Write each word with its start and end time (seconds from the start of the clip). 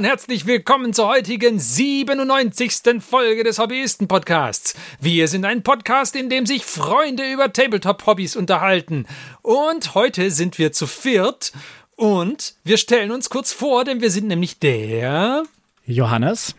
und 0.00 0.06
herzlich 0.06 0.46
willkommen 0.46 0.94
zur 0.94 1.08
heutigen 1.08 1.58
97. 1.58 3.02
Folge 3.02 3.44
des 3.44 3.58
Hobbyisten-Podcasts. 3.58 4.74
Wir 4.98 5.28
sind 5.28 5.44
ein 5.44 5.62
Podcast, 5.62 6.16
in 6.16 6.30
dem 6.30 6.46
sich 6.46 6.64
Freunde 6.64 7.30
über 7.30 7.52
Tabletop-Hobbys 7.52 8.34
unterhalten. 8.34 9.04
Und 9.42 9.94
heute 9.94 10.30
sind 10.30 10.56
wir 10.56 10.72
zu 10.72 10.86
viert 10.86 11.52
und 11.96 12.54
wir 12.64 12.78
stellen 12.78 13.10
uns 13.10 13.28
kurz 13.28 13.52
vor, 13.52 13.84
denn 13.84 14.00
wir 14.00 14.10
sind 14.10 14.28
nämlich 14.28 14.58
der 14.58 15.42
Johannes, 15.84 16.54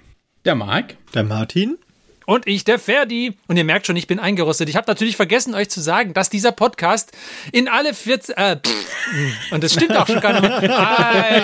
der 0.45 0.53
Marc, 0.53 0.95
der 1.15 1.23
Martin 1.23 1.79
und 2.25 2.47
ich, 2.47 2.63
der 2.63 2.79
Ferdi. 2.79 3.37
Und 3.47 3.57
ihr 3.57 3.63
merkt 3.63 3.87
schon, 3.87 3.95
ich 3.95 4.07
bin 4.07 4.19
eingerostet. 4.19 4.69
Ich 4.69 4.75
habe 4.75 4.85
natürlich 4.87 5.15
vergessen, 5.15 5.55
euch 5.55 5.69
zu 5.69 5.81
sagen, 5.81 6.13
dass 6.13 6.29
dieser 6.29 6.51
Podcast 6.51 7.11
in 7.51 7.67
alle 7.67 7.93
14. 7.93 8.35
Äh, 8.35 8.57
pff, 8.57 9.51
und 9.51 9.63
das 9.63 9.73
stimmt 9.73 9.95
auch 9.97 10.07
schon 10.07 10.19
gar 10.19 10.33
nicht 10.33 10.43
mehr. 10.43 10.79
Ai, 10.79 11.41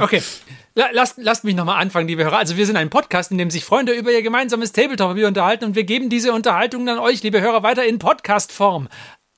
Okay. 0.00 0.22
Lasst, 0.92 1.16
lasst 1.16 1.44
mich 1.44 1.54
nochmal 1.54 1.80
anfangen, 1.80 2.06
liebe 2.06 2.22
Hörer. 2.22 2.36
Also 2.36 2.58
wir 2.58 2.66
sind 2.66 2.76
ein 2.76 2.90
Podcast, 2.90 3.30
in 3.30 3.38
dem 3.38 3.50
sich 3.50 3.64
Freunde 3.64 3.92
über 3.92 4.12
ihr 4.12 4.20
gemeinsames 4.20 4.72
Tabletop-Hobby 4.72 5.24
unterhalten 5.24 5.64
und 5.64 5.74
wir 5.74 5.84
geben 5.84 6.10
diese 6.10 6.34
Unterhaltung 6.34 6.86
an 6.90 6.98
euch, 6.98 7.22
liebe 7.22 7.40
Hörer, 7.40 7.62
weiter 7.62 7.86
in 7.86 7.98
Podcast-Form. 7.98 8.88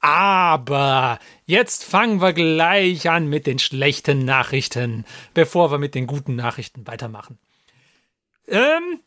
Aber 0.00 1.20
jetzt 1.46 1.84
fangen 1.84 2.20
wir 2.20 2.32
gleich 2.32 3.08
an 3.08 3.28
mit 3.28 3.46
den 3.46 3.60
schlechten 3.60 4.24
Nachrichten, 4.24 5.04
bevor 5.34 5.70
wir 5.70 5.78
mit 5.78 5.94
den 5.94 6.08
guten 6.08 6.34
Nachrichten 6.34 6.86
weitermachen. 6.88 7.38
Ähm, 8.48 9.00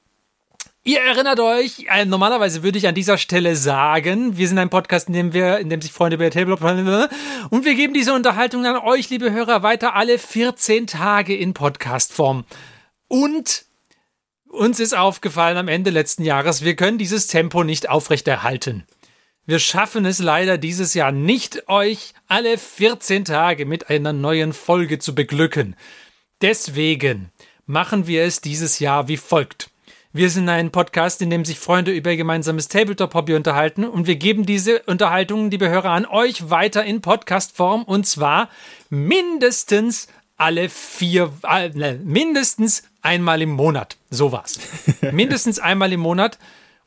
Ihr 0.84 1.00
erinnert 1.00 1.40
euch, 1.40 1.86
äh, 1.92 2.06
normalerweise 2.06 2.64
würde 2.64 2.80
ich 2.80 2.88
an 2.88 2.96
dieser 2.96 3.20
Stelle 3.20 3.56
sagen, 3.56 4.38
wir 4.38 4.48
sind 4.48 4.58
ein 4.58 4.72
Podcast, 4.72 5.10
in 5.10 5.14
dem 5.14 5.32
wir, 5.32 5.60
in 5.60 5.70
dem 5.70 5.80
sich 5.80 5.92
Freunde 5.92 6.16
über 6.16 6.32
Tabletop 6.32 6.64
und 7.52 7.66
wir 7.66 7.76
geben 7.76 7.94
diese 7.94 8.16
Unterhaltung 8.16 8.66
an 8.66 8.78
euch, 8.78 9.12
liebe 9.12 9.32
Hörer, 9.32 9.62
weiter 9.62 9.96
alle 9.96 10.18
14 10.18 10.88
Tage 10.88 11.36
in 11.36 11.54
Podcastform. 11.54 12.46
Und 13.08 13.66
uns 14.48 14.80
ist 14.80 14.98
aufgefallen 14.98 15.58
am 15.58 15.68
Ende 15.68 15.92
letzten 15.92 16.24
Jahres, 16.24 16.64
wir 16.64 16.76
können 16.76 16.98
dieses 16.98 17.28
Tempo 17.28 17.64
nicht 17.64 17.88
aufrechterhalten. 17.88 18.88
Wir 19.46 19.60
schaffen 19.60 20.06
es 20.06 20.18
leider 20.18 20.58
dieses 20.58 20.96
Jahr 20.96 21.12
nicht, 21.12 21.70
euch 21.70 22.14
alle 22.28 22.58
14 22.58 23.26
Tage 23.26 23.68
mit 23.68 23.92
einer 23.92 24.14
neuen 24.14 24.52
Folge 24.52 24.98
zu 24.98 25.14
beglücken. 25.14 25.76
Deswegen 26.42 27.32
machen 27.68 28.08
wir 28.08 28.24
es 28.24 28.42
dieses 28.42 28.80
Jahr 28.80 29.08
wie 29.08 29.18
folgt. 29.18 29.71
Wir 30.14 30.30
sind 30.30 30.50
ein 30.50 30.72
Podcast, 30.72 31.22
in 31.22 31.30
dem 31.30 31.46
sich 31.46 31.58
Freunde 31.58 31.92
über 31.94 32.12
ihr 32.12 32.18
gemeinsames 32.18 32.68
Tabletop-Hobby 32.68 33.34
unterhalten 33.34 33.86
und 33.86 34.08
wir 34.08 34.18
geben 34.18 34.46
diese 34.46 34.82
Unterhaltungen, 34.82 35.50
liebe 35.50 35.70
Hörer, 35.70 35.92
an 35.92 36.06
euch 36.06 36.50
weiter 36.50 36.84
in 36.84 37.00
Podcast-Form 37.00 37.84
und 37.84 38.06
zwar 38.06 38.50
mindestens 38.90 40.08
alle 40.36 40.68
vier, 40.68 41.32
äh, 41.50 41.70
mindestens 42.04 42.84
einmal 43.02 43.42
im 43.42 43.52
Monat. 43.52 43.96
So 44.10 44.34
war's. 44.34 44.60
mindestens 45.14 45.60
einmal 45.60 45.94
im 45.94 46.02
Monat 46.02 46.40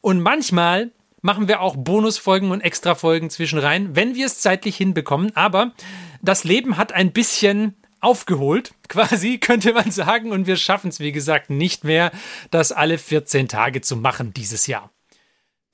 und 0.02 0.20
manchmal 0.20 0.90
machen 1.22 1.48
wir 1.48 1.62
auch 1.62 1.76
Bonusfolgen 1.76 2.50
und 2.50 2.60
Extra-Folgen 2.60 3.30
zwischen 3.30 3.58
rein, 3.58 3.96
wenn 3.96 4.14
wir 4.14 4.26
es 4.26 4.40
zeitlich 4.40 4.76
hinbekommen. 4.76 5.34
Aber 5.34 5.72
das 6.20 6.44
Leben 6.44 6.76
hat 6.76 6.92
ein 6.92 7.12
bisschen 7.12 7.74
aufgeholt, 8.04 8.72
quasi, 8.88 9.38
könnte 9.38 9.72
man 9.72 9.90
sagen. 9.90 10.32
Und 10.32 10.46
wir 10.46 10.56
schaffen 10.56 10.90
es, 10.90 11.00
wie 11.00 11.12
gesagt, 11.12 11.50
nicht 11.50 11.84
mehr, 11.84 12.12
das 12.50 12.72
alle 12.72 12.98
14 12.98 13.48
Tage 13.48 13.80
zu 13.80 13.96
machen 13.96 14.32
dieses 14.34 14.66
Jahr. 14.66 14.90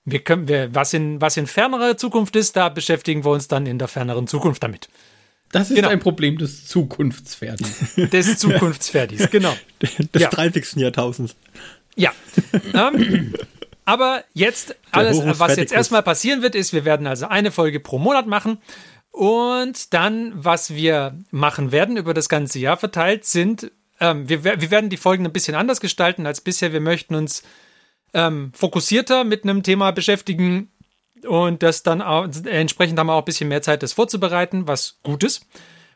Wir 0.05 0.21
können, 0.21 0.49
wir, 0.49 0.75
was, 0.75 0.95
in, 0.95 1.21
was 1.21 1.37
in 1.37 1.47
fernerer 1.47 1.97
Zukunft 1.97 2.35
ist, 2.37 2.57
da 2.57 2.69
beschäftigen 2.69 3.25
wir 3.25 3.31
uns 3.31 3.49
dann 3.49 3.67
in 3.67 3.79
der 3.79 3.89
ferneren 3.89 4.27
Zukunft 4.27 4.63
damit. 4.63 4.89
Das 5.53 5.69
ist 5.69 5.77
genau. 5.77 5.89
ein 5.89 5.99
Problem 5.99 6.39
des 6.39 6.67
Zukunftsfertis. 6.69 7.95
Des 7.97 8.39
Zukunftsfertis, 8.39 9.31
genau. 9.31 9.55
Des 10.15 10.23
ja. 10.23 10.31
30. 10.31 10.77
Jahrtausends. 10.77 11.35
Ja. 11.97 12.13
ähm, 12.73 13.35
aber 13.85 14.23
jetzt, 14.33 14.77
alles, 14.93 15.21
was 15.41 15.57
jetzt 15.57 15.73
erstmal 15.73 16.05
passieren 16.05 16.43
wird, 16.43 16.55
ist, 16.55 16.73
wir 16.73 16.85
werden 16.85 17.09
also 17.09 17.27
eine 17.27 17.51
Folge 17.51 17.81
pro 17.81 17.99
Monat 17.99 18.29
machen. 18.29 18.59
Und 19.11 19.93
dann, 19.93 20.33
was 20.35 20.75
wir 20.75 21.19
machen 21.31 21.73
werden 21.73 21.97
über 21.97 22.15
das 22.15 22.29
ganze 22.29 22.59
Jahr 22.59 22.77
verteilt, 22.77 23.25
sind, 23.25 23.71
ähm, 23.99 24.29
wir, 24.29 24.45
wir 24.45 24.71
werden 24.71 24.91
die 24.91 24.97
Folgen 24.97 25.27
ein 25.27 25.33
bisschen 25.33 25.55
anders 25.55 25.81
gestalten 25.81 26.27
als 26.27 26.41
bisher. 26.41 26.73
Wir 26.73 26.81
möchten 26.81 27.15
uns 27.15 27.43
ähm, 28.15 28.53
fokussierter 28.55 29.25
mit 29.25 29.45
einem 29.45 29.63
Thema 29.63 29.91
beschäftigen 29.91 30.71
und 31.27 31.63
das 31.63 31.83
dann 31.83 32.03
auch, 32.03 32.29
entsprechend 32.45 32.99
haben 32.99 33.09
wir 33.09 33.15
auch 33.15 33.23
ein 33.23 33.27
bisschen 33.27 33.49
mehr 33.49 33.63
Zeit, 33.63 33.83
das 33.83 33.93
vorzubereiten, 33.93 34.67
was 34.67 34.99
gut 35.03 35.23
ist. 35.23 35.47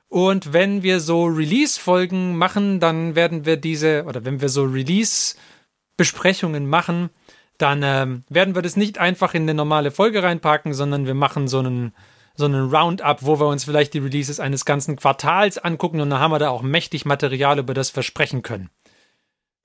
Und 0.09 0.53
wenn 0.53 0.83
wir 0.83 1.01
so 1.01 1.25
Release-Folgen 1.25 2.37
machen, 2.37 2.79
dann 2.79 3.15
werden 3.15 3.47
wir 3.47 3.57
diese, 3.57 4.05
oder 4.05 4.25
wenn 4.25 4.41
wir 4.41 4.49
so 4.49 4.65
Release-Besprechungen 4.65 6.69
machen, 6.69 7.11
dann 7.59 7.83
ähm, 7.83 8.25
werden 8.29 8.55
wir 8.55 8.63
das 8.63 8.77
nicht 8.77 8.99
einfach 8.99 9.35
in 9.35 9.43
eine 9.43 9.55
normale 9.55 9.91
Folge 9.91 10.23
reinpacken, 10.23 10.75
sondern 10.75 11.07
wir 11.07 11.15
machen 11.15 11.49
so 11.49 11.61
einen 11.61 11.95
so 12.37 12.47
einen 12.47 12.71
Roundup, 12.75 13.23
wo 13.23 13.39
wir 13.39 13.47
uns 13.47 13.65
vielleicht 13.65 13.95
die 13.95 13.99
Releases 13.99 14.41
eines 14.41 14.65
ganzen 14.65 14.97
Quartals 14.97 15.59
angucken 15.59 16.01
und 16.01 16.11
dann 16.11 16.19
haben 16.19 16.33
wir 16.33 16.39
da 16.39 16.51
auch 16.51 16.63
mächtig 16.63 17.05
Material, 17.05 17.59
über 17.59 17.75
das 17.75 17.95
wir 17.95 18.03
sprechen 18.03 18.43
können. 18.43 18.71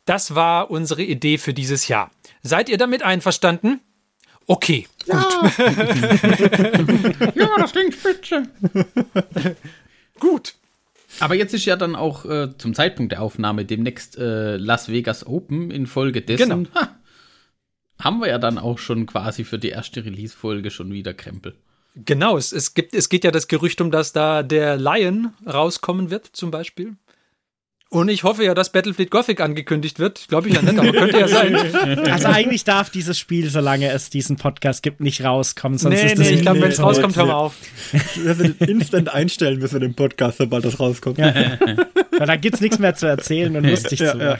Das 0.05 0.35
war 0.35 0.71
unsere 0.71 1.03
Idee 1.03 1.37
für 1.37 1.53
dieses 1.53 1.87
Jahr. 1.87 2.11
Seid 2.41 2.69
ihr 2.69 2.77
damit 2.77 3.03
einverstanden? 3.03 3.81
Okay, 4.47 4.87
ja. 5.05 5.23
gut. 5.23 5.57
ja, 7.35 7.49
das 7.57 7.71
klingt 7.71 7.93
spitze. 7.93 8.43
gut. 10.19 10.55
Aber 11.19 11.35
jetzt 11.35 11.53
ist 11.53 11.65
ja 11.65 11.75
dann 11.75 11.95
auch 11.95 12.25
äh, 12.25 12.57
zum 12.57 12.73
Zeitpunkt 12.73 13.11
der 13.11 13.21
Aufnahme 13.21 13.65
demnächst 13.65 14.17
äh, 14.17 14.57
Las 14.57 14.89
Vegas 14.89 15.25
Open 15.27 15.69
in 15.69 15.85
Folge 15.85 16.21
dessen. 16.21 16.63
Genau. 16.65 16.75
Ha, 16.75 16.95
haben 17.99 18.19
wir 18.19 18.29
ja 18.29 18.37
dann 18.37 18.57
auch 18.57 18.79
schon 18.79 19.05
quasi 19.05 19.43
für 19.43 19.59
die 19.59 19.69
erste 19.69 20.05
Release-Folge 20.05 20.71
schon 20.71 20.91
wieder 20.91 21.13
Krempel. 21.13 21.55
Genau, 21.95 22.37
es, 22.37 22.51
es, 22.51 22.73
gibt, 22.73 22.93
es 22.93 23.09
geht 23.09 23.23
ja 23.23 23.31
das 23.31 23.47
Gerücht 23.47 23.81
um, 23.81 23.91
dass 23.91 24.13
da 24.13 24.43
der 24.43 24.77
Lion 24.77 25.33
rauskommen 25.45 26.11
wird, 26.11 26.27
zum 26.27 26.51
Beispiel. 26.51 26.95
Und 27.91 28.07
ich 28.07 28.23
hoffe 28.23 28.43
ja, 28.43 28.53
dass 28.53 28.71
Battlefield 28.71 29.09
Gothic 29.09 29.41
angekündigt 29.41 29.97
wird. 29.97 30.27
Glaube 30.27 30.47
ich 30.47 30.53
ja 30.53 30.61
nicht, 30.61 30.77
aber 30.77 30.91
könnte 30.91 31.19
ja 31.19 31.27
sein. 31.27 31.55
Also 32.07 32.27
eigentlich 32.27 32.63
darf 32.63 32.91
dieses 32.91 33.17
Spiel, 33.17 33.49
solange 33.49 33.91
es 33.91 34.11
diesen 34.11 34.35
Podcast 34.35 34.83
gibt, 34.83 34.99
nicht 35.01 35.23
rauskommen. 35.23 35.79
Sonst 35.79 35.95
nee, 35.95 36.05
ist 36.13 36.19
nee, 36.19 36.29
ich 36.29 36.41
glaube, 36.41 36.61
wenn 36.61 36.71
es 36.71 36.79
rauskommt, 36.79 37.17
hör 37.17 37.25
mal 37.25 37.33
auf. 37.33 37.55
Wir 38.15 38.37
werden 38.37 38.55
instant 38.59 39.11
einstellen 39.11 39.57
müssen 39.57 39.79
den 39.79 39.95
Podcast, 39.95 40.37
sobald 40.37 40.65
das 40.65 40.79
rauskommt. 40.79 41.17
Weil 41.17 42.27
da 42.27 42.35
gibt 42.35 42.55
es 42.55 42.61
nichts 42.61 42.77
mehr 42.77 42.93
zu 42.93 43.07
erzählen 43.07 43.55
und 43.55 43.63
lustig 43.63 43.99
ja, 44.01 44.11
zu 44.11 44.17
machen. 44.17 44.39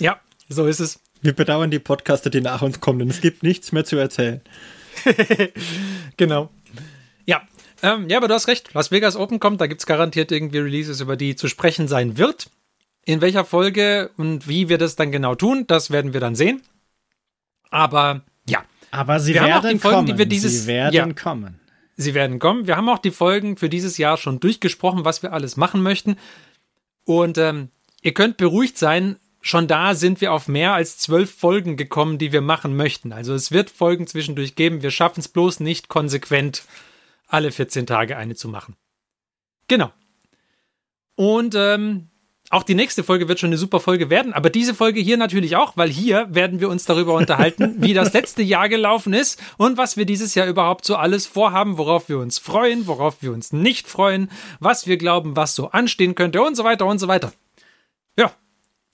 Ja. 0.00 0.06
ja, 0.06 0.20
so 0.48 0.66
ist 0.66 0.80
es. 0.80 0.98
Wir 1.22 1.34
bedauern 1.34 1.70
die 1.70 1.78
Podcaster, 1.78 2.30
die 2.30 2.40
nach 2.40 2.62
uns 2.62 2.80
kommen. 2.80 3.08
Es 3.08 3.20
gibt 3.20 3.44
nichts 3.44 3.70
mehr 3.70 3.84
zu 3.84 3.96
erzählen. 3.96 4.40
genau. 6.16 6.50
Ja. 7.26 7.42
Ähm, 7.82 8.08
ja, 8.08 8.16
aber 8.16 8.28
du 8.28 8.34
hast 8.34 8.48
recht. 8.48 8.72
Las 8.74 8.90
Vegas 8.90 9.16
Open 9.16 9.40
kommt, 9.40 9.60
da 9.60 9.66
gibt 9.66 9.80
es 9.80 9.86
garantiert 9.86 10.32
irgendwie 10.32 10.58
Releases, 10.58 11.00
über 11.00 11.16
die 11.16 11.36
zu 11.36 11.48
sprechen 11.48 11.88
sein 11.88 12.18
wird. 12.18 12.50
In 13.04 13.20
welcher 13.20 13.44
Folge 13.44 14.10
und 14.16 14.48
wie 14.48 14.68
wir 14.68 14.78
das 14.78 14.96
dann 14.96 15.12
genau 15.12 15.34
tun, 15.34 15.66
das 15.66 15.90
werden 15.90 16.14
wir 16.14 16.20
dann 16.20 16.34
sehen. 16.34 16.62
Aber 17.70 18.22
ja. 18.48 18.64
Aber 18.90 19.20
sie 19.20 19.34
wir 19.34 19.42
werden 19.42 19.78
Folgen, 19.80 19.96
kommen. 19.96 20.06
Die 20.06 20.18
wir 20.18 20.26
dieses, 20.26 20.62
sie 20.62 20.66
werden 20.68 20.94
ja, 20.94 21.12
kommen. 21.12 21.60
Sie 21.96 22.14
werden 22.14 22.38
kommen. 22.38 22.66
Wir 22.66 22.76
haben 22.76 22.88
auch 22.88 22.98
die 22.98 23.10
Folgen 23.10 23.56
für 23.56 23.68
dieses 23.68 23.98
Jahr 23.98 24.16
schon 24.16 24.40
durchgesprochen, 24.40 25.04
was 25.04 25.22
wir 25.22 25.32
alles 25.32 25.56
machen 25.56 25.82
möchten. 25.82 26.16
Und 27.04 27.36
ähm, 27.38 27.68
ihr 28.02 28.14
könnt 28.14 28.36
beruhigt 28.36 28.78
sein, 28.78 29.16
schon 29.44 29.68
da 29.68 29.94
sind 29.94 30.22
wir 30.22 30.32
auf 30.32 30.48
mehr 30.48 30.72
als 30.72 30.96
zwölf 30.96 31.30
Folgen 31.30 31.76
gekommen, 31.76 32.16
die 32.16 32.32
wir 32.32 32.40
machen 32.40 32.76
möchten. 32.76 33.12
Also 33.12 33.34
es 33.34 33.52
wird 33.52 33.68
Folgen 33.68 34.06
zwischendurch 34.06 34.56
geben. 34.56 34.82
Wir 34.82 34.90
schaffen 34.90 35.20
es 35.20 35.28
bloß 35.28 35.60
nicht 35.60 35.88
konsequent, 35.88 36.62
alle 37.28 37.52
14 37.52 37.86
Tage 37.86 38.16
eine 38.16 38.34
zu 38.34 38.48
machen. 38.48 38.74
Genau. 39.68 39.92
Und 41.14 41.54
ähm, 41.54 42.08
auch 42.48 42.62
die 42.62 42.74
nächste 42.74 43.04
Folge 43.04 43.28
wird 43.28 43.38
schon 43.38 43.50
eine 43.50 43.58
super 43.58 43.80
Folge 43.80 44.08
werden, 44.08 44.32
aber 44.32 44.48
diese 44.48 44.74
Folge 44.74 45.00
hier 45.00 45.18
natürlich 45.18 45.56
auch, 45.56 45.76
weil 45.76 45.90
hier 45.90 46.26
werden 46.34 46.60
wir 46.60 46.70
uns 46.70 46.86
darüber 46.86 47.12
unterhalten, 47.12 47.76
wie 47.82 47.92
das 47.92 48.14
letzte 48.14 48.42
Jahr 48.42 48.70
gelaufen 48.70 49.12
ist 49.12 49.42
und 49.58 49.76
was 49.76 49.98
wir 49.98 50.06
dieses 50.06 50.34
Jahr 50.34 50.46
überhaupt 50.46 50.86
so 50.86 50.96
alles 50.96 51.26
vorhaben, 51.26 51.76
worauf 51.76 52.08
wir 52.08 52.18
uns 52.18 52.38
freuen, 52.38 52.86
worauf 52.86 53.20
wir 53.20 53.32
uns 53.32 53.52
nicht 53.52 53.88
freuen, 53.88 54.30
was 54.58 54.86
wir 54.86 54.96
glauben, 54.96 55.36
was 55.36 55.54
so 55.54 55.70
anstehen 55.70 56.14
könnte 56.14 56.42
und 56.42 56.56
so 56.56 56.64
weiter 56.64 56.86
und 56.86 56.98
so 56.98 57.08
weiter. 57.08 57.32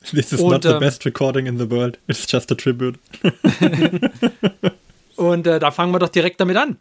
This 0.12 0.32
is 0.32 0.40
und, 0.40 0.50
not 0.50 0.62
the 0.62 0.70
ähm, 0.70 0.80
best 0.80 1.04
recording 1.04 1.46
in 1.46 1.58
the 1.58 1.70
world. 1.70 1.98
It's 2.08 2.26
just 2.30 2.50
a 2.50 2.54
tribute. 2.54 2.98
und 5.16 5.46
äh, 5.46 5.58
da 5.58 5.70
fangen 5.70 5.92
wir 5.92 5.98
doch 5.98 6.08
direkt 6.08 6.40
damit 6.40 6.56
an. 6.56 6.78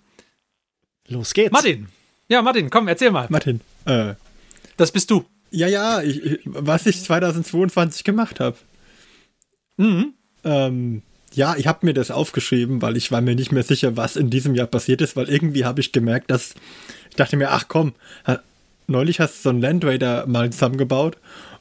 Los 1.07 1.33
geht's. 1.33 1.51
Martin. 1.51 1.87
Ja, 2.29 2.41
Martin, 2.41 2.69
komm, 2.69 2.87
erzähl 2.87 3.11
mal. 3.11 3.27
Martin. 3.29 3.61
Äh, 3.85 4.13
das 4.77 4.91
bist 4.91 5.11
du. 5.11 5.25
Ja, 5.51 5.67
ja, 5.67 6.01
ich, 6.01 6.23
ich, 6.23 6.39
was 6.45 6.85
ich 6.85 7.03
2022 7.03 8.03
gemacht 8.03 8.39
habe. 8.39 8.55
Mhm. 9.77 10.13
Ähm, 10.43 11.01
ja, 11.33 11.55
ich 11.57 11.67
habe 11.67 11.85
mir 11.85 11.93
das 11.93 12.11
aufgeschrieben, 12.11 12.81
weil 12.81 12.95
ich 12.95 13.11
war 13.11 13.21
mir 13.21 13.35
nicht 13.35 13.51
mehr 13.51 13.63
sicher, 13.63 13.97
was 13.97 14.15
in 14.15 14.29
diesem 14.29 14.55
Jahr 14.55 14.67
passiert 14.67 15.01
ist, 15.01 15.15
weil 15.15 15.29
irgendwie 15.29 15.65
habe 15.65 15.81
ich 15.81 15.91
gemerkt, 15.91 16.31
dass 16.31 16.55
ich 17.09 17.15
dachte 17.15 17.35
mir, 17.37 17.51
ach 17.51 17.65
komm, 17.67 17.93
neulich 18.87 19.19
hast 19.19 19.37
du 19.37 19.41
so 19.41 19.49
einen 19.49 19.61
Land 19.61 19.83
Raider 19.83 20.25
mal 20.27 20.49
zusammengebaut 20.51 21.17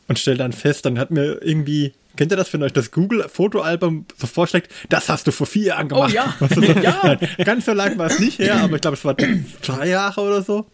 und 0.09 0.19
stell 0.19 0.37
dann 0.37 0.53
fest, 0.53 0.87
dann 0.87 0.99
hat 0.99 1.11
mir 1.11 1.41
irgendwie, 1.43 1.93
kennt 2.17 2.33
ihr 2.33 2.37
das, 2.37 2.53
wenn 2.53 2.63
euch 2.63 2.73
das 2.73 2.91
Google-Fotoalbum 2.91 4.07
so 4.17 4.27
vorschlägt, 4.27 4.73
das 4.89 5.09
hast 5.09 5.27
du 5.27 5.31
vor 5.31 5.47
vier 5.47 5.67
Jahren 5.67 5.89
gemacht. 5.89 6.11
Oh 6.13 6.15
ja. 6.15 6.35
Weißt 6.41 6.57
du, 6.57 6.63
so, 6.63 6.73
Ja. 6.83 7.01
Nein, 7.03 7.19
ganz 7.45 7.67
so 7.67 7.73
lang 7.73 7.99
war 7.99 8.07
es 8.07 8.19
nicht 8.19 8.39
her, 8.39 8.57
aber 8.57 8.77
ich 8.77 8.81
glaube, 8.81 8.97
es 8.97 9.05
war 9.05 9.15
drei 9.15 9.89
Jahre 9.89 10.21
oder 10.23 10.43
so. 10.43 10.67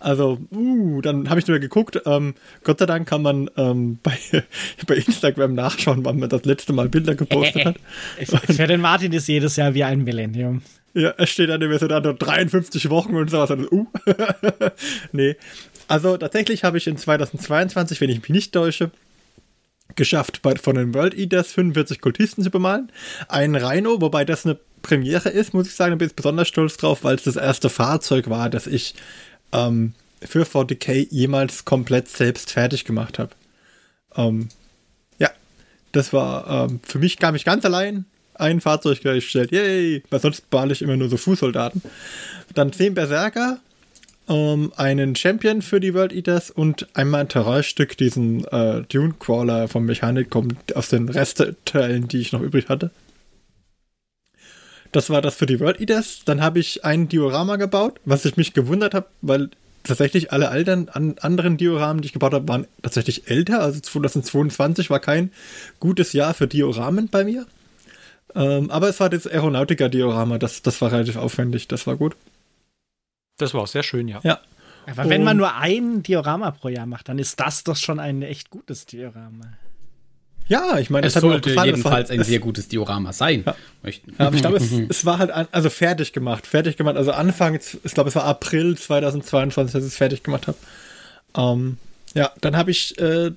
Also, 0.00 0.38
uh, 0.52 1.00
dann 1.00 1.28
habe 1.28 1.40
ich 1.40 1.46
nur 1.48 1.58
geguckt. 1.58 2.00
Ähm, 2.06 2.34
Gott 2.62 2.78
sei 2.78 2.86
Dank 2.86 3.08
kann 3.08 3.22
man 3.22 3.50
ähm, 3.56 3.98
bei, 4.02 4.16
bei 4.86 4.94
Instagram 4.94 5.54
nachschauen, 5.54 6.04
wann 6.04 6.20
man 6.20 6.28
das 6.28 6.44
letzte 6.44 6.72
Mal 6.72 6.88
Bilder 6.88 7.16
gepostet 7.16 7.64
hat. 7.64 7.76
Für 8.46 8.66
den 8.68 8.80
Martin 8.80 9.12
ist 9.12 9.26
jedes 9.26 9.56
Jahr 9.56 9.74
wie 9.74 9.82
ein 9.82 10.04
Millennium. 10.04 10.62
Ja, 10.94 11.14
es 11.18 11.30
steht 11.30 11.50
immer 11.50 11.78
so 11.78 11.86
da 11.86 12.00
nur 12.00 12.14
53 12.14 12.88
Wochen 12.90 13.14
und 13.14 13.30
sowas. 13.30 13.50
Und, 13.50 13.70
uh. 13.70 13.86
nee. 15.12 15.36
Also 15.88 16.16
tatsächlich 16.16 16.64
habe 16.64 16.78
ich 16.78 16.86
in 16.86 16.96
2022, 16.96 18.00
wenn 18.00 18.10
ich 18.10 18.20
mich 18.20 18.30
nicht 18.30 18.52
täusche, 18.52 18.90
geschafft, 19.96 20.42
bei, 20.42 20.54
von 20.56 20.76
den 20.76 20.94
World 20.94 21.14
Eaters 21.14 21.52
45 21.52 22.00
Kultisten 22.00 22.44
zu 22.44 22.50
bemalen. 22.50 22.92
Ein 23.28 23.54
Rhino, 23.54 24.00
wobei 24.00 24.24
das 24.24 24.44
eine 24.44 24.58
Premiere 24.82 25.30
ist, 25.30 25.54
muss 25.54 25.66
ich 25.66 25.74
sagen, 25.74 25.92
da 25.92 25.96
bin 25.96 26.08
ich 26.08 26.14
besonders 26.14 26.48
stolz 26.48 26.76
drauf, 26.76 27.04
weil 27.04 27.16
es 27.16 27.24
das 27.24 27.36
erste 27.36 27.70
Fahrzeug 27.70 28.28
war, 28.28 28.50
das 28.50 28.66
ich 28.66 28.94
ähm, 29.52 29.94
für 30.22 30.44
40k 30.44 31.08
jemals 31.10 31.64
komplett 31.64 32.08
selbst 32.08 32.52
fertig 32.52 32.84
gemacht 32.84 33.18
habe. 33.18 33.30
Ähm, 34.14 34.48
ja, 35.18 35.30
das 35.92 36.12
war 36.12 36.68
ähm, 36.68 36.80
für 36.82 36.98
mich 36.98 37.18
gar 37.18 37.32
nicht 37.32 37.44
ganz 37.44 37.64
allein 37.64 38.04
ein 38.34 38.60
Fahrzeug 38.60 39.02
gestellt. 39.02 39.50
Yay! 39.50 40.02
Weil 40.10 40.20
sonst 40.20 40.44
male 40.52 40.72
ich 40.72 40.82
immer 40.82 40.96
nur 40.96 41.08
so 41.08 41.16
Fußsoldaten. 41.16 41.82
Dann 42.54 42.72
10 42.72 42.94
Berserker, 42.94 43.58
ähm, 44.28 44.72
einen 44.76 45.16
Champion 45.16 45.62
für 45.62 45.80
die 45.80 45.94
World 45.94 46.12
Eaters 46.12 46.50
und 46.50 46.86
einmal 46.94 47.22
ein 47.22 47.28
Terrainstück, 47.28 47.96
diesen 47.96 48.44
äh, 48.46 48.82
Dune 48.82 49.14
Crawler 49.18 49.68
vom 49.68 49.86
Mechanicum 49.86 50.48
aus 50.74 50.88
den 50.88 51.08
Restteilen, 51.08 52.08
die 52.08 52.18
ich 52.18 52.32
noch 52.32 52.42
übrig 52.42 52.68
hatte. 52.68 52.90
Das 54.92 55.10
war 55.10 55.20
das 55.20 55.36
für 55.36 55.46
die 55.46 55.60
World 55.60 55.80
Eaters. 55.80 56.20
Dann 56.24 56.40
habe 56.40 56.58
ich 56.58 56.84
ein 56.84 57.08
Diorama 57.08 57.56
gebaut, 57.56 58.00
was 58.04 58.24
ich 58.24 58.36
mich 58.36 58.54
gewundert 58.54 58.94
habe, 58.94 59.06
weil 59.20 59.50
tatsächlich 59.84 60.32
alle 60.32 60.48
alten, 60.48 60.88
an, 60.88 61.16
anderen 61.20 61.56
Dioramen, 61.56 62.02
die 62.02 62.06
ich 62.06 62.12
gebaut 62.12 62.32
habe, 62.32 62.48
waren 62.48 62.66
tatsächlich 62.82 63.30
älter. 63.30 63.60
Also 63.60 63.80
2022 63.80 64.90
war 64.90 65.00
kein 65.00 65.30
gutes 65.80 66.12
Jahr 66.12 66.34
für 66.34 66.46
Dioramen 66.46 67.08
bei 67.08 67.24
mir. 67.24 67.46
Ähm, 68.34 68.70
aber 68.70 68.88
es 68.88 69.00
war 69.00 69.10
das 69.10 69.26
Aeronautica-Diorama, 69.26 70.38
das, 70.38 70.62
das 70.62 70.80
war 70.82 70.92
relativ 70.92 71.16
aufwendig, 71.16 71.66
das 71.68 71.86
war 71.86 71.96
gut. 71.96 72.14
Das 73.38 73.54
war 73.54 73.62
auch 73.62 73.66
sehr 73.66 73.82
schön, 73.82 74.08
ja. 74.08 74.20
Ja. 74.22 74.40
Aber 74.86 75.08
wenn 75.08 75.22
man 75.22 75.32
Und- 75.36 75.38
nur 75.38 75.54
ein 75.54 76.02
Diorama 76.02 76.50
pro 76.50 76.68
Jahr 76.68 76.86
macht, 76.86 77.08
dann 77.08 77.18
ist 77.18 77.38
das 77.40 77.62
doch 77.64 77.76
schon 77.76 78.00
ein 78.00 78.22
echt 78.22 78.50
gutes 78.50 78.86
Diorama. 78.86 79.52
Ja, 80.46 80.78
ich 80.78 80.88
meine, 80.88 81.06
Es 81.06 81.14
hat 81.14 81.22
mir 81.22 81.28
auch 81.28 81.32
sollte 81.32 81.50
gefallen, 81.50 81.66
jedenfalls 81.76 82.10
ein 82.10 82.24
sehr 82.24 82.38
gutes 82.38 82.68
Diorama 82.68 83.12
sein. 83.12 83.42
Ja. 83.44 83.54
Möchten. 83.82 84.14
Ja, 84.18 84.28
aber 84.28 84.34
ich 84.36 84.40
glaube, 84.40 84.56
es, 84.58 84.72
es 84.88 85.04
war 85.04 85.18
halt, 85.18 85.30
an, 85.30 85.46
also 85.52 85.68
fertig 85.68 86.14
gemacht, 86.14 86.46
fertig 86.46 86.78
gemacht. 86.78 86.96
Also 86.96 87.12
Anfang, 87.12 87.54
ich 87.56 87.92
glaube, 87.94 88.08
es 88.08 88.16
war 88.16 88.24
April 88.24 88.76
2022, 88.78 89.72
dass 89.74 89.82
ich 89.82 89.88
es 89.88 89.96
fertig 89.98 90.22
gemacht 90.22 90.46
habe. 90.46 90.56
Ähm, 91.36 91.76
ja, 92.14 92.30
dann 92.40 92.56
habe 92.56 92.70
ich 92.70 92.98
äh, 92.98 93.32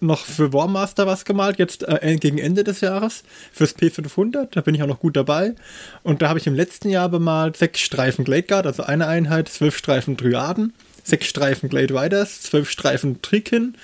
noch 0.00 0.24
für 0.24 0.52
Warmaster 0.52 1.06
was 1.06 1.24
gemalt, 1.24 1.58
jetzt 1.58 1.86
äh, 1.88 2.16
gegen 2.18 2.38
Ende 2.38 2.64
des 2.64 2.80
Jahres, 2.80 3.22
fürs 3.52 3.76
P500, 3.76 4.48
da 4.52 4.60
bin 4.60 4.74
ich 4.74 4.82
auch 4.82 4.88
noch 4.88 5.00
gut 5.00 5.16
dabei. 5.16 5.54
Und 6.02 6.22
da 6.22 6.28
habe 6.28 6.38
ich 6.38 6.46
im 6.46 6.54
letzten 6.54 6.88
Jahr 6.88 7.08
bemalt 7.08 7.56
sechs 7.56 7.80
Streifen 7.80 8.24
Glade 8.24 8.44
Guard, 8.44 8.66
also 8.66 8.82
eine 8.82 9.06
Einheit, 9.06 9.48
zwölf 9.48 9.76
Streifen 9.76 10.16
Dryaden, 10.16 10.72
sechs 11.04 11.26
Streifen 11.26 11.68
Glade 11.68 11.94
Riders, 11.94 12.42
zwölf 12.42 12.70
Streifen 12.70 13.22
Trikin, 13.22 13.74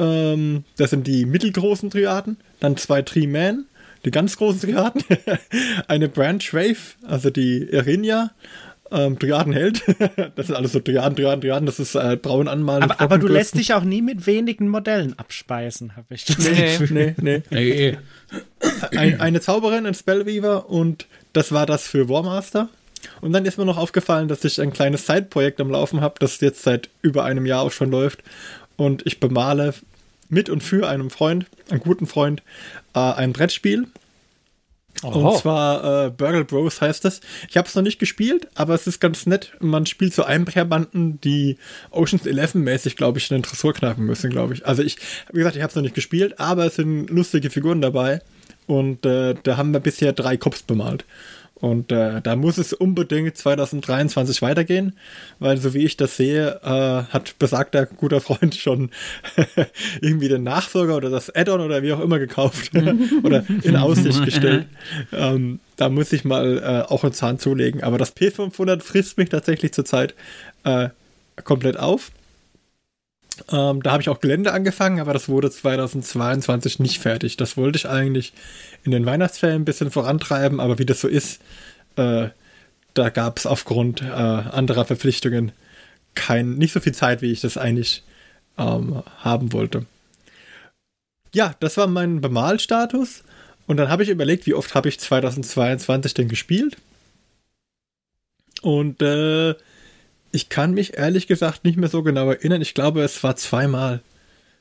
ähm, 0.00 0.64
das 0.78 0.90
sind 0.90 1.06
die 1.06 1.26
mittelgroßen 1.26 1.90
Triaden, 1.90 2.38
dann 2.58 2.76
zwei 2.76 3.02
Tree-Man, 3.02 3.66
die 4.04 4.10
ganz 4.10 4.36
großen 4.36 4.60
Triaden, 4.60 5.02
eine 5.88 6.08
Branch 6.08 6.52
Wave, 6.52 6.96
also 7.06 7.28
die 7.28 7.64
Irinia, 7.64 8.30
ähm, 8.92 9.18
Triadenheld, 9.18 9.82
das 10.36 10.48
sind 10.48 10.56
alles 10.56 10.72
so 10.72 10.80
Triaden, 10.80 11.16
Triaden, 11.16 11.40
Triaden, 11.40 11.66
das 11.66 11.78
ist 11.78 11.94
äh, 11.94 12.16
braun 12.20 12.48
anmalen. 12.48 12.82
Aber, 12.82 13.00
aber 13.00 13.18
du 13.18 13.28
lässt 13.28 13.56
dich 13.56 13.74
auch 13.74 13.84
nie 13.84 14.02
mit 14.02 14.26
wenigen 14.26 14.68
Modellen 14.68 15.18
abspeisen, 15.18 15.96
habe 15.96 16.14
ich 16.14 16.24
das 16.24 16.38
Nee. 16.38 17.14
Nee, 17.20 17.42
nee. 17.50 17.56
Ey, 17.56 17.98
Ein, 18.96 19.20
eine 19.20 19.40
Zauberin, 19.40 19.86
ein 19.86 19.94
Spellweaver 19.94 20.68
und 20.68 21.06
das 21.32 21.52
war 21.52 21.66
das 21.66 21.86
für 21.86 22.08
Warmaster. 22.08 22.68
Und 23.20 23.32
dann 23.32 23.46
ist 23.46 23.58
mir 23.58 23.64
noch 23.64 23.78
aufgefallen, 23.78 24.28
dass 24.28 24.44
ich 24.44 24.60
ein 24.60 24.72
kleines 24.72 25.06
Side-Projekt 25.06 25.60
am 25.60 25.70
Laufen 25.70 26.00
habe, 26.00 26.16
das 26.18 26.40
jetzt 26.40 26.62
seit 26.62 26.90
über 27.02 27.24
einem 27.24 27.46
Jahr 27.46 27.62
auch 27.62 27.72
schon 27.72 27.90
läuft. 27.90 28.22
Und 28.76 29.06
ich 29.06 29.20
bemale 29.20 29.74
mit 30.28 30.48
und 30.48 30.62
für 30.62 30.88
einen 30.88 31.10
Freund, 31.10 31.46
einen 31.70 31.80
guten 31.80 32.06
Freund, 32.06 32.42
äh, 32.94 32.98
ein 32.98 33.32
Brettspiel. 33.32 33.86
Und 35.02 35.38
zwar 35.38 36.06
äh, 36.06 36.10
Burgle 36.10 36.44
Bros 36.44 36.80
heißt 36.80 37.04
es. 37.06 37.20
Ich 37.48 37.56
habe 37.56 37.66
es 37.66 37.74
noch 37.74 37.82
nicht 37.82 37.98
gespielt, 37.98 38.48
aber 38.54 38.74
es 38.74 38.86
ist 38.86 39.00
ganz 39.00 39.24
nett. 39.26 39.52
Man 39.60 39.86
spielt 39.86 40.12
so 40.12 40.24
Einbrecherbanden, 40.24 41.20
die 41.22 41.56
Oceans 41.90 42.26
11 42.26 42.54
mäßig, 42.56 42.96
glaube 42.96 43.18
ich, 43.18 43.30
in 43.30 43.38
den 43.38 43.42
Tresor 43.42 43.72
knacken 43.72 44.04
müssen, 44.04 44.30
glaube 44.30 44.54
ich. 44.54 44.66
Also 44.66 44.82
ich, 44.82 44.98
wie 45.32 45.38
gesagt, 45.38 45.56
ich 45.56 45.62
habe 45.62 45.70
es 45.70 45.76
noch 45.76 45.82
nicht 45.82 45.94
gespielt, 45.94 46.38
aber 46.38 46.66
es 46.66 46.76
sind 46.76 47.08
lustige 47.08 47.50
Figuren 47.50 47.80
dabei. 47.80 48.20
Und 48.66 49.04
äh, 49.04 49.34
da 49.42 49.56
haben 49.56 49.72
wir 49.72 49.80
bisher 49.80 50.12
drei 50.12 50.36
Cops 50.36 50.62
bemalt. 50.62 51.04
Und 51.60 51.92
äh, 51.92 52.22
da 52.22 52.36
muss 52.36 52.56
es 52.56 52.72
unbedingt 52.72 53.36
2023 53.36 54.40
weitergehen, 54.40 54.96
weil 55.38 55.58
so 55.58 55.74
wie 55.74 55.84
ich 55.84 55.96
das 55.96 56.16
sehe, 56.16 56.58
äh, 56.62 57.12
hat 57.12 57.38
besagter 57.38 57.84
guter 57.86 58.20
Freund 58.20 58.54
schon 58.54 58.90
irgendwie 60.00 60.28
den 60.28 60.42
Nachfolger 60.42 60.96
oder 60.96 61.10
das 61.10 61.34
Add-on 61.34 61.60
oder 61.60 61.82
wie 61.82 61.92
auch 61.92 62.00
immer 62.00 62.18
gekauft 62.18 62.70
oder 63.22 63.44
in 63.62 63.76
Aussicht 63.76 64.24
gestellt. 64.24 64.66
ähm, 65.12 65.60
da 65.76 65.88
muss 65.88 66.12
ich 66.12 66.24
mal 66.24 66.58
äh, 66.58 66.90
auch 66.90 67.04
einen 67.04 67.12
Zahn 67.12 67.38
zulegen. 67.38 67.82
Aber 67.82 67.98
das 67.98 68.16
P500 68.16 68.80
frisst 68.80 69.18
mich 69.18 69.28
tatsächlich 69.28 69.72
zurzeit 69.72 70.14
äh, 70.64 70.88
komplett 71.44 71.78
auf. 71.78 72.10
Ähm, 73.50 73.82
da 73.82 73.92
habe 73.92 74.02
ich 74.02 74.08
auch 74.08 74.20
Gelände 74.20 74.52
angefangen, 74.52 75.00
aber 75.00 75.12
das 75.12 75.28
wurde 75.28 75.50
2022 75.50 76.78
nicht 76.78 77.00
fertig. 77.00 77.36
Das 77.36 77.56
wollte 77.56 77.78
ich 77.78 77.88
eigentlich 77.88 78.32
in 78.84 78.92
den 78.92 79.06
Weihnachtsferien 79.06 79.62
ein 79.62 79.64
bisschen 79.64 79.90
vorantreiben, 79.90 80.60
aber 80.60 80.78
wie 80.78 80.86
das 80.86 81.00
so 81.00 81.08
ist, 81.08 81.40
äh, 81.96 82.28
da 82.94 83.08
gab 83.10 83.38
es 83.38 83.46
aufgrund 83.46 84.02
äh, 84.02 84.06
anderer 84.06 84.84
Verpflichtungen 84.84 85.52
kein, 86.14 86.54
nicht 86.54 86.72
so 86.72 86.80
viel 86.80 86.94
Zeit, 86.94 87.22
wie 87.22 87.32
ich 87.32 87.40
das 87.40 87.56
eigentlich 87.56 88.02
ähm, 88.58 89.02
haben 89.18 89.52
wollte. 89.52 89.86
Ja, 91.32 91.54
das 91.60 91.76
war 91.76 91.86
mein 91.86 92.20
Bemalstatus. 92.20 93.22
Und 93.66 93.76
dann 93.76 93.88
habe 93.88 94.02
ich 94.02 94.08
überlegt, 94.08 94.46
wie 94.46 94.54
oft 94.54 94.74
habe 94.74 94.88
ich 94.88 94.98
2022 94.98 96.14
denn 96.14 96.28
gespielt? 96.28 96.76
Und 98.62 99.00
äh, 99.00 99.54
ich 100.32 100.48
kann 100.48 100.72
mich 100.72 100.96
ehrlich 100.96 101.26
gesagt 101.26 101.64
nicht 101.64 101.76
mehr 101.76 101.88
so 101.88 102.02
genau 102.02 102.30
erinnern. 102.30 102.62
Ich 102.62 102.74
glaube, 102.74 103.02
es 103.02 103.22
war 103.22 103.36
zweimal. 103.36 104.00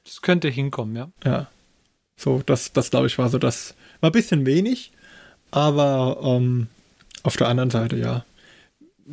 Das 0.03 0.21
könnte 0.21 0.47
hinkommen, 0.47 0.95
ja. 0.95 1.11
Ja. 1.23 1.47
So, 2.15 2.41
das, 2.45 2.73
das 2.73 2.89
glaube 2.89 3.07
ich 3.07 3.17
war 3.17 3.29
so 3.29 3.37
das. 3.37 3.75
War 4.01 4.09
ein 4.09 4.13
bisschen 4.13 4.45
wenig, 4.45 4.91
aber 5.51 6.19
ähm, 6.23 6.67
auf 7.23 7.37
der 7.37 7.47
anderen 7.47 7.69
Seite 7.69 7.97
ja. 7.97 8.25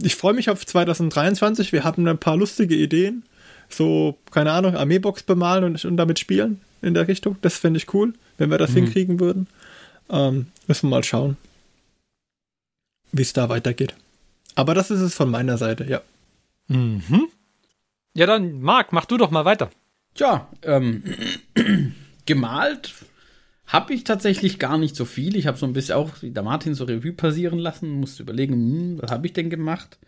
Ich 0.00 0.14
freue 0.14 0.34
mich 0.34 0.50
auf 0.50 0.64
2023. 0.64 1.72
Wir 1.72 1.84
haben 1.84 2.06
ein 2.06 2.18
paar 2.18 2.36
lustige 2.36 2.74
Ideen. 2.74 3.24
So, 3.68 4.16
keine 4.30 4.52
Ahnung, 4.52 4.76
Armeebox 4.76 5.24
bemalen 5.24 5.64
und, 5.64 5.84
und 5.84 5.96
damit 5.96 6.18
spielen 6.18 6.60
in 6.82 6.94
der 6.94 7.08
Richtung. 7.08 7.36
Das 7.42 7.58
fände 7.58 7.78
ich 7.78 7.92
cool, 7.94 8.12
wenn 8.38 8.50
wir 8.50 8.58
das 8.58 8.72
hinkriegen 8.72 9.18
würden. 9.18 9.48
Ähm, 10.08 10.46
müssen 10.68 10.86
wir 10.86 10.96
mal 10.96 11.04
schauen, 11.04 11.36
wie 13.10 13.22
es 13.22 13.32
da 13.32 13.48
weitergeht. 13.48 13.94
Aber 14.54 14.74
das 14.74 14.90
ist 14.90 15.00
es 15.00 15.14
von 15.14 15.30
meiner 15.30 15.58
Seite, 15.58 15.84
ja. 15.84 16.00
Mhm. 16.68 17.28
Ja, 18.14 18.26
dann, 18.26 18.60
Marc, 18.60 18.92
mach 18.92 19.04
du 19.04 19.16
doch 19.16 19.30
mal 19.30 19.44
weiter. 19.44 19.70
Tja, 20.14 20.50
ähm, 20.62 21.02
gemalt 22.26 22.94
habe 23.66 23.92
ich 23.92 24.04
tatsächlich 24.04 24.58
gar 24.58 24.78
nicht 24.78 24.96
so 24.96 25.04
viel. 25.04 25.36
Ich 25.36 25.46
habe 25.46 25.58
so 25.58 25.66
ein 25.66 25.72
bisschen 25.72 25.96
auch, 25.96 26.22
wie 26.22 26.30
der 26.30 26.42
Martin, 26.42 26.74
so 26.74 26.84
Revue 26.84 27.12
passieren 27.12 27.58
lassen, 27.58 27.90
musste 27.90 28.22
überlegen, 28.22 28.54
hm, 28.54 29.02
was 29.02 29.10
habe 29.10 29.26
ich 29.26 29.32
denn 29.32 29.50
gemacht? 29.50 29.98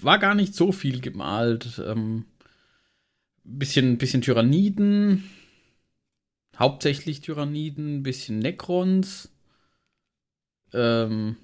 War 0.00 0.18
gar 0.18 0.34
nicht 0.34 0.54
so 0.54 0.72
viel 0.72 1.00
gemalt. 1.00 1.80
Ähm, 1.84 2.24
bisschen, 3.44 3.98
bisschen 3.98 4.22
Tyranniden, 4.22 5.28
hauptsächlich 6.58 7.20
Tyranniden, 7.20 8.02
bisschen 8.02 8.38
Necrons, 8.38 9.30
ähm, 10.72 11.36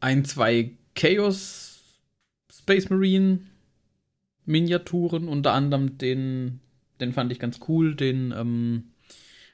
ein, 0.00 0.24
zwei 0.24 0.76
Chaos 0.94 1.65
Space 2.66 2.90
Marine 2.90 3.38
Miniaturen, 4.44 5.28
unter 5.28 5.52
anderem 5.52 5.98
den, 5.98 6.58
den 7.00 7.12
fand 7.12 7.30
ich 7.30 7.38
ganz 7.38 7.60
cool, 7.68 7.94
den, 7.94 8.34
ähm, 8.36 8.90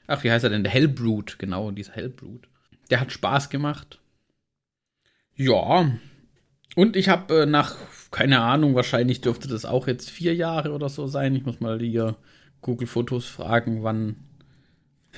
ach, 0.07 0.23
wie 0.23 0.31
heißt 0.31 0.43
er 0.43 0.49
denn? 0.49 0.63
Der 0.63 0.73
Hellbrute, 0.73 1.35
genau, 1.37 1.69
dieser 1.69 1.93
Hellbrute. 1.93 2.49
Der 2.89 2.99
hat 2.99 3.11
Spaß 3.11 3.51
gemacht. 3.51 3.99
Ja, 5.35 5.91
Und 6.75 6.95
ich 6.95 7.07
habe 7.07 7.41
äh, 7.41 7.45
nach, 7.45 7.75
keine 8.09 8.41
Ahnung, 8.41 8.73
wahrscheinlich 8.73 9.21
dürfte 9.21 9.47
das 9.47 9.63
auch 9.63 9.87
jetzt 9.87 10.09
vier 10.09 10.33
Jahre 10.33 10.71
oder 10.71 10.89
so 10.89 11.05
sein. 11.05 11.35
Ich 11.35 11.45
muss 11.45 11.59
mal 11.59 11.79
hier 11.79 12.15
Google 12.61 12.87
Fotos 12.87 13.27
fragen, 13.27 13.83
wann, 13.83 14.15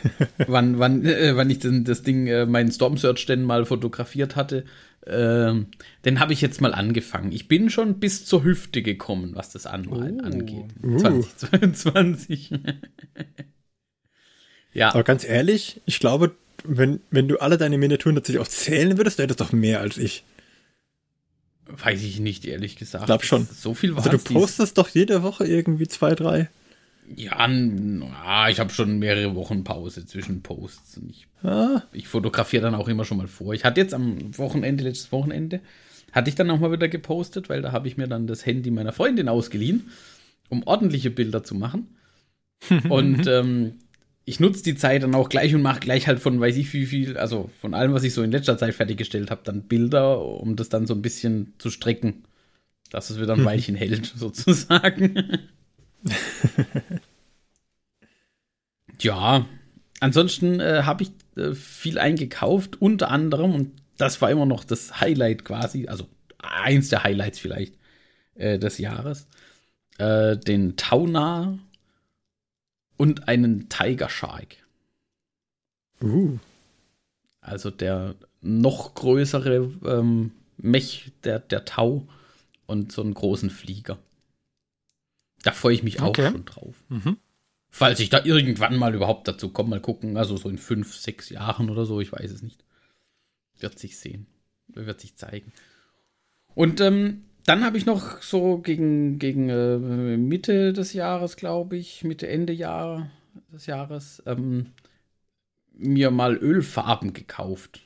wann, 0.48 0.80
wann, 0.80 1.06
äh, 1.06 1.38
wann 1.38 1.50
ich 1.50 1.60
denn 1.60 1.86
das 1.86 2.04
Ding, 2.04 2.28
äh, 2.28 2.46
meinen 2.46 2.74
Storm 2.74 2.98
Search 2.98 3.26
denn 3.26 3.44
mal 3.44 3.64
fotografiert 3.64 4.36
hatte. 4.36 4.66
Ähm, 5.08 5.68
den 6.04 6.20
habe 6.20 6.34
ich 6.34 6.42
jetzt 6.42 6.62
mal 6.62 6.74
angefangen. 6.74 7.32
Ich 7.32 7.48
bin 7.48 7.70
schon 7.70 8.00
bis 8.00 8.26
zur 8.26 8.44
Hüfte 8.44 8.82
gekommen, 8.82 9.36
was 9.36 9.52
das 9.52 9.66
Anmalen 9.66 10.20
Oh. 10.22 10.26
angeht. 10.26 10.66
Uh. 10.84 10.98
2022. 10.98 12.52
ja. 14.74 14.90
Aber 14.90 15.04
ganz 15.04 15.24
ehrlich, 15.24 15.82
ich 15.86 16.00
glaube, 16.00 16.36
wenn, 16.64 17.00
wenn 17.12 17.28
du 17.28 17.38
alle 17.40 17.58
deine 17.58 17.78
Miniaturen 17.78 18.16
tatsächlich 18.16 18.42
auch 18.42 18.48
zählen 18.48 18.98
würdest, 18.98 19.20
hättest 19.20 19.40
du 19.40 19.44
doch 19.44 19.52
mehr 19.52 19.82
als 19.82 19.98
ich. 19.98 20.24
Weiß 21.68 22.02
ich 22.04 22.20
nicht, 22.20 22.46
ehrlich 22.46 22.76
gesagt. 22.76 23.06
Glaub 23.08 23.24
schon. 23.24 23.48
So 23.52 23.74
viel 23.74 23.96
war 23.96 24.06
Also 24.06 24.18
du 24.18 24.24
postest 24.34 24.78
doch 24.78 24.90
jede 24.90 25.24
Woche 25.24 25.46
irgendwie 25.46 25.88
zwei, 25.88 26.14
drei. 26.14 26.50
Ja, 27.16 27.48
na, 27.48 28.50
ich 28.50 28.60
habe 28.60 28.72
schon 28.72 28.98
mehrere 29.00 29.36
Wochen 29.36 29.64
Pause 29.64 30.06
zwischen 30.06 30.42
Posts. 30.42 30.98
Und 30.98 31.10
ich, 31.12 31.28
Ah, 31.46 31.84
ich 31.92 32.08
fotografiere 32.08 32.64
dann 32.64 32.74
auch 32.76 32.88
immer 32.88 33.06
schon 33.06 33.18
mal 33.18 33.28
vor. 33.28 33.54
Ich 33.54 33.64
hatte 33.66 33.80
jetzt 33.80 33.94
am 33.94 34.36
Wochenende, 34.38 34.84
letztes 34.84 35.12
Wochenende, 35.12 35.62
hatte 36.12 36.30
ich 36.30 36.36
dann 36.36 36.50
auch 36.50 36.60
mal 36.60 36.72
wieder 36.72 36.88
gepostet, 36.88 37.50
weil 37.50 37.62
da 37.62 37.72
habe 37.72 37.88
ich 37.88 37.98
mir 37.98 38.08
dann 38.08 38.26
das 38.26 38.46
Handy 38.48 38.72
meiner 38.72 38.94
Freundin 38.94 39.30
ausgeliehen, 39.30 39.92
um 40.50 40.64
ordentliche 40.64 41.12
Bilder 41.12 41.44
zu 41.44 41.54
machen. 41.54 41.96
und 42.90 43.28
ähm, 43.28 43.76
ich 44.24 44.40
nutze 44.40 44.64
die 44.64 44.76
Zeit 44.76 45.04
dann 45.04 45.14
auch 45.14 45.30
gleich 45.30 45.54
und 45.54 45.62
mache 45.62 45.82
gleich 45.82 46.08
halt 46.08 46.20
von 46.20 46.40
weiß 46.40 46.58
ich 46.58 46.74
wie 46.74 46.88
viel, 46.88 47.16
also 47.18 47.52
von 47.62 47.76
allem, 47.76 47.94
was 47.94 48.04
ich 48.04 48.14
so 48.14 48.24
in 48.24 48.32
letzter 48.32 48.58
Zeit 48.58 48.74
fertiggestellt 48.74 49.30
habe, 49.30 49.42
dann 49.44 49.64
Bilder, 49.64 50.20
um 50.22 50.56
das 50.56 50.70
dann 50.70 50.88
so 50.88 50.96
ein 50.96 51.04
bisschen 51.04 51.54
zu 51.60 51.70
strecken, 51.70 52.24
dass 52.90 53.12
es 53.12 53.20
wieder 53.20 53.34
ein 53.34 53.46
Weilchen 53.46 53.76
hält, 53.76 54.06
sozusagen. 54.16 55.14
Ja, 59.02 59.46
ansonsten 60.00 60.60
äh, 60.60 60.84
habe 60.84 61.04
ich 61.04 61.12
äh, 61.38 61.54
viel 61.54 62.00
eingekauft, 62.00 62.82
unter 62.82 63.12
anderem, 63.12 63.54
und 63.54 63.72
das 63.98 64.22
war 64.22 64.30
immer 64.30 64.46
noch 64.46 64.64
das 64.64 65.00
Highlight 65.02 65.46
quasi, 65.46 65.88
also 65.88 66.08
eins 66.38 66.90
der 66.90 67.04
Highlights 67.04 67.40
vielleicht 67.40 67.76
äh, 68.36 68.60
des 68.60 68.78
Jahres, 68.78 69.28
äh, 69.98 70.38
den 70.38 70.78
Tauna 70.78 71.58
und 72.98 73.28
einen 73.28 73.70
Tiger 73.70 74.10
Shark. 74.10 74.58
uh. 76.02 76.38
Also 77.42 77.70
der 77.70 78.16
noch 78.42 78.94
größere 78.96 79.72
ähm, 79.86 80.32
Mech, 80.58 81.12
der, 81.24 81.40
der 81.40 81.66
Tau 81.66 82.08
und 82.66 82.92
so 82.92 83.02
einen 83.02 83.14
großen 83.14 83.50
Flieger. 83.50 83.98
Da 85.46 85.52
freue 85.52 85.76
ich 85.76 85.84
mich 85.84 86.02
auch 86.02 86.08
Okay. 86.08 86.32
schon 86.32 86.44
drauf. 86.44 86.74
Mhm. 86.90 87.18
Falls 87.70 88.00
ich 88.00 88.10
da 88.10 88.26
irgendwann 88.26 88.78
mal 88.78 88.96
überhaupt 88.96 89.28
dazu 89.28 89.50
komme, 89.50 89.70
mal 89.70 89.80
gucken. 89.80 90.18
Also 90.18 90.38
so 90.38 90.50
in 90.50 90.58
fünf, 90.58 90.96
sechs 90.96 91.30
Jahren 91.30 91.70
oder 91.70 91.86
so, 91.86 92.02
ich 92.02 92.12
weiß 92.12 92.32
es 92.32 92.42
nicht. 92.42 92.64
Wird 93.60 93.78
sich 93.78 94.00
sehen. 94.00 94.26
Wird 94.70 95.00
sich 95.00 95.16
zeigen. 95.18 95.54
Und 96.56 96.82
ähm, 96.82 97.26
dann 97.46 97.64
habe 97.64 97.78
ich 97.78 97.86
noch 97.86 98.24
so 98.24 98.58
gegen, 98.58 99.20
gegen 99.20 99.50
äh, 99.50 100.18
Mitte 100.18 100.74
des 100.74 100.94
Jahres, 100.94 101.36
glaube 101.36 101.78
ich, 101.78 102.04
Mitte, 102.04 102.28
Ende 102.28 102.54
Jahr 102.54 103.12
des 103.54 103.68
Jahres, 103.68 104.24
ähm, 104.26 104.72
mir 105.74 106.10
mal 106.10 106.38
Ölfarben 106.38 107.14
gekauft. 107.14 107.82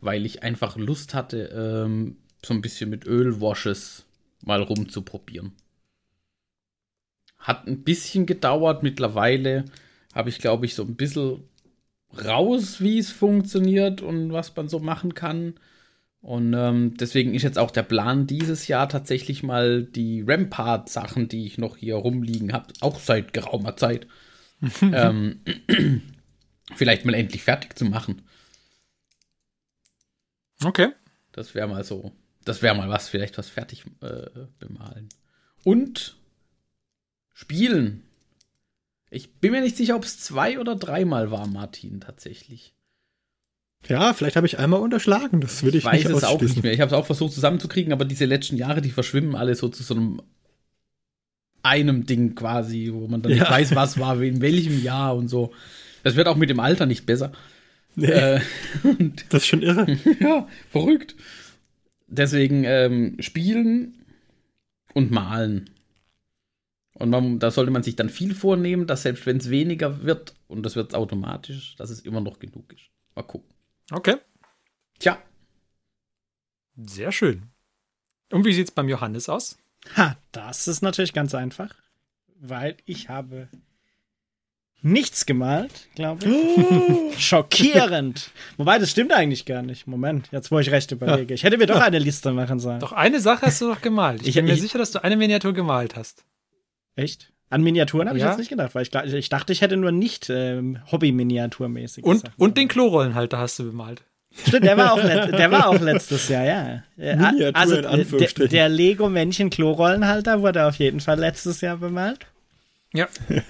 Weil 0.00 0.24
ich 0.24 0.42
einfach 0.42 0.78
Lust 0.78 1.12
hatte, 1.12 1.84
ähm, 1.84 2.16
so 2.42 2.54
ein 2.54 2.62
bisschen 2.62 2.88
mit 2.88 3.04
Ölwashes 3.06 4.06
mal 4.44 4.62
rumzuprobieren. 4.62 5.52
Hat 7.38 7.66
ein 7.66 7.84
bisschen 7.84 8.26
gedauert. 8.26 8.82
Mittlerweile 8.82 9.64
habe 10.14 10.28
ich, 10.28 10.38
glaube 10.38 10.66
ich, 10.66 10.74
so 10.74 10.82
ein 10.82 10.96
bisschen 10.96 11.44
raus, 12.24 12.80
wie 12.80 12.98
es 12.98 13.10
funktioniert 13.10 14.00
und 14.00 14.32
was 14.32 14.54
man 14.54 14.68
so 14.68 14.78
machen 14.78 15.14
kann. 15.14 15.54
Und 16.20 16.54
ähm, 16.54 16.94
deswegen 16.96 17.34
ist 17.34 17.42
jetzt 17.42 17.58
auch 17.58 17.70
der 17.70 17.82
Plan 17.82 18.26
dieses 18.26 18.66
Jahr 18.66 18.88
tatsächlich 18.88 19.42
mal 19.42 19.82
die 19.84 20.24
Rampart-Sachen, 20.26 21.28
die 21.28 21.44
ich 21.44 21.58
noch 21.58 21.76
hier 21.76 21.96
rumliegen 21.96 22.54
habe, 22.54 22.72
auch 22.80 22.98
seit 22.98 23.34
geraumer 23.34 23.76
Zeit, 23.76 24.06
ähm, 24.80 25.40
vielleicht 26.74 27.04
mal 27.04 27.14
endlich 27.14 27.42
fertig 27.42 27.76
zu 27.76 27.84
machen. 27.84 28.22
Okay. 30.64 30.88
Das 31.32 31.54
wäre 31.54 31.68
mal 31.68 31.84
so. 31.84 32.12
Das 32.44 32.62
wäre 32.62 32.74
mal 32.74 32.88
was, 32.88 33.08
vielleicht 33.08 33.38
was 33.38 33.48
fertig 33.48 33.84
äh, 34.00 34.26
bemalen. 34.58 35.08
Und 35.64 36.16
spielen. 37.32 38.02
Ich 39.10 39.32
bin 39.34 39.52
mir 39.52 39.60
nicht 39.60 39.76
sicher, 39.76 39.96
ob 39.96 40.04
es 40.04 40.18
zwei 40.20 40.58
oder 40.58 40.76
dreimal 40.76 41.30
war, 41.30 41.46
Martin, 41.46 42.00
tatsächlich. 42.00 42.74
Ja, 43.88 44.12
vielleicht 44.14 44.36
habe 44.36 44.46
ich 44.46 44.58
einmal 44.58 44.80
unterschlagen. 44.80 45.40
Das 45.40 45.62
würde 45.62 45.78
ich, 45.78 45.84
Ich 45.84 45.90
weiß 45.90 46.04
nicht 46.04 46.16
es 46.16 46.24
auch 46.24 46.40
nicht 46.40 46.62
mehr. 46.62 46.72
Ich 46.72 46.80
habe 46.80 46.88
es 46.90 46.94
auch 46.94 47.06
versucht 47.06 47.32
zusammenzukriegen, 47.34 47.92
aber 47.92 48.04
diese 48.04 48.24
letzten 48.24 48.56
Jahre, 48.56 48.80
die 48.80 48.90
verschwimmen 48.90 49.34
alle 49.36 49.54
so 49.54 49.68
zu 49.68 49.82
so 49.82 49.94
einem 49.94 50.22
einem 51.62 52.04
Ding 52.04 52.34
quasi, 52.34 52.90
wo 52.92 53.08
man 53.08 53.22
dann 53.22 53.32
Ja. 53.32 53.38
nicht 53.40 53.50
weiß, 53.50 53.74
was 53.74 53.98
war 53.98 54.20
in 54.20 54.40
welchem 54.42 54.82
Jahr 54.82 55.16
und 55.16 55.28
so. 55.28 55.52
Das 56.02 56.14
wird 56.14 56.28
auch 56.28 56.36
mit 56.36 56.50
dem 56.50 56.60
Alter 56.60 56.84
nicht 56.86 57.06
besser. 57.06 57.32
Nee, 57.96 58.08
Äh, 58.08 58.40
das 59.30 59.42
ist 59.42 59.46
schon 59.46 59.62
irre. 59.62 59.86
ja, 60.20 60.46
verrückt. 60.70 61.14
Deswegen 62.06 62.64
ähm, 62.64 63.16
spielen 63.20 64.04
und 64.94 65.10
malen. 65.10 65.70
Und 66.94 67.10
man, 67.10 67.38
da 67.38 67.50
sollte 67.50 67.72
man 67.72 67.82
sich 67.82 67.96
dann 67.96 68.08
viel 68.08 68.34
vornehmen, 68.34 68.86
dass 68.86 69.02
selbst 69.02 69.26
wenn 69.26 69.38
es 69.38 69.50
weniger 69.50 70.02
wird, 70.04 70.34
und 70.46 70.62
das 70.62 70.76
wird 70.76 70.94
automatisch, 70.94 71.74
dass 71.76 71.90
es 71.90 72.00
immer 72.00 72.20
noch 72.20 72.38
genug 72.38 72.72
ist. 72.72 72.84
Mal 73.16 73.22
gucken. 73.22 73.52
Okay. 73.90 74.16
Tja, 74.98 75.18
Sehr 76.76 77.12
schön. 77.12 77.50
Und 78.30 78.44
wie 78.44 78.52
sieht's 78.52 78.70
beim 78.70 78.88
Johannes 78.88 79.28
aus? 79.28 79.58
Ha, 79.96 80.16
das 80.32 80.68
ist 80.68 80.82
natürlich 80.82 81.12
ganz 81.12 81.34
einfach, 81.34 81.74
weil 82.36 82.76
ich 82.86 83.08
habe 83.08 83.48
nichts 84.84 85.26
gemalt, 85.26 85.88
glaube 85.94 86.26
ich. 86.28 87.18
Schockierend. 87.24 88.30
Wobei, 88.56 88.78
das 88.78 88.90
stimmt 88.90 89.12
eigentlich 89.12 89.44
gar 89.46 89.62
nicht. 89.62 89.86
Moment, 89.86 90.28
jetzt 90.30 90.50
wo 90.50 90.58
ich 90.58 90.70
recht 90.70 90.92
überlege. 90.92 91.34
Ich 91.34 91.42
hätte 91.42 91.58
mir 91.58 91.66
doch 91.66 91.80
eine 91.80 91.98
Liste 91.98 92.30
machen 92.32 92.58
sollen. 92.60 92.80
Doch 92.80 92.92
eine 92.92 93.18
Sache 93.20 93.46
hast 93.46 93.60
du 93.60 93.66
doch 93.68 93.80
gemalt. 93.80 94.22
Ich, 94.22 94.28
Ich- 94.28 94.34
bin 94.36 94.44
mir 94.44 94.52
ich- 94.52 94.60
sicher, 94.60 94.78
dass 94.78 94.90
du 94.92 95.02
eine 95.02 95.16
Miniatur 95.16 95.52
gemalt 95.54 95.96
hast. 95.96 96.24
Echt? 96.96 97.32
An 97.50 97.62
Miniaturen 97.62 98.08
habe 98.08 98.18
ich 98.18 98.22
Ja. 98.24 98.30
jetzt 98.30 98.38
nicht 98.38 98.48
gedacht, 98.50 98.74
weil 98.74 98.82
ich, 98.82 98.92
ich 99.14 99.28
dachte, 99.28 99.52
ich 99.52 99.60
hätte 99.60 99.76
nur 99.76 99.92
nicht 99.92 100.28
ähm, 100.30 100.78
Hobby-Miniaturmäßig. 100.90 102.04
Und, 102.04 102.24
und 102.36 102.56
den 102.56 102.68
Klorollenhalter 102.68 103.38
hast 103.38 103.58
du 103.58 103.64
bemalt. 103.64 104.02
Stimmt, 104.48 104.64
der 104.64 104.76
war 104.76 104.94
auch, 104.94 105.00
der 105.00 105.50
war 105.52 105.68
auch 105.68 105.80
letztes 105.80 106.28
Jahr, 106.28 106.44
ja. 106.44 106.82
Äh, 106.98 107.14
Miniatur 107.16 107.60
also 107.60 107.74
in 107.74 107.78
äh, 107.78 107.82
der, 107.82 107.90
Anführungsstrichen. 107.92 108.50
der 108.50 108.68
Lego-Männchen-Klorollenhalter 108.68 110.40
wurde 110.42 110.66
auf 110.66 110.76
jeden 110.76 111.00
Fall 111.00 111.20
letztes 111.20 111.60
Jahr 111.60 111.76
bemalt. 111.76 112.26
Ja. 112.92 113.06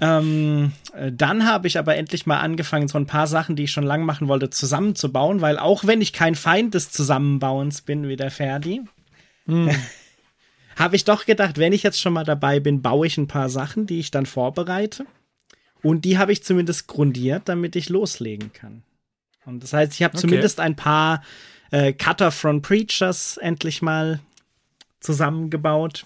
Ähm, 0.00 0.72
äh, 0.94 1.10
dann 1.10 1.46
habe 1.46 1.66
ich 1.68 1.78
aber 1.78 1.96
endlich 1.96 2.26
mal 2.26 2.40
angefangen, 2.40 2.88
so 2.88 2.98
ein 2.98 3.06
paar 3.06 3.26
Sachen, 3.26 3.56
die 3.56 3.64
ich 3.64 3.72
schon 3.72 3.84
lange 3.84 4.04
machen 4.04 4.28
wollte, 4.28 4.50
zusammenzubauen, 4.50 5.40
weil 5.40 5.58
auch 5.58 5.84
wenn 5.86 6.02
ich 6.02 6.12
kein 6.12 6.34
Feind 6.34 6.74
des 6.74 6.90
Zusammenbauens 6.90 7.80
bin 7.82 8.06
wie 8.08 8.16
der 8.16 8.30
Ferdi, 8.30 8.82
habe 10.76 10.96
ich 10.96 11.04
doch 11.04 11.24
gedacht, 11.24 11.56
wenn 11.58 11.72
ich 11.72 11.82
jetzt 11.82 12.00
schon 12.00 12.12
mal 12.12 12.24
dabei 12.24 12.60
bin, 12.60 12.82
baue 12.82 13.06
ich 13.06 13.16
ein 13.16 13.28
paar 13.28 13.48
Sachen, 13.48 13.86
die 13.86 13.98
ich 14.00 14.10
dann 14.10 14.26
vorbereite. 14.26 15.06
Und 15.82 16.04
die 16.04 16.18
habe 16.18 16.32
ich 16.32 16.42
zumindest 16.42 16.88
grundiert, 16.88 17.48
damit 17.48 17.76
ich 17.76 17.88
loslegen 17.88 18.52
kann. 18.52 18.82
Und 19.44 19.62
das 19.62 19.72
heißt, 19.72 19.92
ich 19.94 20.02
habe 20.02 20.14
Okay. 20.14 20.20
zumindest 20.22 20.58
ein 20.58 20.74
paar 20.74 21.22
äh, 21.70 21.92
Cutter 21.92 22.32
from 22.32 22.60
Preachers 22.60 23.36
endlich 23.36 23.82
mal 23.82 24.18
zusammengebaut 25.00 26.04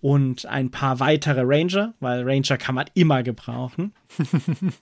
und 0.00 0.46
ein 0.46 0.70
paar 0.70 1.00
weitere 1.00 1.42
Ranger, 1.44 1.94
weil 2.00 2.22
Ranger 2.22 2.56
kann 2.56 2.74
man 2.74 2.86
immer 2.94 3.22
gebrauchen. 3.22 3.94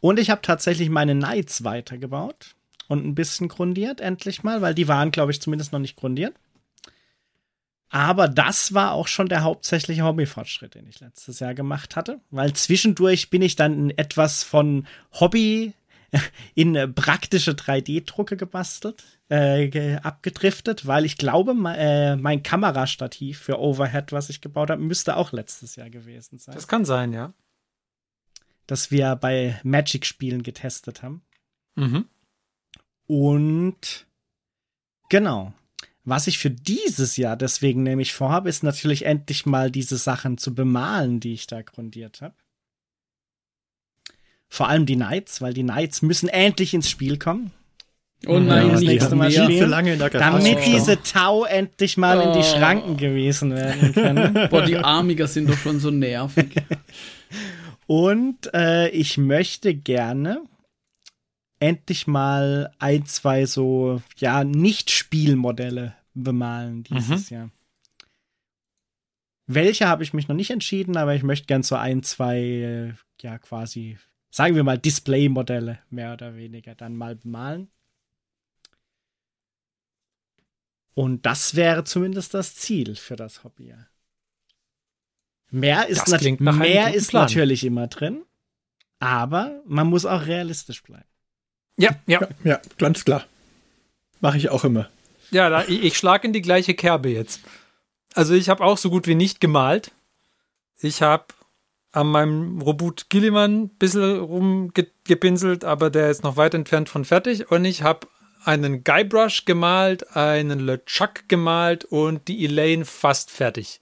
und 0.00 0.18
ich 0.18 0.30
habe 0.30 0.42
tatsächlich 0.42 0.90
meine 0.90 1.14
Knights 1.14 1.64
weitergebaut 1.64 2.56
und 2.88 3.06
ein 3.06 3.14
bisschen 3.14 3.48
grundiert, 3.48 4.00
endlich 4.00 4.42
mal, 4.42 4.60
weil 4.60 4.74
die 4.74 4.88
waren, 4.88 5.10
glaube 5.10 5.30
ich, 5.30 5.40
zumindest 5.40 5.72
noch 5.72 5.78
nicht 5.78 5.96
grundiert. 5.96 6.34
Aber 7.90 8.28
das 8.28 8.74
war 8.74 8.92
auch 8.92 9.08
schon 9.08 9.28
der 9.28 9.42
hauptsächliche 9.42 10.04
Hobbyfortschritt, 10.04 10.74
den 10.74 10.86
ich 10.86 11.00
letztes 11.00 11.40
Jahr 11.40 11.54
gemacht 11.54 11.96
hatte, 11.96 12.20
weil 12.30 12.52
zwischendurch 12.52 13.30
bin 13.30 13.40
ich 13.40 13.56
dann 13.56 13.72
in 13.72 13.98
etwas 13.98 14.42
von 14.42 14.86
Hobby 15.12 15.72
in 16.54 16.74
äh, 16.74 16.88
praktische 16.88 17.52
3D-Drucke 17.52 18.36
gebastelt, 18.36 19.04
äh, 19.28 19.68
ge 19.68 19.96
abgedriftet, 19.96 20.86
weil 20.86 21.04
ich 21.04 21.16
glaube, 21.16 21.54
me 21.54 21.76
äh, 21.76 22.16
mein 22.16 22.42
Kamerastativ 22.42 23.38
für 23.38 23.58
Overhead, 23.58 24.12
was 24.12 24.30
ich 24.30 24.40
gebaut 24.40 24.70
habe, 24.70 24.82
müsste 24.82 25.16
auch 25.16 25.32
letztes 25.32 25.76
Jahr 25.76 25.90
gewesen 25.90 26.38
sein. 26.38 26.54
Das 26.54 26.68
kann 26.68 26.84
sein, 26.84 27.12
ja. 27.12 27.34
das 28.66 28.90
wir 28.90 29.16
bei 29.16 29.60
Magic-Spielen 29.64 30.42
getestet 30.42 31.02
haben. 31.02 31.22
Mhm. 31.76 32.06
Und 33.06 34.06
genau. 35.08 35.52
Was 36.04 36.26
ich 36.26 36.38
für 36.38 36.50
dieses 36.50 37.18
Jahr 37.18 37.36
deswegen 37.36 37.82
nämlich 37.82 38.14
vorhabe, 38.14 38.48
ist 38.48 38.62
natürlich 38.62 39.04
endlich 39.04 39.44
mal 39.44 39.70
diese 39.70 39.98
Sachen 39.98 40.38
zu 40.38 40.54
bemalen, 40.54 41.20
die 41.20 41.34
ich 41.34 41.46
da 41.46 41.60
grundiert 41.60 42.22
habe. 42.22 42.34
Vor 44.48 44.68
allem 44.68 44.86
die 44.86 44.96
Knights, 44.96 45.40
weil 45.40 45.52
die 45.54 45.62
Knights 45.62 46.02
müssen 46.02 46.28
endlich 46.28 46.74
ins 46.74 46.88
Spiel 46.88 47.18
kommen. 47.18 47.52
Oh 48.26 48.38
nein, 48.40 48.46
nein, 48.46 48.70
das 48.72 48.80
nächste 48.80 49.14
Mal 49.14 49.30
spielen. 49.30 49.58
Zu 49.58 49.66
lange 49.66 49.92
in 49.92 49.98
der 50.00 50.10
Garage. 50.10 50.38
Damit 50.42 50.58
Oh. 50.58 50.62
diese 50.66 51.02
Tau 51.02 51.44
endlich 51.44 51.96
mal 51.96 52.20
in 52.20 52.32
die 52.32 52.38
Oh. 52.40 52.42
Schranken 52.42 52.96
gewesen 52.96 53.54
werden 53.54 53.92
können. 53.92 54.48
Boah, 54.50 54.62
die 54.64 54.76
Armiger 54.76 55.28
sind 55.28 55.48
doch 55.48 55.56
schon 55.58 55.78
so 55.78 55.90
nervig. 55.90 56.48
Und 57.86 58.52
äh, 58.54 58.88
ich 58.88 59.18
möchte 59.18 59.74
gerne 59.74 60.42
endlich 61.60 62.06
mal 62.06 62.72
ein, 62.78 63.06
zwei 63.06 63.46
so, 63.46 64.02
ja, 64.16 64.42
Nicht-Spielmodelle 64.44 65.94
bemalen 66.14 66.82
dieses 66.84 67.30
Jahr. 67.30 67.50
Welche 69.46 69.88
habe 69.88 70.02
ich 70.02 70.12
mich 70.12 70.28
noch 70.28 70.36
nicht 70.36 70.50
entschieden, 70.50 70.96
aber 70.96 71.14
ich 71.14 71.22
möchte 71.22 71.46
gern 71.46 71.62
so 71.62 71.76
ein, 71.76 72.02
zwei, 72.02 72.38
äh, 72.38 72.92
ja, 73.22 73.38
quasi, 73.38 73.96
sagen 74.30 74.54
wir 74.54 74.64
mal, 74.64 74.78
Display-Modelle 74.78 75.80
mehr 75.90 76.12
oder 76.12 76.36
weniger 76.36 76.74
dann 76.74 76.96
mal 76.96 77.16
bemalen. 77.16 77.70
Und 80.94 81.26
das 81.26 81.54
wäre 81.54 81.84
zumindest 81.84 82.34
das 82.34 82.56
Ziel 82.56 82.96
für 82.96 83.16
das 83.16 83.44
Hobby. 83.44 83.72
Mehr 85.50 85.88
ist, 85.88 86.08
nat 86.08 86.40
mehr 86.40 86.92
ist 86.92 87.12
natürlich 87.12 87.64
immer 87.64 87.86
drin, 87.86 88.24
aber 88.98 89.62
man 89.64 89.86
muss 89.86 90.04
auch 90.04 90.26
realistisch 90.26 90.82
bleiben. 90.82 91.08
Ja, 91.76 91.90
ja. 92.06 92.20
Ja, 92.20 92.28
ja, 92.42 92.60
ganz 92.78 93.04
klar. 93.04 93.24
Mache 94.20 94.36
ich 94.38 94.50
auch 94.50 94.64
immer. 94.64 94.90
Ja, 95.30 95.48
da, 95.48 95.62
ich, 95.64 95.84
ich 95.84 95.96
schlage 95.96 96.26
in 96.26 96.32
die 96.32 96.42
gleiche 96.42 96.74
Kerbe 96.74 97.10
jetzt. 97.10 97.40
Also 98.14 98.34
ich 98.34 98.48
habe 98.48 98.64
auch 98.64 98.76
so 98.76 98.90
gut 98.90 99.06
wie 99.06 99.14
nicht 99.14 99.40
gemalt. 99.40 99.92
Ich 100.80 101.02
habe 101.02 101.26
an 101.92 102.08
meinem 102.08 102.60
Robot 102.60 103.08
Gilliman 103.08 103.62
ein 103.62 103.68
bisschen 103.70 104.20
rumgepinselt, 104.20 105.64
aber 105.64 105.90
der 105.90 106.10
ist 106.10 106.22
noch 106.22 106.36
weit 106.36 106.54
entfernt 106.54 106.88
von 106.88 107.04
fertig. 107.04 107.50
Und 107.50 107.64
ich 107.64 107.82
habe 107.82 108.06
einen 108.44 108.84
Guybrush 108.84 109.44
gemalt, 109.44 110.16
einen 110.16 110.60
LeChuck 110.60 111.28
gemalt 111.28 111.84
und 111.84 112.28
die 112.28 112.44
Elaine 112.44 112.84
fast 112.84 113.30
fertig. 113.30 113.80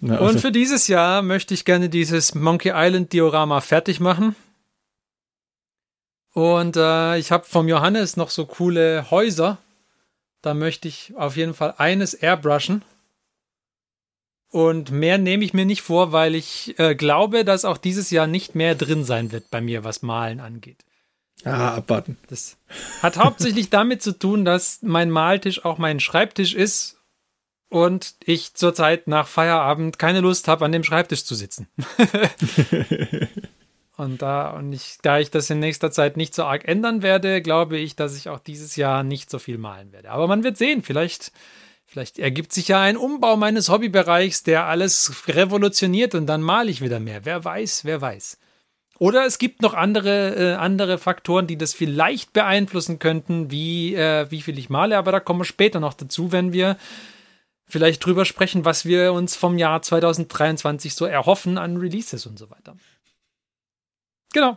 Na, 0.00 0.18
Und 0.18 0.26
also, 0.26 0.38
für 0.38 0.52
dieses 0.52 0.88
Jahr 0.88 1.22
möchte 1.22 1.54
ich 1.54 1.64
gerne 1.64 1.88
dieses 1.88 2.34
Monkey 2.34 2.72
Island 2.74 3.12
Diorama 3.12 3.60
fertig 3.60 4.00
machen. 4.00 4.34
Und 6.34 6.76
äh, 6.76 7.18
ich 7.18 7.30
habe 7.30 7.44
vom 7.44 7.68
Johannes 7.68 8.16
noch 8.16 8.30
so 8.30 8.46
coole 8.46 9.10
Häuser. 9.10 9.58
Da 10.40 10.54
möchte 10.54 10.88
ich 10.88 11.12
auf 11.16 11.36
jeden 11.36 11.54
Fall 11.54 11.74
eines 11.78 12.14
airbrushen. 12.14 12.82
Und 14.52 14.90
mehr 14.90 15.16
nehme 15.16 15.44
ich 15.44 15.54
mir 15.54 15.64
nicht 15.64 15.80
vor, 15.80 16.12
weil 16.12 16.34
ich 16.34 16.78
äh, 16.78 16.94
glaube, 16.94 17.42
dass 17.42 17.64
auch 17.64 17.78
dieses 17.78 18.10
Jahr 18.10 18.26
nicht 18.26 18.54
mehr 18.54 18.74
drin 18.74 19.02
sein 19.02 19.32
wird 19.32 19.50
bei 19.50 19.62
mir, 19.62 19.82
was 19.82 20.02
Malen 20.02 20.40
angeht. 20.40 20.84
ah, 21.44 21.76
abwarten. 21.76 22.18
Das 22.28 22.58
hat 23.00 23.16
hauptsächlich 23.16 23.70
damit 23.70 24.02
zu 24.02 24.12
tun, 24.12 24.44
dass 24.44 24.80
mein 24.82 25.10
Maltisch 25.10 25.64
auch 25.64 25.78
mein 25.78 26.00
Schreibtisch 26.00 26.52
ist 26.52 26.98
und 27.70 28.14
ich 28.22 28.52
zurzeit 28.52 29.08
nach 29.08 29.26
Feierabend 29.26 29.98
keine 29.98 30.20
Lust 30.20 30.48
habe, 30.48 30.66
an 30.66 30.72
dem 30.72 30.84
Schreibtisch 30.84 31.24
zu 31.24 31.34
sitzen. 31.34 31.66
und 33.96 34.20
da, 34.20 34.50
und 34.50 34.74
ich, 34.74 34.98
da 35.00 35.18
ich 35.18 35.30
das 35.30 35.48
in 35.48 35.60
nächster 35.60 35.90
Zeit 35.90 36.18
nicht 36.18 36.34
so 36.34 36.44
arg 36.44 36.68
ändern 36.68 37.00
werde, 37.00 37.40
glaube 37.40 37.78
ich, 37.78 37.96
dass 37.96 38.18
ich 38.18 38.28
auch 38.28 38.38
dieses 38.38 38.76
Jahr 38.76 39.02
nicht 39.02 39.30
so 39.30 39.38
viel 39.38 39.56
malen 39.56 39.92
werde. 39.92 40.10
Aber 40.10 40.28
man 40.28 40.44
wird 40.44 40.58
sehen, 40.58 40.82
vielleicht, 40.82 41.32
vielleicht 41.92 42.18
ergibt 42.18 42.54
sich 42.54 42.68
ja 42.68 42.80
ein 42.80 42.96
Umbau 42.96 43.36
meines 43.36 43.68
Hobbybereichs, 43.68 44.42
der 44.44 44.64
alles 44.64 45.28
revolutioniert 45.28 46.14
und 46.14 46.26
dann 46.26 46.40
male 46.40 46.70
ich 46.70 46.80
wieder 46.80 47.00
mehr. 47.00 47.26
Wer 47.26 47.44
weiß, 47.44 47.84
wer 47.84 48.00
weiß. 48.00 48.38
Oder 48.98 49.26
es 49.26 49.36
gibt 49.36 49.60
noch 49.60 49.74
andere, 49.74 50.34
äh, 50.36 50.54
andere 50.54 50.96
Faktoren, 50.96 51.46
die 51.46 51.58
das 51.58 51.74
vielleicht 51.74 52.32
beeinflussen 52.32 52.98
könnten, 52.98 53.50
wie, 53.50 53.94
äh, 53.94 54.30
wie 54.30 54.40
viel 54.40 54.58
ich 54.58 54.70
male, 54.70 54.96
aber 54.96 55.12
da 55.12 55.20
kommen 55.20 55.40
wir 55.40 55.44
später 55.44 55.80
noch 55.80 55.92
dazu, 55.92 56.32
wenn 56.32 56.54
wir 56.54 56.78
vielleicht 57.66 58.04
drüber 58.04 58.24
sprechen, 58.24 58.64
was 58.64 58.86
wir 58.86 59.12
uns 59.12 59.36
vom 59.36 59.58
Jahr 59.58 59.82
2023 59.82 60.94
so 60.94 61.04
erhoffen 61.04 61.58
an 61.58 61.76
Releases 61.76 62.24
und 62.24 62.38
so 62.38 62.48
weiter. 62.48 62.74
Genau. 64.32 64.56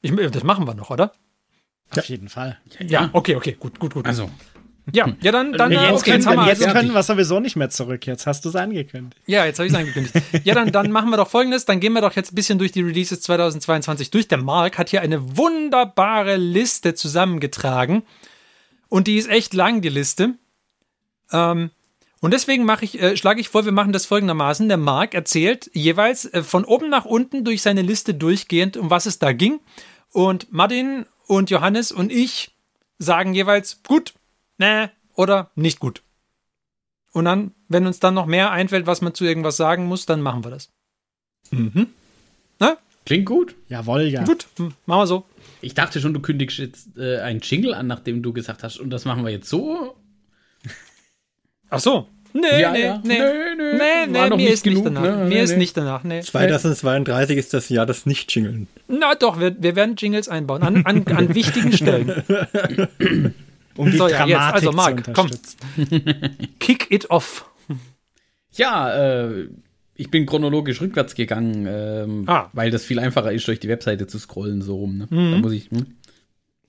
Ich, 0.00 0.14
das 0.14 0.44
machen 0.44 0.66
wir 0.66 0.74
noch, 0.74 0.90
oder? 0.90 1.12
Auf 1.90 2.04
jeden 2.04 2.28
Fall. 2.28 2.60
Ja, 2.78 3.10
okay, 3.12 3.34
okay, 3.34 3.56
gut, 3.58 3.80
gut, 3.80 3.94
gut. 3.94 4.06
Also, 4.06 4.30
ja, 4.90 5.06
ja, 5.20 5.30
dann, 5.30 5.52
dann 5.52 5.70
äh, 5.70 5.90
Jetzt, 5.90 6.00
okay, 6.00 6.18
können, 6.18 6.36
wir 6.40 6.46
jetzt 6.48 6.68
können 6.68 6.92
wir 6.92 7.02
sowieso 7.02 7.38
nicht 7.38 7.54
mehr 7.54 7.70
zurück. 7.70 8.04
Jetzt 8.06 8.26
hast 8.26 8.44
du 8.44 8.48
es 8.48 8.56
angekündigt. 8.56 9.20
Ja, 9.26 9.44
jetzt 9.44 9.58
habe 9.58 9.68
ich 9.68 9.72
es 9.72 9.78
angekündigt. 9.78 10.14
Ja, 10.44 10.54
dann, 10.54 10.72
dann 10.72 10.90
machen 10.90 11.10
wir 11.10 11.16
doch 11.16 11.28
folgendes. 11.28 11.64
Dann 11.64 11.78
gehen 11.78 11.92
wir 11.92 12.00
doch 12.00 12.16
jetzt 12.16 12.32
ein 12.32 12.34
bisschen 12.34 12.58
durch 12.58 12.72
die 12.72 12.82
Releases 12.82 13.20
2022 13.20 14.10
durch. 14.10 14.26
Der 14.26 14.38
Mark 14.38 14.78
hat 14.78 14.88
hier 14.88 15.00
eine 15.00 15.36
wunderbare 15.36 16.36
Liste 16.36 16.94
zusammengetragen. 16.94 18.02
Und 18.88 19.06
die 19.06 19.18
ist 19.18 19.30
echt 19.30 19.54
lang, 19.54 19.82
die 19.82 19.88
Liste. 19.88 20.34
Ähm, 21.30 21.70
und 22.20 22.32
deswegen 22.32 22.68
ich, 22.80 23.00
äh, 23.00 23.16
schlage 23.16 23.40
ich 23.40 23.48
vor, 23.48 23.64
wir 23.64 23.72
machen 23.72 23.92
das 23.92 24.06
folgendermaßen. 24.06 24.68
Der 24.68 24.78
Mark 24.78 25.14
erzählt 25.14 25.70
jeweils 25.74 26.24
äh, 26.26 26.42
von 26.42 26.64
oben 26.64 26.90
nach 26.90 27.04
unten 27.04 27.44
durch 27.44 27.62
seine 27.62 27.82
Liste 27.82 28.14
durchgehend, 28.14 28.76
um 28.76 28.90
was 28.90 29.06
es 29.06 29.18
da 29.18 29.32
ging. 29.32 29.60
Und 30.10 30.52
Martin 30.52 31.06
und 31.26 31.50
Johannes 31.50 31.92
und 31.92 32.12
ich 32.12 32.50
sagen 32.98 33.34
jeweils 33.34 33.82
gut, 33.86 34.14
ne 34.58 34.90
oder 35.14 35.50
nicht 35.54 35.78
gut. 35.80 36.02
Und 37.12 37.26
dann, 37.26 37.52
wenn 37.68 37.86
uns 37.86 38.00
dann 38.00 38.14
noch 38.14 38.26
mehr 38.26 38.50
einfällt, 38.52 38.86
was 38.86 39.02
man 39.02 39.14
zu 39.14 39.24
irgendwas 39.24 39.56
sagen 39.56 39.86
muss, 39.86 40.06
dann 40.06 40.22
machen 40.22 40.44
wir 40.44 40.50
das. 40.50 40.70
klingt 43.04 43.26
gut. 43.26 43.54
Jawohl, 43.68 44.02
ja. 44.02 44.24
Gut, 44.24 44.46
hm, 44.56 44.72
machen 44.86 45.00
wir 45.00 45.06
so. 45.06 45.24
Ich 45.60 45.74
dachte 45.74 46.00
schon, 46.00 46.14
du 46.14 46.20
kündigst 46.20 46.58
jetzt 46.58 46.96
äh, 46.96 47.18
einen 47.18 47.40
Jingle 47.40 47.74
an, 47.74 47.86
nachdem 47.86 48.22
du 48.22 48.32
gesagt 48.32 48.62
hast, 48.62 48.78
und 48.78 48.90
das 48.90 49.04
machen 49.04 49.24
wir 49.24 49.30
jetzt 49.30 49.48
so. 49.48 49.96
Ach 51.68 51.80
so. 51.80 52.08
Nee, 52.32 52.60
Ja, 52.60 52.70
nee, 52.72 52.82
ja. 52.84 53.00
nee. 53.04 53.18
Nö, 53.18 53.54
nö. 53.56 53.72
Nee, 53.74 53.78
War 53.78 54.06
nee, 54.06 54.28
noch 54.30 54.36
mir 54.38 54.44
nicht 54.44 54.52
ist 54.54 54.64
nicht 54.66 54.74
genug, 54.76 54.84
danach. 54.94 55.02
ne? 55.02 55.16
Mir 55.24 55.28
Nee, 55.28 55.42
ist 55.42 55.50
nee. 55.52 55.56
nicht 55.58 55.76
danach, 55.76 56.02
nee. 56.04 56.20
2032 56.22 57.36
ist 57.36 57.52
das 57.52 57.68
Jahr 57.68 57.84
des 57.84 58.06
Nicht-Jingeln. 58.06 58.68
Na 58.88 59.14
doch, 59.14 59.38
wir, 59.38 59.60
wir 59.62 59.76
werden 59.76 59.96
Jingles 59.96 60.28
einbauen. 60.30 60.62
An, 60.62 60.86
an, 60.86 61.06
an 61.08 61.34
wichtigen 61.34 61.72
Stellen. 61.72 62.22
Um 63.76 63.90
die 63.90 63.96
So, 63.96 64.08
ja, 64.08 64.26
jetzt, 64.26 64.36
Dramatik 64.36 64.54
also, 64.54 64.72
Marc, 64.72 65.04
zu 65.04 65.12
komm. 65.12 65.26
unterstützen. 65.26 66.48
Kick 66.58 66.90
it 66.90 67.10
off. 67.10 67.48
Ja, 68.54 69.24
äh, 69.30 69.48
ich 69.94 70.10
bin 70.10 70.26
chronologisch 70.26 70.80
rückwärts 70.80 71.14
gegangen, 71.14 71.66
ähm, 71.68 72.24
Ah. 72.28 72.50
weil 72.52 72.70
das 72.70 72.84
viel 72.84 72.98
einfacher 72.98 73.32
ist, 73.32 73.46
durch 73.48 73.60
die 73.60 73.68
Webseite 73.68 74.06
zu 74.06 74.18
scrollen, 74.18 74.62
so 74.62 74.76
rum. 74.76 74.98
Ne? 74.98 75.06
Mhm. 75.10 75.30
Da 75.32 75.38
muss 75.38 75.52
ich 75.52 75.70
hm, 75.70 75.86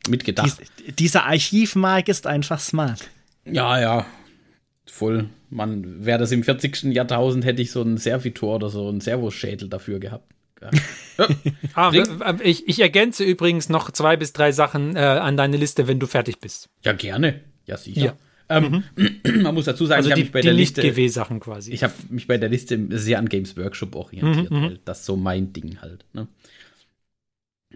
mitgedacht. 0.07 0.59
Dies, 0.79 0.95
dieser 0.95 1.25
Archivmark 1.25 2.07
ist 2.07 2.27
einfach 2.27 2.59
smart. 2.59 3.09
Ja, 3.45 3.79
ja. 3.79 4.05
Voll. 4.85 5.29
Man, 5.49 6.05
wäre 6.05 6.19
das 6.19 6.31
im 6.31 6.43
40. 6.43 6.93
Jahrtausend, 6.93 7.45
hätte 7.45 7.61
ich 7.61 7.71
so 7.71 7.81
einen 7.81 7.97
Servitor 7.97 8.55
oder 8.55 8.69
so 8.69 8.87
einen 8.89 9.01
Servoschädel 9.01 9.69
dafür 9.69 9.99
gehabt. 9.99 10.31
Ja. 10.63 11.27
Ah, 11.75 11.91
ich, 12.43 12.67
ich 12.67 12.79
ergänze 12.79 13.23
übrigens 13.23 13.69
noch 13.69 13.91
zwei 13.91 14.17
bis 14.17 14.33
drei 14.33 14.51
Sachen 14.51 14.95
äh, 14.95 14.99
an 14.99 15.37
deine 15.37 15.57
Liste, 15.57 15.87
wenn 15.87 15.99
du 15.99 16.07
fertig 16.07 16.39
bist. 16.39 16.69
ja, 16.83 16.93
gerne. 16.93 17.41
Ja, 17.67 17.77
sicher. 17.77 18.01
Ja. 18.01 18.17
Ähm, 18.49 18.83
Man 19.43 19.53
muss 19.53 19.65
dazu 19.65 19.85
sagen, 19.85 19.97
Also 19.99 20.09
ich 20.09 20.13
habe 20.13 20.21
mich 20.21 20.31
bei 20.31 20.41
der 20.41 20.53
Liste, 20.53 20.81
Nicht-GW-Sachen 20.81 21.39
quasi. 21.39 21.71
ich 21.71 21.83
habe 21.83 21.93
mich 22.09 22.25
bei 22.27 22.37
der 22.37 22.49
Liste 22.49 22.79
sehr 22.97 23.19
an 23.19 23.29
Games 23.29 23.55
Workshop 23.57 23.95
orientiert, 23.95 24.49
Mhm, 24.51 24.57
mhm. 24.57 24.63
weil 24.63 24.79
das 24.85 25.05
so 25.05 25.15
mein 25.15 25.53
Ding 25.53 25.79
halt. 25.81 26.03
Ne? 26.13 26.27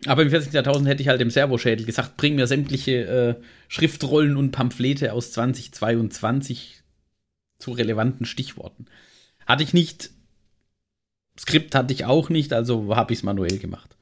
Aber 0.05 0.21
im 0.23 0.29
40. 0.29 0.53
Jahrtausend 0.53 0.87
hätte 0.87 1.01
ich 1.01 1.07
halt 1.07 1.21
dem 1.21 1.29
Servoschädel 1.31 1.85
gesagt, 1.85 2.17
bring 2.17 2.35
mir 2.35 2.47
sämtliche 2.47 3.37
äh, 3.39 3.43
Schriftrollen 3.67 4.35
und 4.35 4.51
Pamphlete 4.51 5.13
aus 5.13 5.31
2022 5.31 6.81
zu 7.59 7.71
relevanten 7.71 8.25
Stichworten. 8.25 8.85
Hatte 9.45 9.63
ich 9.63 9.73
nicht. 9.73 10.11
Skript 11.39 11.75
hatte 11.75 11.93
ich 11.93 12.05
auch 12.05 12.29
nicht, 12.29 12.53
also 12.53 12.95
habe 12.95 13.13
ich 13.13 13.19
es 13.19 13.23
manuell 13.23 13.57
gemacht. 13.59 13.95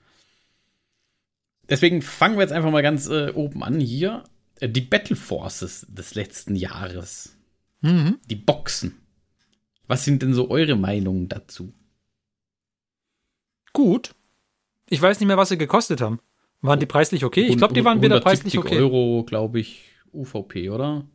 Deswegen 1.70 2.02
fangen 2.02 2.36
wir 2.36 2.42
jetzt 2.42 2.54
einfach 2.54 2.72
mal 2.72 2.84
ganz 2.84 3.08
äh, 3.08 3.32
oben 3.32 3.64
an 3.64 3.80
hier. 3.80 4.24
Äh, 4.60 4.70
die 4.70 4.82
Battle 4.82 5.16
Forces 5.16 5.86
des 5.90 6.16
letzten 6.16 6.56
Jahres. 6.56 7.36
mhm. 7.82 8.20
Die 8.30 8.36
Boxen. 8.36 9.02
Was 9.88 10.06
sind 10.06 10.22
denn 10.22 10.34
so 10.34 10.50
eure 10.50 10.76
Meinungen 10.76 11.28
dazu? 11.28 11.74
Gut. 13.74 14.16
Ich 14.90 15.02
weiß 15.02 15.20
nicht 15.20 15.28
mehr, 15.28 15.38
was 15.38 15.50
sie 15.50 15.58
gekostet 15.58 16.02
haben. 16.02 16.20
Waren 16.62 16.80
die 16.80 16.86
preislich 16.86 17.24
okay? 17.26 17.46
Ich 17.48 17.58
glaube, 17.58 17.74
die 17.74 17.84
waren 17.86 18.02
wieder 18.02 18.16
170 18.16 18.54
preislich 18.54 18.58
okay. 18.58 18.82
Euro, 18.82 19.24
glaube 19.26 19.60
ich, 19.60 19.84
UVP, 20.14 20.70
oder? 20.70 21.06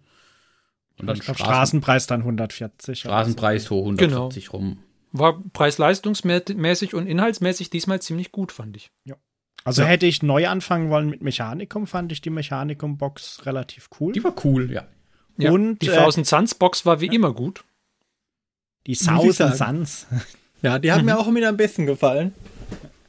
Und 0.99 1.07
dann 1.07 1.17
Straßen, 1.17 1.45
Straßenpreis 1.45 2.07
dann 2.07 2.21
140. 2.21 3.01
Straßenpreis 3.01 3.71
hoch 3.71 3.87
Genau. 3.97 4.27
140 4.29 4.53
rum. 4.53 4.79
War 5.13 5.43
preis-leistungsmäßig 5.53 6.95
und 6.95 7.07
inhaltsmäßig 7.07 7.71
diesmal 7.71 8.01
ziemlich 8.01 8.33
gut, 8.33 8.53
fand 8.53 8.77
ich. 8.77 8.91
Also 9.65 9.83
Ja. 9.83 9.89
hätte 9.89 10.07
ich 10.07 10.23
neu 10.23 10.49
anfangen 10.49 10.89
wollen 10.91 11.11
mit 11.11 11.23
Mechanikum, 11.23 11.87
fand 11.87 12.13
ich 12.13 12.21
die 12.21 12.31
Mechanikum-Box 12.31 13.45
relativ 13.47 13.91
cool. 14.01 14.13
Die 14.13 14.25
war 14.25 14.35
cool, 14.45 14.71
ja. 14.73 14.87
Ja, 15.37 15.53
Und, 15.53 15.79
die 15.81 15.89
äh, 15.89 15.97
Thousand 15.97 16.27
Suns 16.27 16.55
Box 16.55 16.87
war 16.87 17.01
wie 17.01 17.07
immer 17.07 17.33
gut. 17.33 17.65
Die 18.87 18.97
Thousand. 18.97 19.57
Suns. 19.57 20.07
Ja, 20.63 20.79
die 20.79 20.93
hat 20.93 21.03
mir 21.03 21.19
auch 21.19 21.27
immer 21.27 21.47
am 21.49 21.57
besten 21.57 21.87
gefallen. 21.87 22.35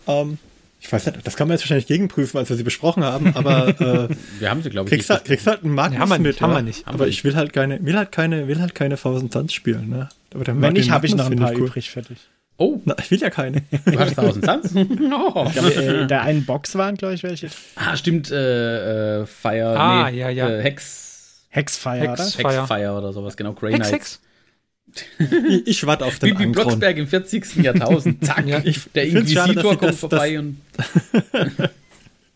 Ähm, 0.07 0.37
ich 0.83 0.91
weiß 0.91 1.05
nicht, 1.05 1.25
das 1.25 1.35
kann 1.37 1.47
man 1.47 1.55
jetzt 1.55 1.63
wahrscheinlich 1.63 1.85
gegenprüfen, 1.87 2.37
als 2.37 2.49
wir 2.49 2.57
sie 2.57 2.63
besprochen 2.63 3.03
haben, 3.05 3.35
aber 3.35 3.67
äh, 4.09 4.15
Wir 4.39 4.49
haben 4.49 4.61
sie, 4.63 4.69
glaube 4.71 4.89
ich, 4.89 4.95
kriegst, 4.95 5.09
halt, 5.11 5.25
kriegst 5.25 5.45
halt 5.47 5.63
einen 5.63 5.73
Magnus 5.75 5.93
Nee, 5.97 6.01
haben 6.01 6.09
wir 6.09 6.17
nicht, 6.17 6.27
mit. 6.27 6.41
haben 6.41 6.53
wir 6.53 6.61
nicht. 6.63 6.87
Aber 6.87 7.07
ich 7.07 7.23
will 7.23 7.35
halt 7.35 7.53
keine, 7.53 7.85
will 7.85 7.95
halt 7.95 8.11
keine, 8.11 8.47
will 8.47 8.59
halt 8.59 8.73
keine 8.75 8.97
Thousand 8.97 9.31
Suns 9.31 9.53
spielen, 9.53 9.89
ne? 9.89 10.09
Aber 10.33 10.43
der 10.43 10.59
Wenn 10.59 10.73
nicht, 10.73 10.89
habe 10.91 11.05
ich 11.05 11.15
noch 11.15 11.29
ein 11.29 11.37
paar 11.37 11.51
cool. 11.53 11.67
übrig 11.67 11.89
für 11.91 12.01
dich. 12.01 12.17
Oh, 12.57 12.79
Na, 12.85 12.95
ich 12.99 13.09
will 13.09 13.19
ja 13.19 13.29
keine. 13.29 13.63
du 13.85 13.99
hast 13.99 14.17
1000 14.19 14.45
Suns? 14.45 14.75
oh. 15.35 15.47
äh, 15.55 16.05
der 16.07 16.21
einen 16.21 16.45
Box 16.45 16.75
waren, 16.75 16.95
glaube 16.95 17.15
ich, 17.15 17.23
welche. 17.23 17.47
Ah, 17.75 17.95
stimmt, 17.97 18.29
äh, 18.31 19.21
äh, 19.21 19.25
Fire, 19.25 19.79
Ah, 19.79 20.09
ja, 20.09 20.29
ja. 20.29 20.47
Äh, 20.49 20.61
Hex, 20.61 21.45
Hexfire, 21.49 22.09
Hex- 22.11 22.37
oder? 22.37 22.49
Fire. 22.49 22.61
Hexfire 22.61 22.93
oder 22.97 23.13
sowas, 23.13 23.35
genau, 23.37 23.53
Grey 23.53 23.71
Hex, 23.73 23.87
Knights. 23.89 23.93
Hex. 23.93 24.21
Ich, 25.49 25.67
ich 25.67 25.85
warte 25.85 26.05
auf 26.05 26.19
den 26.19 26.37
Wie. 26.39 26.45
Blocksberg 26.47 26.97
im 26.97 27.07
40. 27.07 27.55
Jahrtausend. 27.57 28.23
Zack, 28.25 28.45
Ja. 28.47 28.59
der 28.59 28.71
schade, 28.73 28.83
dass 28.93 29.05
Inquisitor 29.05 29.47
sie 29.47 29.55
kommt 29.55 29.83
das- 29.83 29.99
vorbei 29.99 30.39
und 30.39 30.57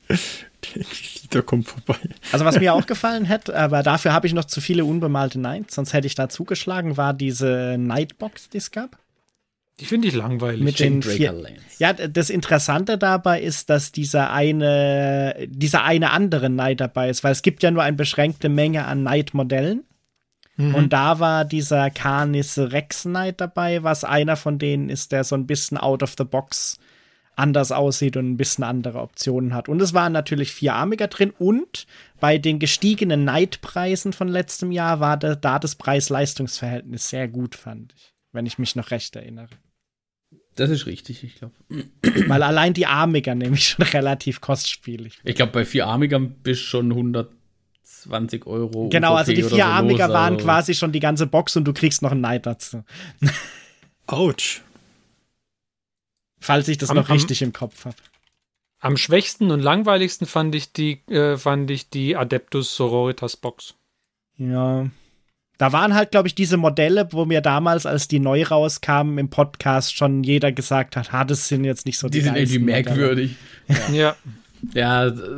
Der 0.10 0.82
Inquisitor 0.82 1.42
kommt 1.44 1.68
vorbei. 1.68 1.98
Also 2.32 2.46
was 2.46 2.60
mir 2.60 2.74
auch 2.74 2.86
gefallen 2.86 3.26
hätte, 3.26 3.58
aber 3.58 3.84
dafür 3.84 4.14
habe 4.14 4.28
ich 4.28 4.34
noch 4.34 4.46
zu 4.46 4.62
viele 4.62 4.86
unbemalte 4.86 5.38
Knights, 5.40 5.76
sonst 5.76 5.94
hätte 5.94 6.08
ich 6.08 6.16
da 6.16 6.30
zugeschlagen, 6.30 6.98
war 6.98 7.14
diese 7.14 7.76
Nightbox, 7.78 8.50
die 8.50 8.58
es 8.58 8.72
gab. 8.72 8.98
Die 9.80 9.86
finde 9.86 10.08
ich 10.08 10.16
langweilig. 10.16 10.62
Mit 10.64 10.80
den 10.80 11.04
vier. 11.04 11.36
Ja, 11.80 11.92
das 11.92 12.30
Interessante 12.30 12.98
dabei 12.98 13.42
ist, 13.42 13.70
dass 13.70 13.92
dieser 13.92 14.32
eine, 14.32 15.36
dieser 15.48 15.84
eine 15.84 16.12
andere 16.12 16.48
Knight 16.48 16.80
dabei 16.80 17.10
ist, 17.10 17.26
weil 17.26 17.34
es 17.34 17.42
gibt 17.42 17.62
ja 17.62 17.72
nur 17.72 17.84
eine 17.84 17.98
beschränkte 17.98 18.48
Menge 18.48 18.86
an 18.86 19.02
Knight-Modellen. 19.02 19.84
Und 20.58 20.94
da 20.94 21.20
war 21.20 21.44
dieser 21.44 21.90
Canis 21.90 22.58
Rex 22.58 23.04
Knight 23.04 23.42
dabei, 23.42 23.84
was 23.84 24.06
einer 24.06 24.38
von 24.38 24.58
denen 24.58 24.90
ist, 24.90 25.12
der 25.12 25.26
so 25.26 25.36
ein 25.36 25.48
bisschen 25.48 25.78
out 25.78 26.02
of 26.02 26.16
the 26.18 26.24
box 26.24 26.80
anders 27.36 27.74
aussieht 27.74 28.16
und 28.16 28.32
ein 28.32 28.38
bisschen 28.38 28.64
andere 28.64 29.02
Optionen 29.02 29.54
hat. 29.54 29.68
Und 29.68 29.82
es 29.82 29.94
waren 29.94 30.14
natürlich 30.14 30.52
vierarmiger 30.52 31.08
drin 31.08 31.34
und 31.38 31.86
bei 32.22 32.38
den 32.38 32.60
gestiegenen 32.60 33.24
Knight-Preisen 33.24 34.14
von 34.14 34.30
letztem 34.30 34.72
Jahr 34.72 35.02
war 35.02 35.18
da, 35.18 35.36
da 35.36 35.60
das 35.60 35.76
Preis-Leistungs-Verhältnis 35.76 37.10
sehr 37.10 37.28
gut, 37.28 37.56
fand 37.56 37.94
ich, 37.96 38.14
wenn 38.32 38.46
ich 38.46 38.58
mich 38.58 38.78
noch 38.78 38.92
recht 38.92 39.16
erinnere. 39.16 39.50
Das 40.56 40.70
ist 40.70 40.86
richtig, 40.86 41.24
ich 41.26 41.36
glaube. 41.36 41.54
Weil 42.28 42.42
allein 42.42 42.74
die 42.74 42.86
Armiger 42.86 43.36
nämlich 43.36 43.68
schon 43.68 43.86
relativ 43.94 44.40
kostspielig. 44.40 45.20
Ich 45.26 45.36
glaube, 45.36 45.52
bei 45.52 45.66
vierarmigern 45.66 46.36
bist 46.42 46.62
schon 46.62 46.94
120 48.06 48.46
Euro. 48.48 48.90
Genau, 48.90 49.16
also 49.16 49.32
UVP 49.32 49.36
die 49.42 49.44
oder 49.46 49.56
vier 49.56 49.64
so 49.66 49.70
Armiger 49.72 50.10
waren 50.10 50.34
also- 50.36 50.46
quasi 50.46 50.74
schon 50.74 50.92
die 50.92 51.00
ganze 51.00 51.28
Box 51.28 51.56
und 51.56 51.66
du 51.66 51.74
kriegst 51.74 52.02
noch 52.02 52.12
einen 52.12 52.22
Knight 52.22 52.46
dazu. 52.46 52.84
Autsch. 54.08 54.62
Falls 56.40 56.68
ich 56.68 56.78
das 56.78 56.90
Am- 56.90 56.98
noch 56.98 57.10
am- 57.10 57.14
richtig 57.16 57.42
im 57.42 57.54
Kopf 57.54 57.86
habe. 57.86 57.96
Am 58.80 58.98
schwächsten 58.98 59.50
und 59.52 59.62
langweiligsten 59.62 60.28
fand 60.28 60.54
ich 60.54 60.72
die, 60.72 61.02
äh, 61.08 61.38
fand 61.38 61.72
ich 61.72 61.90
die 61.90 62.16
Adeptus 62.16 62.76
Sororitas 62.76 63.36
Box. 63.36 63.74
Ja. 64.38 64.88
Da 65.58 65.72
waren 65.72 65.96
halt, 65.96 66.12
glaube 66.12 66.28
ich, 66.28 66.36
diese 66.36 66.58
Modelle, 66.58 67.08
wo 67.12 67.26
mir 67.26 67.40
damals, 67.42 67.86
als 67.86 68.08
die 68.10 68.20
neu 68.20 68.44
rauskamen 68.44 69.18
im 69.18 69.30
Podcast, 69.30 69.96
schon 69.96 70.24
jeder 70.24 70.52
gesagt 70.52 70.98
hat, 70.98 71.14
ha, 71.14 71.24
das 71.24 71.48
sind 71.48 71.64
jetzt 71.64 71.86
nicht 71.86 71.98
so 71.98 72.10
die 72.10 72.20
Die 72.20 72.26
sind 72.26 72.36
irgendwie 72.36 72.60
merkwürdig. 72.60 73.36
Ja, 73.68 73.76
Ja, 73.94 74.16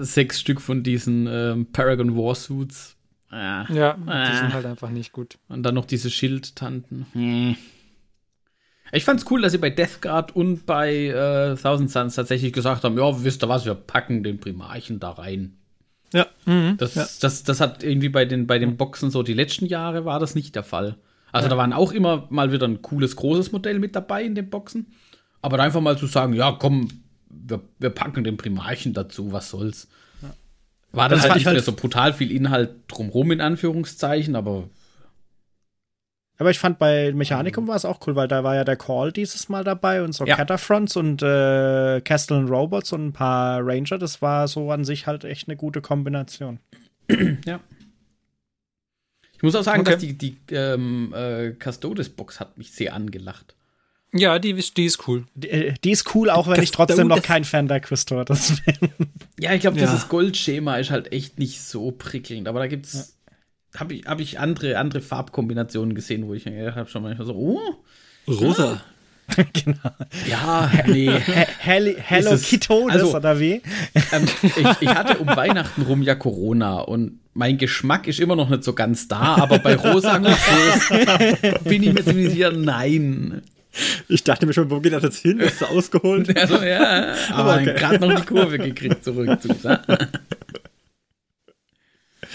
sechs 0.01 0.39
Stück 0.39 0.61
von 0.61 0.83
diesen 0.83 1.27
ähm, 1.27 1.67
Paragon 1.71 2.15
Warsuits. 2.15 2.95
Ah. 3.29 3.65
ja, 3.71 3.93
die 3.93 4.09
Ah. 4.09 4.37
sind 4.39 4.53
halt 4.53 4.65
einfach 4.65 4.89
nicht 4.89 5.11
gut. 5.11 5.37
Und 5.49 5.63
dann 5.63 5.75
noch 5.75 5.85
diese 5.85 6.09
Schildtanten. 6.09 7.05
Hm. 7.13 7.55
Ich 8.93 9.03
fand's 9.03 9.25
cool, 9.29 9.41
dass 9.41 9.51
sie 9.51 9.57
bei 9.57 9.69
Death 9.69 10.01
Guard 10.01 10.33
und 10.33 10.65
bei 10.65 11.07
äh, 11.07 11.55
Thousand 11.57 11.91
Suns 11.91 12.15
tatsächlich 12.15 12.53
gesagt 12.53 12.85
haben, 12.85 12.97
ja, 12.97 13.23
wisst 13.23 13.43
ihr 13.43 13.49
was, 13.49 13.65
wir 13.65 13.75
packen 13.75 14.23
den 14.23 14.39
Primarchen 14.39 14.99
da 15.01 15.11
rein. 15.11 15.57
Ja. 16.13 16.25
Das, 16.77 16.95
Ja. 16.95 17.05
das, 17.19 17.43
das 17.43 17.59
hat 17.59 17.83
irgendwie 17.83 18.07
bei 18.07 18.23
den, 18.23 18.47
bei 18.47 18.59
den 18.59 18.77
Boxen 18.77 19.11
so 19.11 19.23
die 19.23 19.33
letzten 19.33 19.65
Jahre 19.65 20.05
war 20.05 20.21
das 20.21 20.35
nicht 20.35 20.55
der 20.55 20.63
Fall. 20.63 20.95
Also 21.33 21.49
da 21.49 21.57
waren 21.57 21.73
auch 21.73 21.91
immer 21.91 22.27
mal 22.29 22.53
wieder 22.53 22.65
ein 22.65 22.81
cooles, 22.81 23.17
großes 23.17 23.51
Modell 23.51 23.79
mit 23.79 23.93
dabei 23.93 24.23
in 24.23 24.35
den 24.35 24.49
Boxen. 24.49 24.87
Aber 25.41 25.57
da 25.57 25.63
einfach 25.63 25.81
mal 25.81 25.97
zu 25.97 26.07
sagen, 26.07 26.31
ja, 26.31 26.53
komm, 26.53 26.87
wir, 27.47 27.61
wir 27.79 27.89
packen 27.89 28.23
den 28.23 28.37
Primarchen 28.37 28.93
dazu, 28.93 29.31
was 29.31 29.49
soll's. 29.49 29.87
War 30.93 31.09
dann 31.09 31.17
Das 31.19 31.23
halt 31.23 31.33
nicht 31.35 31.41
ich 31.41 31.45
halt- 31.47 31.55
mehr 31.55 31.63
so 31.63 31.73
brutal 31.73 32.13
viel 32.13 32.31
Inhalt 32.31 32.71
drumrum, 32.87 33.31
in 33.31 33.41
Anführungszeichen, 33.41 34.35
aber 34.35 34.69
Aber 36.39 36.49
ich 36.51 36.59
fand 36.59 36.77
bei 36.79 37.11
Mechanicum 37.13 37.67
war 37.67 37.75
es 37.75 37.83
auch 37.83 37.99
cool, 38.07 38.15
weil 38.15 38.27
da 38.27 38.43
war 38.43 38.55
ja 38.55 38.63
der 38.63 38.77
Call 38.77 39.11
dieses 39.11 39.49
Mal 39.49 39.63
dabei 39.63 40.01
und 40.03 40.13
so 40.13 40.25
Ja. 40.25 40.35
Catafronts 40.37 40.95
und 40.95 41.21
äh, 41.23 41.99
Castle 42.01 42.37
and 42.37 42.49
Robots 42.49 42.93
und 42.93 43.07
ein 43.07 43.13
paar 43.13 43.59
Ranger. 43.65 43.97
Das 43.97 44.21
war 44.21 44.47
so 44.47 44.71
an 44.71 44.85
sich 44.85 45.07
halt 45.07 45.23
echt 45.25 45.47
eine 45.49 45.57
gute 45.57 45.81
Kombination. 45.81 46.59
Ja. 47.45 47.59
Ich 49.35 49.43
muss 49.43 49.55
auch 49.55 49.63
sagen, 49.63 49.81
Okay. 49.81 49.91
dass 49.91 49.99
die, 49.99 50.17
die 50.17 50.37
ähm, 50.51 51.13
äh, 51.15 51.53
Custodes-Box 51.53 52.39
hat 52.39 52.57
mich 52.57 52.71
sehr 52.71 52.93
angelacht. 52.95 53.55
Ja, 54.17 54.39
die, 54.39 54.51
ist- 54.51 54.77
die 54.77 54.85
ist 54.85 55.07
cool. 55.07 55.25
Die, 55.35 55.49
äh, 55.49 55.73
die 55.83 55.91
ist 55.91 56.13
cool, 56.15 56.29
auch 56.29 56.47
wenn 56.47 56.55
Das- 56.55 56.63
ich 56.63 56.71
trotzdem 56.71 57.07
noch 57.07 57.21
kein 57.21 57.43
Fan 57.43 57.67
der 57.67 57.81
Custodes 57.81 58.61
bin. 58.65 58.89
Ja, 59.39 59.53
ich 59.53 59.61
glaube, 59.61 59.79
Ja. 59.79 59.85
dieses 59.85 60.09
Goldschema 60.09 60.77
ist 60.77 60.89
halt 60.89 61.11
echt 61.13 61.37
nicht 61.37 61.61
so 61.61 61.91
prickelnd. 61.91 62.47
Aber 62.47 62.57
da 62.59 62.65
gibt's, 62.67 63.17
habe 63.75 63.93
ich, 63.93 64.05
hab 64.07 64.19
ich 64.19 64.39
andere, 64.39 64.79
andere 64.79 64.99
Farbkombinationen 65.01 65.93
gesehen, 65.93 66.27
wo 66.27 66.33
ich 66.33 66.45
mir 66.45 66.57
gedacht 66.57 66.75
habe, 66.77 66.89
schon 66.89 67.03
manchmal 67.03 67.27
so, 67.27 67.35
oh, 67.35 67.59
Rosa. 68.27 68.81
ja, 70.27 70.71
nee. 70.87 71.11
He- 71.61 71.95
Hello, 71.99 72.35
Kitodes 72.37 72.95
also- 72.95 73.15
oder 73.15 73.39
wie? 73.39 73.61
ähm, 74.11 74.25
ich, 74.41 74.55
ich 74.81 74.87
hatte 74.89 75.19
um 75.19 75.27
Weihnachten 75.27 75.83
rum 75.83 76.01
ja 76.01 76.15
Corona 76.15 76.79
und 76.79 77.19
mein 77.35 77.57
Geschmack 77.59 78.07
ist 78.07 78.19
immer 78.19 78.35
noch 78.35 78.49
nicht 78.49 78.63
so 78.63 78.73
ganz 78.73 79.07
da, 79.07 79.35
aber 79.35 79.59
bei 79.59 79.75
Rosa 79.75 80.17
bin 81.63 81.83
ich 81.83 81.93
mir 81.93 82.03
ziemlich 82.03 82.31
sicher, 82.31 82.51
nein. 82.51 83.43
Ich 84.07 84.23
dachte 84.23 84.45
mir 84.45 84.53
schon, 84.53 84.69
wo 84.71 84.79
geht 84.79 84.93
das 84.93 85.03
jetzt 85.03 85.17
hin? 85.19 85.39
Ist 85.39 85.61
das 85.61 85.69
ausgeholt? 85.69 86.35
Also, 86.37 86.61
ja, 86.63 87.13
aber 87.31 87.55
okay. 87.55 87.73
gerade 87.75 87.99
noch 87.99 88.19
die 88.19 88.25
Kurve 88.25 88.57
gekriegt 88.57 89.03
zurück 89.03 89.41
zu. 89.41 89.49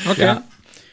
Okay. 0.09 0.23
Ja, 0.23 0.43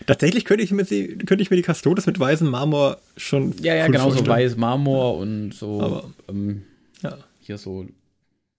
Tatsächlich 0.05 0.43
könnte 0.45 0.63
ich 0.63 0.71
mir, 0.71 0.85
sie, 0.85 1.17
könnte 1.19 1.41
ich 1.43 1.51
mir 1.51 1.57
die 1.61 1.63
Custodes 1.73 2.07
mit 2.07 2.19
weißem 2.19 2.49
Marmor 2.49 2.97
schon. 3.15 3.53
ja, 3.61 3.75
ja 3.75 3.87
genau 3.87 4.09
so 4.09 4.25
weiß 4.25 4.55
Marmor 4.57 5.17
und 5.17 5.51
so 5.53 5.81
Aber- 5.81 6.09
ähm, 6.27 6.63
Ja. 7.03 7.17
hier 7.41 7.57
so 7.59 7.85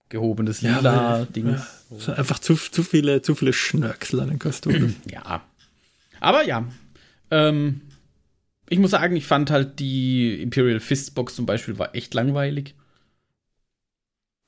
gehobenes 0.08 0.60
Ja, 0.60 0.78
lila 0.78 1.18
weil- 1.18 1.26
Dings. 1.26 1.60
Es 1.98 2.04
sind 2.04 2.18
einfach 2.18 2.38
zu, 2.38 2.54
zu 2.54 2.84
viele, 2.84 3.20
zu 3.22 3.34
viele 3.34 3.52
Schnörksel 3.52 4.20
an 4.20 4.28
den 4.28 4.38
Custodes. 4.38 4.92
Ja. 5.10 5.42
Aber 6.20 6.44
ja. 6.46 6.64
Ähm, 7.32 7.80
ich 8.70 8.78
muss 8.78 8.92
sagen, 8.92 9.16
ich 9.16 9.26
fand 9.26 9.50
halt 9.50 9.78
die 9.80 10.40
Imperial 10.40 10.80
Fist 10.80 11.14
Box 11.14 11.34
zum 11.34 11.44
Beispiel 11.44 11.78
war 11.78 11.94
echt 11.94 12.14
langweilig. 12.14 12.74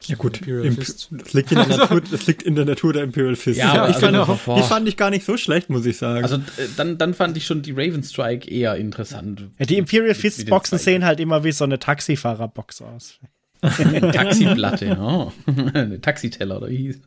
ja 0.04 0.14
gut, 0.16 0.40
das 0.40 1.10
liegt, 1.32 1.52
in 1.52 1.58
der 1.58 1.66
Natur, 1.66 2.00
das 2.00 2.26
liegt 2.26 2.42
in 2.44 2.54
der 2.54 2.64
Natur 2.64 2.92
der 2.92 3.02
Imperial 3.02 3.34
Fist. 3.34 3.58
Ja, 3.58 3.72
aber 3.72 3.90
ich 3.90 3.96
also, 3.96 4.24
fand, 4.24 4.44
boah. 4.44 4.56
die 4.56 4.62
fand 4.62 4.88
ich 4.88 4.96
gar 4.96 5.10
nicht 5.10 5.26
so 5.26 5.36
schlecht, 5.36 5.70
muss 5.70 5.84
ich 5.84 5.98
sagen. 5.98 6.22
Also 6.22 6.36
äh, 6.36 6.68
dann, 6.76 6.98
dann 6.98 7.14
fand 7.14 7.36
ich 7.36 7.44
schon 7.46 7.62
die 7.62 7.72
Raven 7.72 8.04
Strike 8.04 8.48
eher 8.48 8.76
interessant. 8.76 9.48
Ja, 9.58 9.66
die 9.66 9.76
Imperial 9.76 10.14
Fist 10.14 10.46
Boxen 10.46 10.78
sehen 10.78 11.04
halt 11.04 11.18
immer 11.18 11.42
wie 11.42 11.52
so 11.52 11.64
eine 11.64 11.80
Taxifahrerbox 11.80 12.80
aus. 12.82 13.18
Eine 13.78 14.10
Taxiplatte, 14.10 14.96
oh. 15.00 15.32
Eine 15.74 16.00
Taxiteller 16.00 16.56
oder 16.56 16.68
wie 16.68 16.76
hieß. 16.78 17.00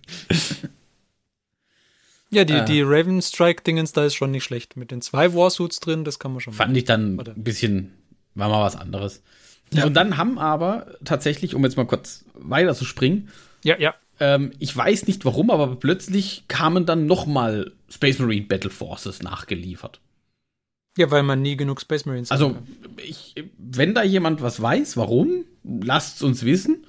Ja, 2.36 2.43
die, 2.43 2.54
Äh. 2.54 2.65
die 2.65 2.82
Raven 2.82 3.21
Strike-Dingens, 3.21 3.93
da 3.93 4.06
ist 4.06 4.13
schon 4.15 4.32
nicht 4.32 4.43
schlecht. 4.43 4.76
Mit 4.78 4.91
den 4.91 5.02
zwei 5.02 5.34
Warsuits 5.34 5.80
drin, 5.80 6.04
das 6.04 6.19
kann 6.19 6.32
man 6.32 6.41
schon 6.41 6.54
Fand 6.54 6.76
ich 6.76 6.84
dann 6.86 7.17
Oder- 7.19 7.32
ein 7.34 7.43
bisschen, 7.43 7.91
war 8.36 8.50
mal 8.50 8.62
was 8.62 8.76
anderes. 8.76 9.24
Und 9.84 9.93
dann 9.95 10.17
haben 10.17 10.38
aber 10.38 10.95
tatsächlich, 11.04 11.56
um 11.56 11.63
jetzt 11.63 11.76
mal 11.78 11.88
kurz 11.88 12.26
weiter 12.36 12.76
zu 12.76 12.86
springen, 12.86 13.30
Ja, 13.63 13.80
ja. 13.80 13.95
ähm, 14.19 14.52
ich 14.60 14.76
weiß 14.76 15.08
nicht 15.08 15.26
warum, 15.26 15.50
aber 15.50 15.76
plötzlich 15.78 16.43
kamen 16.48 16.86
dann 16.86 17.08
noch 17.08 17.26
mal 17.26 17.71
Space 17.89 18.19
Marine 18.19 18.45
Battle 18.45 18.69
Forces 18.69 19.24
nachgeliefert. 19.24 20.02
Ja, 20.98 21.10
weil 21.12 21.24
man 21.24 21.41
nie 21.41 21.58
genug 21.58 21.82
Space 21.82 22.06
Marines 22.06 22.32
Also, 22.32 22.50
haben 22.50 22.56
kann. 22.84 22.91
ich, 23.04 23.36
wenn 23.58 23.93
da 23.95 24.04
jemand 24.04 24.41
was 24.41 24.62
weiß, 24.62 24.95
warum, 24.98 25.45
lasst's 25.63 26.21
uns 26.21 26.45
wissen. 26.45 26.86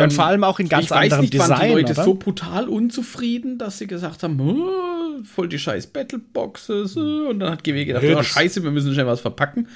Ja, 0.00 0.04
und 0.04 0.10
Ähm, 0.10 0.16
vor 0.16 0.24
allem 0.26 0.44
auch 0.44 0.58
in 0.58 0.68
ganz 0.68 0.84
ich 0.86 0.90
weiß 0.90 0.98
anderem 1.12 1.20
nicht, 1.22 1.38
waren 1.38 1.48
die 1.48 1.54
Design, 1.54 1.72
Leute 1.72 1.92
oder? 1.92 2.04
so 2.04 2.14
brutal 2.14 2.68
unzufrieden, 2.68 3.58
dass 3.58 3.78
sie 3.78 3.86
gesagt 3.86 4.22
haben, 4.22 4.38
"Hm, 4.38 5.24
voll 5.24 5.48
die 5.48 5.58
scheiß 5.58 5.88
Battleboxes. 5.88 6.96
äh," 6.96 7.00
Und 7.00 7.40
dann 7.40 7.50
hat 7.52 7.64
GW 7.64 7.84
gedacht, 7.84 8.04
oh, 8.04 8.22
scheiße, 8.22 8.62
wir 8.62 8.70
müssen 8.70 8.92
schnell 8.92 9.06
was 9.06 9.20
verpacken. 9.20 9.68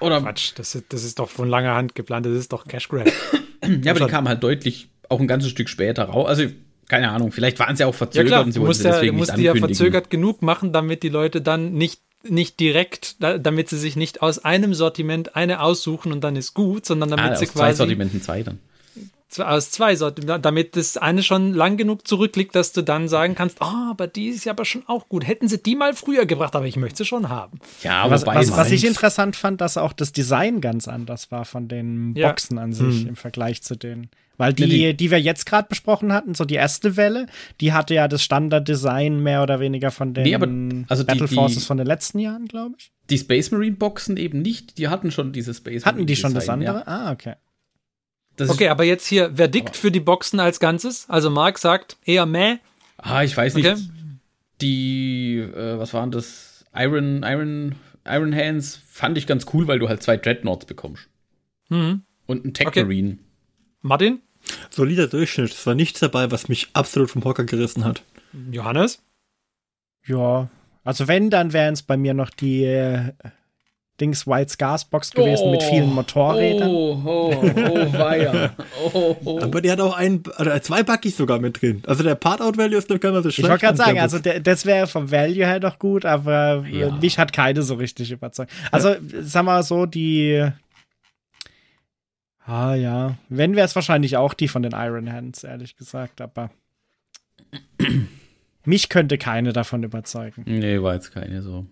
Oder, 0.00 0.20
Quatsch, 0.20 0.52
das 0.56 0.74
ist, 0.74 0.86
das 0.92 1.04
ist 1.04 1.18
doch 1.18 1.28
von 1.30 1.48
langer 1.48 1.74
Hand 1.74 1.94
geplant, 1.94 2.26
das 2.26 2.32
ist 2.32 2.52
doch 2.52 2.66
Cash 2.66 2.88
Grab. 2.88 3.06
ja, 3.84 3.92
aber 3.92 4.00
die 4.00 4.10
kamen 4.10 4.26
halt 4.28 4.42
deutlich 4.42 4.88
auch 5.08 5.20
ein 5.20 5.28
ganzes 5.28 5.50
Stück 5.50 5.68
später 5.68 6.04
raus. 6.04 6.26
Also, 6.28 6.44
keine 6.88 7.10
Ahnung, 7.10 7.30
vielleicht 7.32 7.58
waren 7.58 7.76
sie 7.76 7.84
auch 7.84 7.92
Ja 7.92 7.98
verzögert 7.98 8.26
klar, 8.28 8.44
und 8.44 8.52
sie 8.52 8.60
wollten 8.60 8.74
sie 8.74 8.84
ja, 8.84 8.90
deswegen 8.94 9.16
musst 9.16 9.30
nicht 9.32 9.38
die 9.40 9.44
ja 9.44 9.52
ankündigen. 9.52 9.76
verzögert 9.76 10.10
genug 10.10 10.42
machen, 10.42 10.72
damit 10.72 11.02
die 11.02 11.08
Leute 11.08 11.40
dann 11.40 11.72
nicht 11.74 12.00
nicht 12.24 12.60
direkt, 12.60 13.20
da- 13.20 13.36
damit 13.36 13.68
sie 13.68 13.78
sich 13.78 13.96
nicht 13.96 14.22
aus 14.22 14.38
einem 14.44 14.74
Sortiment 14.74 15.34
eine 15.34 15.60
aussuchen 15.60 16.12
und 16.12 16.22
dann 16.22 16.36
ist 16.36 16.54
gut, 16.54 16.86
sondern 16.86 17.10
damit 17.10 17.32
ah, 17.32 17.34
sie 17.36 17.46
aus 17.46 17.52
zwei 17.52 17.60
quasi 17.66 17.78
Sortimenten 17.78 18.22
zwei 18.22 18.42
dann. 18.44 18.60
Aus 19.40 19.70
zwei 19.70 19.96
Sortimenten, 19.96 20.42
damit 20.42 20.76
das 20.76 20.96
eine 20.96 21.22
schon 21.22 21.54
lang 21.54 21.76
genug 21.76 22.06
zurückliegt, 22.06 22.54
dass 22.54 22.72
du 22.72 22.82
dann 22.82 23.08
sagen 23.08 23.34
kannst, 23.34 23.58
oh, 23.60 23.90
aber 23.90 24.06
die 24.06 24.28
ist 24.28 24.44
ja 24.44 24.52
aber 24.52 24.64
schon 24.64 24.82
auch 24.86 25.08
gut. 25.08 25.26
Hätten 25.26 25.48
sie 25.48 25.62
die 25.62 25.74
mal 25.76 25.94
früher 25.94 26.26
gebracht, 26.26 26.54
aber 26.56 26.66
ich 26.66 26.76
möchte 26.76 26.98
sie 26.98 27.04
schon 27.08 27.28
haben. 27.28 27.58
Ja, 27.82 28.10
Was, 28.10 28.22
wobei 28.22 28.36
was, 28.36 28.52
was 28.56 28.70
ich 28.70 28.84
interessant 28.84 29.36
fand, 29.36 29.60
dass 29.60 29.76
auch 29.76 29.92
das 29.92 30.12
Design 30.12 30.60
ganz 30.60 30.88
anders 30.88 31.30
war 31.30 31.44
von 31.44 31.68
den 31.68 32.14
Ja. 32.16 32.28
Boxen 32.28 32.58
an 32.58 32.72
sich 32.72 33.06
im 33.06 33.16
Vergleich 33.16 33.62
zu 33.62 33.76
denen. 33.76 34.10
Weil 34.38 34.50
Ja, 34.58 34.66
die, 34.66 34.68
die- 34.68 34.94
die 34.96 35.10
wir 35.10 35.20
jetzt 35.20 35.44
gerade 35.46 35.68
besprochen 35.68 36.12
hatten, 36.12 36.34
so 36.34 36.44
die 36.44 36.54
erste 36.54 36.96
Welle, 36.96 37.26
die 37.60 37.72
hatte 37.74 37.94
ja 37.94 38.08
das 38.08 38.22
Standarddesign 38.22 39.22
mehr 39.22 39.42
oder 39.42 39.60
weniger 39.60 39.90
von 39.90 40.14
den 40.14 40.24
Nee, 40.24 40.34
aber- 40.34 40.48
also 40.88 41.02
die- 41.02 41.06
Battle 41.06 41.28
die- 41.28 41.34
Forces 41.34 41.64
von 41.66 41.76
den 41.76 41.86
letzten 41.86 42.18
Jahren, 42.18 42.46
glaube 42.46 42.74
ich. 42.78 42.90
die 43.10 43.18
Space 43.18 43.50
Marine 43.50 43.76
Boxen 43.76 44.16
eben 44.16 44.40
nicht, 44.40 44.78
die 44.78 44.88
hatten 44.88 45.10
schon 45.10 45.32
dieses 45.32 45.58
Space 45.58 45.84
Hatten 45.84 45.98
die 45.98 46.04
Marine 46.04 46.16
schon 46.16 46.34
das 46.34 46.48
andere? 46.48 46.78
Ja. 46.78 46.86
Ah, 46.86 47.12
okay. 47.12 47.34
Das 48.36 48.50
Okay, 48.50 48.68
aber 48.68 48.84
jetzt 48.84 49.06
hier 49.06 49.34
Verdikt 49.36 49.76
für 49.76 49.90
die 49.90 50.00
Boxen 50.00 50.40
als 50.40 50.58
Ganzes. 50.60 51.08
Also 51.08 51.30
Marc 51.30 51.58
sagt 51.58 51.96
eher 52.04 52.26
meh. 52.26 52.56
ah, 52.98 53.22
ich 53.22 53.36
weiß 53.36 53.54
nicht. 53.54 53.66
Okay. 53.66 53.80
Die, 54.60 55.38
äh, 55.38 55.78
was 55.78 55.92
waren 55.92 56.10
das? 56.10 56.64
Iron, 56.74 57.22
Iron, 57.24 57.74
Iron 58.06 58.34
Hands 58.34 58.80
fand 58.88 59.18
ich 59.18 59.26
ganz 59.26 59.46
cool, 59.52 59.66
weil 59.66 59.78
du 59.78 59.88
halt 59.88 60.02
zwei 60.02 60.16
Dreadnoughts 60.16 60.66
bekommst. 60.66 61.08
Mhm. 61.68 62.02
Und 62.26 62.44
einen 62.44 62.54
Tech 62.54 62.68
Okay. 62.68 62.84
Marine. 62.84 63.18
Martin? 63.82 64.20
Solider 64.70 65.06
Durchschnitt. 65.08 65.50
Es 65.52 65.66
war 65.66 65.74
nichts 65.74 66.00
dabei, 66.00 66.30
was 66.30 66.48
mich 66.48 66.68
absolut 66.72 67.10
vom 67.10 67.24
Hocker 67.24 67.44
gerissen 67.44 67.84
hat. 67.84 68.02
Johannes? 68.50 69.02
Ja, 70.06 70.48
also 70.84 71.06
wenn, 71.06 71.30
dann 71.30 71.52
wären 71.52 71.74
es 71.74 71.82
bei 71.82 71.96
mir 71.96 72.14
noch 72.14 72.30
die 72.30 72.64
äh, 72.64 73.12
Dings 74.02 74.26
White 74.26 74.50
Scars 74.50 74.84
Box 74.84 75.12
gewesen 75.12 75.52
mit 75.52 75.62
vielen 75.62 75.94
Motorrädern. 75.94 76.68
Oh, 76.68 77.00
oh, 77.04 77.34
oh, 77.40 77.92
weia. 77.92 78.50
Oh, 78.92 79.16
oh. 79.24 79.40
Aber 79.40 79.60
die 79.60 79.70
hat 79.70 79.80
auch 79.80 79.96
ein, 79.96 80.24
oder 80.40 80.60
zwei 80.60 80.82
Buggies 80.82 81.16
sogar 81.16 81.38
mit 81.38 81.62
drin. 81.62 81.82
Also 81.86 82.02
der 82.02 82.16
Part-Out-Value 82.16 82.76
ist 82.78 82.90
noch 82.90 82.98
gar 82.98 83.12
nicht 83.12 83.22
so 83.22 83.28
Ich 83.28 83.36
schlecht. 83.36 83.48
wollte 83.48 83.64
gerade 83.66 83.78
sagen, 83.78 84.00
also 84.00 84.18
der, 84.18 84.40
das 84.40 84.66
wäre 84.66 84.88
vom 84.88 85.10
Value 85.12 85.46
her 85.46 85.60
doch 85.60 85.78
gut, 85.78 86.04
aber 86.04 86.64
Ja. 86.68 86.90
mich 86.96 87.16
hat 87.18 87.32
keine 87.32 87.62
so 87.62 87.74
richtig 87.76 88.10
überzeugt. 88.10 88.50
Also, 88.72 88.96
sag 89.20 89.44
mal 89.44 89.62
so, 89.62 89.86
die. 89.86 90.46
Ah 92.44 92.74
ja, 92.74 93.14
wenn 93.28 93.54
wäre 93.54 93.66
es 93.66 93.76
wahrscheinlich 93.76 94.16
auch 94.16 94.34
die 94.34 94.48
von 94.48 94.62
den 94.64 94.72
Iron 94.72 95.12
Hands, 95.12 95.44
ehrlich 95.44 95.76
gesagt, 95.76 96.20
aber 96.20 96.50
mich 98.64 98.88
könnte 98.88 99.16
keine 99.16 99.52
davon 99.52 99.84
überzeugen. 99.84 100.42
Nee, 100.46 100.82
war 100.82 100.94
jetzt 100.94 101.12
keine 101.12 101.40
so. 101.42 101.66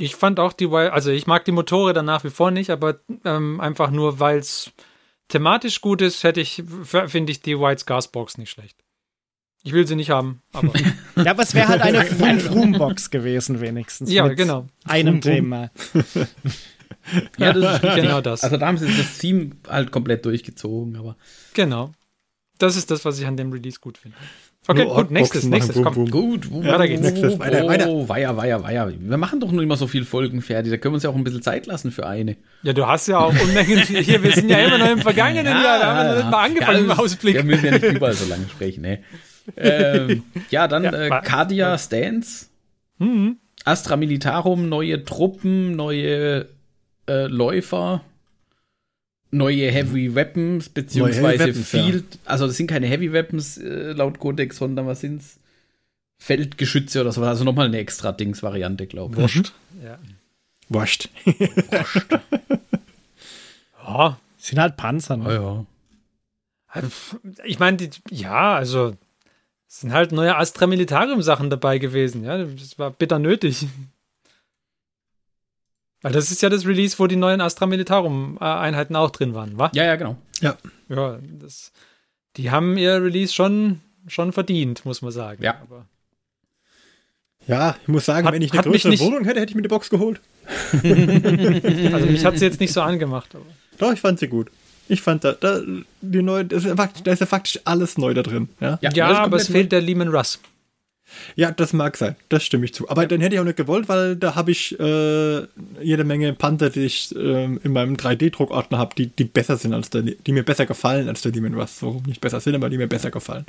Ich 0.00 0.16
fand 0.16 0.40
auch 0.40 0.54
die, 0.54 0.66
also 0.66 1.10
ich 1.10 1.26
mag 1.26 1.44
die 1.44 1.52
Motorräder 1.52 2.02
nach 2.02 2.24
wie 2.24 2.30
vor 2.30 2.50
nicht, 2.50 2.70
aber 2.70 3.00
ähm, 3.24 3.60
einfach 3.60 3.90
nur, 3.90 4.18
weil 4.18 4.38
es 4.38 4.72
thematisch 5.28 5.82
gut 5.82 6.00
ist, 6.00 6.24
hätte 6.24 6.40
ich, 6.40 6.62
finde 6.84 7.32
ich 7.32 7.42
die 7.42 7.58
White 7.58 7.80
Scars 7.82 8.08
Box 8.08 8.38
nicht 8.38 8.50
schlecht. 8.50 8.78
Ich 9.62 9.74
will 9.74 9.86
sie 9.86 9.96
nicht 9.96 10.08
haben, 10.08 10.40
aber 10.54 10.72
Ja, 11.16 11.32
aber 11.32 11.42
es 11.42 11.52
wäre 11.52 11.68
halt 11.68 11.82
eine 11.82 12.48
Room-Box 12.48 13.10
gewesen, 13.10 13.60
wenigstens. 13.60 14.10
ja, 14.10 14.24
mit 14.26 14.38
genau. 14.38 14.68
Einem 14.84 15.20
Thema. 15.20 15.70
Ja, 17.36 17.52
das 17.52 17.82
ist. 17.82 17.94
Genau 17.94 18.22
das. 18.22 18.42
Also 18.42 18.56
da 18.56 18.66
haben 18.66 18.78
sie 18.78 18.86
das 18.86 19.18
Theme 19.18 19.50
halt 19.68 19.92
komplett 19.92 20.24
durchgezogen, 20.24 20.96
aber 20.96 21.16
Genau. 21.52 21.92
Das 22.56 22.76
ist 22.76 22.90
das, 22.90 23.04
was 23.04 23.18
ich 23.18 23.26
an 23.26 23.36
dem 23.36 23.52
Release 23.52 23.80
gut 23.80 23.98
finde. 23.98 24.16
Okay, 24.68 24.84
Nur 24.84 24.94
gut, 24.94 25.10
nächstes, 25.10 25.44
nächstes, 25.44 25.76
machen, 25.76 25.94
komm. 25.94 26.04
boom, 26.10 26.40
gut. 26.40 26.64
Ja, 26.64 26.76
da 26.76 26.86
geht's. 26.86 27.00
Nächstes, 27.02 27.38
weiter, 27.38 27.66
weiter. 27.66 27.88
Oh, 27.88 28.08
weia, 28.08 28.36
weia, 28.36 28.62
weia. 28.62 28.90
Wir 28.96 29.16
machen 29.16 29.40
doch 29.40 29.50
nur 29.50 29.62
immer 29.62 29.76
so 29.76 29.86
viele 29.86 30.04
Folgen 30.04 30.42
fertig. 30.42 30.70
Da 30.70 30.76
können 30.76 30.92
wir 30.92 30.96
uns 30.96 31.02
ja 31.02 31.10
auch 31.10 31.14
ein 31.16 31.24
bisschen 31.24 31.40
Zeit 31.42 31.66
lassen 31.66 31.90
für 31.90 32.06
eine. 32.06 32.36
Ja, 32.62 32.74
du 32.74 32.86
hast 32.86 33.08
ja 33.08 33.18
auch 33.18 33.32
Unmengen 33.42 33.78
hier, 33.86 34.22
wir 34.22 34.32
sind 34.32 34.50
ja 34.50 34.58
immer 34.58 34.76
noch 34.78 34.90
im 34.90 34.98
vergangenen 35.00 35.46
Jahr, 35.46 35.78
da 35.78 35.86
haben 35.86 35.96
wir 35.96 36.08
noch 36.14 36.16
nicht 36.22 36.30
mal 36.30 36.44
angefangen 36.44 36.86
Ja, 36.88 36.92
im 36.94 37.00
Ausblick. 37.00 37.34
Wir 37.36 37.44
müssen 37.44 37.64
ja 37.64 37.70
nicht 37.72 37.84
überall 37.84 38.12
so 38.12 38.28
lange 38.28 38.48
sprechen, 38.50 38.82
ne? 38.82 38.98
ähm, 39.56 40.24
ja, 40.50 40.68
dann 40.68 40.84
Ja, 40.84 40.92
äh, 40.92 41.08
Cardia 41.24 41.76
Stance, 41.78 42.46
Mhm. 42.98 43.38
Astra 43.64 43.96
Militarum, 43.96 44.68
neue 44.68 45.02
Truppen, 45.04 45.74
neue 45.74 46.48
äh, 47.08 47.26
Läufer, 47.26 48.02
neue 49.30 49.70
Heavy 49.70 50.14
Weapons, 50.14 50.68
beziehungsweise 50.68 51.28
Heavy 51.28 51.38
Weapons, 51.50 51.72
ja. 51.72 51.84
Field, 51.84 52.18
also 52.24 52.46
das 52.46 52.56
sind 52.56 52.66
keine 52.66 52.86
Heavy 52.86 53.12
Weapons 53.12 53.58
äh, 53.58 53.92
laut 53.92 54.18
Codex, 54.18 54.56
sondern 54.56 54.86
was 54.86 55.00
sind's? 55.00 55.38
Feldgeschütze 56.18 57.00
oder 57.00 57.12
so, 57.12 57.22
also 57.22 57.44
nochmal 57.44 57.66
eine 57.66 57.78
extra 57.78 58.12
Dings-Variante, 58.12 58.86
glaube 58.86 59.14
ich. 59.14 59.20
Wurscht. 59.20 59.52
Ja. 59.82 59.98
Wascht. 60.68 61.08
Ja, 63.82 64.18
Sind 64.38 64.60
halt 64.60 64.76
Panzer. 64.76 65.16
Ne? 65.16 65.34
ja. 66.74 66.82
ich 67.44 67.58
meine, 67.58 67.90
ja, 68.10 68.54
also 68.54 68.94
es 69.66 69.80
sind 69.80 69.92
halt 69.92 70.12
neue 70.12 70.36
Astra 70.36 70.66
Militarium 70.66 71.22
Sachen 71.22 71.50
dabei 71.50 71.78
gewesen, 71.78 72.24
ja, 72.24 72.44
das 72.44 72.78
war 72.78 72.90
bitter 72.90 73.18
nötig. 73.18 73.66
Weil 76.02 76.12
das 76.12 76.30
ist 76.30 76.40
ja 76.42 76.48
das 76.48 76.66
Release, 76.66 76.98
wo 76.98 77.06
die 77.06 77.16
neuen 77.16 77.40
Astra 77.40 77.66
Militarum 77.66 78.38
äh, 78.40 78.44
Einheiten 78.44 78.96
auch 78.96 79.10
drin 79.10 79.34
waren, 79.34 79.58
wa? 79.58 79.70
Ja, 79.74 79.84
ja, 79.84 79.96
genau. 79.96 80.16
Ja, 80.40 80.56
das, 81.38 81.72
die 82.36 82.50
haben 82.50 82.76
ihr 82.78 83.02
Release 83.02 83.32
schon, 83.34 83.80
schon 84.06 84.32
verdient, 84.32 84.84
muss 84.86 85.02
man 85.02 85.12
sagen. 85.12 85.42
Ja. 85.42 85.60
Aber, 85.60 85.86
Ja, 87.46 87.76
ich 87.82 87.88
muss 87.88 88.06
sagen, 88.06 88.26
Hat- 88.26 88.32
wenn 88.34 88.42
ich 88.42 88.52
eine 88.52 88.62
größere 88.62 88.90
nicht- 88.90 89.02
Wohnung 89.02 89.24
hätte, 89.24 89.40
hätte 89.40 89.50
ich 89.50 89.56
mir 89.56 89.62
die 89.62 89.68
Box 89.68 89.90
geholt. 89.90 90.20
also 90.72 92.06
mich 92.06 92.24
hat 92.24 92.38
sie 92.38 92.44
jetzt 92.46 92.60
nicht 92.60 92.72
so 92.72 92.80
angemacht. 92.82 93.34
Aber. 93.34 93.44
Doch, 93.78 93.92
ich 93.92 94.00
fand 94.00 94.18
sie 94.18 94.28
gut. 94.28 94.50
Ich 94.88 95.02
fand 95.02 95.22
da, 95.22 95.32
da 95.32 95.60
die 96.00 96.22
neue, 96.22 96.44
das 96.44 96.64
ist 96.64 96.68
ja 96.70 96.76
faktisch, 96.76 97.02
da 97.04 97.12
ist 97.12 97.20
ja 97.20 97.26
faktisch 97.26 97.60
alles 97.64 97.96
neu 97.98 98.12
da 98.14 98.22
drin. 98.22 98.48
Ja, 98.58 98.78
Ja, 98.80 99.10
ist 99.10 99.18
aber 99.18 99.36
es 99.36 99.46
fehlt 99.48 99.70
der 99.70 99.80
Lehman 99.80 100.08
Russ. 100.08 100.40
Ja 101.36 101.50
das 101.50 101.72
mag 101.72 101.96
sein. 101.96 102.16
Das 102.28 102.42
stimme 102.44 102.64
ich 102.64 102.74
zu. 102.74 102.88
Aber 102.88 103.06
dann 103.06 103.20
hätte 103.20 103.34
ich 103.34 103.40
auch 103.40 103.44
nicht 103.44 103.56
gewollt, 103.56 103.88
weil 103.88 104.16
da 104.16 104.34
habe 104.34 104.50
ich 104.50 104.78
äh, 104.78 105.42
jede 105.82 106.04
Menge 106.04 106.32
Panther, 106.32 106.70
die 106.70 106.80
ich 106.80 107.14
ähm, 107.16 107.60
in 107.62 107.72
meinem 107.72 107.96
3D-Druckordner 107.96 108.78
habe, 108.78 108.94
die, 108.96 109.06
die 109.08 109.24
besser 109.24 109.56
sind 109.56 109.72
als 109.74 109.90
der, 109.90 110.02
die 110.02 110.32
mir 110.32 110.42
besser 110.44 110.66
gefallen 110.66 111.08
als 111.08 111.22
der 111.22 111.32
Demon 111.32 111.54
Rush. 111.54 111.70
So 111.70 112.02
nicht 112.06 112.20
besser 112.20 112.40
sind, 112.40 112.54
aber 112.54 112.70
die 112.70 112.78
mir 112.78 112.88
besser 112.88 113.10
gefallen. 113.10 113.46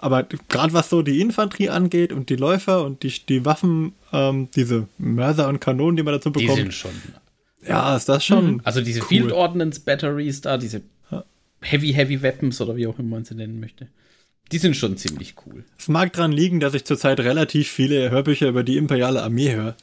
Aber 0.00 0.26
gerade 0.48 0.72
was 0.72 0.90
so 0.90 1.02
die 1.02 1.20
Infanterie 1.20 1.70
angeht 1.70 2.12
und 2.12 2.30
die 2.30 2.36
Läufer 2.36 2.84
und 2.84 3.02
die, 3.02 3.12
die 3.28 3.44
Waffen, 3.44 3.92
ähm, 4.12 4.48
diese 4.54 4.86
Mörser 4.98 5.48
und 5.48 5.60
Kanonen, 5.60 5.96
die 5.96 6.02
man 6.04 6.14
dazu 6.14 6.30
Die 6.30 6.40
bekommt, 6.42 6.58
sind 6.58 6.74
schon. 6.74 6.90
ja, 7.66 7.96
ist 7.96 8.08
das 8.08 8.24
schon. 8.24 8.60
Also 8.64 8.80
diese 8.80 9.00
Cool. 9.00 9.06
Field 9.08 9.32
Ordnance 9.32 9.80
Batteries 9.80 10.40
da, 10.40 10.56
diese 10.56 10.82
Heavy 11.60 11.92
Heavy 11.92 12.22
Weapons 12.22 12.60
oder 12.60 12.76
wie 12.76 12.86
auch 12.86 12.96
immer 13.00 13.16
man 13.16 13.24
sie 13.24 13.34
nennen 13.34 13.58
möchte. 13.58 13.88
Die 14.52 14.58
sind 14.58 14.76
schon 14.76 14.96
ziemlich 14.96 15.34
cool. 15.46 15.64
Es 15.78 15.88
mag 15.88 16.12
dran 16.12 16.32
liegen, 16.32 16.60
dass 16.60 16.74
ich 16.74 16.84
zurzeit 16.84 17.20
relativ 17.20 17.68
viele 17.68 18.10
Hörbücher 18.10 18.48
über 18.48 18.62
die 18.62 18.76
imperiale 18.76 19.22
Armee 19.22 19.54
höre. 19.54 19.76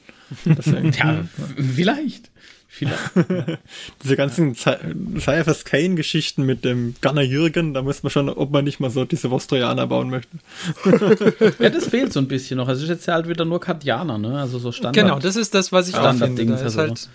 Ja, 0.45 1.25
vielleicht. 1.55 2.31
Vielleicht. 2.67 3.11
diese 4.03 4.17
ganzen 4.17 4.53
Cyphers 4.53 5.63
Kane-Geschichten 5.63 6.45
mit 6.45 6.65
dem 6.65 6.95
Gunner 7.01 7.21
Jürgen, 7.21 7.73
da 7.73 7.81
muss 7.81 8.03
man 8.03 8.09
schon, 8.09 8.27
ob 8.27 8.51
man 8.51 8.65
nicht 8.65 8.81
mal 8.81 8.89
so 8.89 9.05
diese 9.05 9.31
Vostrojaner 9.31 9.87
bauen 9.87 10.09
möchte. 10.09 10.37
Ja, 11.59 11.69
das 11.69 11.87
fehlt 11.87 12.11
so 12.11 12.19
ein 12.19 12.27
bisschen 12.27 12.57
noch. 12.57 12.67
Es 12.67 12.81
ist 12.81 12.89
jetzt 12.89 13.07
halt 13.07 13.29
wieder 13.29 13.45
nur 13.45 13.61
Kardianer, 13.61 14.17
ne? 14.17 14.39
Also 14.39 14.59
so 14.59 14.71
Standard. 14.71 15.05
Genau, 15.05 15.19
das 15.19 15.35
ist 15.37 15.53
das, 15.53 15.71
was 15.71 15.87
ich 15.87 15.95
auch 15.95 16.09
finde. 16.09 16.17
Standard-Dings, 16.17 16.59
Da 16.59 16.67
ist 16.67 16.77
also. 16.77 16.79
halt, 16.79 17.09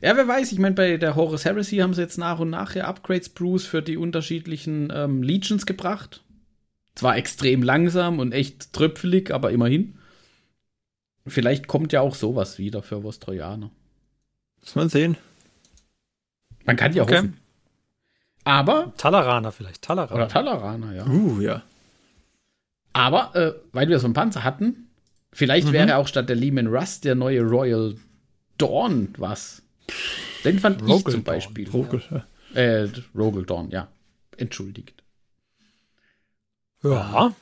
Ja, 0.00 0.16
wer 0.16 0.26
weiß, 0.26 0.52
ich 0.52 0.58
meine, 0.58 0.74
bei 0.74 0.96
der 0.96 1.14
Horus 1.14 1.44
Heresy 1.44 1.76
haben 1.78 1.92
sie 1.92 2.00
jetzt 2.00 2.16
nach 2.16 2.38
und 2.38 2.48
nach 2.48 2.74
ja 2.74 2.84
Upgrades 2.84 3.28
Bruce 3.28 3.66
für 3.66 3.82
die 3.82 3.98
unterschiedlichen 3.98 4.90
ähm, 4.94 5.22
Legions 5.22 5.66
gebracht. 5.66 6.22
Zwar 6.96 7.16
extrem 7.16 7.62
langsam 7.62 8.18
und 8.18 8.32
echt 8.32 8.72
tröpfelig, 8.72 9.32
aber 9.32 9.52
immerhin. 9.52 9.98
Vielleicht 11.26 11.68
kommt 11.68 11.92
ja 11.92 12.00
auch 12.00 12.14
sowas 12.14 12.58
wieder 12.58 12.82
für 12.82 13.02
Vostrojaner. 13.04 13.70
Muss 14.60 14.74
man 14.74 14.88
sehen. 14.88 15.16
Man 16.64 16.76
kann 16.76 16.92
ja 16.94 17.02
Okay. 17.04 17.16
hoffen. 17.18 17.36
Aber, 18.44 18.92
Talaraner 18.96 19.52
vielleicht. 19.52 19.88
oder 19.90 20.06
Talaraner. 20.06 20.28
Talaraner, 20.28 20.94
ja. 20.94 21.06
Uh, 21.06 21.40
ja. 21.40 21.62
Aber, 22.92 23.34
äh, 23.34 23.52
weil 23.72 23.88
wir 23.88 23.98
so 23.98 24.06
einen 24.06 24.14
Panzer 24.14 24.42
hatten, 24.44 24.88
vielleicht 25.32 25.72
wäre 25.72 25.96
auch 25.96 26.08
statt 26.08 26.28
der 26.28 26.36
Lehman 26.36 26.68
Russ 26.68 27.00
der 27.00 27.14
neue 27.14 27.42
Royal 27.42 27.96
Dawn 28.56 29.12
was. 29.18 29.62
Den 30.44 30.58
fand 30.60 30.80
ich 30.80 30.88
Rogel 30.88 31.12
zum 31.12 31.24
Dawn. 31.24 31.34
Beispiel. 31.34 31.68
Rogel, 31.68 32.02
ja. 32.10 32.24
Äh, 32.54 32.88
Rogel 33.14 33.44
Dawn, 33.44 33.70
ja. 33.70 33.88
Entschuldigt. 34.36 35.02
Ja. 36.90 37.34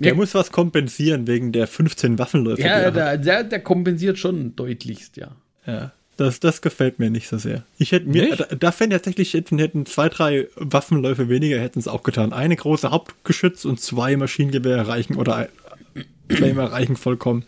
Der 0.00 0.08
Ja. 0.12 0.14
muss 0.14 0.34
was 0.34 0.52
kompensieren 0.52 1.26
wegen 1.26 1.50
der 1.52 1.66
15 1.66 2.18
Waffenläufe. 2.18 2.62
Ja, 2.62 2.68
er 2.78 2.92
der, 2.92 3.18
der, 3.18 3.44
der 3.44 3.60
kompensiert 3.60 4.18
schon 4.18 4.54
deutlichst, 4.54 5.16
ja. 5.16 5.32
ja. 5.66 5.92
Das, 6.16 6.40
das 6.40 6.62
gefällt 6.62 6.98
mir 6.98 7.10
nicht 7.10 7.28
so 7.28 7.38
sehr. 7.38 7.64
Ich 7.78 7.92
hätte 7.92 8.08
mir, 8.08 8.24
Nicht? 8.24 8.40
da, 8.40 8.44
da 8.46 8.72
fände 8.72 8.96
ich 8.96 9.02
tatsächlich, 9.02 9.34
hätten, 9.34 9.58
hätten 9.58 9.86
zwei, 9.86 10.08
drei 10.08 10.48
Waffenläufe 10.56 11.28
weniger, 11.28 11.60
hätten 11.60 11.78
es 11.78 11.86
auch 11.88 12.02
getan. 12.02 12.32
Eine 12.32 12.56
große 12.56 12.90
Hauptgeschütz 12.90 13.64
und 13.64 13.80
zwei 13.80 14.16
Maschinengewehre 14.16 14.88
reichen 14.88 15.16
oder 15.16 15.36
ein 15.36 15.48
Flamer 16.28 16.72
reichen 16.72 16.96
vollkommen. 16.96 17.44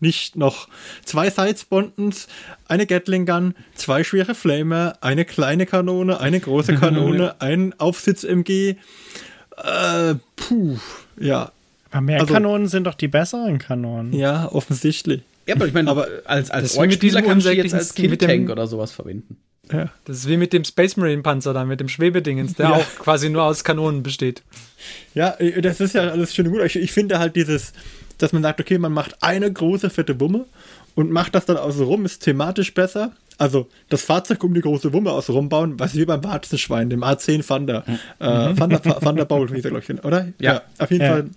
Nicht 0.00 0.34
noch 0.36 0.68
zwei 1.04 1.28
Sidespondens, 1.30 2.26
eine 2.66 2.86
Gatling 2.86 3.26
Gun, 3.26 3.54
zwei 3.74 4.02
schwere 4.02 4.34
Flamer, 4.34 4.96
eine 5.02 5.24
kleine 5.26 5.66
Kanone, 5.66 6.20
eine 6.20 6.40
große 6.40 6.74
Kanone, 6.80 7.40
ein 7.40 7.74
Aufsitz-MG. 7.78 8.76
Äh, 9.62 10.14
puh, 10.36 10.78
ja, 11.18 11.52
Aber 11.90 12.00
mehr 12.00 12.20
Also- 12.20 12.32
Kanonen 12.32 12.66
sind 12.68 12.84
doch 12.84 12.94
die 12.94 13.08
besseren 13.08 13.58
Kanonen. 13.58 14.12
ja, 14.12 14.50
offensichtlich. 14.50 15.22
Ja, 15.46 15.56
aber 15.56 15.66
ich 15.66 15.72
meine, 15.74 15.90
Aber 15.90 16.06
als, 16.24 16.50
als 16.50 16.72
diesem 16.98 17.24
kannst 17.24 17.46
du 17.46 17.50
jetzt 17.50 17.74
als 17.74 17.90
unsäglichen- 17.90 18.10
mit 18.10 18.20
dem- 18.22 18.28
Kill-Tank 18.28 18.50
oder 18.50 18.66
sowas 18.66 18.92
verwenden. 18.92 19.36
Ja. 19.72 19.88
Das 20.04 20.16
ist 20.18 20.28
wie 20.28 20.36
mit 20.36 20.52
dem 20.52 20.64
Space 20.64 20.96
Marine 20.96 21.22
Panzer 21.22 21.52
da, 21.52 21.64
mit 21.64 21.78
dem 21.80 21.88
Schwebedingens, 21.88 22.54
der 22.54 22.66
Ja. 22.70 22.72
auch 22.76 22.84
quasi 22.98 23.28
nur 23.30 23.44
aus 23.44 23.62
Kanonen 23.64 24.02
besteht. 24.02 24.42
Ja, 25.14 25.34
äh, 25.38 25.60
das 25.60 25.80
ist 25.80 25.94
ja 25.94 26.02
alles 26.08 26.34
schön 26.34 26.46
und 26.46 26.54
gut. 26.54 26.62
Ich, 26.62 26.76
ich 26.76 26.90
finde 26.92 27.18
halt 27.18 27.36
dieses, 27.36 27.72
dass 28.22 28.32
man 28.32 28.42
sagt, 28.42 28.60
okay, 28.60 28.78
man 28.78 28.92
macht 28.92 29.22
eine 29.22 29.52
große 29.52 29.90
fette 29.90 30.18
Wumme 30.20 30.46
und 30.94 31.10
macht 31.10 31.34
das 31.34 31.46
dann 31.46 31.56
außen 31.56 31.84
rum, 31.84 32.04
ist 32.04 32.22
thematisch 32.22 32.74
besser. 32.74 33.12
Also 33.38 33.68
das 33.88 34.02
Fahrzeug 34.02 34.44
um 34.44 34.52
die 34.52 34.60
große 34.60 34.92
Wumme 34.92 35.12
außen 35.12 35.34
rum 35.34 35.48
bauen, 35.48 35.80
was 35.80 35.94
wie 35.94 36.04
beim 36.04 36.22
Warzenschwein, 36.22 36.90
dem 36.90 37.02
A10 37.02 37.46
Thunder. 37.46 37.84
Äh, 38.18 38.54
Thunder, 38.54 38.82
Thunderbolt, 38.82 39.50
glaube 39.62 39.78
ich, 39.80 40.04
oder? 40.04 40.28
Ja. 40.38 40.62
auf 40.78 40.90
jeden 40.90 41.04
Ja. 41.04 41.12
Fall. 41.12 41.30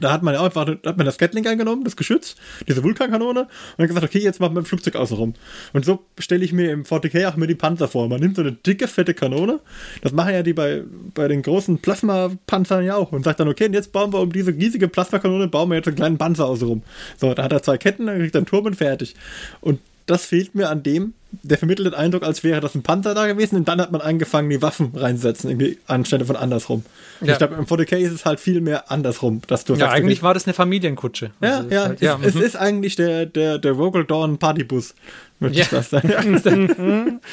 Da 0.00 0.12
hat 0.12 0.22
man 0.22 0.34
ja 0.34 0.42
einfach, 0.42 0.66
hat 0.66 0.96
man 0.96 1.06
das 1.06 1.18
Gatling 1.18 1.46
eingenommen, 1.46 1.84
das 1.84 1.96
Geschütz, 1.96 2.36
diese 2.66 2.82
Vulkankanone 2.82 3.40
und 3.40 3.48
dann 3.78 3.86
gesagt, 3.86 4.04
okay, 4.04 4.18
jetzt 4.18 4.40
machen 4.40 4.54
wir 4.54 4.62
ein 4.62 4.66
Flugzeug 4.66 4.96
außen 4.96 5.16
rum. 5.16 5.34
Und 5.72 5.84
so 5.84 6.04
stelle 6.18 6.44
ich 6.44 6.52
mir 6.52 6.70
im 6.70 6.84
40k 6.84 7.28
auch 7.28 7.36
mir 7.36 7.46
die 7.46 7.54
Panzer 7.54 7.88
vor. 7.88 8.08
Man 8.08 8.20
nimmt 8.20 8.36
so 8.36 8.42
eine 8.42 8.52
dicke, 8.52 8.88
fette 8.88 9.14
Kanone, 9.14 9.60
das 10.02 10.12
machen 10.12 10.34
ja 10.34 10.42
die 10.42 10.52
bei, 10.52 10.82
bei 11.14 11.28
den 11.28 11.42
großen 11.42 11.78
Plasma-Panzern 11.78 12.84
ja 12.84 12.96
auch 12.96 13.12
und 13.12 13.24
sagt 13.24 13.40
dann, 13.40 13.48
okay, 13.48 13.66
und 13.66 13.74
jetzt 13.74 13.92
bauen 13.92 14.12
wir 14.12 14.20
um 14.20 14.32
diese 14.32 14.52
riesige 14.52 14.88
Plasmakanone, 14.88 15.48
bauen 15.48 15.68
wir 15.68 15.76
jetzt 15.76 15.88
einen 15.88 15.96
kleinen 15.96 16.18
Panzer 16.18 16.46
außen 16.46 16.66
rum. 16.66 16.82
So, 17.16 17.34
da 17.34 17.44
hat 17.44 17.52
er 17.52 17.62
zwei 17.62 17.78
Ketten, 17.78 18.06
dann 18.06 18.18
kriegt 18.18 18.34
er 18.34 18.40
einen 18.40 18.46
Turm 18.46 18.66
und 18.66 18.76
fertig. 18.76 19.14
Und 19.60 19.78
das 20.06 20.24
fehlt 20.26 20.54
mir 20.54 20.68
an 20.70 20.82
dem, 20.82 21.14
der 21.42 21.56
vermittelt 21.58 21.86
den 21.86 21.94
Eindruck, 21.94 22.22
als 22.24 22.44
wäre 22.44 22.60
das 22.60 22.74
ein 22.74 22.82
Panzer 22.82 23.14
da 23.14 23.26
gewesen 23.26 23.56
und 23.56 23.66
dann 23.68 23.80
hat 23.80 23.90
man 23.92 24.00
angefangen, 24.02 24.50
die 24.50 24.60
Waffen 24.60 24.92
reinzusetzen, 24.94 25.48
irgendwie 25.50 25.78
anstelle 25.86 26.24
von 26.26 26.36
andersrum. 26.36 26.84
Und 27.20 27.26
Ja. 27.28 27.32
Ich 27.32 27.38
glaube, 27.38 27.54
im 27.54 27.64
40k 27.66 27.96
ist 27.96 28.12
es 28.12 28.24
halt 28.26 28.38
viel 28.40 28.60
mehr 28.60 28.90
andersrum, 28.90 29.40
dass 29.46 29.64
du 29.64 29.74
Ja, 29.74 29.90
eigentlich 29.90 30.22
war 30.22 30.34
das 30.34 30.44
eine 30.46 30.52
Familienkutsche. 30.54 31.30
ja, 31.40 31.56
Also, 31.58 31.68
ja, 31.70 31.82
halt- 31.84 31.94
es, 31.94 32.00
ja, 32.02 32.18
es 32.22 32.34
mhm. 32.34 32.42
ist 32.42 32.56
eigentlich 32.56 32.96
der, 32.96 33.24
der, 33.26 33.58
der 33.58 33.72
Rogel 33.72 34.04
Dawn 34.04 34.38
Partybus. 34.38 34.94
Würde 35.40 35.56
Ja. 35.56 35.62
ich 35.62 35.68
das 35.70 35.90
sagen. 35.90 37.20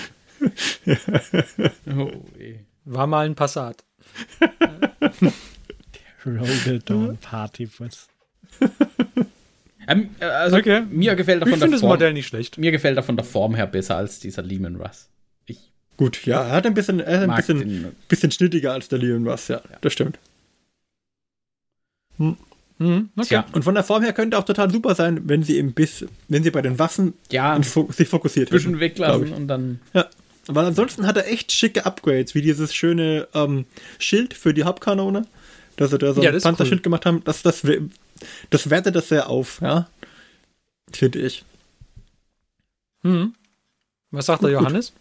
Oh, 1.97 2.11
eh. 2.39 2.59
war 2.85 3.05
mal 3.07 3.25
ein 3.25 3.35
Passat. 3.35 3.83
Rogel 6.25 6.79
Dawn 6.85 7.17
Partybus. 7.17 8.07
Ähm, 9.89 10.09
äh, 10.19 10.25
also 10.25 10.57
Okay. 10.57 10.83
mir 10.89 11.15
gefällt 11.15 11.37
Ich 11.37 11.45
davon 11.45 11.51
finde 11.53 11.65
der 11.67 11.71
das 11.71 11.79
Form, 11.81 11.89
Modell 11.91 12.13
nicht 12.13 12.27
schlecht. 12.27 12.57
mir 12.57 12.71
gefällt 12.71 12.97
davon 12.97 13.15
der 13.17 13.25
Form 13.25 13.55
her 13.55 13.67
besser 13.67 13.97
als 13.97 14.19
dieser 14.19 14.41
Lehman 14.43 14.75
Russ. 14.77 15.07
Ich 15.47 15.57
Gut, 15.97 16.25
ja, 16.25 16.43
er 16.43 16.51
hat 16.51 16.65
ein 16.65 16.73
bisschen, 16.73 16.99
er 16.99 17.23
ist 17.23 17.29
ein 17.29 17.35
bisschen, 17.35 17.59
den. 17.59 17.95
bisschen 18.07 18.31
schnittiger 18.31 18.71
als 18.73 18.87
der 18.87 18.99
Leon 18.99 19.27
Russ, 19.27 19.47
ja, 19.49 19.61
das 19.81 19.91
stimmt. 19.93 20.17
Mhm, 22.17 23.09
okay. 23.17 23.27
Tja, 23.27 23.45
Und 23.53 23.63
von 23.63 23.75
der 23.75 23.83
Form 23.83 24.03
her 24.03 24.13
könnte 24.13 24.37
auch 24.37 24.43
total 24.45 24.71
super 24.71 24.95
sein, 24.95 25.21
wenn 25.27 25.43
sie 25.43 25.57
im 25.57 25.73
Biss, 25.73 26.05
wenn 26.29 26.43
sie 26.43 26.51
bei 26.51 26.61
den 26.61 26.79
Waffen 26.79 27.13
ja, 27.31 27.61
Fo 27.61 27.89
sich 27.91 28.07
fokussiert 28.07 28.49
bisschen 28.49 28.71
hätten, 28.71 28.79
weglassen 28.79 29.25
glaub 29.25 29.37
und 29.37 29.47
dann. 29.47 29.79
ich. 29.89 29.93
Ja. 29.95 30.07
Weil 30.47 30.65
ansonsten 30.65 31.05
hat 31.05 31.15
er 31.17 31.27
echt 31.27 31.51
schicke 31.51 31.85
Upgrades, 31.85 32.33
wie 32.35 32.41
dieses 32.41 32.73
schöne 32.73 33.27
ähm, 33.33 33.65
Schild 33.99 34.33
für 34.33 34.53
die 34.53 34.63
Hauptkanone, 34.63 35.25
dass 35.75 35.91
sie 35.91 35.97
da 35.99 36.13
so 36.13 36.23
Ja, 36.23 36.31
ein 36.31 36.41
Panzerschild 36.41 36.79
cool. 36.79 36.83
gemacht 36.83 37.05
haben. 37.05 37.21
Das, 37.25 37.41
das, 37.43 37.63
das 38.49 38.69
wertet 38.69 38.95
das 38.95 39.09
sehr 39.09 39.29
auf, 39.29 39.61
ja. 39.61 39.87
Finde 40.91 41.19
ich. 41.19 41.45
Mhm. 43.03 43.33
Was 44.11 44.25
sagt 44.25 44.43
der 44.43 44.51
Johannes? 44.51 44.93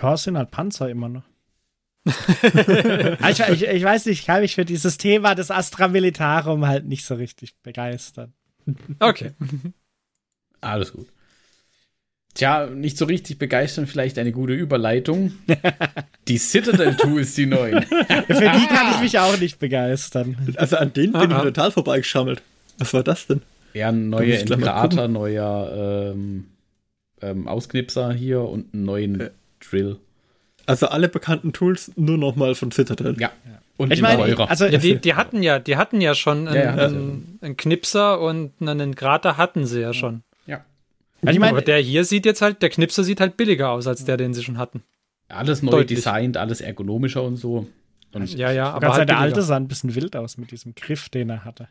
Ja, 0.00 0.14
es 0.14 0.24
sind 0.24 0.36
halt 0.36 0.50
Panzer 0.50 0.90
immer 0.90 1.08
noch. 1.08 1.24
ich, 2.04 3.40
ich, 3.48 3.62
ich 3.62 3.84
weiß 3.84 4.06
nicht, 4.06 4.20
ich 4.20 4.26
kann 4.26 4.42
mich 4.42 4.54
für 4.54 4.64
dieses 4.64 4.98
Thema 4.98 5.34
des 5.34 5.50
Astra 5.50 5.88
Militarum 5.88 6.66
halt 6.66 6.84
nicht 6.84 7.04
so 7.04 7.14
richtig 7.14 7.56
begeistern. 7.62 8.32
Okay. 8.98 9.32
Alles 10.60 10.92
gut. 10.92 11.08
Tja, 12.36 12.66
nicht 12.66 12.98
so 12.98 13.06
richtig 13.06 13.38
begeistern, 13.38 13.86
vielleicht 13.86 14.18
eine 14.18 14.30
gute 14.30 14.52
Überleitung. 14.52 15.32
Die 16.28 16.38
Citadel 16.38 16.94
Tools, 16.96 17.34
die 17.34 17.46
neuen. 17.46 17.82
Für 18.26 18.34
die 18.34 18.66
kann 18.68 18.92
ich 18.94 19.00
mich 19.00 19.18
auch 19.18 19.38
nicht 19.38 19.58
begeistern. 19.58 20.36
Also 20.56 20.76
an 20.76 20.92
denen 20.92 21.12
bin 21.14 21.30
ich 21.30 21.36
total 21.38 21.72
vorbeigeschammelt. 21.72 22.42
Was 22.78 22.92
war 22.92 23.02
das 23.02 23.26
denn? 23.26 23.42
Ja, 23.72 23.88
ein 23.88 24.10
Da 24.10 25.08
neuer 25.08 26.12
ähm, 26.14 26.46
ähm, 27.22 27.48
Ausknipser 27.48 28.12
hier 28.12 28.42
und 28.42 28.72
einen 28.74 28.84
neuen 28.84 29.20
Ja. 29.20 29.26
Drill. 29.70 29.96
Also 30.66 30.88
alle 30.88 31.08
bekannten 31.08 31.52
Tools 31.52 31.92
nur 31.96 32.18
nochmal 32.18 32.54
von 32.54 32.70
Citadel. 32.70 33.16
Ja. 33.18 33.32
Und 33.78 33.92
Ich 33.92 33.98
in 33.98 34.02
meine, 34.02 34.38
also 34.48 34.68
die, 34.68 34.96
die 34.96 35.14
hatten 35.14 35.42
ja, 35.42 35.58
die 35.58 35.76
hatten 35.76 36.00
ja 36.00 36.14
schon 36.14 36.48
einen, 36.48 36.56
Ja, 36.56 36.76
ja. 36.76 36.86
einen, 36.86 37.38
einen 37.42 37.56
Knipser 37.56 38.20
und 38.20 38.52
einen 38.60 38.94
Grater 38.94 39.36
hatten 39.36 39.66
sie 39.66 39.80
ja 39.80 39.92
schon. 39.92 40.22
Ja. 41.22 41.28
Also 41.28 41.34
ich 41.36 41.40
meine, 41.40 41.52
Aber 41.52 41.62
der 41.62 41.78
hier 41.78 42.04
sieht 42.04 42.26
jetzt 42.26 42.42
halt, 42.42 42.62
der 42.62 42.70
Knipser 42.70 43.04
sieht 43.04 43.20
halt 43.20 43.36
billiger 43.36 43.70
aus 43.70 43.86
als 43.86 44.04
der, 44.04 44.16
den 44.16 44.34
sie 44.34 44.42
schon 44.44 44.58
hatten. 44.58 44.82
Alles 45.28 45.62
neu 45.62 45.72
Deutlich. 45.72 45.98
designt, 45.98 46.36
alles 46.36 46.60
ergonomischer 46.60 47.22
und 47.22 47.36
so. 47.36 47.66
Und 48.12 48.32
Ja, 48.34 48.50
ja, 48.52 48.70
aber 48.70 48.80
ganz 48.80 48.96
halt 48.96 49.08
der 49.08 49.18
alte 49.18 49.42
sah 49.42 49.56
ein 49.56 49.68
bisschen 49.68 49.94
wild 49.94 50.14
aus 50.16 50.38
mit 50.38 50.50
diesem 50.52 50.74
Griff, 50.74 51.08
den 51.08 51.28
er 51.30 51.44
hatte. 51.44 51.68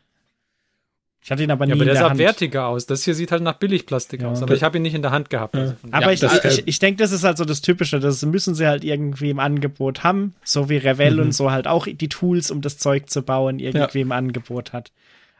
Ich 1.24 1.30
hatte 1.32 1.42
ihn 1.42 1.50
aber 1.50 1.66
nie 1.66 1.70
Ja, 1.70 1.74
aber 1.74 1.82
in 1.82 1.86
der 1.86 1.94
der 1.94 2.02
sah 2.04 2.10
Hand. 2.10 2.18
wertiger 2.20 2.66
aus. 2.68 2.86
Das 2.86 3.02
hier 3.02 3.14
sieht 3.16 3.32
halt 3.32 3.42
nach 3.42 3.54
Billigplastik 3.54 4.20
Ja. 4.22 4.28
aus. 4.30 4.42
Aber 4.42 4.54
ich 4.54 4.62
habe 4.62 4.76
ihn 4.76 4.82
nicht 4.82 4.94
in 4.94 5.02
der 5.02 5.10
Hand 5.10 5.28
gehabt. 5.28 5.56
Also 5.56 5.74
Aber 5.90 6.06
Ja, 6.06 6.12
ich, 6.12 6.20
das- 6.20 6.44
ich, 6.44 6.68
ich 6.68 6.78
denke, 6.78 7.02
das 7.02 7.10
ist 7.10 7.24
halt 7.24 7.36
so 7.36 7.44
das 7.44 7.62
Typische. 7.62 7.98
Das 7.98 8.24
müssen 8.24 8.54
sie 8.54 8.66
halt 8.68 8.84
irgendwie 8.84 9.30
im 9.30 9.40
Angebot 9.40 10.04
haben. 10.04 10.34
So 10.44 10.68
wie 10.68 10.76
Revell 10.76 11.18
und 11.18 11.32
so 11.32 11.50
halt 11.50 11.66
auch 11.66 11.88
die 11.90 12.08
Tools, 12.08 12.52
um 12.52 12.60
das 12.60 12.78
Zeug 12.78 13.10
zu 13.10 13.22
bauen, 13.22 13.58
irgendwie 13.58 14.02
im 14.02 14.12
Angebot 14.12 14.72
hat. 14.72 14.92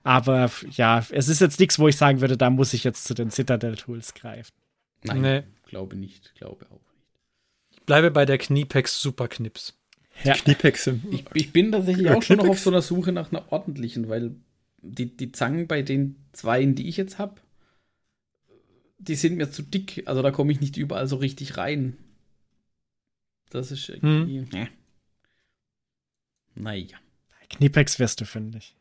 Aber 0.07 0.51
ja, 0.71 1.05
es 1.11 1.29
ist 1.29 1.41
jetzt 1.41 1.59
nichts, 1.61 1.79
wo 1.79 1.89
ich 1.89 1.97
sagen 1.97 2.21
würde, 2.21 2.37
da 2.37 2.51
muss 2.51 2.73
ich 2.75 2.85
jetzt 2.85 3.05
zu 3.05 3.15
den 3.15 3.31
Citadel-Tools 3.31 4.15
greifen. 4.15 4.53
nein, 5.03 5.21
Nee. 5.21 5.43
glaube 5.67 5.97
nicht, 5.97 6.35
glaube 6.35 6.67
auch 6.67 6.81
nicht. 6.81 7.73
ich 7.73 7.83
bleibe 7.83 8.11
bei 8.11 8.25
der 8.25 8.39
Kniepex 8.39 9.01
Superknips. 9.01 9.75
Ja. 10.25 10.35
Kniepexe. 10.35 11.01
Ich, 11.11 11.25
ich 11.35 11.53
bin 11.53 11.73
tatsächlich 11.73 12.09
auch 12.11 12.23
schon 12.23 12.39
noch 12.39 12.49
auf 12.49 12.59
so 12.61 12.71
einer 12.71 12.81
Suche 12.83 13.13
nach 13.13 13.31
einer 13.31 13.53
ordentlichen, 13.53 14.09
weil 14.09 14.35
die, 14.81 15.15
die 15.17 15.33
Zangen 15.33 15.67
bei 15.67 15.83
den 15.83 16.17
zweien, 16.33 16.75
die 16.75 16.89
ich 16.89 16.97
jetzt 16.97 17.19
habe, 17.19 17.41
die 18.99 19.15
sind 19.15 19.37
mir 19.37 19.51
zu 19.51 19.63
dick. 19.63 20.05
Also 20.07 20.23
da 20.23 20.31
komme 20.31 20.53
ich 20.53 20.61
nicht 20.61 20.77
überall 20.79 21.07
so 21.07 21.17
richtig 21.17 21.59
rein. 21.59 21.97
Das 23.51 23.71
ist 23.71 23.89
irgendwie. 23.89 24.47
Hm. 24.51 24.69
Naja, 26.55 26.97
Kniepex 27.51 27.99
wirst 27.99 28.21
du 28.21 28.25
fündig. 28.25 28.75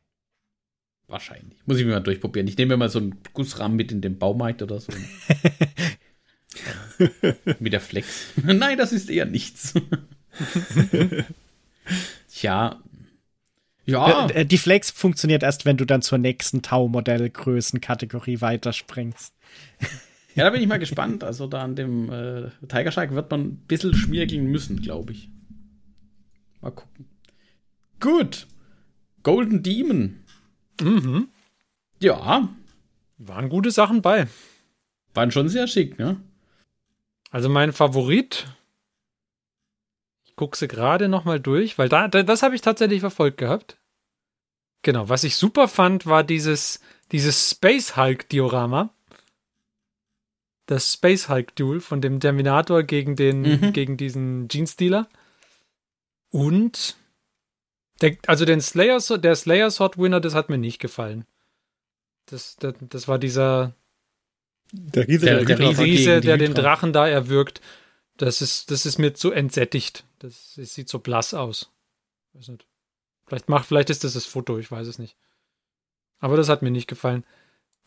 Wahrscheinlich. 1.08 1.58
Muss 1.66 1.78
ich 1.80 1.86
mir 1.86 1.94
mal 1.94 2.00
durchprobieren. 2.02 2.48
Ich 2.48 2.58
nehme 2.58 2.74
mir 2.74 2.78
mal 2.78 2.90
so 2.90 3.00
einen 3.00 3.16
Gussrahmen 3.34 3.76
mit 3.78 3.92
in 3.92 4.02
den 4.02 4.18
Baumarkt 4.18 4.62
oder 4.62 4.80
so. 4.80 4.92
mit 7.60 7.74
der 7.74 7.82
Flex. 7.82 8.28
Nein, 8.44 8.78
das 8.78 8.94
ist 8.94 9.10
eher 9.10 9.26
nichts. 9.26 9.74
Tja. 12.30 12.82
Ja. 13.86 14.28
Äh, 14.28 14.42
äh, 14.42 14.46
Die 14.46 14.58
Flex 14.58 14.92
funktioniert 14.92 15.44
erst, 15.44 15.66
wenn 15.66 15.78
du 15.78 15.86
dann 15.86 16.02
zur 16.02 16.18
nächsten 16.18 16.62
Tau-Modell-Größenkategorie 16.62 18.42
weiterspringst. 18.42 19.34
Ja, 20.34 20.44
da 20.44 20.50
bin 20.50 20.62
ich 20.62 20.68
mal 20.68 20.80
gespannt. 20.80 21.24
Also 21.24 21.48
da 21.48 21.64
an 21.64 21.76
dem 21.76 22.12
äh, 22.12 22.50
Tiger 22.68 22.92
Shark 22.92 23.12
wird 23.14 23.30
man 23.32 23.42
ein 23.42 23.58
bisschen 23.68 23.94
schmiergeln 23.94 24.46
müssen, 24.48 24.82
glaube 24.82 25.14
ich. 25.14 25.30
Mal 26.62 26.72
gucken. 26.72 27.06
Gut. 28.00 28.48
Golden 29.24 29.64
Demon. 29.64 30.18
Mhm. 30.82 31.30
Ja, 32.00 32.50
Waren 33.18 33.48
gute 33.50 33.72
Sachen 33.72 34.02
bei. 34.02 34.28
waren 35.14 35.32
schon 35.32 35.48
sehr 35.48 35.68
schick, 35.68 35.98
ne? 35.98 36.22
Also 37.32 37.48
mein 37.50 37.72
Favorit, 37.74 38.48
ich 40.26 40.36
gucke 40.36 40.58
sie 40.58 40.68
gerade 40.68 41.08
noch 41.08 41.24
mal 41.26 41.40
durch, 41.40 41.78
weil 41.78 41.88
da, 41.90 42.08
da 42.10 42.24
das 42.24 42.44
habe 42.44 42.56
ich 42.56 42.62
tatsächlich 42.62 43.00
verfolgt 43.00 43.38
gehabt. 43.38 43.78
Genau, 44.82 45.08
was 45.10 45.24
ich 45.24 45.36
super 45.38 45.68
fand, 45.68 46.06
war 46.06 46.24
dieses, 46.24 46.80
dieses 47.12 47.50
Space 47.52 47.96
Hulk 47.96 48.28
Diorama. 48.30 48.94
Das 50.68 50.94
Space 50.94 51.30
Hulk 51.30 51.56
Duel 51.56 51.80
von 51.80 52.02
dem 52.02 52.20
Terminator 52.20 52.84
gegen 52.84 53.16
den, 53.16 53.42
Mhm. 53.42 53.74
gegen 53.74 53.98
diesen 53.98 54.48
Jeans-Dealer. 54.50 55.08
Und 56.32 56.98
der, 58.02 58.18
also 58.28 58.46
den 58.46 58.62
Slayer, 58.62 59.00
der 59.18 59.36
Slayer 59.36 59.72
Sword 59.72 59.98
Winner, 59.98 60.20
das 60.20 60.34
hat 60.36 60.50
mir 60.50 60.58
nicht 60.58 60.80
gefallen. 60.80 61.26
Das, 62.28 62.56
das, 62.58 62.74
das 62.82 63.08
war 63.08 63.20
dieser, 63.20 63.74
Der 64.72 65.08
Riese, 65.08 65.26
Der- 65.26 65.46
der, 65.46 65.58
der 65.58 65.78
Riese- 65.78 66.22
der 66.22 66.38
den. 66.38 66.54
Drachen 66.54 66.92
da 66.94 67.08
erwürgt, 67.08 67.62
das 68.18 68.42
ist, 68.42 68.72
das 68.72 68.86
ist 68.86 68.98
mir 68.98 69.14
zu 69.14 69.32
entsättigt. 69.32 70.06
Das, 70.20 70.54
das 70.56 70.74
sieht 70.74 70.90
so 70.90 71.00
blass 71.00 71.34
aus. 71.34 71.72
Weiß 72.34 72.48
nicht. 72.50 72.66
Vielleicht, 73.28 73.50
macht, 73.50 73.66
vielleicht 73.68 73.90
ist 73.90 74.04
das 74.04 74.14
das 74.14 74.26
Foto, 74.26 74.58
ich 74.58 74.72
weiß 74.72 74.88
es 74.88 75.00
nicht. 75.00 75.16
Aber 76.20 76.38
das 76.38 76.50
hat 76.50 76.62
mir 76.62 76.72
nicht 76.72 76.88
gefallen. 76.88 77.26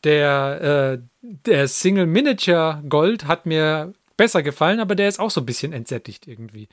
Der, 0.05 1.01
äh, 1.01 1.03
der 1.23 1.67
Single 1.69 2.07
Miniature 2.07 2.83
Gold 2.89 3.27
hat 3.27 3.47
mir 3.47 3.93
besser 4.17 4.43
gefallen, 4.43 4.81
aber 4.81 4.95
der 4.95 5.09
ist 5.09 5.19
auch 5.19 5.31
so 5.31 5.41
ein 5.41 5.47
bisschen 5.47 5.73
entsättigt 5.73 6.29
irgendwie. 6.29 6.69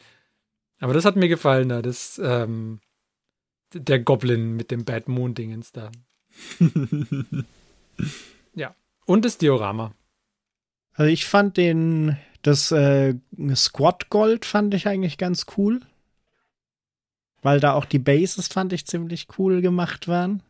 Aber 0.79 0.93
das 0.93 1.05
hat 1.05 1.15
mir 1.15 1.27
gefallen 1.29 1.69
da, 1.69 1.81
das, 1.81 2.19
ähm, 2.23 2.79
der 3.75 3.99
Goblin 3.99 4.55
mit 4.55 4.71
dem 4.71 4.85
Bad 4.85 5.07
Moon 5.07 5.33
Dingens 5.35 5.71
da. 5.71 5.91
ja. 8.55 8.73
Und 9.05 9.25
das 9.25 9.37
Diorama. 9.37 9.93
Also 10.93 11.11
ich 11.11 11.25
fand 11.25 11.57
den, 11.57 12.17
das 12.41 12.71
äh, 12.71 13.15
Squad 13.55 14.09
Gold 14.09 14.45
fand 14.45 14.73
ich 14.73 14.87
eigentlich 14.87 15.17
ganz 15.17 15.45
cool. 15.57 15.81
Weil 17.41 17.59
da 17.59 17.73
auch 17.73 17.85
die 17.85 17.99
Bases 17.99 18.47
fand 18.47 18.73
ich 18.73 18.87
ziemlich 18.87 19.27
cool 19.37 19.61
gemacht 19.61 20.07
waren. 20.07 20.41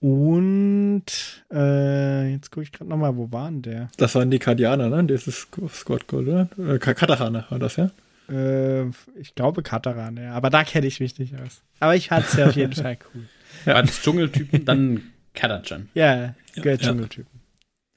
Und 0.00 1.04
äh, 1.52 2.32
jetzt 2.32 2.50
gucke 2.50 2.64
ich 2.64 2.72
gerade 2.72 2.88
nochmal, 2.90 3.16
wo 3.16 3.30
waren 3.30 3.62
der? 3.62 3.88
Das 3.98 4.14
waren 4.14 4.30
die 4.30 4.38
Kardianer, 4.38 4.88
ne? 4.88 5.04
Das 5.04 5.26
ist 5.28 5.48
Scott 5.68 6.06
Gold, 6.08 6.28
oder? 6.28 6.48
Äh, 6.58 6.78
Ka- 6.78 6.94
Katahana 6.94 7.46
war 7.50 7.58
das, 7.58 7.76
ja? 7.76 7.90
Äh, 8.28 8.88
ich 9.18 9.34
glaube 9.34 9.62
Kataran, 9.62 10.16
ja. 10.16 10.32
Aber 10.32 10.50
da 10.50 10.64
kenne 10.64 10.86
ich 10.86 11.00
mich 11.00 11.18
nicht 11.18 11.34
aus. 11.38 11.62
Aber 11.80 11.96
ich 11.96 12.08
fand 12.08 12.26
es 12.26 12.34
ja 12.34 12.46
auf 12.46 12.56
jeden 12.56 12.74
Fall 12.74 12.98
cool. 13.14 13.28
Ja. 13.66 13.74
Als 13.74 14.02
Dschungeltypen 14.02 14.64
dann 14.64 15.02
Kadachan. 15.34 15.88
Ja, 15.94 16.34
gehört 16.54 16.82
ja. 16.82 16.88
Dschungeltypen. 16.88 17.40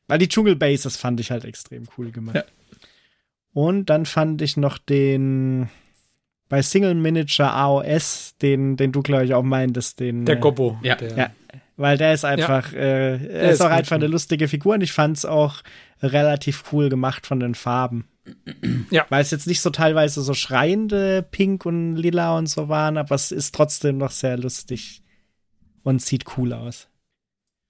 Weil 0.08 0.20
die 0.20 0.30
Dschungelbases 0.30 0.98
fand 0.98 1.20
ich 1.20 1.32
halt 1.32 1.46
extrem 1.46 1.88
cool 1.98 2.12
gemacht. 2.12 2.36
Ja. 2.36 2.44
Und 3.54 3.90
dann 3.90 4.06
fand 4.06 4.42
ich 4.42 4.58
noch 4.58 4.78
den 4.78 5.70
bei 6.50 6.62
Single 6.62 6.94
Miniature 6.94 7.52
AOS, 7.52 8.36
den, 8.42 8.78
den 8.78 8.92
du, 8.92 9.02
glaube 9.02 9.26
ich, 9.26 9.34
auch 9.34 9.44
meintest, 9.44 10.00
den. 10.00 10.26
Der 10.26 10.38
äh, 10.38 10.40
Gobbo. 10.40 10.78
Ja. 10.84 10.96
Der, 10.96 11.18
Ja. 11.18 11.32
Weil 11.78 11.98
der 11.98 12.14
ist 12.14 12.24
einfach, 12.24 12.72
äh, 12.72 13.16
er 13.16 13.50
ist 13.50 13.56
ist 13.56 13.62
auch 13.62 13.70
einfach 13.70 13.98
eine 13.98 14.08
lustige 14.08 14.48
Figur 14.48 14.76
und 14.76 14.82
ich 14.82 14.94
fand 14.94 15.18
es 15.18 15.26
auch 15.26 15.62
relativ 16.02 16.64
cool 16.72 16.88
gemacht 16.88 17.28
von 17.28 17.42
den 17.42 17.54
Farben. 17.54 18.08
Ja. 18.90 19.06
Weil 19.10 19.22
es 19.22 19.32
jetzt 19.32 19.48
nicht 19.48 19.62
so 19.62 19.70
teilweise 19.70 20.22
so 20.22 20.34
schreiende 20.34 21.24
Pink 21.30 21.66
und 21.66 21.96
Lila 21.96 22.38
und 22.38 22.48
so 22.48 22.70
waren, 22.70 22.98
aber 22.98 23.16
es 23.16 23.32
ist 23.32 23.54
trotzdem 23.54 23.98
noch 23.98 24.12
sehr 24.12 24.38
lustig 24.38 25.02
und 25.84 26.02
sieht 26.02 26.38
cool 26.38 26.54
aus. 26.54 26.88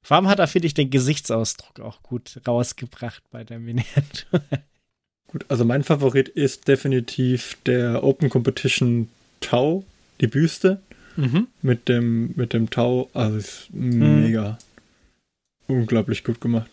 Vor 0.06 0.18
allem 0.18 0.28
hat 0.28 0.40
er, 0.40 0.48
finde 0.48 0.68
ich, 0.68 0.74
den 0.74 0.90
Gesichtsausdruck 0.92 1.80
auch 1.80 2.04
gut 2.04 2.40
rausgebracht 2.48 3.24
bei 3.32 3.44
der 3.44 3.60
Miniatur. 3.60 4.42
Gut, 5.28 5.46
also 5.50 5.66
mein 5.66 5.84
Favorit 5.84 6.30
ist 6.30 6.68
definitiv 6.68 7.58
der 7.66 8.04
Open 8.04 8.30
Competition 8.30 9.10
Tau, 9.42 9.84
die 10.22 10.28
Büste 10.28 10.80
Mhm. 11.18 11.48
mit 11.62 11.90
dem, 11.90 12.34
mit 12.36 12.54
dem 12.54 12.70
Tau. 12.70 13.10
Also 13.14 13.38
ist 13.38 13.68
Mhm. 13.74 14.22
mega. 14.22 14.58
Unglaublich 15.68 16.24
gut 16.24 16.40
gemacht. 16.40 16.70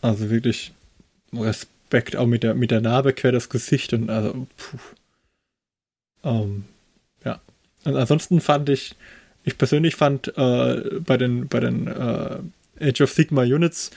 Also 0.00 0.30
wirklich 0.30 0.72
Respekt, 1.34 1.70
auch 2.16 2.26
mit 2.26 2.42
der, 2.42 2.54
mit 2.54 2.70
der 2.70 2.80
Narbe 2.80 3.12
quer 3.12 3.32
das 3.32 3.48
Gesicht 3.48 3.92
und 3.92 4.10
also, 4.10 4.46
puh. 4.56 4.78
Ähm, 6.24 6.64
ja. 7.24 7.40
Und 7.84 7.96
ansonsten 7.96 8.40
fand 8.40 8.68
ich, 8.68 8.94
ich 9.44 9.56
persönlich 9.58 9.96
fand 9.96 10.28
äh, 10.36 11.00
bei 11.04 11.16
den, 11.16 11.48
bei 11.48 11.60
den 11.60 11.86
äh, 11.86 12.38
Age 12.80 13.00
of 13.02 13.10
Sigma 13.12 13.42
Units 13.42 13.90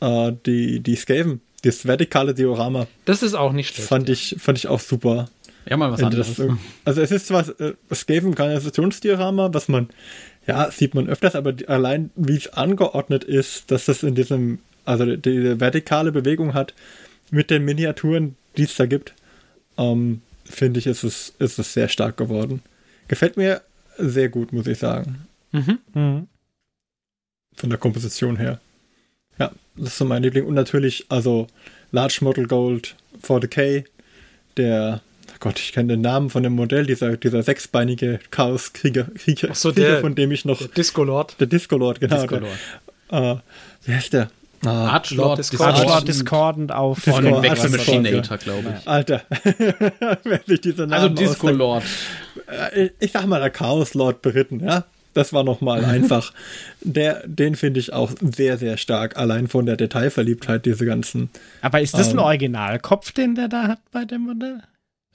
äh, 0.00 0.32
die, 0.46 0.80
die 0.80 0.96
Skaven, 0.96 1.40
das 1.62 1.86
vertikale 1.86 2.34
Diorama, 2.34 2.86
Das 3.04 3.22
ist 3.22 3.34
auch 3.34 3.52
nicht 3.52 3.74
schlecht. 3.74 3.88
fand 3.88 4.08
ich, 4.08 4.36
fand 4.38 4.58
ich 4.58 4.68
auch 4.68 4.80
super. 4.80 5.28
Ja, 5.68 5.76
mal 5.76 5.90
was 5.90 6.02
anderes. 6.02 6.34
das, 6.36 6.48
also 6.84 7.00
es 7.00 7.10
ist 7.10 7.26
zwar 7.26 7.46
äh, 7.60 7.74
Skaven 7.92 8.34
Kanalisationsdiorama, 8.34 9.52
was 9.52 9.68
man, 9.68 9.88
ja, 10.46 10.70
sieht 10.70 10.94
man 10.94 11.08
öfters, 11.08 11.34
aber 11.34 11.52
die, 11.52 11.66
allein 11.68 12.10
wie 12.14 12.36
es 12.36 12.48
angeordnet 12.52 13.24
ist, 13.24 13.70
dass 13.70 13.86
das 13.86 14.02
in 14.04 14.14
diesem, 14.14 14.60
also 14.84 15.04
die- 15.04 15.16
diese 15.20 15.58
vertikale 15.60 16.12
Bewegung 16.12 16.54
hat 16.54 16.72
mit 17.30 17.50
den 17.50 17.64
Miniaturen, 17.64 18.36
die 18.56 18.62
es 18.64 18.76
da 18.76 18.86
gibt, 18.86 19.12
ähm, 19.78 20.22
finde 20.44 20.78
ich, 20.80 20.86
ist 20.86 21.04
es, 21.04 21.32
ist 21.38 21.58
es 21.58 21.72
sehr 21.72 21.88
stark 21.88 22.16
geworden. 22.16 22.62
Gefällt 23.08 23.36
mir 23.36 23.62
sehr 23.98 24.28
gut, 24.28 24.52
muss 24.52 24.66
ich 24.66 24.78
sagen, 24.78 25.26
Mhm. 25.52 25.78
Mhm. 25.94 26.28
von 27.56 27.70
der 27.70 27.78
Komposition 27.78 28.36
her. 28.36 28.60
Ja, 29.38 29.50
das 29.76 29.88
ist 29.88 29.98
so 29.98 30.04
mein 30.04 30.22
Liebling. 30.22 30.44
Und 30.46 30.54
natürlich, 30.54 31.06
also 31.08 31.46
Large 31.92 32.18
Model 32.22 32.46
Gold 32.46 32.94
40k, 33.22 33.84
der, 34.56 35.00
oh 35.30 35.36
Gott, 35.40 35.58
ich 35.58 35.72
kenne 35.72 35.94
den 35.94 36.00
Namen 36.02 36.30
von 36.30 36.42
dem 36.42 36.54
Modell, 36.54 36.86
dieser, 36.86 37.16
dieser 37.16 37.42
sechsbeinige 37.42 38.18
Chaos-Krieger, 38.30 39.04
Krieger, 39.14 39.48
Ach 39.50 39.54
so, 39.54 39.72
Krieger, 39.72 39.88
der- 39.92 40.00
von 40.00 40.14
dem 40.14 40.30
ich 40.32 40.44
noch, 40.44 40.58
Der 40.58 40.68
Disco 40.68 41.04
Lord. 41.04 41.38
der 41.40 41.46
Disco-Lord, 41.46 42.00
genau. 42.00 42.16
Discolor. 42.20 42.48
Der, 43.10 43.18
äh, 43.32 43.36
wie 43.88 43.94
heißt 43.94 44.12
der? 44.12 44.30
Ah, 44.66 44.88
Archlord 44.94 45.38
Discord. 45.38 45.60
Archlord 45.74 46.08
Discord. 46.08 46.08
Discordant 46.08 46.72
auf. 46.72 47.06
Und 47.06 47.24
Discord. 47.24 47.42
Wechsel 47.42 47.70
Discord, 47.70 48.02
Machinator, 48.02 48.36
glaube 48.38 48.74
ich. 48.80 48.88
Alter, 48.88 49.22
wer 50.24 50.40
sich 50.46 50.60
diese 50.60 50.82
Namen 50.86 50.92
Also 50.92 51.06
ausdenkt. 51.08 51.20
Disco-Lord. 51.32 51.84
Äh, 52.74 52.90
ich 53.00 53.12
sag 53.12 53.26
mal, 53.26 53.40
der 53.40 53.50
Chaos-Lord 53.50 54.22
beritten, 54.22 54.60
ja. 54.60 54.84
Das 55.14 55.32
war 55.32 55.44
nochmal 55.44 55.84
einfach. 55.86 56.32
Der, 56.82 57.22
den 57.26 57.54
finde 57.54 57.80
ich 57.80 57.92
auch 57.92 58.10
sehr, 58.20 58.58
sehr 58.58 58.76
stark. 58.76 59.16
Allein 59.16 59.48
von 59.48 59.64
der 59.66 59.76
Detailverliebtheit, 59.76 60.66
diese 60.66 60.84
ganzen. 60.84 61.30
Aber 61.62 61.80
ist 61.80 61.94
das 61.94 62.08
ein 62.10 62.18
Ähm. 62.18 62.24
Originalkopf, 62.24 63.12
den 63.12 63.34
der 63.34 63.48
da 63.48 63.68
hat 63.68 63.78
bei 63.92 64.04
dem 64.04 64.22
Modell? 64.22 64.60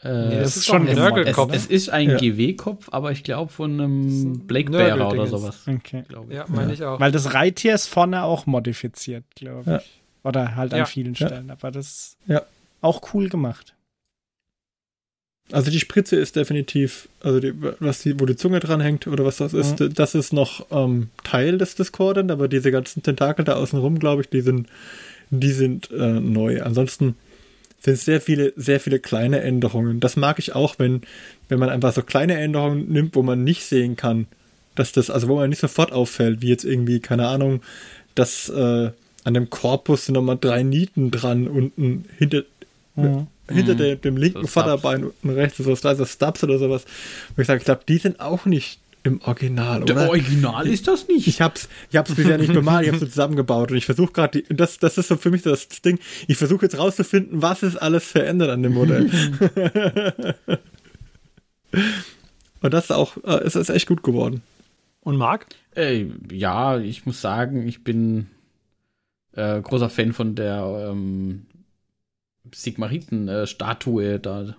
Äh, 0.04 0.40
das 0.40 0.50
ist 0.50 0.58
ist 0.58 0.66
schon 0.66 0.88
ein 0.88 0.96
Nörgelkopf. 0.96 1.54
Es, 1.54 1.66
es 1.66 1.70
ist 1.70 1.90
ein 1.90 2.10
Ja. 2.12 2.18
GW-Kopf, 2.18 2.90
aber 2.92 3.12
ich 3.12 3.24
glaube 3.24 3.52
von 3.52 3.74
ist 3.76 3.80
einem 3.82 4.32
ein 4.34 4.40
Blake 4.48 4.72
Bearer 4.72 5.12
oder 5.12 5.28
sowas. 5.28 5.62
Okay. 5.68 6.04
Ja, 6.30 6.46
meine 6.48 6.74
ich 6.74 6.84
auch. 6.84 7.00
Weil 7.00 7.12
das 7.12 7.34
Reittier 7.34 7.76
ist 7.76 7.88
vorne 7.88 8.24
auch 8.24 8.46
modifiziert, 8.48 9.24
glaube 9.36 9.62
ich. 9.62 9.68
Ja. 9.68 9.82
Oder 10.24 10.56
halt 10.56 10.72
Ja. 10.74 10.80
an 10.80 10.86
vielen 10.88 11.14
Ja. 11.14 11.28
Stellen. 11.28 11.52
Aber 11.52 11.70
das 11.72 12.18
Ja. 12.28 12.42
auch 12.82 13.14
cool 13.14 13.30
gemacht. 13.30 13.76
Also 15.52 15.70
die 15.70 15.80
Spritze 15.82 16.16
ist 16.16 16.36
definitiv, 16.38 17.10
also 17.22 17.40
die, 17.42 17.54
was 17.80 18.02
die, 18.02 18.18
wo 18.20 18.26
die 18.26 18.38
Zunge 18.38 18.62
dran 18.62 18.80
hängt 18.80 19.06
oder 19.08 19.26
was 19.26 19.38
das 19.38 19.54
ist, 19.54 19.84
das 19.98 20.16
ist 20.16 20.32
noch 20.32 20.66
ähm, 20.72 21.10
Teil 21.26 21.58
des 21.58 21.76
Discordant, 21.76 22.32
aber 22.32 22.48
diese 22.48 22.72
ganzen 22.72 23.04
Tentakel 23.04 23.44
da 23.44 23.56
außenrum, 23.56 24.00
glaube 24.00 24.22
ich, 24.22 24.30
die 24.30 24.40
sind, 24.42 24.68
die 25.30 25.52
sind 25.52 25.92
äh, 25.92 26.20
neu. 26.22 26.62
Ansonsten 26.64 27.18
sind 27.82 27.98
sehr 27.98 28.22
viele, 28.22 28.54
sehr 28.56 28.80
viele 28.80 29.00
kleine 29.00 29.42
Änderungen. 29.42 30.00
Das 30.00 30.16
mag 30.16 30.40
ich 30.40 30.54
auch, 30.56 30.76
wenn, 30.78 31.02
wenn 31.50 31.60
man 31.60 31.70
einfach 31.70 31.94
so 31.94 32.04
kleine 32.04 32.38
Änderungen 32.38 32.92
nimmt, 32.92 33.16
wo 33.16 33.24
man 33.24 33.44
nicht 33.44 33.64
sehen 33.66 33.96
kann, 33.96 34.28
dass 34.76 34.92
das, 34.92 35.10
also 35.10 35.28
wo 35.28 35.36
man 35.36 35.50
nicht 35.50 35.60
sofort 35.60 35.92
auffällt, 35.92 36.42
wie 36.42 36.50
jetzt 36.50 36.64
irgendwie, 36.64 37.00
keine 37.00 37.28
Ahnung, 37.28 37.62
dass 38.16 38.50
äh, 38.50 38.92
an 39.24 39.34
dem 39.34 39.50
Korpus 39.50 40.06
sind 40.06 40.16
nochmal 40.16 40.38
drei 40.40 40.64
Nieten 40.64 41.12
dran 41.12 41.48
unten 41.48 42.06
hinter, 42.18 42.44
Mhm. 42.96 43.28
hinter 43.50 43.74
Mhm. 43.74 43.78
der, 43.78 43.96
dem 43.96 44.18
linken 44.18 44.42
So. 44.42 44.48
Vorderbein 44.48 45.06
unten 45.06 45.30
rechts, 45.30 45.58
so 45.58 45.72
also 45.88 46.06
Stubs 46.06 46.44
oder 46.44 46.60
sowas. 46.60 46.84
Wo 47.36 47.42
ich 47.42 47.48
sage, 47.48 47.60
ich 47.60 47.66
glaube, 47.66 47.82
die 47.88 47.98
sind 47.98 48.20
auch 48.20 48.46
nicht 48.46 48.81
im 49.04 49.22
Original, 49.22 49.84
Der 49.84 49.96
oder? 49.96 50.10
Original 50.10 50.68
ist 50.68 50.88
das 50.88 51.08
nicht. 51.08 51.28
Ich 51.28 51.42
hab's, 51.42 51.68
ich 51.90 51.98
hab's 51.98 52.14
bisher 52.14 52.38
nicht 52.38 52.54
bemalt, 52.54 52.86
ich 52.86 52.92
hab's 52.92 53.00
so 53.00 53.08
zusammengebaut 53.08 53.72
und 53.72 53.78
ich 53.78 53.86
versuche 53.86 54.12
gerade, 54.12 54.44
das, 54.50 54.78
das 54.78 54.98
ist 54.98 55.08
so 55.08 55.18
für 55.18 55.32
mich 55.32 55.42
das 55.42 55.68
Ding, 55.68 56.00
ich 56.28 56.38
versuche 56.38 56.66
jetzt 56.66 56.78
rauszufinden, 56.78 57.42
was 57.42 57.64
ist 57.64 57.78
alles 57.78 58.06
verändert 58.06 58.50
an 58.50 58.62
dem 58.62 58.74
Modell. 58.74 59.10
und 62.62 62.74
das 62.74 62.86
ist 62.86 62.92
auch, 62.92 63.18
äh, 63.24 63.42
es 63.44 63.56
ist 63.56 63.70
echt 63.70 63.88
gut 63.88 64.04
geworden. 64.04 64.44
Und 65.02 65.18
Marc? 65.18 65.48
Äh, 65.76 66.06
ja, 66.32 66.78
ich 66.78 67.06
muss 67.08 67.22
sagen, 67.22 67.68
ich 67.68 67.84
bin 67.84 68.28
äh, 69.34 69.62
großer 69.62 69.90
Fan 69.90 70.14
von 70.14 70.36
der 70.36 70.90
ähm, 70.92 71.48
Sigmariten-Statue 72.54 74.20
da 74.20 74.56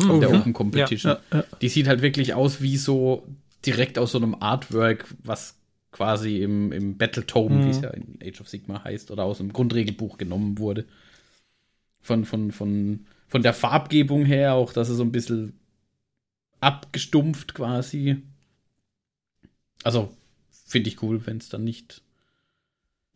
Hm, 0.00 0.20
der 0.20 0.30
ja. 0.30 0.38
Open 0.38 0.52
Competition. 0.52 1.16
Ja, 1.30 1.38
ja. 1.38 1.44
Die 1.60 1.68
sieht 1.68 1.86
halt 1.86 2.02
wirklich 2.02 2.34
aus 2.34 2.60
wie 2.60 2.76
so 2.76 3.26
direkt 3.66 3.98
aus 3.98 4.12
so 4.12 4.18
einem 4.18 4.34
Artwork, 4.34 5.06
was 5.22 5.58
quasi 5.92 6.42
im, 6.42 6.72
im 6.72 6.96
Battletome, 6.98 7.56
Mhm. 7.56 7.64
wie 7.64 7.70
es 7.70 7.80
ja 7.80 7.90
in 7.90 8.18
Age 8.22 8.40
of 8.40 8.48
Sigma 8.48 8.82
heißt, 8.84 9.10
oder 9.10 9.24
aus 9.24 9.38
dem 9.38 9.52
Grundregelbuch 9.52 10.18
genommen 10.18 10.58
wurde. 10.58 10.86
Von, 12.00 12.24
von, 12.24 12.52
von, 12.52 13.06
von 13.28 13.42
der 13.42 13.54
Farbgebung 13.54 14.24
her 14.26 14.54
auch, 14.54 14.72
dass 14.72 14.88
es 14.88 14.96
so 14.96 15.02
ein 15.04 15.12
bisschen 15.12 15.58
abgestumpft 16.60 17.54
quasi. 17.54 18.22
Also, 19.82 20.14
finde 20.66 20.88
ich 20.90 21.02
cool, 21.02 21.24
wenn 21.26 21.38
es 21.38 21.48
dann 21.48 21.64
nicht. 21.64 22.02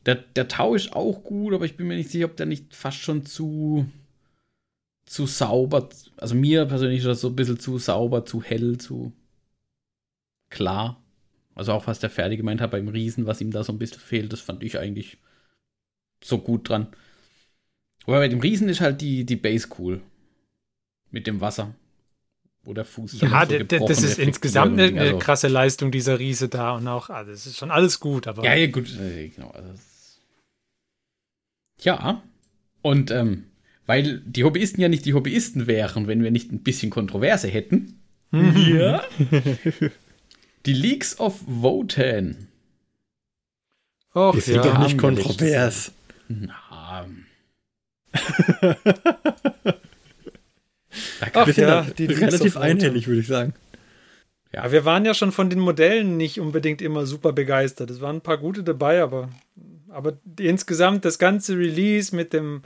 Der, 0.06 0.14
der 0.14 0.48
Tau 0.48 0.74
ist 0.74 0.92
auch 0.94 1.22
gut, 1.24 1.52
aber 1.54 1.64
ich 1.64 1.76
bin 1.76 1.88
mir 1.88 1.96
nicht 1.96 2.10
sicher, 2.10 2.26
ob 2.26 2.36
der 2.36 2.46
nicht 2.46 2.74
fast 2.74 2.98
schon 2.98 3.26
zu 3.26 3.86
zu 5.06 5.26
sauber, 5.26 5.88
also 6.18 6.34
mir 6.34 6.66
persönlich 6.66 6.98
ist 6.98 7.06
das 7.06 7.22
so 7.22 7.28
ein 7.28 7.36
bisschen 7.36 7.58
zu 7.58 7.78
sauber, 7.78 8.26
zu 8.26 8.42
hell, 8.42 8.76
zu 8.78 9.12
klar. 10.50 11.02
Also 11.54 11.72
auch 11.72 11.86
was 11.86 11.98
der 11.98 12.10
Ferdi 12.10 12.36
gemeint 12.36 12.60
hat 12.60 12.70
beim 12.70 12.88
Riesen, 12.88 13.26
was 13.26 13.40
ihm 13.40 13.50
da 13.50 13.64
so 13.64 13.72
ein 13.72 13.78
bisschen 13.78 14.00
fehlt, 14.00 14.32
das 14.32 14.40
fand 14.40 14.62
ich 14.62 14.78
eigentlich 14.78 15.18
so 16.22 16.38
gut 16.38 16.68
dran. 16.68 16.86
Aber 18.06 18.18
bei 18.18 18.28
dem 18.28 18.40
Riesen 18.40 18.68
ist 18.68 18.80
halt 18.80 19.00
die, 19.00 19.24
die 19.24 19.36
Base 19.36 19.68
cool. 19.78 20.00
Mit 21.10 21.26
dem 21.26 21.40
Wasser. 21.40 21.74
Wo 22.62 22.74
der 22.74 22.84
Fuß 22.84 23.20
Ja, 23.20 23.46
so 23.46 23.58
das 23.86 24.02
ist 24.02 24.18
insgesamt 24.18 24.78
eine, 24.78 25.00
Also- 25.00 25.18
krasse 25.18 25.48
Leistung, 25.48 25.90
dieser 25.90 26.18
Riese 26.18 26.48
da. 26.48 26.76
Und 26.76 26.86
auch, 26.88 27.08
also 27.10 27.30
es 27.32 27.46
ist 27.46 27.56
schon 27.56 27.70
alles 27.70 27.98
gut, 28.00 28.26
aber. 28.26 28.44
Ja, 28.44 28.54
ja, 28.54 28.66
gut. 28.70 28.88
äh, 28.98 29.28
Genau. 29.28 29.50
Also 29.50 29.72
ja. 31.82 32.22
Und 32.82 33.10
ähm, 33.10 33.44
weil 33.86 34.20
die 34.20 34.44
Hobbyisten 34.44 34.80
ja 34.80 34.88
nicht 34.88 35.04
die 35.06 35.14
Hobbyisten 35.14 35.66
wären, 35.66 36.06
wenn 36.06 36.22
wir 36.22 36.30
nicht 36.30 36.52
ein 36.52 36.62
bisschen 36.62 36.90
Kontroverse 36.90 37.48
hätten. 37.48 38.00
Ja. 38.32 39.02
die 40.66 40.72
Leaks 40.72 41.18
of 41.18 41.40
Voten. 41.46 42.48
Och, 44.14 44.34
Die 44.34 44.40
sind 44.40 44.56
ja. 44.56 44.62
doch 44.62 44.78
nicht 44.78 44.98
kontrovers. 44.98 45.92
Na. 46.28 47.06
da 51.20 51.28
Ach 51.34 51.46
ja, 51.48 51.82
die 51.82 52.06
Leaks 52.06 52.20
relativ 52.20 52.56
einhellig, 52.56 53.06
würde 53.06 53.20
ich 53.20 53.26
sagen. 53.26 53.54
Ja, 54.52 54.72
wir 54.72 54.84
waren 54.84 55.04
ja 55.04 55.14
schon 55.14 55.30
von 55.30 55.50
den 55.50 55.60
Modellen 55.60 56.16
nicht 56.16 56.40
unbedingt 56.40 56.80
immer 56.80 57.06
super 57.06 57.32
begeistert. 57.32 57.90
Es 57.90 58.00
waren 58.00 58.16
ein 58.16 58.22
paar 58.22 58.38
gute 58.38 58.62
dabei, 58.62 59.02
aber, 59.02 59.28
aber 59.88 60.14
insgesamt 60.38 61.04
das 61.04 61.18
ganze 61.18 61.56
Release 61.56 62.16
mit 62.16 62.32
dem 62.32 62.62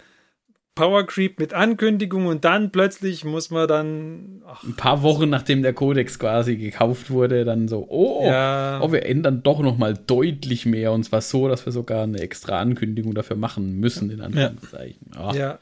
Power 0.75 1.07
Creep 1.07 1.39
mit 1.39 1.53
Ankündigung 1.53 2.27
und 2.27 2.45
dann 2.47 2.71
plötzlich 2.73 3.25
muss 3.25 3.51
man 3.51 3.69
dann. 3.69 4.43
Ach, 4.47 4.63
ein 4.65 4.75
paar 4.75 5.03
Wochen 5.03 5.29
nachdem 5.29 5.63
der 5.63 5.75
Codex 5.75 6.19
quasi 6.19 6.57
gekauft 6.57 7.11
wurde, 7.11 7.45
dann 7.45 7.69
so, 7.69 7.87
oh, 7.89 8.25
Ja. 8.25 8.81
oh 8.83 8.91
wir 8.91 9.05
ändern 9.05 9.43
doch 9.43 9.61
noch 9.61 9.77
mal 9.77 9.95
deutlich 10.07 10.65
mehr 10.65 10.93
und 10.93 11.05
zwar 11.05 11.21
so, 11.21 11.47
dass 11.49 11.67
wir 11.67 11.73
sogar 11.73 12.05
eine 12.05 12.21
extra 12.21 12.59
Ankündigung 12.59 13.15
dafür 13.15 13.37
machen 13.37 13.81
müssen, 13.81 14.11
in 14.11 14.23
Anführungszeichen. 14.23 15.11
Ach, 15.15 15.35
ja, 15.35 15.59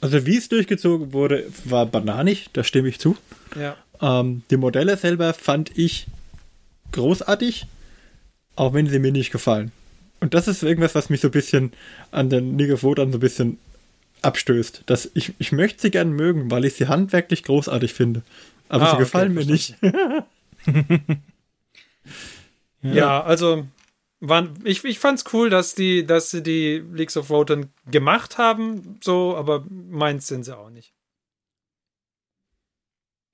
Also 0.00 0.26
wie 0.26 0.36
es 0.36 0.48
durchgezogen 0.48 1.12
wurde, 1.12 1.44
war 1.64 1.86
bananig, 1.86 2.48
da 2.52 2.62
stimme 2.62 2.88
ich 2.88 3.00
zu. 3.00 3.16
ja. 3.58 3.76
Ähm, 4.00 4.42
die 4.50 4.56
Modelle 4.56 4.96
selber 4.96 5.32
fand 5.32 5.76
ich 5.78 6.06
großartig, 6.90 7.66
auch 8.56 8.74
wenn 8.74 8.86
sie 8.88 8.98
mir 8.98 9.12
nicht 9.12 9.30
gefallen. 9.30 9.70
Und 10.20 10.34
das 10.34 10.46
ist 10.48 10.62
irgendwas, 10.62 10.94
was 10.94 11.10
mich 11.10 11.20
so 11.20 11.28
ein 11.28 11.32
bisschen 11.32 11.72
an 12.10 12.28
den 12.30 12.58
League 12.58 12.72
of 12.72 12.80
so 12.80 12.94
ein 12.96 13.10
bisschen 13.18 13.58
abstößt. 14.22 14.84
Dass 14.86 15.10
ich, 15.14 15.34
ich 15.38 15.52
möchte 15.52 15.82
sie 15.82 15.90
gern 15.90 16.12
mögen, 16.12 16.50
weil 16.50 16.64
ich 16.64 16.74
sie 16.74 16.88
handwerklich 16.88 17.42
großartig 17.44 17.92
finde. 17.92 18.22
Aber 18.68 18.84
Ah, 18.84 18.86
sie 18.86 18.94
okay, 18.94 19.04
gefallen 19.04 19.34
mir 19.34 19.44
nicht. 19.44 19.76
Ja, 22.82 23.22
also 23.22 23.66
waren, 24.20 24.58
ich, 24.64 24.84
ich 24.84 24.98
fand's 24.98 25.24
cool, 25.32 25.50
dass 25.50 25.74
die, 25.74 26.04
dass 26.04 26.30
sie 26.30 26.42
die 26.42 26.82
Leagues 26.92 27.16
of 27.16 27.28
Voten 27.28 27.72
gemacht 27.90 28.38
haben, 28.38 28.98
so, 29.02 29.36
aber 29.36 29.64
meins 29.68 30.26
sind 30.26 30.44
sie 30.44 30.56
auch 30.56 30.70
nicht. 30.70 30.92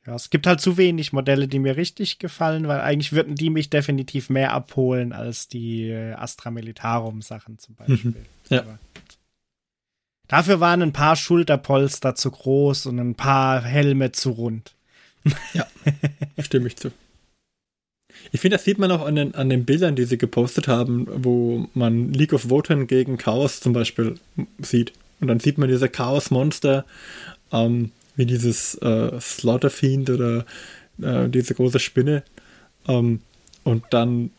Ja, 0.06 0.14
es 0.14 0.30
gibt 0.30 0.46
halt 0.46 0.60
zu 0.60 0.78
wenig 0.78 1.12
Modelle, 1.12 1.48
die 1.48 1.58
mir 1.58 1.76
richtig 1.76 2.18
gefallen, 2.18 2.66
weil 2.68 2.80
eigentlich 2.80 3.12
würden 3.12 3.34
die 3.34 3.50
mich 3.50 3.68
definitiv 3.68 4.30
mehr 4.30 4.52
abholen 4.52 5.12
als 5.12 5.48
die 5.48 5.92
Astra 5.92 6.50
Militarum 6.50 7.20
Sachen 7.20 7.58
zum 7.58 7.74
Beispiel. 7.74 8.14
Ja. 8.48 8.60
Aber 8.60 8.78
dafür 10.28 10.60
waren 10.60 10.82
ein 10.82 10.92
paar 10.92 11.16
Schulterpolster 11.16 12.14
zu 12.14 12.30
groß 12.30 12.86
und 12.86 12.98
ein 12.98 13.14
paar 13.14 13.62
Helme 13.62 14.12
zu 14.12 14.30
rund. 14.30 14.74
Stimme 16.38 16.68
ich 16.68 16.76
zu. 16.76 16.92
Ich 18.32 18.40
finde, 18.40 18.56
das 18.56 18.64
sieht 18.64 18.78
man 18.78 18.90
auch 18.90 19.04
an 19.04 19.16
den, 19.16 19.34
an 19.34 19.48
den 19.48 19.64
Bildern, 19.64 19.96
die 19.96 20.04
sie 20.04 20.18
gepostet 20.18 20.68
haben, 20.68 21.06
wo 21.24 21.68
man 21.74 22.12
League 22.12 22.32
of 22.32 22.50
Wotan 22.50 22.86
gegen 22.86 23.16
Chaos 23.16 23.60
zum 23.60 23.72
Beispiel 23.72 24.16
sieht. 24.58 24.92
Und 25.20 25.28
dann 25.28 25.40
sieht 25.40 25.58
man 25.58 25.68
diese 25.68 25.88
Chaos-Monster, 25.88 26.84
ähm, 27.52 27.90
wie 28.16 28.26
dieses 28.26 28.74
äh, 28.76 29.20
Slaughterfiend 29.20 30.10
oder 30.10 30.44
äh, 31.00 31.28
diese 31.28 31.54
große 31.54 31.78
Spinne. 31.78 32.22
Ähm, 32.86 33.20
und 33.64 33.84
dann, 33.90 34.30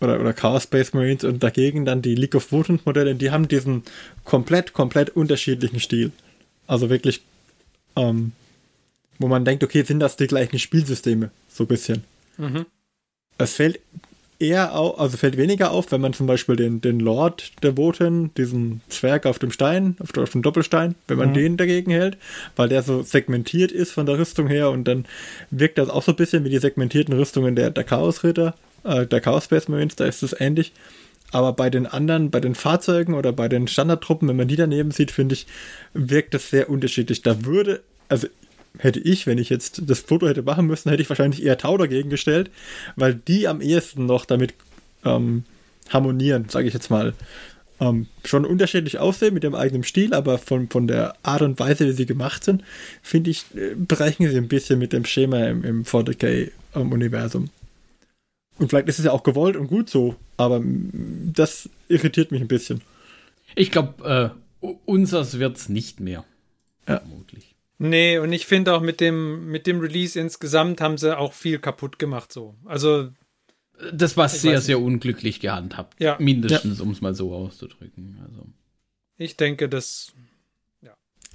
oder, 0.00 0.20
oder 0.20 0.32
Chaos 0.32 0.64
Space 0.64 0.92
Marines 0.92 1.24
und 1.24 1.42
dagegen 1.42 1.84
dann 1.84 2.02
die 2.02 2.14
League 2.14 2.34
of 2.34 2.52
Wotan 2.52 2.80
Modelle, 2.84 3.14
die 3.14 3.30
haben 3.30 3.48
diesen 3.48 3.82
komplett, 4.24 4.72
komplett 4.72 5.10
unterschiedlichen 5.10 5.80
Stil. 5.80 6.12
Also 6.66 6.90
wirklich, 6.90 7.22
ähm, 7.96 8.32
wo 9.18 9.28
man 9.28 9.44
denkt, 9.44 9.64
okay, 9.64 9.82
sind 9.82 10.00
das 10.00 10.16
die 10.16 10.26
gleichen 10.26 10.58
Spielsysteme? 10.58 11.30
So 11.48 11.64
ein 11.64 11.68
bisschen. 11.68 12.04
Mhm. 12.36 12.66
Es 13.38 13.54
fällt 13.54 13.80
eher 14.38 14.74
auf, 14.74 15.00
also 15.00 15.16
fällt 15.16 15.38
weniger 15.38 15.70
auf, 15.70 15.90
wenn 15.92 16.02
man 16.02 16.12
zum 16.12 16.26
Beispiel 16.26 16.56
den, 16.56 16.82
den 16.82 17.00
Lord 17.00 17.52
der 17.62 17.78
Woten, 17.78 18.34
diesen 18.34 18.82
Zwerg 18.88 19.24
auf 19.24 19.38
dem 19.38 19.50
Stein, 19.50 19.96
auf, 19.98 20.16
auf 20.18 20.30
dem 20.30 20.42
Doppelstein, 20.42 20.94
wenn 21.08 21.16
man 21.16 21.30
Mhm. 21.30 21.34
den 21.34 21.56
dagegen 21.56 21.90
hält, 21.90 22.18
weil 22.54 22.68
der 22.68 22.82
so 22.82 23.02
segmentiert 23.02 23.72
ist 23.72 23.92
von 23.92 24.04
der 24.04 24.18
Rüstung 24.18 24.46
her 24.48 24.70
und 24.70 24.84
dann 24.84 25.06
wirkt 25.50 25.78
das 25.78 25.88
auch 25.88 26.02
so 26.02 26.12
ein 26.12 26.16
bisschen 26.16 26.44
wie 26.44 26.50
die 26.50 26.58
segmentierten 26.58 27.14
Rüstungen 27.14 27.56
der, 27.56 27.70
der 27.70 27.84
Chaosritter, 27.84 28.54
äh, 28.86 29.06
der 29.06 29.20
Chaos 29.20 29.44
Space 29.44 29.68
Marines, 29.68 29.96
da 29.96 30.04
ist 30.04 30.22
es 30.22 30.38
ähnlich. 30.38 30.72
Aber 31.32 31.52
bei 31.52 31.70
den 31.70 31.86
anderen, 31.86 32.30
bei 32.30 32.40
den 32.40 32.54
Fahrzeugen 32.54 33.14
oder 33.14 33.32
bei 33.32 33.48
den 33.48 33.66
Standardtruppen, 33.66 34.28
wenn 34.28 34.36
man 34.36 34.48
die 34.48 34.56
daneben 34.56 34.92
sieht, 34.92 35.10
finde 35.10 35.34
ich, 35.34 35.46
wirkt 35.92 36.34
das 36.34 36.50
sehr 36.50 36.70
unterschiedlich. 36.70 37.22
Da 37.22 37.44
würde, 37.44 37.82
also 38.08 38.28
hätte 38.78 39.00
ich, 39.00 39.26
wenn 39.26 39.38
ich 39.38 39.50
jetzt 39.50 39.82
das 39.86 40.00
Foto 40.00 40.28
hätte 40.28 40.42
machen 40.42 40.66
müssen, 40.66 40.90
hätte 40.90 41.02
ich 41.02 41.08
wahrscheinlich 41.08 41.42
eher 41.42 41.58
Tau 41.58 41.76
dagegen 41.76 42.10
gestellt, 42.10 42.50
weil 42.94 43.14
die 43.14 43.48
am 43.48 43.60
ehesten 43.60 44.06
noch 44.06 44.24
damit 44.24 44.54
ähm, 45.04 45.44
harmonieren, 45.88 46.48
sage 46.48 46.68
ich 46.68 46.74
jetzt 46.74 46.90
mal. 46.90 47.14
Ähm, 47.78 48.06
schon 48.24 48.46
unterschiedlich 48.46 48.98
aussehen 48.98 49.34
mit 49.34 49.44
ihrem 49.44 49.54
eigenen 49.54 49.84
Stil, 49.84 50.14
aber 50.14 50.38
von, 50.38 50.70
von 50.70 50.86
der 50.86 51.14
Art 51.22 51.42
und 51.42 51.58
Weise, 51.58 51.86
wie 51.86 51.92
sie 51.92 52.06
gemacht 52.06 52.42
sind, 52.42 52.62
finde 53.02 53.30
ich, 53.30 53.44
äh, 53.54 53.74
bereichen 53.74 54.28
sie 54.28 54.36
ein 54.36 54.48
bisschen 54.48 54.78
mit 54.78 54.94
dem 54.94 55.04
Schema 55.04 55.44
im, 55.44 55.62
im 55.62 55.84
40k-Universum. 55.84 57.50
Und 58.58 58.68
vielleicht 58.70 58.88
ist 58.88 58.98
es 58.98 59.04
ja 59.04 59.12
auch 59.12 59.22
gewollt 59.22 59.56
und 59.56 59.66
gut 59.68 59.90
so, 59.90 60.16
aber 60.36 60.62
das 60.64 61.68
irritiert 61.88 62.30
mich 62.32 62.40
ein 62.40 62.48
bisschen. 62.48 62.80
Ich 63.54 63.70
glaube, 63.70 64.34
äh, 64.62 64.66
unseres 64.86 65.38
wird's 65.38 65.68
nicht 65.68 66.00
mehr. 66.00 66.24
Ja. 66.88 67.00
Vermutlich. 67.00 67.54
Nee, 67.78 68.18
und 68.18 68.32
ich 68.32 68.46
finde 68.46 68.74
auch 68.74 68.80
mit 68.80 69.00
dem, 69.00 69.50
mit 69.50 69.66
dem 69.66 69.80
Release 69.80 70.18
insgesamt 70.18 70.80
haben 70.80 70.96
sie 70.96 71.16
auch 71.16 71.34
viel 71.34 71.58
kaputt 71.58 71.98
gemacht, 71.98 72.32
so. 72.32 72.54
Also, 72.64 73.10
Das 73.92 74.16
war 74.16 74.30
sehr, 74.30 74.62
sehr 74.62 74.80
unglücklich 74.80 75.40
gehandhabt. 75.40 76.00
Ja. 76.00 76.16
Mindestens, 76.18 76.80
um 76.80 76.90
es 76.92 77.02
mal 77.02 77.14
so 77.14 77.34
auszudrücken. 77.34 78.18
Also. 78.26 78.46
ich 79.18 79.36
denke, 79.36 79.68
das. 79.68 80.12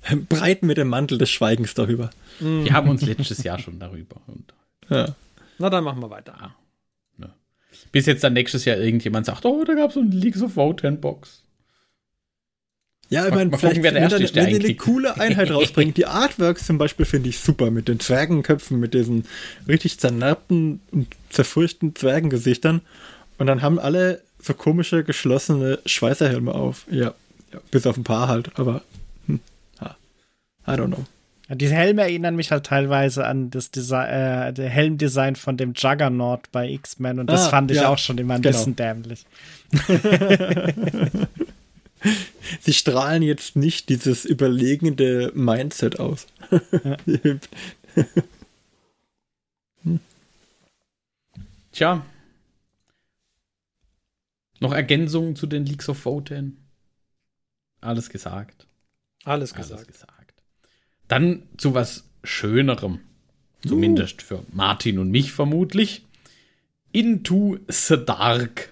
Breiten 0.29 0.67
wir 0.67 0.73
den 0.73 0.87
Mantel 0.87 1.19
des 1.19 1.29
Schweigens 1.29 1.75
darüber. 1.75 2.09
Mh, 2.39 2.65
Wir 2.65 2.73
haben 2.73 2.89
uns 2.89 3.03
letztes 3.03 3.43
Jahr 3.43 3.59
schon 3.59 3.77
darüber. 3.77 4.19
Und, 4.25 4.51
Ja. 4.89 5.15
Na, 5.59 5.69
dann 5.69 5.83
machen 5.83 6.01
wir 6.01 6.09
weiter. 6.09 6.55
Bis 7.91 8.05
jetzt 8.05 8.23
dann 8.23 8.33
nächstes 8.33 8.65
Jahr 8.65 8.77
irgendjemand 8.77 9.25
sagt, 9.25 9.45
oh, 9.45 9.63
da 9.63 9.73
gab 9.73 9.89
es 9.89 9.95
so 9.95 10.01
ein 10.01 10.11
Leaks 10.11 10.41
of 10.41 10.53
Vote 10.53 10.89
Box. 10.93 11.43
Ja, 13.09 13.27
ich 13.27 13.33
meine, 13.33 13.49
vielleicht, 13.49 13.75
gucken, 13.75 13.83
wenn, 13.83 13.93
der 13.95 14.09
wenn 14.09 14.47
die 14.47 14.55
eine 14.55 14.75
coole 14.75 15.19
Einheit 15.19 15.51
rausbringt. 15.51 15.97
Die 15.97 16.05
Artworks 16.05 16.65
zum 16.65 16.77
Beispiel 16.77 17.05
finde 17.05 17.27
ich 17.27 17.39
super 17.39 17.69
mit 17.69 17.89
den 17.89 17.99
Zwergenköpfen, 17.99 18.79
mit 18.79 18.93
diesen 18.93 19.25
richtig 19.67 19.99
zernarbten 19.99 20.79
und 20.91 21.07
zerfurchten 21.29 21.93
Zwergengesichtern. 21.93 22.79
Und 23.37 23.47
dann 23.47 23.61
haben 23.61 23.79
alle 23.79 24.21
so 24.41 24.53
komische, 24.53 25.03
geschlossene 25.03 25.79
Schweißerhelme 25.85 26.55
auf. 26.55 26.85
Ja, 26.89 27.13
ja 27.51 27.59
bis 27.69 27.85
auf 27.85 27.97
ein 27.97 28.05
paar 28.05 28.29
halt, 28.29 28.57
aber 28.57 28.81
hm, 29.27 29.41
I 30.65 30.71
don't 30.71 30.87
know. 30.87 31.05
Diese 31.55 31.73
Helme 31.75 32.01
erinnern 32.03 32.35
mich 32.35 32.51
halt 32.51 32.65
teilweise 32.65 33.25
an 33.25 33.49
das 33.49 33.71
Desi 33.71 33.95
äh, 33.95 34.53
Helmdesign 34.55 35.35
von 35.35 35.57
dem 35.57 35.73
Juggernaut 35.75 36.51
bei 36.51 36.69
X-Men 36.69 37.19
und 37.19 37.27
das 37.29 37.47
Ah, 37.47 37.49
fand 37.49 37.71
ich 37.71 37.77
ja, 37.77 37.89
auch 37.89 37.97
schon 37.97 38.17
immer 38.17 38.35
ein 38.35 38.41
genau. 38.41 38.57
bisschen 38.57 38.75
dämlich. 38.75 39.25
Sie 42.61 42.73
strahlen 42.73 43.21
jetzt 43.21 43.55
nicht 43.55 43.89
dieses 43.89 44.25
überlegende 44.25 45.31
Mindset 45.35 45.99
aus. 45.99 46.27
Tja. 51.71 52.05
Noch 54.59 54.73
Ergänzungen 54.73 55.35
zu 55.35 55.47
den 55.47 55.65
Leaks 55.65 55.89
of 55.89 55.97
Vote? 55.99 56.51
Alles 57.81 58.09
gesagt. 58.09 58.67
Alles 59.23 59.53
Alles 59.53 59.87
gesagt. 59.87 60.20
Dann 61.11 61.43
zu 61.57 61.73
was 61.73 62.05
Schönerem. 62.23 62.99
Zumindest 63.67 64.21
für 64.21 64.45
Martin 64.53 64.97
und 64.97 65.11
mich 65.11 65.33
vermutlich. 65.33 66.05
Into 66.93 67.57
the 67.67 67.97
Dark. 68.05 68.71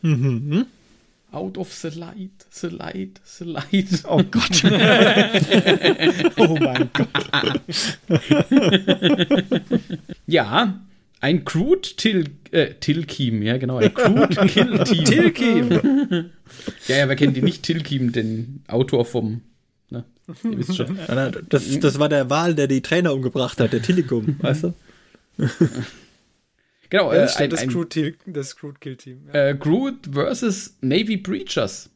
mhm. 0.00 0.66
Out 1.32 1.58
of 1.58 1.72
the 1.72 1.88
light, 1.88 2.46
the 2.50 2.68
light, 2.68 3.20
the 3.24 3.44
light. 3.44 4.04
Oh 4.06 4.22
Gott. 4.22 4.62
oh 6.36 6.56
mein 6.60 6.90
Gott. 6.92 7.60
Ja, 10.26 10.80
Ein 11.20 11.44
Crude 11.44 11.88
Till, 11.96 12.30
äh, 12.52 12.74
Tilkim, 12.74 13.42
ja 13.42 13.56
genau, 13.56 13.78
ein 13.78 13.92
Crude 13.92 14.46
Kill 14.46 14.84
Team. 14.84 15.04
Tilkim. 15.04 15.70
ja, 16.86 16.96
ja, 16.96 17.08
wer 17.08 17.16
kennt 17.16 17.36
die 17.36 17.42
nicht? 17.42 17.64
Tilkim, 17.64 18.12
den 18.12 18.62
Autor 18.68 19.04
vom? 19.04 19.40
Ihr 20.28 20.58
wisst 20.58 20.76
schon. 20.76 20.94
Nein, 20.96 21.06
nein, 21.08 21.36
Das, 21.48 21.78
das 21.80 21.98
war 21.98 22.08
der 22.08 22.30
Wal, 22.30 22.54
der 22.54 22.68
die 22.68 22.80
Trainer 22.80 23.12
umgebracht 23.12 23.60
hat, 23.60 23.72
der 23.72 23.82
Tillicum, 23.82 24.36
weißt 24.42 24.64
du? 24.64 24.74
Genau, 26.90 27.12
Ja, 27.12 27.24
äh, 27.24 27.36
ein, 27.36 27.50
das 27.50 27.60
ein, 27.60 27.70
Crude 27.70 27.88
Til- 27.88 28.16
das 28.26 28.54
Crude 28.56 28.78
Kill 28.78 28.96
Team. 28.96 29.22
Ja. 29.32 29.48
äh, 29.48 29.54
Groot 29.54 30.10
versus 30.12 30.76
Navy 30.82 31.16
Breachers. 31.16 31.88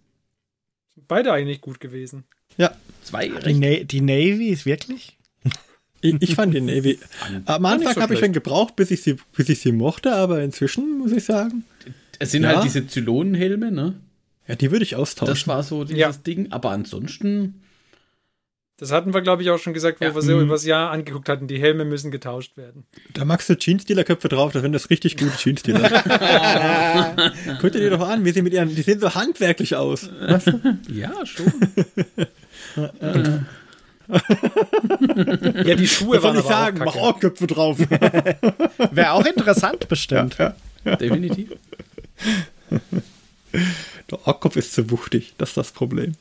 Beide 1.06 1.32
eigentlich 1.32 1.60
gut 1.60 1.80
gewesen. 1.80 2.24
Ja, 2.56 2.74
Zwei 3.02 3.28
Die, 3.28 3.34
recht. 3.34 3.60
Na 3.60 3.84
die 3.84 4.00
Navy 4.00 4.48
ist 4.48 4.64
wirklich? 4.64 5.18
ich, 6.00 6.14
ich 6.20 6.34
fand 6.34 6.54
die 6.54 6.62
Navy. 6.62 6.98
Am 7.44 7.64
Anfang 7.66 7.94
so 7.94 8.00
habe 8.00 8.14
ich 8.14 8.20
schon 8.20 8.32
gebraucht, 8.32 8.74
bis 8.76 8.90
ich, 8.90 9.02
sie, 9.02 9.16
bis 9.36 9.48
ich 9.50 9.60
sie 9.60 9.72
mochte, 9.72 10.12
aber 10.14 10.42
inzwischen 10.42 10.98
muss 10.98 11.12
ich 11.12 11.24
sagen, 11.24 11.64
Es 12.18 12.30
sind 12.30 12.44
Ja. 12.44 12.54
halt 12.56 12.64
diese 12.64 12.86
Zylonenhelme, 12.86 13.70
ne? 13.70 14.00
ja, 14.48 14.54
die 14.54 14.70
würde 14.70 14.84
ich 14.84 14.96
austauschen. 14.96 15.34
Das 15.34 15.46
war 15.46 15.62
so 15.62 15.84
dieses 15.84 15.98
Ja. 16.00 16.12
Ding. 16.12 16.50
Aber 16.52 16.70
ansonsten, 16.70 17.60
Das 18.78 18.92
hatten 18.92 19.14
wir, 19.14 19.22
glaube 19.22 19.42
ich, 19.42 19.48
auch 19.50 19.58
schon 19.58 19.72
gesagt, 19.72 20.00
wo 20.00 20.04
Ja. 20.04 20.14
wir 20.14 20.20
sie 20.20 20.34
Mhm. 20.34 20.42
über 20.42 20.54
das 20.54 20.66
Jahr 20.66 20.90
angeguckt 20.90 21.28
hatten. 21.30 21.48
Die 21.48 21.58
Helme 21.58 21.86
müssen 21.86 22.10
getauscht 22.10 22.58
werden. 22.58 22.84
Da 23.14 23.24
magst 23.24 23.48
du 23.48 23.56
Jeans-Dealer-Köpfe 23.56 24.28
drauf, 24.28 24.52
das 24.52 24.60
sind 24.62 24.72
das 24.72 24.90
richtig 24.90 25.16
gute 25.16 25.34
Jeans-Dealer. 25.36 25.88
Guck 27.60 27.72
dir 27.72 27.80
die 27.80 27.88
doch 27.88 28.06
an, 28.06 28.24
wie 28.26 28.32
sie 28.32 28.42
mit 28.42 28.52
ihren, 28.52 28.74
die 28.74 28.82
sehen 28.82 29.00
so 29.00 29.14
handwerklich 29.14 29.76
aus. 29.76 30.10
Weißt 30.20 30.48
du? 30.48 30.78
ja, 30.92 31.12
schon. 31.24 31.52
Ja, 34.08 35.74
die 35.74 35.88
Schuhe 35.88 36.16
Was 36.16 36.22
soll 36.22 36.34
waren 36.34 36.38
ich 36.38 36.44
aber 36.44 36.48
sagen? 36.48 36.82
auch 36.82 36.84
Mach 36.94 36.96
auch 36.96 37.18
Köpfe 37.20 37.46
drauf. 37.48 37.78
Wäre 38.90 39.10
auch 39.12 39.26
interessant 39.26 39.88
bestimmt. 39.88 40.36
Definitiv. 40.84 41.50
Der 44.10 44.26
Orkkopf 44.28 44.54
ist 44.56 44.74
zu 44.74 44.90
wuchtig, 44.92 45.34
das 45.38 45.50
ist 45.50 45.56
das 45.56 45.72
Problem. 45.72 46.12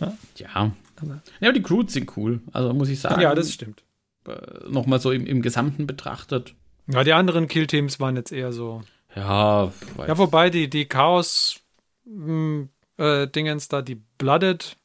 Ja. 0.00 0.16
Ja, 0.38 0.72
aber 1.00 1.52
die 1.52 1.62
Crews 1.62 1.92
sind 1.92 2.16
cool. 2.16 2.40
Also 2.52 2.72
muss 2.74 2.88
ich 2.88 2.98
sagen. 3.00 3.20
Ja, 3.20 3.34
das 3.34 3.52
stimmt. 3.52 3.82
äh, 4.26 4.68
Nochmal 4.68 5.00
so 5.00 5.10
im, 5.12 5.26
im 5.26 5.42
Gesamten 5.42 5.86
betrachtet. 5.86 6.54
Ja, 6.88 7.04
die 7.04 7.12
anderen 7.12 7.48
Kill-Teams 7.48 8.00
waren 8.00 8.16
jetzt 8.16 8.32
eher 8.32 8.52
so. 8.52 8.82
Ja, 9.14 9.72
weiß- 9.96 10.08
Ja, 10.08 10.18
wobei 10.18 10.50
die, 10.50 10.68
die 10.70 10.86
Chaos-Dingens 10.86 13.68
da, 13.68 13.82
die 13.82 13.96
Blooded, 14.18 14.76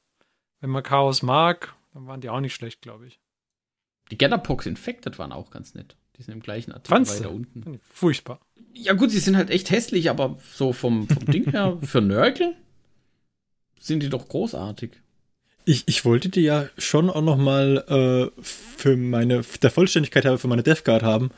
wenn 0.62 0.70
man 0.70 0.84
Chaos 0.84 1.22
mag, 1.22 1.74
dann 1.94 2.08
waren 2.08 2.22
die 2.22 2.30
auch 2.30 2.40
nicht 2.40 2.54
schlecht, 2.56 2.82
glaube 2.82 3.08
ich. 3.08 3.20
die 4.12 4.18
Gellerpox 4.18 4.66
Infected 4.66 5.20
waren 5.20 5.32
auch 5.32 5.52
ganz 5.52 5.74
nett. 5.74 5.96
Die 6.18 6.24
sind 6.24 6.34
im 6.34 6.42
gleichen 6.42 6.72
Artikel 6.72 6.96
Fandst 6.96 7.20
weiter 7.20 7.30
du? 7.30 7.36
unten. 7.36 7.80
Furchtbar. 7.90 8.40
Ja, 8.74 8.94
gut, 8.94 9.12
sie 9.12 9.20
sind 9.20 9.38
halt 9.38 9.50
echt 9.50 9.70
hässlich, 9.72 10.10
aber 10.10 10.38
so 10.54 10.74
vom, 10.74 11.08
vom 11.08 11.26
Ding 11.26 11.50
her, 11.52 11.78
für 11.82 12.02
Nörgel 12.02 12.56
sind 13.80 14.04
die 14.04 14.10
doch 14.10 14.28
großartig. 14.28 14.92
Ich, 15.66 15.84
ich 15.88 16.06
wollte 16.06 16.30
die 16.30 16.42
ja 16.42 16.68
schon 16.78 17.10
auch 17.10 17.22
noch 17.22 17.38
mal 17.38 18.32
äh, 18.36 18.42
für 18.44 18.98
meine, 18.98 19.44
der 19.62 19.70
Vollständigkeit 19.72 20.26
halber 20.26 20.40
für 20.40 20.48
meine 20.48 20.64
Death 20.64 20.84
Guard 20.86 21.04
haben. 21.04 21.30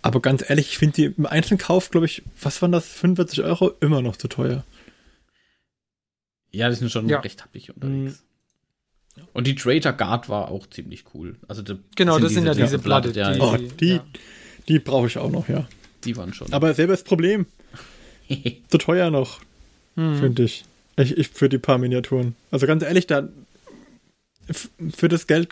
Aber 0.00 0.20
ganz 0.22 0.48
ehrlich, 0.48 0.68
ich 0.70 0.78
finde 0.78 0.94
die 0.94 1.04
im 1.18 1.26
Einzelkauf, 1.26 1.90
glaube 1.90 2.06
ich, 2.06 2.22
was 2.40 2.62
waren 2.62 2.72
das, 2.72 2.86
45 2.88 3.42
Euro, 3.42 3.72
immer 3.80 4.00
noch 4.00 4.16
zu 4.16 4.28
teuer. 4.28 4.64
Ja, 6.50 6.68
die 6.70 6.76
sind 6.76 6.90
schon 6.90 7.08
Ja. 7.08 7.20
recht 7.20 7.42
happig 7.42 7.74
unterwegs. 7.74 8.22
Und 9.32 9.46
die 9.46 9.54
Traitor 9.56 9.92
Guard 9.92 10.28
war 10.28 10.50
auch 10.50 10.66
ziemlich 10.70 11.04
cool. 11.12 11.36
Also 11.48 11.62
die, 11.62 11.76
Genau, 11.96 12.18
das 12.18 12.32
sind 12.32 12.46
ja 12.46 12.54
diese 12.54 12.78
Blooded, 12.78 13.16
ja, 13.16 13.32
die- 13.32 13.40
Oh, 13.40 13.56
die, 13.56 13.86
ja. 13.96 14.04
die 14.68 14.78
brauche 14.78 15.08
ich 15.08 15.18
auch 15.18 15.30
noch, 15.30 15.48
ja. 15.48 15.66
die 16.04 16.16
waren 16.16 16.32
schon. 16.32 16.52
Aber 16.52 16.72
selbes 16.74 17.02
Problem, 17.02 17.46
zu 18.68 18.78
teuer 18.78 19.10
noch, 19.10 19.40
Hm. 19.96 20.16
finde 20.20 20.44
ich. 20.44 20.64
ich. 20.96 21.18
Ich 21.18 21.28
für 21.28 21.48
die 21.48 21.58
paar 21.58 21.78
Miniaturen. 21.78 22.36
Also 22.52 22.66
ganz 22.68 22.84
ehrlich, 22.84 23.06
da 23.08 23.28
für 24.50 25.08
das 25.08 25.26
Geld 25.26 25.48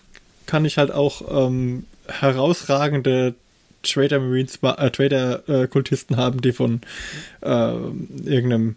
kann 0.47 0.65
ich 0.65 0.79
halt 0.79 0.91
auch 0.93 1.47
ähm, 1.49 1.85
herausragende 2.09 3.35
Trader 3.83 4.19
Marines, 4.21 4.59
äh, 4.63 4.91
Trader 4.91 5.49
äh, 5.49 5.67
Kultisten 5.69 6.17
haben, 6.17 6.41
die 6.41 6.53
von 6.53 6.81
ähm, 7.43 8.09
irgendeinem 8.25 8.77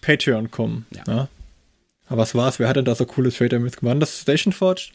Patreon 0.00 0.50
kommen. 0.50 0.86
Ja. 0.90 1.02
Ja. 1.06 1.28
Aber 2.08 2.22
was 2.22 2.34
war's? 2.34 2.58
Wer 2.58 2.68
hat 2.68 2.76
denn 2.76 2.84
da 2.84 2.94
so 2.94 3.04
coole 3.04 3.30
Trader 3.30 3.58
Marines 3.58 3.76
gemacht? 3.76 4.00
Das 4.00 4.20
Station 4.20 4.52
Forge? 4.52 4.90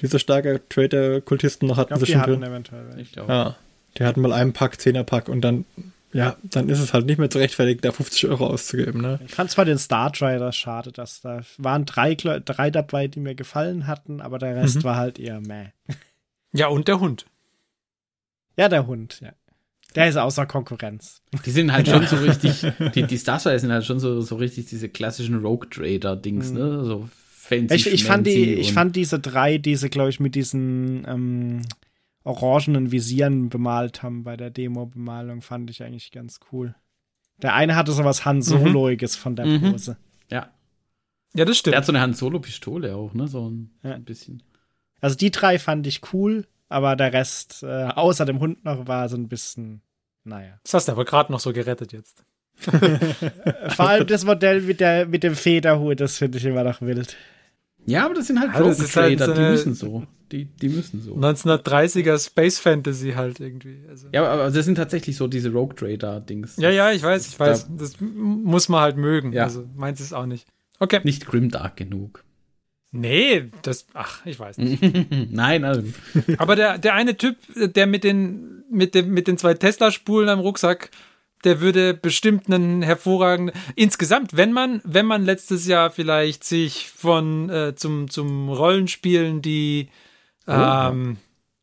Diese 0.00 0.18
starke 0.18 0.60
Trader 0.68 1.20
Kultisten 1.20 1.68
noch 1.68 1.74
Ich 1.74 1.80
hatten 1.80 1.88
glaube, 1.88 2.00
sie 2.00 2.06
die 2.06 2.12
schon 2.12 2.20
hatten 2.22 2.32
drin. 2.40 2.42
eventuell. 2.50 2.84
Ich 2.98 3.12
glaube. 3.12 3.32
Ja, 3.32 3.56
die 3.98 4.04
hatten 4.04 4.20
mal 4.22 4.32
einen 4.32 4.52
Pack, 4.52 4.80
Zehner-Pack 4.80 5.28
und 5.28 5.42
dann, 5.42 5.64
ja, 6.12 6.36
dann 6.42 6.68
ist 6.68 6.80
es 6.80 6.92
halt 6.92 7.06
nicht 7.06 7.18
mehr 7.18 7.30
zu 7.30 7.38
rechtfertigen, 7.38 7.80
da 7.82 7.92
50 7.92 8.26
Euro 8.28 8.46
auszugeben, 8.48 9.00
ne? 9.00 9.20
Ich 9.26 9.34
fand 9.34 9.50
zwar 9.50 9.64
den 9.64 9.78
Star 9.78 10.12
Trader 10.12 10.52
schade, 10.52 10.92
dass 10.92 11.20
da 11.20 11.42
waren 11.58 11.84
drei, 11.84 12.14
drei 12.14 12.70
dabei, 12.70 13.06
die 13.08 13.20
mir 13.20 13.34
gefallen 13.34 13.86
hatten, 13.86 14.20
aber 14.20 14.38
der 14.38 14.56
Rest 14.56 14.76
Mhm. 14.76 14.84
war 14.84 14.96
halt 14.96 15.18
eher 15.18 15.40
meh. 15.40 15.66
Ja, 16.52 16.66
und 16.68 16.88
der 16.88 16.98
Hund. 17.00 17.26
Ja, 18.56 18.68
der 18.68 18.86
Hund, 18.86 19.20
ja. 19.20 19.32
Der 19.94 20.08
ist 20.08 20.16
außer 20.16 20.46
Konkurrenz. 20.46 21.22
Die 21.44 21.50
sind 21.50 21.72
halt 21.72 21.88
schon 21.88 22.06
so 22.06 22.16
richtig, 22.16 22.64
die, 22.94 23.02
die 23.04 23.18
Starfire 23.18 23.58
sind 23.58 23.72
halt 23.72 23.84
schon 23.84 23.98
so, 23.98 24.20
so 24.20 24.36
richtig 24.36 24.66
diese 24.66 24.88
klassischen 24.88 25.36
Rogue 25.40 25.68
Trader-Dings, 25.70 26.52
ne? 26.52 26.84
So 26.84 27.08
fancy. 27.36 27.74
Ich, 27.74 27.86
ich, 27.86 28.04
fand 28.04 28.26
die, 28.26 28.54
ich 28.54 28.72
fand 28.72 28.94
diese 28.96 29.18
drei, 29.18 29.58
diese, 29.58 29.88
glaube 29.90 30.10
ich, 30.10 30.20
mit 30.20 30.34
diesen 30.36 31.04
ähm, 31.08 31.62
orangenen 32.24 32.92
Visieren 32.92 33.48
bemalt 33.48 34.02
haben 34.02 34.24
bei 34.24 34.36
der 34.36 34.50
Demo-Bemalung, 34.50 35.40
fand 35.42 35.70
ich 35.70 35.82
eigentlich 35.82 36.10
ganz 36.12 36.40
cool. 36.52 36.74
Der 37.42 37.54
eine 37.54 37.74
hatte 37.76 37.92
so 37.92 38.04
was 38.04 38.24
Han 38.24 38.42
Soloiges 38.42 39.16
von 39.16 39.36
der 39.36 39.46
Mhm. 39.46 39.72
Pose. 39.72 39.96
Ja. 40.30 40.50
Ja, 41.34 41.44
das 41.44 41.46
Der 41.46 41.54
stimmt. 41.54 41.76
hat 41.76 41.86
so 41.86 41.92
eine 41.92 42.00
Han 42.00 42.12
Solo-Pistole 42.14 42.94
auch, 42.96 43.14
ne? 43.14 43.28
So 43.28 43.48
ein, 43.48 43.70
Ja. 43.82 43.92
ein 43.94 44.04
bisschen. 44.04 44.42
Also 45.00 45.16
die 45.16 45.30
drei 45.30 45.58
fand 45.58 45.86
ich 45.86 46.12
cool, 46.12 46.46
aber 46.68 46.96
der 46.96 47.12
Rest, 47.12 47.62
äh, 47.62 47.84
außer 47.86 48.26
dem 48.26 48.40
Hund 48.40 48.64
noch, 48.64 48.86
war 48.86 49.08
so 49.08 49.16
ein 49.16 49.28
bisschen, 49.28 49.80
naja. 50.24 50.58
Das 50.64 50.74
hast 50.74 50.88
du 50.88 50.92
aber 50.92 51.04
gerade 51.06 51.32
noch 51.32 51.40
so 51.40 51.52
gerettet 51.52 51.92
jetzt. 51.92 52.24
Vor 52.60 53.88
allem 53.88 54.06
das 54.06 54.24
Modell 54.24 54.60
mit, 54.60 54.80
der, 54.80 55.06
mit 55.06 55.22
dem 55.22 55.34
Federhut, 55.34 56.00
das 56.00 56.18
finde 56.18 56.36
ich 56.38 56.44
immer 56.44 56.64
noch 56.64 56.82
wild. 56.82 57.16
Ja, 57.86 58.04
aber 58.04 58.14
das 58.14 58.26
sind 58.26 58.38
halt 58.40 58.52
Ja, 58.54 58.58
das 58.60 58.76
Rogue 58.78 58.84
ist 58.84 58.96
halt 58.96 59.18
Trader, 59.18 59.34
so 59.34 59.40
die 59.42 59.48
müssen 59.50 59.74
so. 59.74 60.06
Die, 60.32 60.44
die 60.44 60.68
müssen 60.68 61.00
so. 61.02 61.16
1930er 61.16 62.24
Space 62.24 62.58
Fantasy 62.60 63.12
halt 63.12 63.40
irgendwie. 63.40 63.78
Also. 63.88 64.06
Ja, 64.12 64.24
aber 64.30 64.50
das 64.50 64.64
sind 64.64 64.76
tatsächlich 64.76 65.16
so 65.16 65.26
diese 65.26 65.50
Rogue 65.50 65.74
Trader-Dings. 65.74 66.56
Ja, 66.58 66.70
ja, 66.70 66.92
ich 66.92 67.02
weiß, 67.02 67.26
ich 67.26 67.36
Da- 67.36 67.46
weiß. 67.46 67.68
Das 67.76 67.94
muss 68.00 68.68
man 68.68 68.80
halt 68.80 68.96
mögen. 68.96 69.32
Ja. 69.32 69.44
Also 69.44 69.68
meins 69.74 70.00
ist 70.00 70.12
auch 70.12 70.26
nicht. 70.26 70.46
Okay. 70.78 71.00
Nicht 71.02 71.26
grimdark 71.26 71.76
genug. 71.76 72.22
Nee, 72.92 73.50
das, 73.62 73.86
ach, 73.94 74.24
ich 74.26 74.38
weiß 74.38 74.58
nicht. 74.58 74.82
Nein, 75.32 75.64
also, 75.64 75.82
Aber 76.38 76.56
der, 76.56 76.78
der 76.78 76.94
eine 76.94 77.16
Typ, 77.16 77.36
der 77.56 77.86
mit 77.86 78.02
den, 78.04 78.64
mit 78.70 78.94
dem, 78.94 79.10
mit 79.12 79.28
den 79.28 79.38
zwei 79.38 79.54
Tesla-Spulen 79.54 80.28
am 80.28 80.40
Rucksack, 80.40 80.90
der 81.44 81.60
würde 81.60 81.94
bestimmt 81.94 82.52
einen 82.52 82.82
hervorragenden, 82.82 83.54
insgesamt, 83.76 84.36
wenn 84.36 84.52
man, 84.52 84.80
wenn 84.84 85.06
man 85.06 85.24
letztes 85.24 85.66
Jahr 85.66 85.90
vielleicht 85.90 86.44
sich 86.44 86.88
von, 86.88 87.48
äh, 87.50 87.74
zum, 87.74 88.10
zum 88.10 88.48
Rollenspielen 88.48 89.42
die, 89.42 89.88
ähm, 90.46 91.16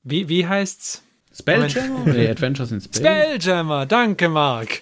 wie, 0.03 0.29
wie 0.29 0.47
heißt's? 0.47 1.03
Spelljammer? 1.37 2.05
Nee, 2.05 2.29
Adventures 2.29 2.71
in 2.71 2.81
Space. 2.81 2.97
Spelljammer, 2.97 3.85
danke 3.85 4.29
Marc. 4.29 4.81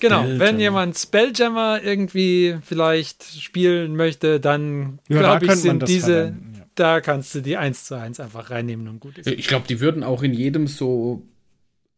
Genau, 0.00 0.24
wenn 0.26 0.60
jemand 0.60 0.96
Spelljammer 0.96 1.80
irgendwie 1.82 2.56
vielleicht 2.62 3.24
spielen 3.24 3.96
möchte, 3.96 4.38
dann 4.38 5.00
glaube 5.08 5.46
ich, 5.46 5.52
sind 5.52 5.88
diese, 5.88 6.36
ja. 6.56 6.64
da 6.76 7.00
kannst 7.00 7.34
du 7.34 7.40
die 7.40 7.56
1 7.56 7.84
zu 7.84 7.96
1 7.96 8.20
einfach 8.20 8.50
reinnehmen 8.50 8.86
und 8.86 9.00
gut 9.00 9.18
ist. 9.18 9.26
Ich 9.26 9.48
glaube, 9.48 9.66
die 9.68 9.80
würden 9.80 10.04
auch 10.04 10.22
in 10.22 10.32
jedem 10.32 10.68
so 10.68 11.26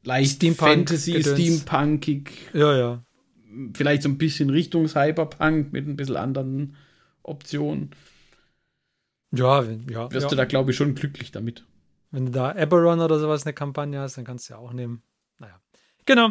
leicht 0.08 0.36
Steampunk 0.36 0.70
Fantasy, 0.70 1.12
Gedöns. 1.12 1.38
Steampunkig, 1.38 2.30
Ja, 2.52 2.76
ja. 2.76 3.04
vielleicht 3.74 4.02
so 4.02 4.08
ein 4.08 4.18
bisschen 4.18 4.50
Richtung 4.50 4.88
Cyberpunk 4.88 5.72
mit 5.72 5.86
ein 5.86 5.96
bisschen 5.96 6.16
anderen 6.16 6.76
Optionen. 7.22 7.90
Ja, 9.32 9.66
wenn, 9.66 9.86
ja, 9.88 10.10
Wirst 10.10 10.24
ja. 10.24 10.30
du 10.30 10.36
da, 10.36 10.44
glaube 10.46 10.70
ich, 10.70 10.76
schon 10.76 10.94
glücklich 10.94 11.30
damit. 11.32 11.64
wenn 12.10 12.26
du 12.26 12.32
da 12.32 12.54
Eberron 12.54 13.00
oder 13.00 13.18
sowas 13.18 13.44
eine 13.44 13.52
Kampagne 13.52 14.00
hast, 14.00 14.16
dann 14.16 14.24
kannst 14.24 14.48
du 14.48 14.54
ja 14.54 14.58
auch 14.58 14.72
nehmen. 14.72 15.02
Naja. 15.38 15.60
Genau. 16.06 16.30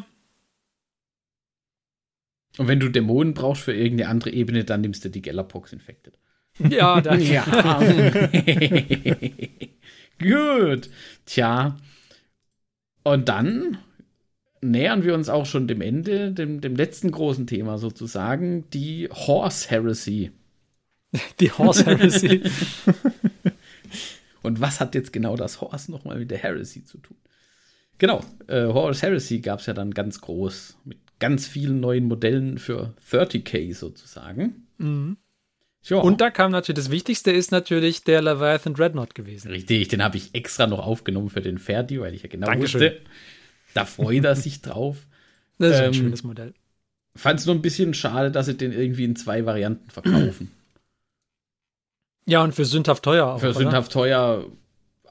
Und 2.58 2.68
wenn 2.68 2.80
du 2.80 2.90
Dämonen 2.90 3.36
brauchst 3.36 3.62
für 3.62 3.74
irgendeine 3.74 4.10
andere 4.10 4.32
Ebene, 4.32 4.64
dann 4.64 4.82
nimmst 4.82 5.06
du 5.06 5.10
die 5.10 5.22
Gellerpox 5.22 5.74
Infected. 5.74 6.18
Ja, 6.58 7.00
da, 7.02 7.14
Ja. 7.16 7.46
Gut. 10.20 10.90
Tja. 11.26 11.78
Und 13.14 13.30
dann 13.30 13.78
nähern 14.62 15.04
wir 15.04 15.14
uns 15.14 15.30
auch 15.30 15.46
schon 15.46 15.68
dem 15.68 15.82
Ende, 15.82 16.32
dem, 16.32 16.62
dem 16.62 16.76
letzten 16.76 17.12
großen 17.12 17.48
Thema 17.48 17.78
sozusagen, 17.78 18.70
die 18.72 19.10
Horse 19.12 19.70
Heresy. 19.70 20.32
die 21.40 21.52
Horse 21.52 21.86
Heresy. 21.86 22.44
Und 24.44 24.62
was 24.62 24.80
hat 24.80 24.96
jetzt 24.96 25.14
genau 25.14 25.36
das 25.36 25.62
Horse 25.62 25.92
nochmal 25.92 26.20
mit 26.20 26.32
der 26.32 26.38
Heresy 26.38 26.84
zu 26.84 26.98
tun? 26.98 27.18
Genau, 27.98 28.24
äh, 28.48 28.66
Horus 28.66 29.02
Heresy 29.02 29.40
gab 29.40 29.60
es 29.60 29.66
ja 29.66 29.74
dann 29.74 29.92
ganz 29.92 30.22
groß 30.22 30.78
mit 30.86 30.98
ganz 31.20 31.48
vielen 31.48 31.80
neuen 31.80 32.06
Modellen 32.06 32.58
für 32.58 32.94
30k 33.10 33.74
sozusagen. 33.74 34.68
Mhm. 34.78 35.18
Ja, 35.90 35.98
Und 35.98 36.20
da 36.22 36.30
kam 36.30 36.52
natürlich, 36.52 36.76
das 36.84 36.92
Wichtigste 36.92 37.32
ist 37.32 37.52
natürlich 37.52 38.04
der 38.04 38.22
Leviathan 38.22 38.74
Dreadnought 38.74 39.16
gewesen. 39.16 39.50
richtig, 39.50 39.88
den 39.88 40.04
habe 40.04 40.18
ich 40.18 40.34
extra 40.36 40.68
noch 40.68 40.80
aufgenommen 40.80 41.30
für 41.30 41.42
den 41.42 41.58
Ferdi, 41.60 42.00
weil 42.02 42.14
ich 42.14 42.24
ja 42.24 42.30
genau 42.30 42.48
Dankeschön. 42.48 42.82
wusste, 42.82 43.02
da 43.74 43.86
freut 43.86 44.26
er 44.26 44.36
sich 44.36 44.62
drauf. 44.62 44.98
Das 45.60 45.72
ist 45.74 45.80
ein 45.80 45.86
Ähm, 45.88 45.94
schönes 45.94 46.24
Modell. 46.24 46.54
Fand 47.16 47.40
es 47.40 47.48
nur 47.48 47.56
ein 47.56 47.64
bisschen 47.64 47.96
schade, 47.96 48.30
dass 48.30 48.46
sie 48.46 48.56
den 48.56 48.72
irgendwie 48.72 49.06
in 49.06 49.16
zwei 49.16 49.44
Varianten 49.46 49.90
verkaufen. 49.90 50.52
Ja, 52.30 52.44
und 52.44 52.54
für 52.54 52.66
sündhaft 52.66 53.04
teuer 53.04 53.26
auch. 53.26 53.40
Für 53.40 53.48
oder? 53.48 53.54
sündhaft 53.56 53.92
teuer 53.94 54.46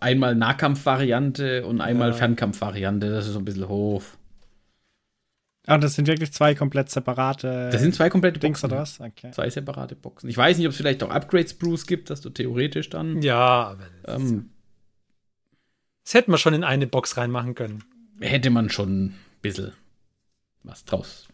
einmal 0.00 0.34
Nahkampfvariante 0.34 1.64
und 1.66 1.80
einmal 1.80 2.08
Ja. 2.10 2.14
Fernkampfvariante. 2.14 3.08
Das 3.10 3.26
ist 3.26 3.32
so 3.32 3.38
ein 3.38 3.44
bisschen 3.46 3.68
hoch. 3.68 4.02
Ah, 5.66 5.78
das 5.78 5.94
sind 5.94 6.06
wirklich 6.06 6.32
zwei 6.32 6.54
komplett 6.54 6.90
separate 6.90 7.70
Das 7.72 7.80
sind 7.82 7.94
zwei 7.94 8.08
komplette 8.08 8.38
Dings 8.38 8.60
Boxen. 8.60 8.72
oder 8.72 8.82
was? 8.82 9.00
Okay. 9.00 9.32
Zwei 9.32 9.50
separate 9.50 9.96
Boxen. 9.96 10.28
Ich 10.30 10.36
weiß 10.36 10.56
nicht, 10.58 10.66
ob 10.66 10.70
es 10.70 10.76
vielleicht 10.76 11.02
auch 11.02 11.10
Upgrade-Sprues 11.10 11.86
gibt, 11.86 12.08
dass 12.10 12.20
du 12.20 12.30
theoretisch 12.30 12.88
dann. 12.88 13.20
Ja, 13.22 13.38
aber 13.70 13.84
das, 14.04 14.20
Ähm, 14.22 14.50
das 16.04 16.14
hätten 16.14 16.30
wir 16.30 16.38
schon 16.38 16.54
in 16.54 16.62
eine 16.64 16.86
Box 16.86 17.16
reinmachen 17.16 17.54
können. 17.54 17.82
hätte 18.20 18.50
man 18.50 18.70
schon 18.70 19.06
ein 19.06 19.18
bisschen 19.42 19.72
was 20.62 20.84
draus. 20.84 21.26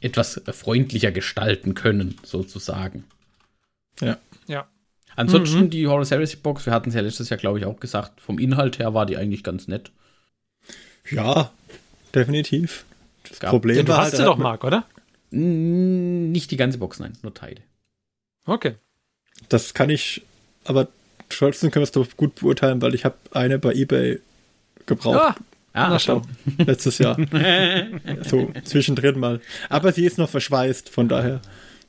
Etwas 0.00 0.40
freundlicher 0.52 1.10
gestalten 1.10 1.74
können, 1.74 2.16
sozusagen. 2.22 3.04
Ja. 4.00 4.16
Ja. 4.46 4.66
Ansonsten 5.16 5.64
Mhm. 5.64 5.70
die 5.70 5.86
Horus 5.88 6.10
Heresy 6.12 6.36
Box, 6.36 6.64
wir 6.66 6.72
hatten 6.72 6.88
es 6.90 6.94
ja 6.94 7.00
letztes 7.02 7.28
Jahr, 7.30 7.38
glaube 7.38 7.58
ich, 7.58 7.66
auch 7.66 7.78
gesagt, 7.80 8.20
vom 8.20 8.38
Inhalt 8.38 8.78
her 8.78 8.94
war 8.94 9.04
die 9.06 9.16
eigentlich 9.16 9.42
ganz 9.44 9.66
nett. 9.68 9.90
Ja, 11.10 11.50
definitiv. 12.14 12.84
Das 13.30 13.40
gab- 13.40 13.50
Problem 13.50 13.76
Ja, 13.78 13.82
du 13.84 13.92
hast 13.94 14.02
halt, 14.02 14.16
sie 14.16 14.22
er 14.22 14.24
doch, 14.26 14.32
hat 14.32 14.38
mir- 14.38 14.42
Marc, 14.44 14.64
oder? 14.64 14.84
Nicht 15.30 16.50
die 16.50 16.56
ganze 16.56 16.76
Box, 16.78 16.98
nein, 16.98 17.12
nur 17.22 17.32
Teile. 17.32 17.60
Okay. 18.44 18.74
Das 19.48 19.72
kann 19.74 19.88
ich, 19.90 20.22
aber 20.64 20.88
trotzdem 21.28 21.70
können 21.70 21.80
wir 21.82 21.84
es 21.84 21.92
doch 21.92 22.06
gut 22.16 22.34
beurteilen, 22.36 22.82
weil 22.82 22.94
ich 22.94 23.04
habe 23.04 23.14
eine 23.32 23.58
bei 23.58 23.72
eBay 23.72 24.18
gebraucht 24.86 25.16
Ah, 25.16 25.34
Ah, 25.72 25.88
Na, 25.90 25.98
schau. 26.00 26.22
letztes 26.58 26.98
Jahr. 26.98 27.16
so 28.28 28.50
zwischendrin 28.64 29.20
mal. 29.20 29.40
Aber 29.68 29.92
sie 29.92 30.04
ist 30.04 30.18
noch 30.18 30.28
verschweißt, 30.28 30.88
von 30.88 31.08
daher. 31.08 31.40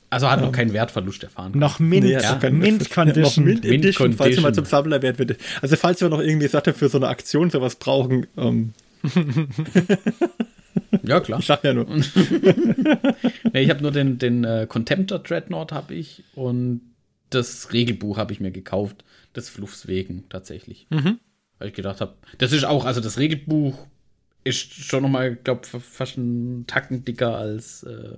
Also 0.08 0.30
hat 0.30 0.40
noch 0.40 0.52
keinen 0.52 0.72
Wertverlust 0.72 1.24
erfahren. 1.24 1.52
Noch 1.56 1.80
Mint, 1.80 2.04
Nee, 2.06 2.14
also 2.14 2.36
kein- 2.38 2.58
Mint 2.58 2.82
noch 2.82 2.90
Condition. 2.90 3.44
Mint 3.44 3.64
Mint 3.64 3.84
Edition, 3.84 4.12
falls 4.12 4.36
ihr 4.36 4.42
mal 4.42 4.48
Condition. 4.52 4.66
zum 4.66 4.70
Sammler 4.70 5.02
werdet. 5.02 5.16
bitte. 5.16 5.36
Also 5.62 5.74
falls 5.74 6.00
wir 6.00 6.08
noch 6.10 6.20
irgendwie 6.20 6.46
Sache 6.46 6.74
für 6.74 6.88
so 6.88 6.98
eine 6.98 7.08
Aktion 7.08 7.50
sowas 7.50 7.74
brauchen, 7.74 8.26
ähm, 8.36 8.72
Ja, 11.02 11.20
klar. 11.20 11.40
ich 11.40 11.46
sag 11.46 11.64
ja 11.64 11.72
nur. 11.72 11.86
Nee, 13.52 13.62
ich 13.62 13.70
habe 13.70 13.82
nur 13.82 13.92
den, 13.92 14.18
den 14.18 14.44
äh, 14.44 14.66
Contemptor 14.68 15.18
Dreadnought 15.18 15.72
habe 15.72 15.94
ich 15.94 16.24
und 16.34 16.80
das 17.30 17.72
Regelbuch 17.72 18.18
habe 18.18 18.32
ich 18.32 18.40
mir 18.40 18.50
gekauft. 18.50 19.04
Des 19.34 19.48
Fluffs 19.48 19.86
wegen 19.86 20.28
tatsächlich. 20.28 20.86
Mhm. 20.90 21.18
Weil 21.58 21.68
ich 21.68 21.74
gedacht 21.74 22.00
habe, 22.02 22.16
das 22.36 22.52
ist 22.52 22.64
auch, 22.64 22.84
also 22.84 23.00
das 23.00 23.18
Regelbuch 23.18 23.86
ist 24.44 24.74
schon 24.74 25.02
nochmal, 25.02 25.36
glaube 25.36 25.64
fast 25.66 26.18
einen 26.18 26.66
Tacken 26.66 27.04
dicker 27.04 27.36
als 27.36 27.82
äh, 27.84 28.16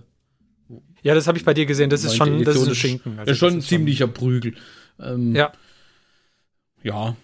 Ja, 1.03 1.15
das 1.15 1.29
habe 1.29 1.39
ich 1.39 1.45
bei 1.45 1.55
dir 1.55 1.67
gesehen. 1.67 1.91
Das 1.91 2.03
ist 2.03 2.17
schon, 2.17 2.43
das 2.43 2.57
ist 2.57 2.67
ein 2.69 2.75
Schinken. 2.75 3.19
Also 3.19 3.31
ist 3.31 3.39
schon 3.39 3.55
ein 3.55 3.61
ziemlicher 3.61 4.09
Prügel. 4.09 4.55
Ähm, 4.99 5.35
Ja. 5.37 5.53
Ja. 6.83 7.17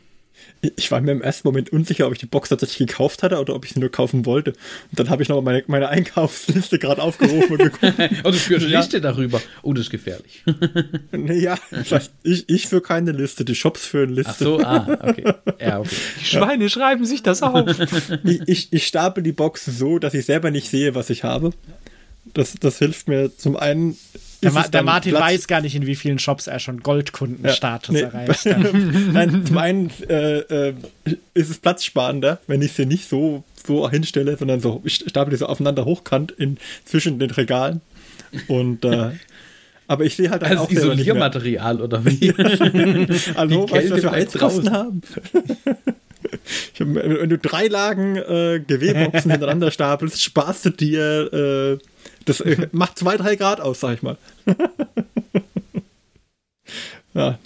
Ich 0.77 0.91
war 0.91 1.01
mir 1.01 1.13
im 1.13 1.23
ersten 1.23 1.49
Moment 1.49 1.71
unsicher, 1.73 2.07
ob 2.07 2.13
ich 2.13 2.19
die 2.19 2.27
Box 2.27 2.51
tatsächlich 2.51 2.89
gekauft 2.89 3.23
hatte 3.23 3.39
oder 3.39 3.55
ob 3.55 3.65
ich 3.65 3.73
sie 3.73 3.81
nur 3.81 3.91
kaufen 3.91 4.27
wollte. 4.27 4.51
Und 4.91 4.99
dann 5.01 5.09
habe 5.09 5.23
ich 5.23 5.29
noch 5.29 5.41
meine, 5.41 5.65
meine 5.69 5.89
Einkaufsliste 5.89 6.79
gerade 6.79 7.01
aufgerufen 7.01 7.53
und 7.53 7.59
geguckt. 7.59 7.83
Und 8.25 8.35
du 8.35 8.39
führst 8.39 8.65
eine 8.65 8.73
Ja. 8.75 8.81
Liste 8.81 9.01
darüber. 9.01 9.41
Oh, 9.63 9.73
das 9.73 9.87
ist 9.87 9.91
gefährlich. 9.91 10.45
ja, 11.13 11.57
heißt, 11.73 12.13
ich, 12.23 12.49
ich 12.49 12.69
für 12.69 12.83
keine 12.83 13.13
Liste, 13.13 13.45
die 13.45 13.55
Shops 13.55 13.87
für 13.87 14.03
eine 14.03 14.13
Liste. 14.13 14.33
Ach 14.33 14.39
so, 14.39 14.61
ah, 14.61 14.99
okay. 15.03 15.25
Ja, 15.61 15.81
okay. 15.81 15.97
Die 16.21 16.25
Schweine 16.27 16.69
schreiben 16.69 17.05
sich 17.07 17.23
das 17.23 17.43
auf. 17.43 17.69
Ich, 18.25 18.41
ich, 18.47 18.73
ich 18.73 18.87
stapel 18.87 19.23
die 19.23 19.33
Box 19.33 19.65
so, 19.65 19.99
dass 19.99 20.13
ich 20.15 20.27
selber 20.27 20.51
nicht 20.51 20.69
sehe, 20.69 20.95
was 20.95 21.11
ich 21.11 21.25
habe. 21.25 21.53
Das, 22.35 22.55
das 22.61 22.79
hilft 22.79 23.09
mir 23.09 23.37
zum 23.37 23.57
einen. 23.57 23.97
Der, 24.43 24.53
Ma 24.53 24.67
der 24.69 24.83
Martin 24.83 25.13
Platz- 25.13 25.23
weiß 25.23 25.47
gar 25.49 25.61
nicht, 25.61 25.75
in 25.75 25.87
wie 25.87 25.95
vielen 25.97 26.19
Shops 26.19 26.47
er 26.47 26.59
schon 26.61 26.81
Goldkundenstatus 26.83 27.93
Nee. 27.95 28.01
erreicht 28.03 28.47
hat. 28.47 28.73
Nein, 29.13 29.45
zum 29.47 29.59
einen 29.59 29.91
äh, 30.09 30.39
äh, 30.69 30.75
ist 31.35 31.51
es 31.51 31.59
platzsparender, 31.59 32.39
wenn 32.47 32.63
ich 32.63 32.73
sie 32.73 32.87
nicht 32.87 33.09
so, 33.09 33.45
so 33.67 33.89
hinstelle, 33.91 34.37
sondern 34.39 34.61
so, 34.61 34.81
ich 34.85 34.95
stapel 34.95 35.31
die 35.31 35.37
so 35.37 35.47
aufeinander 35.47 35.85
hochkant 35.85 36.33
in, 36.33 36.57
zwischen 36.87 37.19
den 37.19 37.31
Regalen. 37.31 37.83
Und 38.49 38.85
äh, 38.87 39.11
aber 39.87 40.05
ich 40.05 40.17
sehe 40.17 40.31
halt 40.31 40.43
dann 40.43 40.53
Als 40.53 40.61
auch. 40.61 40.71
Isoliermaterial 40.71 41.81
oder 41.83 42.03
wie? 42.07 42.33
Hallo, 43.37 43.67
Die 43.67 43.73
weißt 43.73 43.91
du, 43.91 43.91
was 43.91 43.91
Kälte 43.91 43.95
wir 43.95 44.01
bleibt 44.01 44.15
Heizkosten 44.15 44.65
draußen. 44.65 44.73
haben? 44.73 45.03
Ich 46.75 46.81
hab, 46.81 46.95
wenn 46.95 47.29
du 47.31 47.39
drei 47.39 47.67
Lagen 47.69 48.17
äh, 48.17 48.61
GW-Boxen 48.67 49.31
hintereinander 49.31 49.71
stapelst, 49.71 50.23
sparst 50.23 50.65
du 50.67 50.71
dir, 50.71 51.79
äh, 51.79 51.79
das 52.31 52.43
macht 52.73 52.99
zwei, 52.99 53.17
drei 53.17 53.37
Grad 53.37 53.61
aus, 53.61 53.81
sag 53.81 53.95
ich 53.95 54.03
mal. 54.03 54.17
ja. 57.15 57.39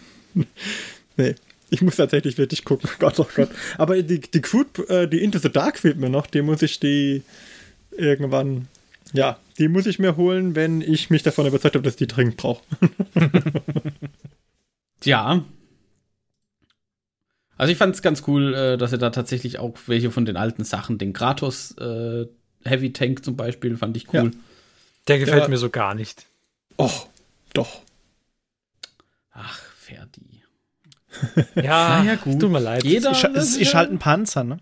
Nee. 1.17 1.35
Ich 1.71 1.83
muss 1.83 1.97
tatsächlich 1.97 2.39
wirklich 2.39 2.65
gucken. 2.65 2.89
Gott, 2.99 3.19
oh 3.19 3.27
Gott. 3.35 3.49
Aber 3.79 4.01
die, 4.01 4.21
die 4.21 4.41
Crude, 4.41 4.89
äh, 4.89 5.09
die 5.09 5.23
Into 5.23 5.39
the 5.39 5.51
Dark 5.51 5.79
fehlt 5.79 5.99
mir 5.99 6.11
noch. 6.11 6.27
Die 6.27 6.43
muss 6.43 6.63
ich 6.63 6.79
die 6.79 7.23
irgendwann, 7.91 8.69
ja, 9.13 9.39
die 9.59 9.69
muss 9.69 9.87
ich 9.87 9.99
mir 9.99 10.17
holen, 10.17 10.55
wenn 10.55 10.81
ich 10.81 11.11
mich 11.11 11.23
davon 11.23 11.47
überzeugt 11.47 11.75
habe, 11.75 11.85
dass 11.85 11.95
ich 11.95 11.99
die 11.99 12.07
dringend 12.07 12.37
brauche. 12.37 12.63
Ja. 15.05 15.45
Also 17.57 17.73
ich 17.73 17.79
fand 17.79 17.95
es 17.95 18.03
ganz 18.03 18.25
cool, 18.27 18.55
äh, 18.55 18.77
dass 18.77 18.91
sie 18.91 18.99
da 18.99 19.11
tatsächlich 19.11 19.59
auch 19.59 19.77
welche 19.87 20.11
von 20.11 20.25
den 20.25 20.37
alten 20.37 20.65
Sachen, 20.65 20.99
den 20.99 21.13
Kratos 21.13 21.73
äh, 21.79 22.27
Heavy 22.65 22.93
Tank 22.93 23.25
zum 23.25 23.37
Beispiel, 23.37 23.77
fand 23.77 23.97
ich 23.97 24.13
cool. 24.13 24.33
Der 25.09 25.19
gefällt 25.19 25.43
Ja. 25.43 25.49
mir 25.49 25.59
so 25.59 25.71
gar 25.71 25.95
nicht. 25.95 26.27
Oh, 26.77 26.91
doch. 27.53 27.83
Ach, 29.33 29.59
Ferdi. 29.77 30.43
Ja, 31.55 32.01
Na 32.03 32.05
ja, 32.05 32.15
gut. 32.17 32.41
tut 32.41 32.51
mir 32.51 32.59
leid. 32.59 32.83
Jeder- 32.85 33.13
Ist, 33.13 33.25
ist, 33.25 33.57
ist 33.57 33.75
halt 33.75 33.91
ein 33.91 33.99
Panzer, 34.01 34.43
ne? 34.45 34.59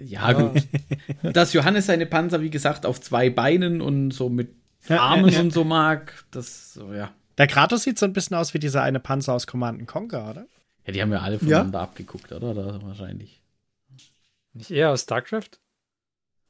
Ja, 0.00 0.32
gut. 0.32 0.62
Dass 1.22 1.52
Johannes 1.52 1.86
seine 1.86 2.06
Panzer, 2.06 2.40
wie 2.42 2.50
gesagt, 2.50 2.86
auf 2.86 3.00
zwei 3.00 3.30
Beinen 3.30 3.80
und 3.80 4.10
so 4.12 4.28
mit 4.28 4.54
Armen 4.88 5.30
ja, 5.30 5.40
und 5.40 5.52
so 5.52 5.64
mag, 5.64 6.24
das, 6.30 6.74
so, 6.74 6.92
ja. 6.92 7.12
Der 7.38 7.46
Kratos 7.48 7.82
sieht 7.82 7.98
so 7.98 8.06
ein 8.06 8.12
bisschen 8.12 8.36
aus 8.36 8.54
wie 8.54 8.58
dieser 8.60 8.82
eine 8.82 9.00
Panzer 9.00 9.32
aus 9.32 9.46
Command 9.46 9.84
Conquer, 9.88 10.30
oder? 10.30 10.46
Ja, 10.86 10.92
die 10.92 11.02
haben 11.02 11.10
ja 11.12 11.20
alle 11.20 11.38
voneinander 11.38 11.80
abgeguckt, 11.80 12.30
oder? 12.30 12.54
Da, 12.54 12.80
wahrscheinlich. 12.82 13.40
Nicht 14.52 14.70
eher 14.70 14.90
aus 14.90 15.02
StarCraft? 15.02 15.58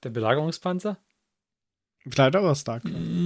Der 0.02 0.10
Belagerungspanzer? 0.10 0.98
Vielleicht 2.08 2.36
auch 2.36 2.44
aus 2.44 2.60
Stark. 2.60 2.82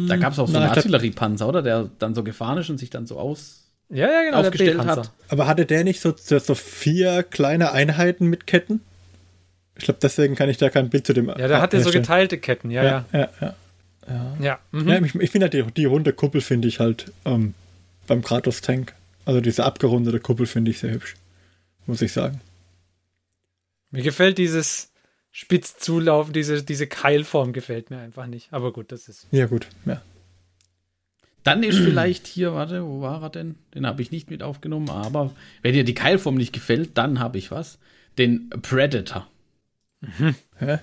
Da 0.09 0.17
gab 0.17 0.33
es 0.33 0.39
auch 0.39 0.47
so 0.47 0.55
Na, 0.55 0.61
einen 0.61 0.71
Artilleriepanzer, 0.71 1.49
oder? 1.49 1.63
Der 1.63 1.91
dann 1.99 2.15
so 2.15 2.25
gefahren 2.25 2.59
ist 2.59 2.71
und 2.71 2.79
sich 2.79 2.91
dann 2.91 3.07
so 3.07 3.19
aus 3.19 3.65
Ja, 3.89 4.11
ja, 4.11 4.23
genau. 4.25 4.39
aufgestellt 4.39 4.85
hat. 4.85 5.13
Aber 5.29 5.47
hatte 5.47 5.67
der 5.67 5.85
nicht 5.85 6.01
so, 6.01 6.15
so, 6.17 6.55
vier 6.55 7.23
kleine 7.23 7.73
Einheiten 7.73 8.27
mit 8.27 8.47
Ketten? 8.47 8.81
Ich 9.77 9.85
glaube, 9.85 10.01
deswegen 10.03 10.35
kann 10.35 10.49
ich 10.49 10.57
da 10.57 10.71
kein 10.71 10.91
Bild 10.91 11.07
zu 11.07 11.13
dem. 11.13 11.29
Ja, 11.29 11.49
der 11.49 11.61
hatte 11.61 11.83
so 11.83 11.91
geteilte 11.91 12.39
Ketten, 12.39 12.71
ja, 12.71 12.85
ja. 12.85 13.05
Ja, 13.13 13.19
ja. 13.19 13.55
ja. 14.09 14.37
Ja, 14.41 14.59
mhm. 14.73 14.89
ja 14.89 15.01
ich 15.03 15.15
ich 15.15 15.31
finde 15.31 15.45
halt 15.45 15.55
die, 15.55 15.63
die 15.73 15.85
runde 15.85 16.13
Kuppel 16.13 16.41
finde 16.41 16.69
ich 16.69 16.81
halt 16.81 17.13
ähm, 17.25 17.55
beim 18.07 18.23
Kratos-Tank. 18.23 18.95
Also 19.25 19.41
diese 19.41 19.65
abgerundete 19.65 20.21
Kuppel 20.21 20.47
finde 20.47 20.71
ich 20.71 20.81
sehr 20.81 20.91
hübsch. 20.91 21.15
Muss 21.87 22.03
ich 22.03 22.13
sagen. 22.13 22.41
Mir 23.91 24.03
gefällt 24.03 24.39
dieses 24.39 24.90
spitz 25.33 25.77
zulaufen, 25.77 26.33
diese, 26.33 26.63
diese 26.63 26.87
Keilform 26.87 27.53
gefällt 27.53 27.91
mir 27.91 27.99
einfach 27.99 28.27
nicht. 28.27 28.53
Aber 28.53 28.73
gut, 28.73 28.93
das 28.93 29.09
ist. 29.09 29.27
Ja, 29.31 29.47
gut. 29.47 29.69
Ja. 29.87 30.03
Dann 31.43 31.63
ist 31.63 31.79
vielleicht 31.79 32.27
hier, 32.27 32.53
warte, 32.53 32.85
wo 32.85 33.01
war 33.01 33.23
er 33.23 33.31
denn? 33.31 33.55
Den 33.75 33.87
habe 33.87 34.03
ich 34.03 34.11
nicht 34.11 34.31
mit 34.31 34.43
aufgenommen, 34.43 34.91
aber 34.91 35.35
wenn 35.63 35.73
dir 35.73 35.85
die 35.85 35.95
Keilform 35.95 36.35
nicht 36.35 36.53
gefällt, 36.53 36.99
dann 36.99 37.19
habe 37.19 37.39
ich 37.39 37.51
was. 37.51 37.79
Den 38.19 38.51
Predator. 38.51 39.27
Hä? 40.59 40.79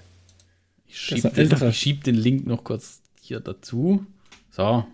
Ich 0.87 0.99
schieb, 0.99 1.33
den, 1.33 1.51
ich 1.51 1.77
schieb 1.77 2.03
den 2.05 2.15
Link 2.15 2.47
noch 2.47 2.63
kurz 2.63 3.01
hier 3.21 3.39
dazu. 3.39 4.05
So. 4.49 4.85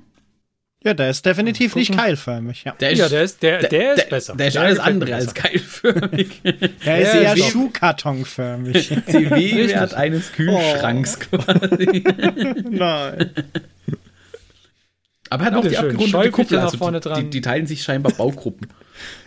Ja, 0.85 0.93
der 0.93 1.09
ist 1.09 1.25
definitiv 1.25 1.75
nicht 1.75 1.95
keilförmig, 1.95 2.65
ja. 2.65 2.73
Der 2.73 2.91
ist, 2.91 2.99
ja, 2.99 3.07
der 3.07 3.23
ist, 3.23 3.41
der, 3.41 3.59
der, 3.69 3.93
ist 3.93 4.09
besser. 4.09 4.35
Der 4.35 4.47
ist 4.47 4.55
Der 4.55 4.63
alles 4.63 4.79
andere 4.79 5.15
als 5.15 5.33
keilförmig. 5.33 6.41
Der 6.85 6.99
ist 7.01 7.13
eher. 7.15 7.37
Schuhkartonförmig. 7.37 8.89
CW-Wert 9.07 9.93
eines 9.93 10.31
Kühlschranks 10.33 11.19
quasi. 11.21 12.03
Nein. 12.69 13.29
Aber 15.29 15.43
er 15.43 15.51
hat 15.51 15.55
auch 15.55 15.61
die 15.61 15.69
Bitteschön, 15.69 15.89
abgerundete 15.95 16.31
Kuppel. 16.31 16.57
nach 16.57 16.63
Also 16.65 16.77
vorne 16.77 16.99
die, 16.99 17.07
dran. 17.09 17.23
die, 17.23 17.29
die 17.29 17.41
teilen 17.41 17.65
sich 17.65 17.81
scheinbar 17.81 18.11
Baugruppen. 18.13 18.67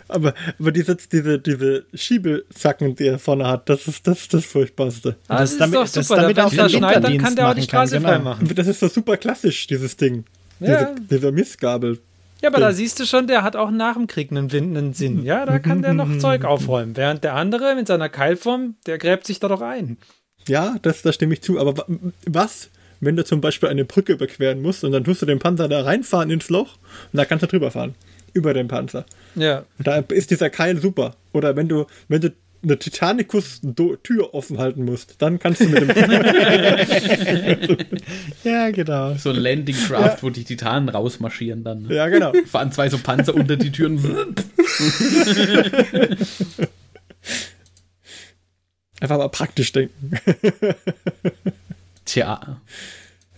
Aber, 0.08 0.34
aber 0.60 0.70
diese, 0.72 0.94
diese, 0.96 1.38
diese 1.40 1.86
Schiebezacken, 1.94 2.94
die 2.94 3.06
er 3.06 3.18
vorne 3.18 3.48
hat, 3.48 3.68
das 3.68 3.88
ist 3.88 4.06
das, 4.06 4.20
ist 4.20 4.34
das 4.34 4.44
Furchtbarste. 4.44 5.16
Ah, 5.26 5.38
das, 5.40 5.52
ist 5.52 5.60
damit- 5.60 5.74
doch 5.74 5.80
das 5.82 5.96
ist 5.96 6.08
super. 6.08 6.20
damit 6.20 6.36
Wenn 6.36 6.44
auch 6.44 6.54
da 6.54 6.68
den 6.68 6.78
schneit, 6.78 7.02
dann 7.02 7.18
kann 7.18 7.34
der 7.34 7.48
auch 7.48 7.54
die 7.54 7.60
machen 7.62 7.68
kann, 7.70 7.88
Straße 7.88 7.96
genau. 7.96 8.08
frei 8.10 8.18
machen. 8.20 8.54
Das 8.54 8.66
ist 8.68 8.80
so 8.80 8.88
super 8.88 9.16
klassisch, 9.16 9.66
dieses 9.66 9.96
Ding. 9.96 10.24
Ja. 10.60 10.84
Diese, 10.94 11.08
dieser 11.08 11.32
Missgabel. 11.32 11.98
Ja, 12.42 12.50
aber 12.50 12.60
da 12.60 12.72
siehst 12.72 13.00
du 13.00 13.06
schon, 13.06 13.26
der 13.26 13.42
hat 13.42 13.56
auch 13.56 13.70
nach 13.70 13.94
dem 13.94 14.06
Krieg 14.06 14.30
einen, 14.30 14.52
Win- 14.52 14.76
einen 14.76 14.92
Sinn. 14.94 15.24
Ja, 15.24 15.46
da 15.46 15.58
kann 15.58 15.80
der 15.82 15.94
noch 15.94 16.18
Zeug 16.18 16.44
aufräumen. 16.44 16.96
Während 16.96 17.24
der 17.24 17.34
andere 17.34 17.74
mit 17.74 17.86
seiner 17.86 18.08
Keilform, 18.10 18.76
der 18.86 18.98
gräbt 18.98 19.26
sich 19.26 19.40
da 19.40 19.48
doch 19.48 19.62
ein. 19.62 19.96
Ja, 20.46 20.76
das, 20.82 21.02
da 21.02 21.12
stimme 21.12 21.32
ich 21.34 21.42
zu. 21.42 21.58
Aber 21.58 21.76
wa- 21.78 21.86
was, 22.26 22.68
wenn 23.00 23.16
du 23.16 23.24
zum 23.24 23.40
Beispiel 23.40 23.68
eine 23.70 23.84
Brücke 23.86 24.12
überqueren 24.12 24.60
musst 24.60 24.84
und 24.84 24.92
dann 24.92 25.02
tust 25.04 25.22
du 25.22 25.26
den 25.26 25.38
Panzer 25.38 25.68
da 25.68 25.80
reinfahren 25.82 26.30
ins 26.30 26.50
Loch 26.50 26.76
und 27.12 27.16
da 27.16 27.24
kannst 27.24 27.42
du 27.42 27.46
drüber 27.48 27.70
fahren. 27.70 27.94
Über 28.34 28.52
den 28.52 28.68
Panzer. 28.68 29.06
Ja. 29.34 29.64
Da 29.78 29.96
ist 30.08 30.30
dieser 30.30 30.50
Keil 30.50 30.78
super. 30.78 31.16
Oder 31.32 31.56
wenn 31.56 31.68
du, 31.68 31.86
wenn 32.08 32.20
du 32.20 32.32
eine 32.62 32.78
Titanicus-Tür 32.78 34.34
offen 34.34 34.58
halten 34.58 34.84
musst, 34.84 35.16
dann 35.18 35.38
kannst 35.38 35.60
du 35.60 35.68
mit 35.68 35.80
dem. 35.82 35.88
Ja, 38.44 38.70
genau. 38.70 39.14
So 39.14 39.30
ein 39.30 39.36
Landing 39.36 39.76
Craft, 39.76 40.18
wo 40.22 40.30
die 40.30 40.44
Titanen 40.44 40.88
rausmarschieren 40.88 41.64
dann. 41.64 41.82
Ne? 41.82 41.94
ja, 41.94 42.08
genau. 42.08 42.32
Fahren 42.46 42.72
zwei 42.72 42.88
so 42.88 42.98
Panzer 42.98 43.34
unter 43.34 43.56
die 43.56 43.70
Türen. 43.72 43.98
Einfach 49.00 49.18
mal 49.18 49.28
praktisch 49.28 49.72
denken. 49.72 50.12
Tja. 52.04 52.60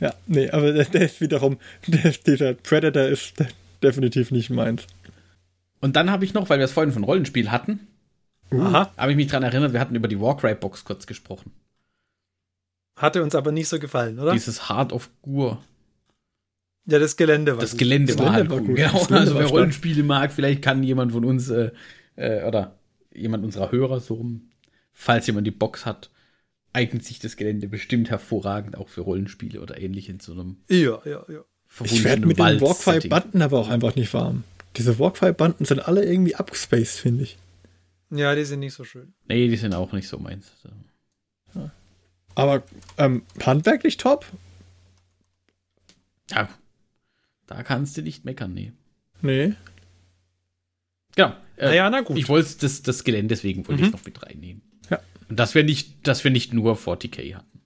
Ja, 0.01 0.15
nee, 0.29 0.49
aber 0.51 0.73
der, 0.73 0.85
der 0.85 1.03
ist 1.03 1.21
wiederum, 1.21 1.59
der, 1.89 2.13
dieser 2.13 2.55
Predator 2.55 3.03
ist 3.09 3.41
de- 3.41 3.49
definitiv 3.83 4.31
nicht 4.31 4.51
meins. 4.51 4.85
Und 5.81 5.97
dann 5.97 6.11
habe 6.13 6.25
ich 6.25 6.35
noch, 6.35 6.49
weil 6.51 6.59
wir 6.61 6.67
es 6.67 6.73
vorhin 6.73 6.93
von 6.93 7.03
Rollenspiel 7.03 7.51
hatten, 7.51 7.88
Aha. 8.51 8.93
habe 8.97 9.11
ich 9.11 9.17
mich 9.17 9.27
daran 9.27 9.43
erinnert, 9.43 9.73
wir 9.73 9.81
hatten 9.81 9.95
über 9.95 10.09
die 10.09 10.21
Warcry-Box 10.21 10.85
kurz 10.85 11.07
gesprochen. 11.07 11.53
Hatte 12.97 13.23
uns 13.23 13.35
aber 13.35 13.53
nicht 13.53 13.69
so 13.69 13.79
gefallen, 13.79 14.19
oder? 14.19 14.33
Dieses 14.33 14.69
Heart 14.69 14.93
of 14.93 15.11
Gur. 15.23 15.63
ja, 16.87 16.99
das 16.99 17.17
Gelände 17.17 17.53
war 17.53 17.61
Das 17.61 17.73
gut. 17.73 17.79
Gelände 17.79 18.13
Das 18.15 18.19
war 18.19 18.33
Gelände 18.33 18.51
halt 18.55 18.61
war 18.61 18.67
gut. 18.67 18.77
Genau. 18.77 18.93
Das 18.93 19.09
Gelände 19.09 19.29
Also 19.31 19.39
wer. 19.39 19.47
Rollenspiele 19.47 20.03
mag, 20.03 20.33
vielleicht 20.33 20.63
kann 20.63 20.83
jemand 20.83 21.13
von 21.13 21.25
uns 21.25 21.49
äh, 21.49 21.71
äh, 22.17 22.45
oder 22.45 22.77
jemand 23.15 23.45
unserer 23.45 23.71
Hörer 23.71 24.01
so 24.01 24.15
rum, 24.15 24.51
falls 24.93 25.27
jemand 25.27 25.47
die 25.47 25.53
Box 25.53 25.87
hat, 25.87 26.11
eignet 26.73 27.05
sich 27.05 27.19
das 27.19 27.37
Gelände 27.37 27.69
bestimmt 27.69 28.11
hervorragend 28.11 28.77
auch 28.77 28.89
für 28.89 29.03
Rollenspiele 29.03 29.61
oder 29.61 29.81
ähnlich 29.81 30.09
in 30.09 30.21
so 30.21 30.33
einem 30.33 30.57
Ja, 30.69 31.01
ja, 31.05 31.25
ja. 31.29 31.45
Ich 31.85 32.03
werde 32.03 32.27
mit 32.27 32.39
den. 32.39 32.61
Warcry-Banden 32.61 33.43
aber 33.43 33.59
auch 33.59 33.69
einfach 33.69 33.95
nicht 33.95 34.13
warm. 34.15 34.45
Diese 34.77 34.99
Warcry-Banden 34.99 35.65
sind 35.67 35.87
alle 35.87 36.05
irgendwie 36.05 36.35
abgespaced, 36.35 36.99
finde 37.01 37.25
ich. 37.25 37.37
Ja, 38.11 38.35
die 38.35 38.45
sind 38.45 38.61
nicht 38.61 38.75
so 38.75 38.85
schön. 38.85 39.15
Nee, 39.27 39.49
die 39.49 39.57
sind 39.57 39.75
auch 39.75 39.93
nicht 39.93 40.09
so 40.09 40.19
meins. 40.19 40.51
Aber 42.35 42.63
ähm, 42.99 43.23
handwerklich 43.45 43.97
top? 43.97 44.25
Ja, 46.31 46.49
da 47.47 47.63
kannst 47.63 47.97
du 47.97 48.03
nicht 48.03 48.25
meckern, 48.25 48.55
nee. 48.55 48.73
Nee. 49.23 49.55
Genau. 51.17 51.35
Äh, 51.57 51.67
Naja, 51.67 51.91
na 51.91 52.03
gut. 52.03 52.17
Ich 52.17 52.29
wollte 52.29 52.57
das, 52.61 52.83
das 52.83 53.03
Gelände, 53.03 53.29
deswegen 53.35 53.67
wollte 53.67 53.83
ich 53.83 53.89
Mhm. 53.89 53.93
noch 53.93 54.05
mit 54.05 54.23
reinnehmen. 54.23 54.63
Ja. 54.89 55.01
Und 55.29 55.39
dass 55.41 55.55
wir 55.57 55.65
nicht, 55.65 56.07
dass 56.07 56.23
wir 56.23 56.31
nicht 56.31 56.53
nur 56.53 56.77
40k 56.77 57.35
hatten. 57.35 57.61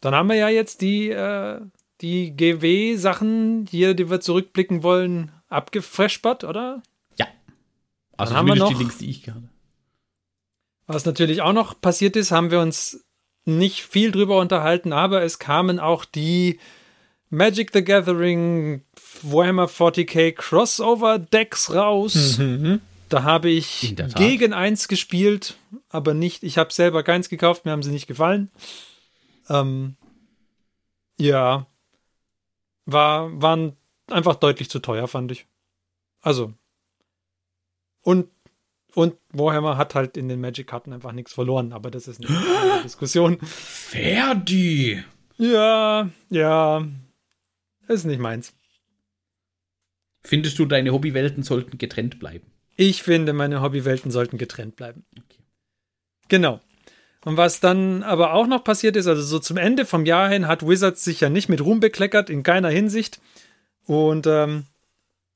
Dann 0.00 0.14
haben 0.14 0.28
wir 0.30 0.36
ja 0.36 0.48
jetzt 0.48 0.80
die, 0.80 1.10
äh, 1.10 1.60
die 2.00 2.34
GW-Sachen 2.34 3.66
hier, 3.66 3.92
die 3.92 4.08
wir 4.08 4.20
zurückblicken 4.20 4.82
wollen, 4.82 5.30
abgefreshbart, 5.48 6.44
oder? 6.44 6.82
Ja. 7.18 7.26
Also 8.16 8.32
Dann 8.32 8.38
haben 8.38 8.46
wir 8.46 8.54
zumindest 8.56 8.60
noch- 8.62 8.68
die 8.78 8.82
Links, 8.84 8.98
die 8.98 9.10
ich 9.10 9.28
hatte. 9.28 9.49
Was 10.92 11.04
natürlich 11.04 11.42
auch 11.42 11.52
noch 11.52 11.80
passiert 11.80 12.16
ist, 12.16 12.30
haben 12.30 12.50
wir 12.50 12.60
uns 12.60 13.04
nicht 13.44 13.82
viel 13.82 14.10
drüber 14.10 14.38
unterhalten, 14.38 14.92
aber 14.92 15.22
es 15.22 15.38
kamen 15.38 15.78
auch 15.78 16.04
die 16.04 16.58
Magic 17.30 17.70
the 17.72 17.84
Gathering 17.84 18.82
Warhammer 19.22 19.66
40k 19.66 20.32
Crossover 20.32 21.18
Decks 21.18 21.72
raus. 21.72 22.38
Mhm. 22.38 22.80
Da 23.08 23.24
habe 23.24 23.50
ich 23.50 23.94
gegen 24.16 24.52
eins 24.52 24.86
gespielt, 24.86 25.56
aber 25.88 26.14
nicht, 26.14 26.44
ich 26.44 26.58
habe 26.58 26.72
selber 26.72 27.02
keins 27.02 27.28
gekauft, 27.28 27.64
mir 27.64 27.72
haben 27.72 27.82
sie 27.82 27.90
nicht 27.90 28.06
gefallen. 28.06 28.50
Ähm, 29.48 29.96
ja, 31.18 31.66
war, 32.86 33.30
waren 33.42 33.76
einfach 34.06 34.36
deutlich 34.36 34.70
zu 34.70 34.78
teuer, 34.78 35.08
fand 35.08 35.32
ich. 35.32 35.46
Also, 36.20 36.52
und, 38.02 38.28
und 38.94 39.14
Warhammer 39.32 39.76
hat 39.76 39.94
halt 39.94 40.16
in 40.16 40.28
den 40.28 40.40
Magic-Karten 40.40 40.92
einfach 40.92 41.12
nichts 41.12 41.32
verloren, 41.32 41.72
aber 41.72 41.90
das 41.90 42.08
ist 42.08 42.24
eine 42.24 42.82
Diskussion. 42.84 43.38
Ferdi! 43.42 45.02
Ja, 45.38 46.10
ja, 46.28 46.86
ist 47.88 48.04
nicht 48.04 48.20
meins. 48.20 48.52
Findest 50.22 50.58
du, 50.58 50.66
deine 50.66 50.92
Hobbywelten 50.92 51.42
sollten 51.42 51.78
getrennt 51.78 52.18
bleiben? 52.18 52.46
Ich 52.76 53.02
finde, 53.02 53.32
meine 53.32 53.62
Hobbywelten 53.62 54.10
sollten 54.10 54.38
getrennt 54.38 54.76
bleiben. 54.76 55.04
Okay. 55.12 55.42
Genau. 56.28 56.60
Und 57.24 57.36
was 57.36 57.60
dann 57.60 58.02
aber 58.02 58.32
auch 58.32 58.46
noch 58.46 58.64
passiert 58.64 58.96
ist, 58.96 59.06
also 59.06 59.22
so 59.22 59.38
zum 59.38 59.56
Ende 59.56 59.84
vom 59.84 60.06
Jahr 60.06 60.28
hin 60.28 60.46
hat 60.46 60.66
Wizards 60.66 61.04
sich 61.04 61.20
ja 61.20 61.28
nicht 61.28 61.48
mit 61.48 61.60
Ruhm 61.60 61.80
bekleckert, 61.80 62.30
in 62.30 62.42
keiner 62.42 62.70
Hinsicht. 62.70 63.20
Und 63.86 64.26
ähm, 64.26 64.64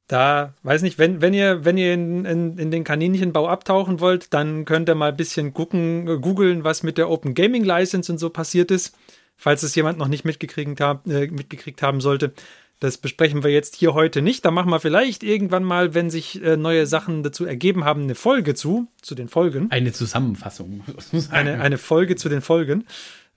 da, 0.07 0.55
weiß 0.63 0.83
nicht, 0.83 0.99
wenn, 0.99 1.23
wenn 1.23 1.33
ihr, 1.33 1.65
wenn 1.65 1.79
ihr 1.79 1.95
in, 1.95 2.25
in, 2.25 2.59
in 2.59 2.71
den 2.71 2.85
Kaninchenbau 2.85 3.49
abtauchen 3.49 4.01
wollt, 4.01 4.35
dann 4.35 4.65
könnt 4.67 4.89
ihr 4.89 4.95
mal 4.95 5.11
ein 5.11 5.17
bisschen 5.17 5.55
gucken, 5.55 6.07
äh, 6.09 6.19
googeln, 6.19 6.65
was 6.65 6.83
mit 6.83 6.99
der 6.99 7.11
Open 7.11 7.35
Gaming 7.35 7.65
License 7.65 8.13
und 8.13 8.19
so 8.19 8.29
passiert 8.29 8.71
ist, 8.71 8.97
falls 9.37 9.63
es 9.63 9.75
jemand 9.75 9.99
noch 9.99 10.09
nicht 10.09 10.25
mitgekriegt, 10.25 10.81
hab, 10.81 11.07
äh, 11.07 11.29
mitgekriegt 11.29 11.81
haben 11.81 12.01
sollte. 12.01 12.35
Das 12.81 12.99
besprechen 12.99 13.43
wir 13.45 13.51
jetzt 13.51 13.77
hier 13.77 13.95
heute 13.95 14.21
nicht. 14.21 14.45
Da 14.45 14.51
machen 14.51 14.69
wir 14.69 14.81
vielleicht 14.81 15.23
irgendwann 15.23 15.65
mal, 15.65 15.95
wenn 15.95 16.11
sich 16.11 16.43
äh, 16.43 16.59
neue 16.59 16.87
Sachen 16.87 17.23
dazu 17.23 17.47
ergeben 17.47 17.85
haben, 17.85 18.03
eine 18.03 18.15
Folge 18.15 18.55
zu, 18.55 18.89
zu 19.01 19.15
den 19.15 19.29
Folgen. 19.29 19.71
Eine 19.71 19.93
Zusammenfassung. 19.93 20.83
sozusagen. 20.87 21.35
Eine, 21.35 21.63
eine 21.63 21.79
Folge 21.79 22.17
zu 22.17 22.29
den 22.29 22.43
Folgen. 22.43 22.85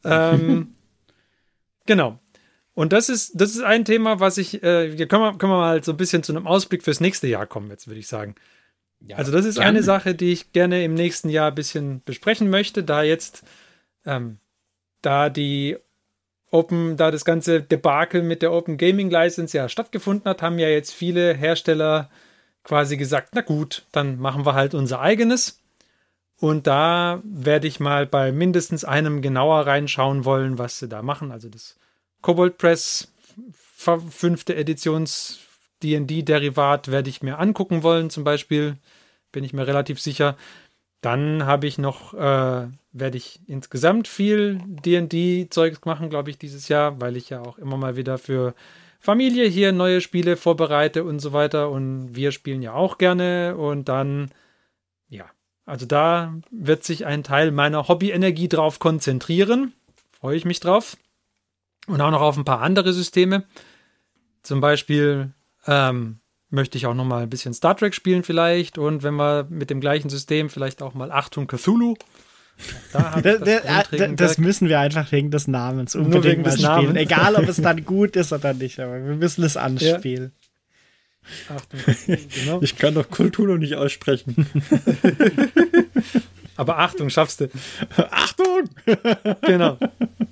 Ähm, 0.04 0.74
genau. 1.86 2.20
Und 2.78 2.94
das 2.94 3.10
ist, 3.10 3.32
das 3.34 3.56
ist 3.56 3.64
ein 3.64 3.86
Thema, 3.86 4.20
was 4.20 4.38
ich, 4.38 4.62
äh, 4.62 4.96
hier 4.96 5.08
können 5.08 5.24
wir, 5.24 5.36
können 5.40 5.52
wir 5.52 5.58
mal 5.58 5.84
so 5.84 5.94
ein 5.94 5.98
bisschen 5.98 6.22
zu 6.22 6.32
einem 6.32 6.46
Ausblick 6.46 6.84
fürs 6.84 7.00
nächste 7.00 7.26
Jahr 7.26 7.48
kommen, 7.48 7.72
jetzt 7.72 7.88
würde 7.88 8.00
ich 8.00 8.08
sagen. 8.08 8.36
Ja, 9.00 9.18
Also 9.18 9.32
das 9.32 9.46
ist 9.46 9.58
dann- 9.58 9.66
eine 9.66 9.82
Sache, 9.82 10.14
die 10.14 10.32
ich 10.32 10.52
gerne 10.54 10.84
im 10.84 10.94
nächsten 10.94 11.30
Jahr 11.30 11.50
ein 11.50 11.56
bisschen 11.56 12.04
besprechen 12.06 12.52
möchte, 12.52 12.84
da 12.84 13.02
jetzt, 13.02 13.42
ähm, 14.06 14.38
da 15.02 15.30
die 15.32 15.78
Open, 16.52 16.98
da 16.98 17.10
das 17.10 17.26
ganze 17.26 17.64
Debakel 17.64 18.22
mit 18.22 18.44
der 18.44 18.54
Open 18.54 18.78
Gaming 18.78 19.10
License 19.10 19.58
ja 19.58 19.70
stattgefunden 19.70 20.30
hat, 20.30 20.44
haben 20.44 20.60
ja 20.60 20.70
jetzt 20.70 20.94
viele 20.94 21.34
Hersteller 21.34 22.12
quasi 22.64 22.96
gesagt, 22.96 23.30
na 23.34 23.42
gut, 23.42 23.88
dann 23.92 24.20
machen 24.20 24.46
wir 24.46 24.54
halt 24.54 24.76
unser 24.76 25.02
eigenes. 25.02 25.64
Und 26.40 26.68
da 26.68 27.24
werde 27.24 27.66
ich 27.68 27.80
mal 27.80 28.06
bei 28.06 28.32
mindestens 28.32 28.86
einem 28.86 29.24
genauer 29.24 29.66
reinschauen 29.66 30.26
wollen, 30.26 30.60
was 30.60 30.78
sie 30.78 30.88
da 30.88 31.02
machen. 31.02 31.32
Also 31.32 31.50
das 31.50 31.76
Cobalt 32.22 32.58
Press 32.58 33.12
fünfte 33.78 34.56
Editions 34.56 35.40
D&D-Derivat 35.84 36.90
werde 36.92 37.10
ich 37.10 37.22
mir 37.22 37.40
angucken 37.40 37.84
wollen, 37.84 38.10
zum 38.10 38.24
Beispiel. 38.24 38.78
Bin 39.32 39.44
ich 39.44 39.54
mir 39.54 39.68
relativ 39.68 40.00
sicher. 40.00 40.36
Dann 41.02 41.46
habe 41.46 41.68
ich 41.68 41.78
noch, 41.78 42.14
äh, 42.14 42.68
werde 42.92 43.18
ich 43.18 43.40
insgesamt 43.48 44.08
viel 44.08 44.60
D&D-Zeugs 44.66 45.86
machen, 45.86 46.10
glaube 46.10 46.32
ich, 46.32 46.40
dieses 46.40 46.68
Jahr, 46.70 47.00
weil 47.00 47.16
ich 47.16 47.30
ja 47.30 47.42
auch 47.42 47.58
immer 47.60 47.78
mal 47.78 47.96
wieder 47.96 48.18
für 48.18 48.56
Familie 49.00 49.48
hier 49.48 49.72
neue 49.72 50.02
Spiele 50.02 50.38
vorbereite 50.38 51.04
und 51.04 51.20
so 51.20 51.34
weiter. 51.34 51.70
Und 51.70 52.16
wir 52.16 52.32
spielen 52.32 52.64
ja 52.64 52.74
auch 52.74 52.98
gerne. 52.98 53.56
Und 53.56 53.90
dann, 53.90 54.32
ja, 55.08 55.26
also 55.66 55.86
da 55.86 56.34
wird 56.50 56.84
sich 56.84 57.06
ein 57.06 57.24
Teil 57.24 57.52
meiner 57.52 57.88
Hobby-Energie 57.88 58.48
drauf 58.48 58.80
konzentrieren. 58.80 59.74
Freue 60.12 60.36
ich 60.36 60.46
mich 60.46 60.60
drauf. 60.60 60.98
Und 61.88 62.02
auch 62.02 62.12
noch 62.12 62.22
auf 62.22 62.38
ein 62.38 62.46
paar 62.46 62.62
andere 62.62 62.94
Systeme. 62.94 63.44
Zum 64.44 64.62
Beispiel 64.62 65.32
ähm, 65.66 66.20
möchte 66.50 66.78
ich 66.78 66.86
auch 66.86 66.94
noch 66.94 67.06
mal 67.06 67.24
ein 67.24 67.30
bisschen 67.30 67.54
Star 67.54 67.76
Trek 67.76 67.94
spielen 67.94 68.24
vielleicht. 68.24 68.78
Und 68.78 69.04
wenn 69.04 69.16
wir 69.16 69.48
mit 69.50 69.70
dem 69.70 69.82
gleichen 69.82 70.10
System 70.10 70.50
vielleicht 70.50 70.82
auch 70.82 70.94
mal 70.94 71.12
Achtung 71.12 71.48
Cthulhu. 71.48 71.96
Da 72.92 73.22
Das, 73.22 73.40
das 73.40 73.62
das, 73.92 74.16
das 74.16 74.38
müssen 74.38 74.68
wir 74.68 74.80
einfach 74.80 75.12
wegen 75.12 75.30
des 75.32 75.48
Namens 75.48 75.96
unbedingt 75.96 76.26
wegen 76.26 76.42
mal 76.42 76.50
des 76.50 76.60
spielen. 76.60 76.72
Namens. 76.72 77.00
Egal, 77.00 77.36
ob 77.36 77.48
es 77.48 77.58
dann 77.58 77.86
gut 77.86 78.16
ist 78.16 78.34
oder 78.34 78.54
nicht, 78.54 78.80
aber 78.80 78.94
wir 78.94 79.16
müssen 79.16 79.44
es 79.44 79.58
anspielen. 79.58 80.32
Achtung, 81.50 81.80
Cthulhu, 81.86 82.18
genau. 82.34 82.62
Ich 82.62 82.78
kann 82.78 82.94
doch 82.96 83.10
Kultulo 83.10 83.58
nicht 83.58 83.76
aussprechen. 83.76 84.48
Aber 86.58 86.80
Achtung, 86.80 87.10
schaffst 87.10 87.42
du. 87.42 87.50
Achtung! 88.12 88.70
Genau. 89.42 89.78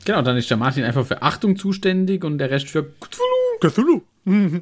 Genau, 0.03 0.21
dann 0.21 0.37
ist 0.37 0.49
der 0.49 0.57
Martin 0.57 0.83
einfach 0.83 1.05
für 1.05 1.21
Achtung 1.21 1.55
zuständig 1.55 2.23
und 2.23 2.37
der 2.37 2.51
Rest 2.51 2.69
für 2.69 2.83
Cthulhu. 2.99 3.59
Cthulhu. 3.61 4.01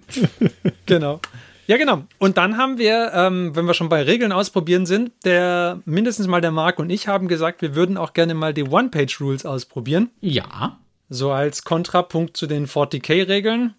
genau. 0.86 1.20
Ja, 1.68 1.78
genau. 1.78 2.04
Und 2.20 2.38
dann 2.38 2.58
haben 2.58 2.78
wir, 2.78 3.12
ähm, 3.14 3.56
wenn 3.56 3.66
wir 3.66 3.74
schon 3.74 3.90
bei 3.90 4.04
Regeln 4.04 4.32
ausprobieren 4.32 4.86
sind, 4.86 5.12
der 5.24 5.82
mindestens 5.86 6.28
mal 6.28 6.42
der 6.42 6.52
Marc 6.52 6.80
und 6.80 6.90
ich 6.90 7.08
haben 7.08 7.28
gesagt, 7.28 7.62
wir 7.62 7.74
würden 7.74 7.98
auch 7.98 8.14
gerne 8.14 8.34
mal 8.34 8.54
die 8.54 8.64
One-Page-Rules 8.64 9.46
ausprobieren. 9.46 10.10
Ja. 10.20 10.80
So 11.10 11.32
als 11.32 11.64
Kontrapunkt 11.64 12.36
zu 12.36 12.48
den 12.48 12.68
40k-Regeln. 12.68 13.76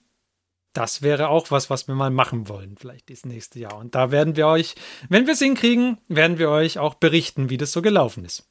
Das 0.75 1.03
wäre 1.03 1.29
auch 1.29 1.51
was, 1.51 1.71
was 1.71 1.89
wir 1.89 1.95
mal 1.95 2.11
machen 2.11 2.49
wollen, 2.49 2.77
vielleicht 2.77 3.09
das 3.09 3.25
nächste 3.25 3.61
Jahr. 3.61 3.79
Und 3.79 3.95
da 3.95 4.11
werden 4.11 4.37
wir 4.37 4.49
euch, 4.49 4.75
wenn 5.09 5.27
wir 5.27 5.33
es 5.35 5.39
hinkriegen, 5.39 5.99
werden 6.09 6.39
wir 6.39 6.51
euch 6.51 6.79
auch 6.79 6.95
berichten, 6.95 7.49
wie 7.49 7.57
das 7.57 7.73
so 7.73 7.81
gelaufen 7.81 8.25
ist. 8.25 8.47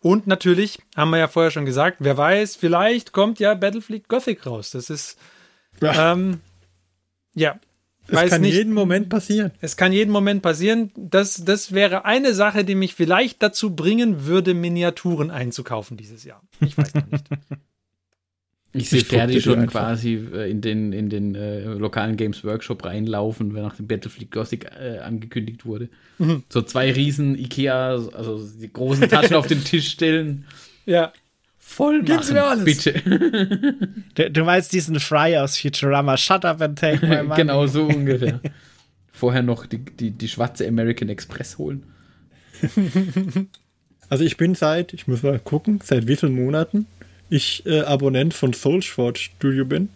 Und 0.00 0.26
natürlich, 0.26 0.80
haben 0.96 1.10
wir 1.10 1.18
ja 1.18 1.28
vorher 1.28 1.50
schon 1.50 1.64
gesagt, 1.64 1.98
wer 2.00 2.18
weiß, 2.18 2.56
vielleicht 2.56 3.12
kommt 3.12 3.38
ja 3.38 3.54
Battlefleet 3.54 4.08
Gothic 4.08 4.44
raus. 4.44 4.72
Das 4.72 4.90
ist, 4.90 5.16
Ja, 5.80 6.12
ähm, 6.12 6.40
ja, 7.34 7.58
es 8.08 8.30
kann 8.30 8.42
nicht. 8.42 8.54
jeden 8.54 8.74
Moment 8.74 9.08
passieren. 9.08 9.52
Es 9.60 9.76
kann 9.76 9.92
jeden 9.92 10.10
Moment 10.10 10.42
passieren. 10.42 10.90
Das, 10.96 11.44
das 11.44 11.72
wäre 11.72 12.04
eine 12.04 12.34
Sache, 12.34 12.64
die 12.64 12.74
mich 12.74 12.94
vielleicht 12.94 13.42
dazu 13.42 13.74
bringen 13.74 14.26
würde, 14.26 14.52
Miniaturen 14.52 15.30
einzukaufen 15.30 15.96
dieses 15.96 16.24
Jahr. 16.24 16.42
Ich 16.60 16.76
weiß 16.76 16.94
noch 16.94 17.06
nicht. 17.06 17.24
Ich 18.76 18.90
sehe 18.90 19.04
Ferdi 19.04 19.40
schon 19.40 19.60
einfach. 19.60 19.80
quasi 19.82 20.14
äh, 20.34 20.50
in 20.50 20.60
den, 20.60 20.92
in 20.92 21.08
den 21.08 21.34
äh, 21.36 21.62
lokalen 21.64 22.16
Games 22.16 22.42
Workshop 22.42 22.84
reinlaufen, 22.84 23.54
wenn 23.54 23.62
nach 23.62 23.76
dem 23.76 23.86
Battlefield 23.86 24.30
Gothic 24.32 24.66
äh, 24.78 24.98
angekündigt 24.98 25.64
wurde. 25.64 25.88
Mhm. 26.18 26.42
So 26.48 26.60
zwei 26.62 26.90
riesen 26.92 27.38
Ikea, 27.38 27.94
also 27.94 28.44
die 28.60 28.72
großen 28.72 29.08
Taschen 29.08 29.34
auf 29.36 29.46
den 29.46 29.62
Tisch 29.62 29.88
stellen. 29.90 30.44
Ja. 30.86 31.12
Voll 31.58 32.02
Gib's 32.02 32.30
machen, 32.30 32.34
mir 32.34 32.44
alles. 32.44 32.64
bitte. 32.64 33.78
Du, 34.16 34.30
du 34.30 34.44
meinst 34.44 34.72
diesen 34.72 35.00
Fry 35.00 35.36
aus 35.38 35.56
Futurama, 35.58 36.16
Shut 36.16 36.44
up 36.44 36.60
and 36.60 36.78
take 36.78 37.06
my 37.06 37.22
money. 37.22 37.36
genau 37.42 37.66
so 37.66 37.84
ungefähr. 37.86 38.40
Vorher 39.12 39.42
noch 39.42 39.66
die, 39.66 39.78
die, 39.78 40.10
die 40.10 40.28
schwarze 40.28 40.66
American 40.68 41.08
Express 41.08 41.58
holen. 41.58 41.84
Also 44.08 44.24
ich 44.24 44.36
bin 44.36 44.54
seit, 44.54 44.92
ich 44.92 45.06
muss 45.08 45.22
mal 45.22 45.38
gucken, 45.38 45.80
seit 45.82 46.06
wie 46.06 46.16
vielen 46.16 46.34
Monaten 46.34 46.86
ich 47.30 47.64
äh, 47.66 47.80
Abonnent 47.80 48.34
von 48.34 48.52
Soulsforge 48.52 49.18
Studio 49.18 49.64
bin. 49.64 49.88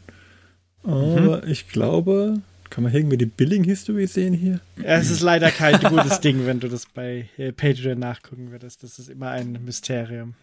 Aber 0.84 1.46
ich 1.46 1.68
glaube, 1.68 2.40
kann 2.70 2.84
man 2.84 2.94
irgendwie 2.94 3.16
die 3.18 3.26
Billing 3.26 3.64
History 3.64 4.06
sehen 4.06 4.32
hier? 4.34 4.60
Es 4.82 5.10
ist 5.10 5.20
leider 5.20 5.50
kein 5.50 5.80
gutes 5.80 6.20
Ding, 6.20 6.46
wenn 6.46 6.60
du 6.60 6.68
das 6.68 6.86
bei 6.86 7.28
äh, 7.36 7.52
Patreon 7.52 7.98
nachgucken 7.98 8.50
würdest. 8.50 8.82
Das 8.82 8.98
ist 8.98 9.08
immer 9.08 9.30
ein 9.30 9.58
Mysterium. 9.64 10.34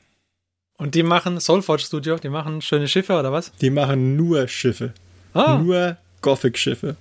Und 0.78 0.94
die 0.96 1.04
machen 1.04 1.40
Soulforge 1.40 1.84
Studio, 1.84 2.18
die 2.18 2.30
machen 2.30 2.62
schöne 2.62 2.88
Schiffe 2.88 3.14
oder 3.18 3.32
was? 3.32 3.52
Die 3.62 3.70
machen 3.70 4.18
nur 4.18 4.48
Schiffe. 4.48 4.94
Ah, 5.34 5.58
Nur 5.58 5.98
Gothic-Schiffe. 6.22 6.96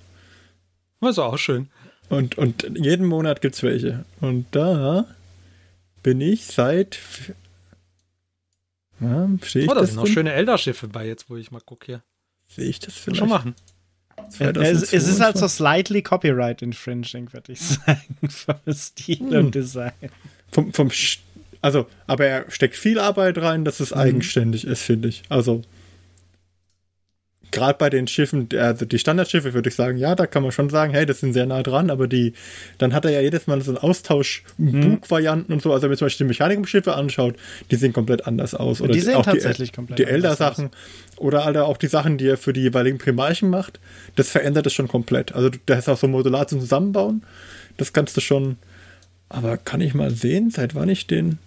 das 1.01 1.11
ist 1.13 1.19
auch 1.19 1.39
schön. 1.39 1.69
Und, 2.09 2.37
und 2.39 2.67
jeden 2.77 3.07
Monat 3.07 3.41
gibt's 3.41 3.63
welche. 3.63 4.05
Und 4.21 4.47
da 4.53 5.07
bin 6.03 6.21
ich 6.21 6.47
seit. 6.47 6.99
Ja, 9.01 9.29
ich 9.43 9.69
Oh, 9.69 9.75
da 9.75 9.81
das? 9.81 9.91
sind 9.91 9.97
noch 9.97 10.07
schöne 10.07 10.33
Elder-Schiffe 10.33 10.89
bei, 10.89 11.07
jetzt 11.07 11.29
wo 11.29 11.37
ich 11.37 11.51
mal 11.51 11.61
gucke 11.61 11.87
hier. 11.87 12.03
Sehe 12.49 12.67
ich 12.67 12.79
das 12.79 12.95
Kann 12.95 13.03
vielleicht? 13.03 13.19
schon 13.19 13.29
machen. 13.29 13.55
Es, 14.29 14.93
es 14.93 15.09
ist 15.09 15.21
halt 15.21 15.37
so 15.37 15.47
2022? 15.47 15.51
slightly 15.51 16.03
copyright 16.03 16.63
infringing, 16.63 17.33
würde 17.33 17.53
ich 17.53 17.61
sagen, 17.61 18.01
vom 18.29 18.73
Stil 18.75 19.19
Hm. 19.19 19.47
und 19.47 19.55
Design. 19.55 19.93
Vom, 20.53 20.73
vom 20.73 20.89
Sch- 20.89 21.19
also, 21.61 21.87
aber 22.07 22.27
er 22.27 22.51
steckt 22.51 22.77
viel 22.77 22.99
Arbeit 22.99 23.39
rein, 23.39 23.65
dass 23.65 23.81
es 23.81 23.91
Mhm. 23.91 23.97
eigenständig 24.01 24.67
ist, 24.67 24.83
finde 24.83 25.09
ich. 25.09 25.23
Also, 25.29 25.63
gerade 27.55 27.79
bei 27.79 27.89
den 27.89 28.07
Schiffen, 28.07 28.49
also 28.57 28.85
die 28.85 28.99
Standardschiffe 28.99 29.55
würde 29.55 29.69
ich 29.69 29.75
sagen, 29.75 29.97
ja, 29.97 30.15
da 30.15 30.27
kann 30.27 30.43
man 30.43 30.53
schon 30.53 30.69
sagen, 30.69 30.93
hey, 30.93 31.07
das 31.07 31.21
sind 31.21 31.33
sehr 31.33 31.47
nah 31.47 31.63
dran, 31.63 31.91
aber 31.91 32.07
die, 32.07 32.35
dann 32.79 32.93
hat 32.93 33.05
er 33.05 33.13
ja 33.13 33.21
jedes 33.21 33.47
Mal 33.47 33.61
so 33.63 33.71
einen 33.71 33.79
Austausch, 33.79 34.43
Mhm. 34.59 35.01
Bugvarianten 35.01 35.55
und 35.55 35.63
so. 35.63 35.73
Also, 35.73 35.85
wenn 35.85 35.91
man 35.91 35.99
zum 35.99 36.07
Beispiel 36.07 36.27
die 36.27 36.29
Mechanikumschiffe 36.29 36.95
anschaut, 36.95 37.37
die 37.71 37.77
sehen 37.77 37.93
komplett 37.93 38.27
anders 38.27 38.55
aus. 38.55 38.81
Oder 38.81 38.93
die 38.93 39.01
sehen 39.01 39.15
auch 39.15 39.25
tatsächlich 39.25 39.71
die, 39.71 39.77
komplett 39.77 39.99
Die 39.99 40.05
Elder-Sachen. 40.05 40.71
Oder 41.17 41.45
Alter, 41.47 41.67
auch 41.67 41.77
die 41.77 41.87
Sachen, 41.87 42.19
die 42.19 42.27
er 42.29 42.37
für 42.37 42.53
die 42.53 42.63
jeweiligen 42.63 42.99
Primarchen 42.99 43.49
macht, 43.49 43.81
das 44.17 44.29
verändert 44.29 44.67
es 44.67 44.75
schon 44.75 44.89
komplett. 44.89 45.35
Also, 45.35 45.51
da 45.67 45.75
ist 45.75 45.89
auch 45.89 45.97
so 45.99 46.09
modular 46.09 46.47
zum 46.49 46.61
Zusammenbauen. 46.61 47.23
Das 47.77 47.93
kannst 47.93 48.17
du 48.17 48.21
schon. 48.21 48.57
Aber 49.29 49.57
kann 49.57 49.81
ich 49.81 49.95
mal 49.95 50.11
sehen, 50.11 50.51
seit 50.51 50.75
wann 50.75 50.89
ich 50.89 51.07
den 51.07 51.39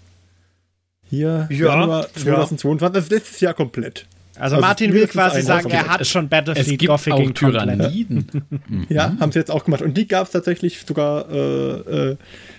hier 1.10 1.48
Ja, 1.50 1.78
Januar 1.78 2.08
2022, 2.14 2.96
also 2.96 3.16
letztes 3.16 3.40
Jahr 3.40 3.54
komplett. 3.54 4.06
Also, 4.40 4.56
Also 4.56 4.68
Martin 4.68 4.94
will 4.94 5.08
quasi 5.08 5.42
sagen, 5.42 5.70
er 5.70 5.88
hat 5.88 6.06
schon 6.06 6.26
Es 6.26 6.30
Battlefield 6.30 6.80
gibt 6.80 6.88
Gothic 6.92 7.14
komplett. 7.14 7.36
Tyranniden. 7.38 8.28
Ja, 8.90 9.10
Mhm. 9.10 9.20
haben 9.20 9.32
sie 9.32 9.40
jetzt 9.40 9.52
auch 9.52 9.66
gemacht. 9.66 9.82
Und 9.82 9.96
die 9.98 10.08
gab 10.08 10.28
es 10.28 10.32
tatsächlich 10.34 10.82
sogar, 10.88 11.30
äh, 11.32 12.12
äh, 12.12 12.18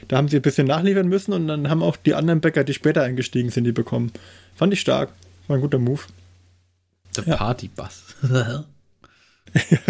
da 0.09 0.16
haben 0.16 0.29
sie 0.29 0.37
ein 0.37 0.43
bisschen 0.43 0.66
nachliefern 0.66 1.09
müssen 1.09 1.33
und 1.33 1.47
dann 1.49 1.68
haben 1.70 1.83
auch 1.83 1.97
die 1.97 2.14
anderen 2.14 2.41
Bäcker, 2.41 2.64
die 2.64 2.74
später 2.74 3.03
eingestiegen 3.03 3.51
sind, 3.51 3.64
die 3.64 3.72
bekommen. 3.72 4.11
Fand 4.57 4.72
ich 4.72 4.81
stark. 4.81 5.11
War 5.47 5.57
ein 5.57 5.62
guter 5.62 5.79
Move. 5.79 6.01
Der 7.16 7.24
Ja. 7.24 7.37
Partybus. 7.37 8.03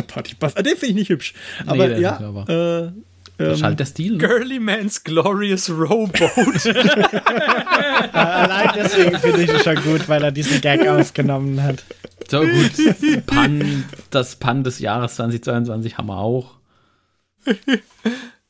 Partybass. 0.06 0.56
Ah, 0.56 0.62
den 0.62 0.76
finde 0.76 0.86
ich 0.86 0.94
nicht 0.94 1.08
hübsch. 1.10 1.34
Nee, 1.64 1.70
Aber 1.70 1.88
ist 1.88 2.00
ja, 2.00 2.18
aber- 2.20 2.92
äh, 2.94 3.00
ähm, 3.38 3.56
schallt 3.56 3.78
der 3.80 3.86
Stil. 3.86 4.12
ne? 4.12 4.18
Girly 4.18 4.58
Man's 4.58 5.04
Glorious 5.04 5.70
Rowboat. 5.70 6.66
Allein 8.12 8.70
deswegen 8.76 9.18
finde 9.18 9.42
ich 9.42 9.50
es 9.50 9.62
schon 9.64 9.76
gut, 9.82 10.08
weil 10.08 10.22
er 10.24 10.32
diesen 10.32 10.60
Gag 10.60 10.86
aufgenommen 10.88 11.62
hat. 11.62 11.84
So 12.28 12.40
gut. 12.40 13.26
Pan, 13.26 13.84
das 14.10 14.36
Pan 14.36 14.64
des 14.64 14.78
Jahres 14.80 15.14
2022 15.16 15.98
haben 15.98 16.06
wir 16.08 16.18
auch. 16.18 16.56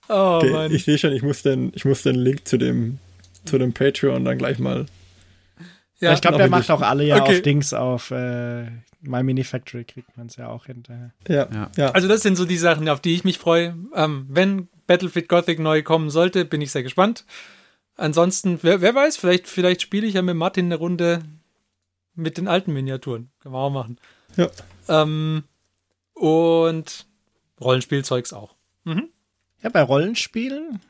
oh 0.08 0.38
okay, 0.42 0.50
Mann. 0.50 0.72
ich 0.72 0.84
sehe 0.84 0.98
schon, 0.98 1.12
ich 1.12 1.22
muss 1.22 1.42
den, 1.42 1.72
ich 1.74 1.84
muss 1.84 2.02
den 2.02 2.16
Link 2.16 2.46
zu 2.48 2.56
dem, 2.56 2.98
zu 3.44 3.58
dem 3.58 3.72
Patreon 3.72 4.24
dann 4.24 4.38
gleich 4.38 4.58
mal. 4.58 4.86
ja, 6.00 6.12
ich 6.12 6.20
glaube, 6.20 6.38
der 6.38 6.48
macht 6.48 6.70
auch 6.70 6.82
alle 6.82 7.04
ja 7.04 7.22
Okay. 7.22 7.36
auf 7.36 7.42
Dings 7.42 7.72
auf 7.74 8.10
äh, 8.10 8.64
My 9.00 9.22
Mini 9.22 9.44
Factory 9.44 9.84
kriegt 9.84 10.16
man 10.16 10.26
es 10.26 10.36
ja 10.36 10.48
auch 10.48 10.66
hinterher. 10.66 11.12
Ja, 11.28 11.46
Ja. 11.52 11.70
ja. 11.76 11.90
Also 11.92 12.08
das 12.08 12.22
sind 12.22 12.36
so 12.36 12.44
die 12.44 12.56
Sachen, 12.56 12.88
auf 12.88 13.00
die 13.00 13.14
ich 13.14 13.22
mich 13.24 13.38
freue. 13.38 13.76
Ähm, 13.94 14.26
wenn 14.28 14.68
Battlefield 14.88 15.28
Gothic 15.28 15.60
neu 15.60 15.84
kommen 15.84 16.10
sollte, 16.10 16.44
bin 16.44 16.60
ich 16.60 16.72
sehr 16.72 16.82
gespannt. 16.82 17.24
Ansonsten, 17.94 18.58
wer, 18.62 18.80
wer 18.80 18.94
weiß, 18.94 19.16
vielleicht, 19.16 19.46
vielleicht 19.46 19.82
spiele 19.82 20.06
ich 20.06 20.14
ja 20.14 20.22
mit 20.22 20.34
Martin 20.34 20.66
eine 20.66 20.76
Runde 20.76 21.22
mit 22.16 22.36
den 22.36 22.48
alten 22.48 22.72
Miniaturen. 22.72 23.30
Können 23.38 23.54
wir 23.54 23.58
auch 23.58 23.70
machen. 23.70 23.98
Ja. 24.36 24.50
Ähm, 24.88 25.44
und 26.14 27.06
Rollenspielzeugs 27.60 28.32
auch. 28.32 28.56
Mhm. 28.84 29.08
Ja, 29.62 29.70
bei 29.70 29.82
Rollenspielen 29.82 30.80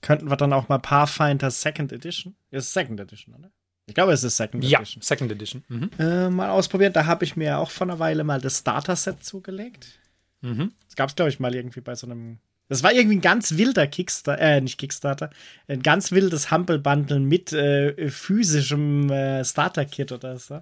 könnten 0.00 0.30
wir 0.30 0.36
dann 0.36 0.52
auch 0.52 0.68
mal 0.68 0.78
Pathfinder 0.78 1.50
Second 1.50 1.92
Edition. 1.92 2.36
Ja, 2.50 2.58
ist 2.58 2.72
Second 2.72 3.00
Edition, 3.00 3.34
oder? 3.34 3.50
Ich 3.86 3.94
glaube, 3.94 4.12
es 4.12 4.22
ist 4.22 4.36
Second 4.36 4.62
Ja, 4.64 4.80
Edition. 4.80 5.02
Second 5.02 5.32
Edition. 5.32 5.64
Mhm. 5.68 5.90
Äh, 5.98 6.28
mal 6.28 6.50
ausprobiert. 6.50 6.94
Da 6.94 7.06
habe 7.06 7.24
ich 7.24 7.36
mir 7.36 7.58
auch 7.58 7.70
vor 7.70 7.86
einer 7.86 7.98
Weile 7.98 8.22
mal 8.22 8.40
das 8.40 8.58
Starter-Set 8.58 9.24
zugelegt. 9.24 9.98
Mhm. 10.42 10.72
Das 10.84 10.94
gab 10.94 11.08
es, 11.08 11.16
glaube 11.16 11.30
ich, 11.30 11.40
mal 11.40 11.54
irgendwie 11.54 11.80
bei 11.80 11.94
so 11.94 12.06
einem. 12.06 12.38
Das 12.68 12.82
war 12.82 12.92
irgendwie 12.92 13.16
ein 13.16 13.22
ganz 13.22 13.56
wilder 13.56 13.86
Kickstarter, 13.86 14.40
äh, 14.42 14.60
nicht 14.60 14.78
Kickstarter, 14.78 15.30
ein 15.68 15.82
ganz 15.82 16.12
wildes 16.12 16.50
Humble-Bundle 16.50 17.20
mit 17.20 17.52
äh, 17.52 18.10
physischem 18.10 19.10
äh, 19.10 19.44
Starter-Kit 19.44 20.12
oder 20.12 20.38
so. 20.38 20.60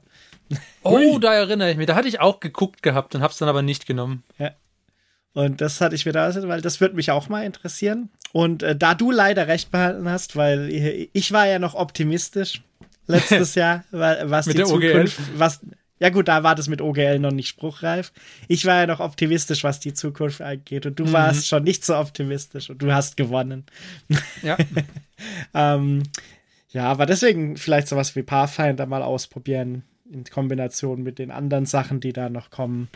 Oh, 0.83 1.19
da 1.19 1.35
erinnere 1.35 1.71
ich 1.73 1.77
mich. 1.77 1.87
Da 1.87 1.97
hatte 1.97 2.09
ich 2.09 2.21
auch 2.21 2.39
geguckt 2.39 2.83
gehabt 2.83 3.15
und 3.15 3.23
hab's 3.23 3.39
dann 3.39 3.49
aber 3.49 3.63
nicht 3.63 3.87
genommen. 3.87 4.23
Und 5.37 5.61
das 5.61 5.83
hatte 5.83 5.95
ich 5.95 6.07
mir 6.07 6.13
da, 6.13 6.35
weil 6.49 6.63
das 6.63 6.81
würde 6.81 6.97
mich 6.97 7.11
auch 7.11 7.29
mal 7.29 7.45
interessieren. 7.45 8.09
Und 8.33 8.63
äh, 8.63 8.75
da 8.75 8.95
du 8.95 9.11
leider 9.11 9.49
recht 9.49 9.71
behalten 9.71 10.09
hast, 10.09 10.35
weil 10.35 10.71
ich, 10.71 11.11
ich 11.13 11.33
war 11.33 11.47
ja 11.47 11.59
noch 11.59 11.75
optimistisch 11.75 12.63
letztes 13.07 13.55
Jahr, 13.57 13.85
was 13.91 14.47
die? 14.47 14.65
Zukunft, 14.65 15.19
was 15.37 15.61
ja 15.99 16.11
gut, 16.11 16.29
da 16.29 16.43
war 16.43 16.55
das 16.55 16.69
mit 16.69 16.81
OGL 16.83 17.19
noch 17.19 17.31
nicht 17.33 17.49
spruchreif. 17.49 18.13
Ich 18.49 18.65
war 18.67 18.81
ja 18.81 18.87
noch 18.87 19.01
optimistisch, 19.01 19.65
was 19.65 19.81
die 19.81 19.95
Zukunft 19.95 20.43
angeht 20.43 20.87
und 20.87 20.99
du 20.99 21.05
Mhm. 21.07 21.13
warst 21.13 21.49
schon 21.49 21.65
nicht 21.65 21.85
so 21.85 21.97
optimistisch 21.97 22.69
und 22.71 22.83
du 22.83 22.93
hast 22.93 23.17
gewonnen. 23.17 23.65
Ja. 24.43 24.57
Ähm, 25.55 26.03
ja, 26.69 26.85
aber 26.91 27.07
deswegen 27.07 27.57
vielleicht 27.57 27.89
sowas 27.89 28.15
wie 28.17 28.23
Pathfinder 28.23 28.85
mal 28.85 29.03
ausprobieren 29.03 29.83
in 30.13 30.25
Kombination 30.25 31.03
mit 31.03 31.19
den 31.19 31.31
anderen 31.31 31.65
Sachen, 31.65 32.01
die 32.01 32.13
da 32.13 32.29
noch 32.29 32.51
kommen. 32.51 32.89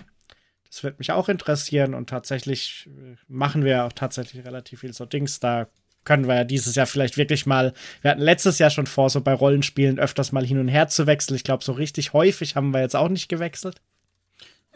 Das 0.68 0.84
wird 0.84 0.98
mich 0.98 1.12
auch 1.12 1.30
interessieren 1.30 1.94
und 1.94 2.10
tatsächlich 2.10 2.88
äh, 2.88 3.16
machen 3.26 3.64
wir 3.64 3.86
auch 3.86 3.92
tatsächlich 3.94 4.44
relativ 4.44 4.80
viel 4.80 4.92
so 4.92 5.06
Dings. 5.06 5.40
Da 5.40 5.68
können 6.04 6.26
wir 6.28 6.34
ja 6.34 6.44
dieses 6.44 6.74
Jahr 6.74 6.86
vielleicht 6.86 7.16
wirklich 7.16 7.46
mal, 7.46 7.72
wir 8.02 8.10
hatten 8.12 8.20
letztes 8.22 8.58
Jahr 8.58 8.70
schon 8.70 8.86
vor, 8.86 9.10
so 9.10 9.20
bei 9.20 9.34
Rollenspielen 9.34 9.98
öfters 9.98 10.32
mal 10.32 10.44
hin 10.46 10.58
und 10.58 10.68
her 10.68 10.88
zu 10.88 11.06
wechseln. 11.06 11.36
Ich 11.36 11.44
glaube, 11.44 11.62
so 11.64 11.72
richtig 11.72 12.12
häufig 12.12 12.56
haben 12.56 12.72
wir 12.72 12.80
jetzt 12.80 12.96
auch 12.96 13.08
nicht 13.08 13.28
gewechselt. 13.28 13.80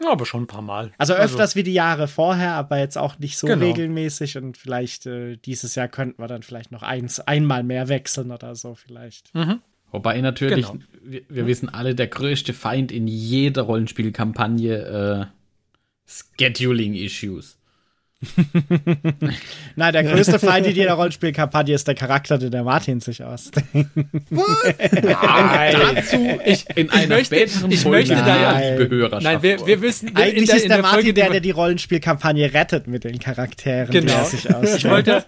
ja, 0.01 0.11
aber 0.11 0.25
schon 0.25 0.43
ein 0.43 0.47
paar 0.47 0.61
Mal. 0.61 0.91
Also 0.97 1.13
öfters 1.13 1.55
wie 1.55 1.63
die 1.63 1.73
Jahre 1.73 2.07
vorher, 2.07 2.53
aber 2.53 2.77
jetzt 2.79 2.97
auch 2.97 3.17
nicht 3.17 3.37
so 3.37 3.47
Genau. 3.47 3.65
regelmäßig. 3.65 4.37
Und 4.37 4.57
vielleicht 4.57 5.05
äh, 5.05 5.37
dieses 5.37 5.73
Jahr 5.75 5.87
könnten 5.87 6.21
wir 6.21 6.27
dann 6.27 6.43
vielleicht 6.43 6.71
noch 6.71 6.83
eins, 6.83 7.19
einmal 7.21 7.63
mehr 7.63 7.87
wechseln 7.87 8.31
oder 8.31 8.55
so 8.55 8.75
vielleicht. 8.75 9.33
Mhm. 9.33 9.61
Wobei 9.91 10.19
natürlich, 10.19 10.67
Genau. 10.67 10.83
wir, 11.01 11.21
wir 11.29 11.47
wissen 11.47 11.69
alle, 11.69 11.95
der 11.95 12.07
größte 12.07 12.51
Feind 12.53 12.91
in 12.91 13.07
jeder 13.07 13.61
Rollenspielkampagne 13.61 14.75
äh, 14.75 15.25
Scheduling-Issues. 16.37 17.57
Nein, 19.75 19.93
der 19.93 20.03
größte 20.03 20.39
Feind 20.39 20.65
in 20.67 20.75
jeder 20.75 20.93
Rollenspielkampagne 20.93 21.75
ist 21.75 21.87
der 21.87 21.95
Charakter, 21.95 22.37
den 22.37 22.49
der 22.51 22.63
Martin 22.63 22.99
sich 22.99 23.23
ausdenkt. 23.23 23.89
Dazu 25.03 26.39
ich, 26.45 26.65
in 26.75 26.89
einer 26.89 27.15
möchte- 27.15 27.35
späteren 27.35 27.71
ich 27.71 27.81
Folge 27.81 28.13
möchte 28.15 28.25
da 28.25 28.41
ja- 28.61 28.71
die 28.77 28.85
Behörerschaft 28.85 29.23
Nein, 29.23 29.43
wir, 29.43 29.65
wir 29.67 29.81
wissen, 29.81 30.07
in 30.09 30.15
Eigentlich 30.15 30.47
der, 30.47 30.55
ist 30.57 30.63
in 30.63 30.69
der 30.69 30.77
der 30.77 30.81
Martin 30.83 30.95
Folge, 31.01 31.13
der, 31.13 31.25
die 31.27 31.31
der 31.33 31.41
die 31.41 31.51
Rollenspielkampagne 31.51 32.53
rettet 32.53 32.87
mit 32.87 33.03
den 33.03 33.19
Charakteren, 33.19 33.91
die 33.91 33.99
Genau. 33.99 34.13
er 34.13 34.25
sich 34.25 34.53
ausdenkt. 34.53 34.77
Ich 34.77 34.89
wollte, 34.89 35.23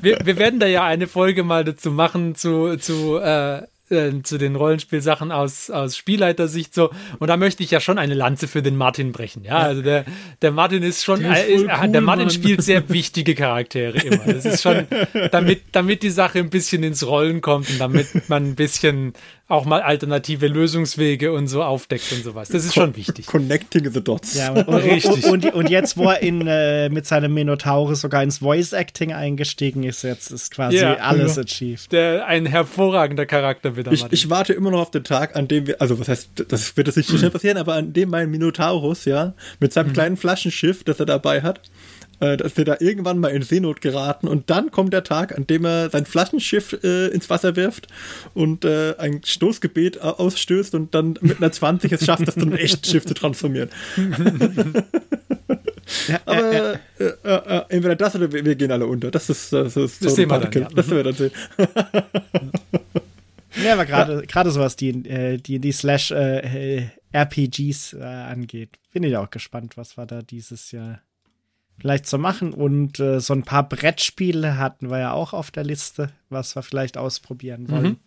wir, 0.00 0.18
wir 0.24 0.38
werden 0.38 0.60
da 0.60 0.66
ja 0.66 0.84
eine 0.84 1.06
Folge 1.06 1.42
mal 1.42 1.64
dazu 1.64 1.90
machen, 1.90 2.34
zu, 2.34 2.76
zu, 2.76 3.18
äh, 3.18 3.62
äh, 3.90 4.22
zu 4.22 4.38
den 4.38 4.56
Rollenspielsachen 4.56 5.32
aus, 5.32 5.70
aus 5.70 5.96
Spielleitersicht 5.96 6.74
so. 6.74 6.90
Und 7.18 7.28
da 7.28 7.36
möchte 7.36 7.62
ich 7.62 7.70
ja 7.70 7.80
schon 7.80 7.98
eine 7.98 8.14
Lanze 8.14 8.48
für 8.48 8.62
den 8.62 8.76
Martin 8.76 9.12
brechen. 9.12 9.44
Ja, 9.44 9.58
also 9.58 9.82
der, 9.82 10.04
der 10.42 10.52
Martin 10.52 10.82
ist 10.82 11.04
schon, 11.04 11.20
Der 11.20 11.32
ist 11.32 11.48
äh, 11.48 11.58
voll 11.58 11.68
äh, 11.68 11.78
cool, 11.80 11.88
der 11.92 12.00
Martin 12.00 12.26
Mann. 12.26 12.30
spielt 12.30 12.62
sehr 12.62 12.88
wichtige 12.88 13.34
Charaktere 13.34 13.98
immer. 13.98 14.32
Das 14.32 14.44
ist 14.44 14.62
schon, 14.62 14.86
damit, 15.32 15.62
damit 15.72 16.02
die 16.02 16.10
Sache 16.10 16.38
ein 16.38 16.50
bisschen 16.50 16.82
ins 16.82 17.06
Rollen 17.06 17.40
kommt 17.40 17.68
und 17.70 17.80
damit 17.80 18.28
man 18.28 18.44
ein 18.44 18.54
bisschen 18.54 19.12
auch 19.50 19.64
mal 19.64 19.82
alternative 19.82 20.46
Lösungswege 20.46 21.32
und 21.32 21.48
so 21.48 21.62
aufdeckt 21.62 22.10
und 22.12 22.22
sowas. 22.24 22.48
Das 22.48 22.64
ist 22.64 22.74
schon 22.74 22.96
wichtig. 22.96 23.26
Connecting 23.26 23.90
the 23.92 24.02
Dots. 24.02 24.34
Ja, 24.34 24.52
und, 24.54 24.68
und, 24.68 24.74
Richtig. 24.76 25.24
und, 25.26 25.44
und, 25.46 25.54
und 25.54 25.70
jetzt, 25.70 25.96
wo 25.96 26.04
er 26.08 26.22
in, 26.22 26.46
äh, 26.46 26.88
mit 26.88 27.06
seinem 27.06 27.34
Minotaurus 27.34 28.00
sogar 28.00 28.22
ins 28.22 28.38
Voice-Acting 28.38 29.12
eingestiegen 29.12 29.82
ist, 29.82 30.02
jetzt 30.02 30.30
ist 30.30 30.50
quasi 30.52 30.78
Ja. 30.78 30.94
alles 30.96 31.36
Ja. 31.36 31.42
achieved. 31.42 31.92
Der, 31.92 32.26
ein 32.26 32.46
hervorragender 32.46 33.26
Charakter 33.26 33.76
wieder, 33.76 33.92
Ich, 33.92 34.06
ich 34.10 34.30
warte 34.30 34.52
immer 34.52 34.70
noch 34.70 34.80
auf 34.80 34.90
den 34.90 35.04
Tag, 35.04 35.34
an 35.36 35.48
dem 35.48 35.66
wir, 35.66 35.80
also 35.80 35.98
was 35.98 36.08
heißt, 36.08 36.30
das 36.48 36.76
wird 36.76 36.86
jetzt 36.86 36.96
nicht 36.96 37.08
so 37.08 37.18
schnell 37.18 37.30
passieren, 37.32 37.58
aber 37.58 37.74
an 37.74 37.92
dem 37.92 38.08
mein 38.10 38.30
Minotaurus, 38.30 39.04
ja, 39.04 39.34
mit 39.58 39.72
seinem 39.72 39.92
kleinen 39.92 40.16
Flaschenschiff, 40.16 40.84
das 40.84 41.00
er 41.00 41.06
dabei 41.06 41.42
hat, 41.42 41.60
äh, 42.20 42.36
dass 42.36 42.56
wir 42.56 42.64
da 42.64 42.76
irgendwann 42.80 43.18
mal 43.18 43.28
in 43.28 43.42
Seenot 43.42 43.80
geraten 43.80 44.28
und 44.28 44.48
dann 44.50 44.70
kommt 44.70 44.92
der 44.92 45.04
Tag, 45.04 45.36
an 45.36 45.46
dem 45.46 45.64
er 45.64 45.90
sein 45.90 46.06
Flaschenschiff 46.06 46.78
äh, 46.84 47.08
ins 47.08 47.28
Wasser 47.30 47.56
wirft 47.56 47.88
und 48.34 48.64
äh, 48.64 48.94
ein 48.98 49.22
Stoßgebet 49.24 50.00
au- 50.02 50.12
ausstößt 50.18 50.74
und 50.74 50.94
dann 50.94 51.18
mit 51.20 51.38
einer 51.38 51.50
20 51.52 51.92
es 51.92 52.04
schafft, 52.04 52.26
das 52.28 52.34
zu 52.34 52.42
einem 52.42 52.52
echten 52.54 52.84
Schiff 52.84 53.04
zu 53.06 53.14
transformieren. 53.14 53.70
aber 56.24 56.52
äh, 56.52 56.78
äh, 56.98 57.06
äh, 57.24 57.62
entweder 57.68 57.96
das 57.96 58.14
oder 58.14 58.32
wir, 58.32 58.44
wir 58.44 58.54
gehen 58.54 58.70
alle 58.70 58.86
unter. 58.86 59.10
Das 59.10 59.28
ist 59.30 59.52
das, 59.52 59.76
ist 59.76 60.04
Das 60.04 60.10
so 60.12 60.16
sehen 60.16 60.30
wir 60.30 60.38
dann, 60.38 60.52
ja. 60.52 60.68
Das 60.74 60.88
werden 60.90 60.96
wir 60.98 61.04
dann 61.04 61.14
sehen. 61.14 61.32
Ja, 63.64 63.72
aber 63.72 63.84
gerade 63.84 64.22
gerade 64.26 64.50
sowas, 64.50 64.76
die, 64.76 64.90
äh, 65.08 65.36
die, 65.38 65.58
die 65.58 65.72
Slash 65.72 66.12
äh, 66.12 66.76
äh, 66.78 66.86
RPGs 67.12 67.94
äh, 67.94 68.02
angeht, 68.02 68.70
bin 68.92 69.02
ich 69.02 69.16
auch 69.16 69.30
gespannt, 69.30 69.76
was 69.76 69.96
wir 69.98 70.06
da 70.06 70.22
dieses 70.22 70.70
Jahr 70.70 71.00
vielleicht 71.80 72.06
so 72.06 72.18
machen. 72.18 72.52
Und 72.52 73.00
äh, 73.00 73.20
so 73.20 73.32
ein 73.34 73.44
paar 73.44 73.68
Brettspiele 73.68 74.58
hatten 74.58 74.90
wir 74.90 74.98
ja 74.98 75.12
auch 75.12 75.32
auf 75.32 75.50
der 75.50 75.64
Liste, 75.64 76.10
was 76.28 76.54
wir 76.54 76.62
vielleicht 76.62 76.96
ausprobieren 76.96 77.68
wollen. 77.70 77.98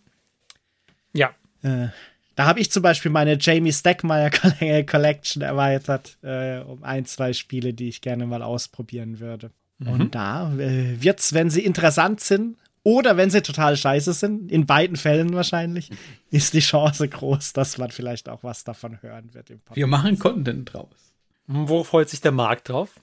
ja. 1.13 1.31
Äh, 1.61 1.87
da 2.35 2.45
habe 2.45 2.59
ich 2.59 2.71
zum 2.71 2.81
Beispiel 2.81 3.11
meine 3.11 3.37
Jamie 3.39 3.71
Stackmeyer 3.71 4.31
Coll- 4.31 4.83
Collection 4.89 5.43
erweitert 5.43 6.17
äh, 6.23 6.59
um 6.61 6.83
ein, 6.83 7.05
zwei 7.05 7.31
Spiele, 7.31 7.73
die 7.75 7.89
ich 7.89 8.01
gerne 8.01 8.25
mal 8.25 8.41
ausprobieren 8.41 9.19
würde. 9.19 9.51
Und 9.85 10.15
da 10.15 10.51
äh, 10.57 10.99
wird's, 11.01 11.33
wenn 11.33 11.49
sie 11.49 11.63
interessant 11.63 12.21
sind 12.21 12.57
oder 12.83 13.17
wenn 13.17 13.29
sie 13.29 13.41
total 13.41 13.77
scheiße 13.77 14.13
sind, 14.13 14.51
in 14.51 14.65
beiden 14.65 14.95
Fällen 14.95 15.33
wahrscheinlich, 15.33 15.91
ist 16.31 16.53
die 16.53 16.59
Chance 16.59 17.07
groß, 17.07 17.53
dass 17.53 17.77
man 17.77 17.91
vielleicht 17.91 18.29
auch 18.29 18.43
was 18.43 18.63
davon 18.63 19.01
hören 19.01 19.33
wird 19.33 19.49
im 19.49 19.59
Podcast. 19.59 19.75
Wir 19.75 19.87
machen 19.87 20.17
Content 20.17 20.73
draus. 20.73 21.13
Wo 21.47 21.83
freut 21.83 22.09
sich 22.09 22.21
der 22.21 22.31
Markt 22.31 22.69
drauf? 22.69 22.99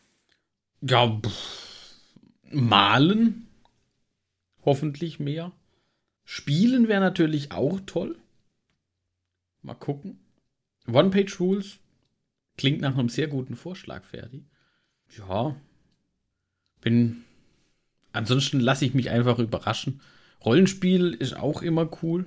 Ja, 0.82 1.20
pff, 1.20 1.96
malen. 2.50 3.46
Hoffentlich 4.64 5.20
mehr. 5.20 5.52
Spielen 6.24 6.88
wäre 6.88 7.00
natürlich 7.00 7.52
auch 7.52 7.80
toll. 7.86 8.18
Mal 9.62 9.74
gucken. 9.74 10.18
One-Page-Rules 10.86 11.78
klingt 12.56 12.80
nach 12.80 12.96
einem 12.96 13.08
sehr 13.08 13.28
guten 13.28 13.56
Vorschlag, 13.56 14.04
Ferdi. 14.04 14.44
Ja. 15.16 15.56
Bin. 16.80 17.24
Ansonsten 18.12 18.60
lasse 18.60 18.84
ich 18.84 18.94
mich 18.94 19.10
einfach 19.10 19.38
überraschen. 19.38 20.00
Rollenspiel 20.44 21.12
ist 21.12 21.36
auch 21.36 21.62
immer 21.62 21.90
cool. 22.02 22.26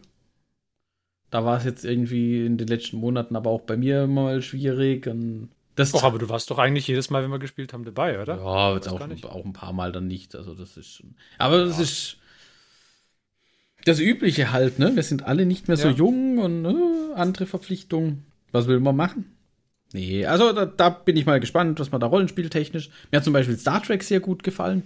Da 1.29 1.43
war 1.43 1.57
es 1.57 1.63
jetzt 1.63 1.83
irgendwie 1.83 2.45
in 2.45 2.57
den 2.57 2.67
letzten 2.67 2.97
Monaten 2.97 3.35
aber 3.35 3.49
auch 3.49 3.61
bei 3.61 3.75
mir 3.75 4.05
mal 4.07 4.41
schwierig. 4.41 5.07
Und 5.07 5.49
das 5.75 5.93
Och, 5.93 6.03
aber 6.03 6.19
du 6.19 6.29
warst 6.29 6.49
doch 6.51 6.59
eigentlich 6.59 6.87
jedes 6.87 7.09
Mal, 7.09 7.23
wenn 7.23 7.31
wir 7.31 7.39
gespielt 7.39 7.73
haben, 7.73 7.83
dabei, 7.85 8.21
oder? 8.21 8.37
ja, 8.37 8.73
jetzt 8.75 8.87
auch, 8.87 9.01
auch 9.01 9.45
ein 9.45 9.53
paar 9.53 9.73
Mal 9.73 9.91
dann 9.91 10.07
nicht. 10.07 10.35
Also 10.35 10.53
das 10.53 10.77
ist 10.77 10.93
schon. 10.93 11.15
Aber 11.37 11.65
das 11.65 11.79
ist 11.79 12.17
das 13.85 13.99
Übliche 13.99 14.51
halt, 14.51 14.79
ne? 14.79 14.95
Wir 14.95 15.03
sind 15.03 15.23
alle 15.25 15.45
nicht 15.45 15.67
mehr 15.67 15.77
so 15.77 15.89
Ja. 15.89 15.93
jung 15.93 16.37
und 16.37 16.65
äh, 16.65 17.13
andere 17.15 17.45
Verpflichtungen. 17.45 18.25
Was 18.51 18.67
will 18.67 18.79
man 18.79 18.95
machen? 18.95 19.35
Nee, 19.93 20.25
also 20.25 20.53
da, 20.53 20.65
da 20.65 20.89
bin 20.89 21.17
ich 21.17 21.25
mal 21.25 21.39
gespannt, 21.39 21.79
was 21.79 21.91
man 21.91 22.01
da 22.01 22.07
rollenspieltechnisch. 22.07 22.89
Mir 23.11 23.17
hat 23.17 23.23
zum 23.23 23.33
Beispiel 23.33 23.57
Star 23.57 23.81
Trek 23.83 24.03
sehr 24.03 24.19
gut 24.21 24.43
gefallen. 24.43 24.83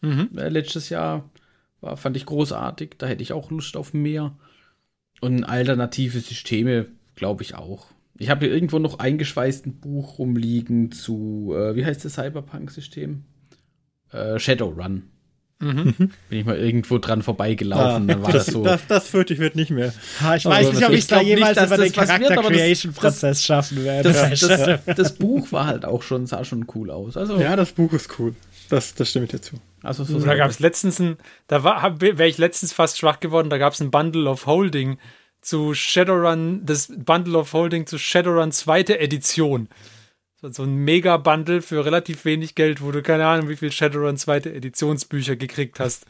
Mhm. 0.00 0.30
Äh, 0.36 0.48
letztes 0.48 0.90
Jahr 0.90 1.28
war, 1.80 1.96
fand 1.96 2.16
ich 2.16 2.26
großartig. 2.26 2.96
Da 2.98 3.06
hätte 3.06 3.22
ich 3.22 3.32
auch 3.32 3.50
Lust 3.50 3.76
auf 3.76 3.94
mehr. 3.94 4.36
Und 5.20 5.42
alternative 5.44 6.20
Systeme, 6.20 6.86
glaube 7.16 7.42
ich 7.42 7.54
auch. 7.56 7.86
Ich 8.18 8.30
habe 8.30 8.46
hier 8.46 8.54
irgendwo 8.54 8.78
noch 8.78 8.98
eingeschweißt 8.98 9.66
ein 9.66 9.80
Buch 9.80 10.18
rumliegen 10.18 10.90
zu, 10.92 11.54
äh, 11.56 11.74
wie 11.76 11.84
heißt 11.84 12.04
das 12.04 12.14
Cyberpunk-System? 12.14 13.24
Äh, 14.12 14.38
Shadowrun. 14.38 15.04
Mhm. 15.60 15.94
Bin 16.28 16.38
ich 16.38 16.44
mal 16.44 16.56
irgendwo 16.56 16.98
dran 16.98 17.22
vorbeigelaufen, 17.22 18.06
dann 18.06 18.22
war 18.22 18.30
das, 18.30 18.46
das 18.46 18.54
so. 18.54 18.62
das, 18.62 18.86
das 18.86 19.08
fürchte 19.08 19.34
ich 19.34 19.40
wird 19.40 19.56
nicht 19.56 19.70
mehr. 19.70 19.92
Ha, 20.20 20.36
ich 20.36 20.46
Also, 20.46 20.50
weiß 20.50 20.72
nicht, 20.72 20.86
ob 20.86 20.92
ich 20.92 20.98
ich 21.00 21.06
da 21.08 21.20
jemals 21.20 21.60
über 21.60 21.76
den 21.76 21.92
Charakter-Creation-Prozess 21.92 23.42
schaffen 23.42 23.84
werde. 23.84 24.12
das, 24.12 24.40
das, 24.40 24.80
das 24.84 25.12
Buch 25.14 25.50
war 25.50 25.66
halt 25.66 25.84
auch 25.84 26.02
schon, 26.02 26.26
sah 26.26 26.44
schon 26.44 26.66
cool 26.74 26.90
aus. 26.90 27.16
Also, 27.16 27.40
Ja, 27.40 27.56
das 27.56 27.72
Buch 27.72 27.92
ist 27.92 28.18
cool. 28.18 28.34
Das, 28.68 28.94
das 28.94 29.10
stimme 29.10 29.24
ich 29.24 29.32
dir 29.32 29.40
zu. 29.40 29.56
also 29.82 30.04
so 30.04 30.20
Da 30.20 30.36
gab 30.36 30.50
es 30.50 30.60
letztens 30.60 31.00
ein, 31.00 31.16
da 31.48 31.64
war, 31.64 32.00
wäre 32.00 32.28
ich 32.28 32.38
letztens 32.38 32.72
fast 32.72 32.98
schwach 32.98 33.18
geworden, 33.18 33.50
da 33.50 33.58
gab 33.58 33.72
es 33.72 33.80
ein 33.80 33.90
Bundle 33.90 34.28
of 34.30 34.46
Holding 34.46 34.98
zu 35.40 35.74
Shadowrun, 35.74 36.64
das 36.66 36.88
Bundle 36.94 37.38
of 37.38 37.52
Holding 37.52 37.86
zu 37.86 37.98
Shadowrun 37.98 38.52
zweite 38.52 38.98
Edition. 38.98 39.68
So- 40.40 40.50
So 40.52 40.62
ein 40.64 40.76
Mega-Bundle 40.84 41.62
für 41.62 41.84
relativ 41.84 42.24
wenig 42.24 42.54
Geld, 42.54 42.80
wo 42.80 42.90
du 42.92 43.02
keine 43.02 43.26
Ahnung, 43.26 43.48
wie 43.48 43.56
viel 43.56 43.72
Shadowrun 43.72 44.16
zweite 44.16 44.52
Editionsbücher 44.52 45.36
gekriegt 45.36 45.80
hast. 45.80 46.06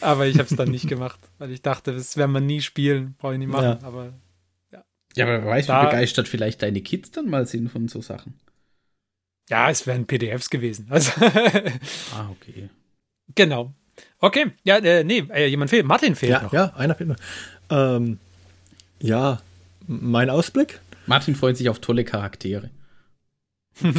Aber 0.00 0.26
ich 0.26 0.34
habe 0.38 0.48
es 0.48 0.56
dann 0.56 0.70
nicht 0.70 0.88
gemacht, 0.88 1.18
weil 1.38 1.50
ich 1.50 1.62
dachte, 1.62 1.92
das 1.92 2.16
werden 2.16 2.32
wir 2.32 2.40
nie 2.40 2.60
spielen, 2.62 3.14
brauche 3.18 3.34
ich 3.34 3.38
nicht 3.38 3.50
machen. 3.50 3.78
Ja. 3.80 3.86
Aber 3.86 4.12
ja, 5.16 5.24
aber 5.24 5.42
wer 5.42 5.46
weiß, 5.46 5.66
Da- 5.66 5.82
wie 5.82 5.86
begeistert 5.86 6.28
vielleicht 6.28 6.62
deine 6.62 6.80
Kids 6.82 7.10
dann 7.10 7.28
mal 7.28 7.46
sind 7.46 7.68
von 7.70 7.88
so 7.88 8.00
Sachen. 8.00 8.34
ja, 9.50 9.68
es 9.70 9.86
wären 9.86 10.06
PDFs 10.06 10.48
gewesen. 10.50 10.86
Also, 10.90 11.10
Ah, 12.14 12.30
okay. 12.30 12.68
genau. 13.34 13.74
Okay, 14.20 14.52
ja, 14.62 14.76
äh, 14.78 15.04
nee, 15.04 15.24
äh, 15.30 15.46
jemand 15.48 15.70
fehlt. 15.70 15.84
Martin 15.84 16.14
fehlt 16.14 16.32
Ja, 16.32 16.42
noch. 16.42 16.52
ja, 16.52 16.72
einer 16.76 16.94
fehlt 16.94 17.08
noch. 17.10 17.16
Ähm, 17.70 18.18
ja, 19.00 19.40
mein 19.86 20.30
Ausblick? 20.30 20.80
Martin 21.06 21.34
freut 21.34 21.56
sich 21.56 21.68
auf 21.68 21.80
tolle 21.80 22.04
Charaktere. 22.04 22.70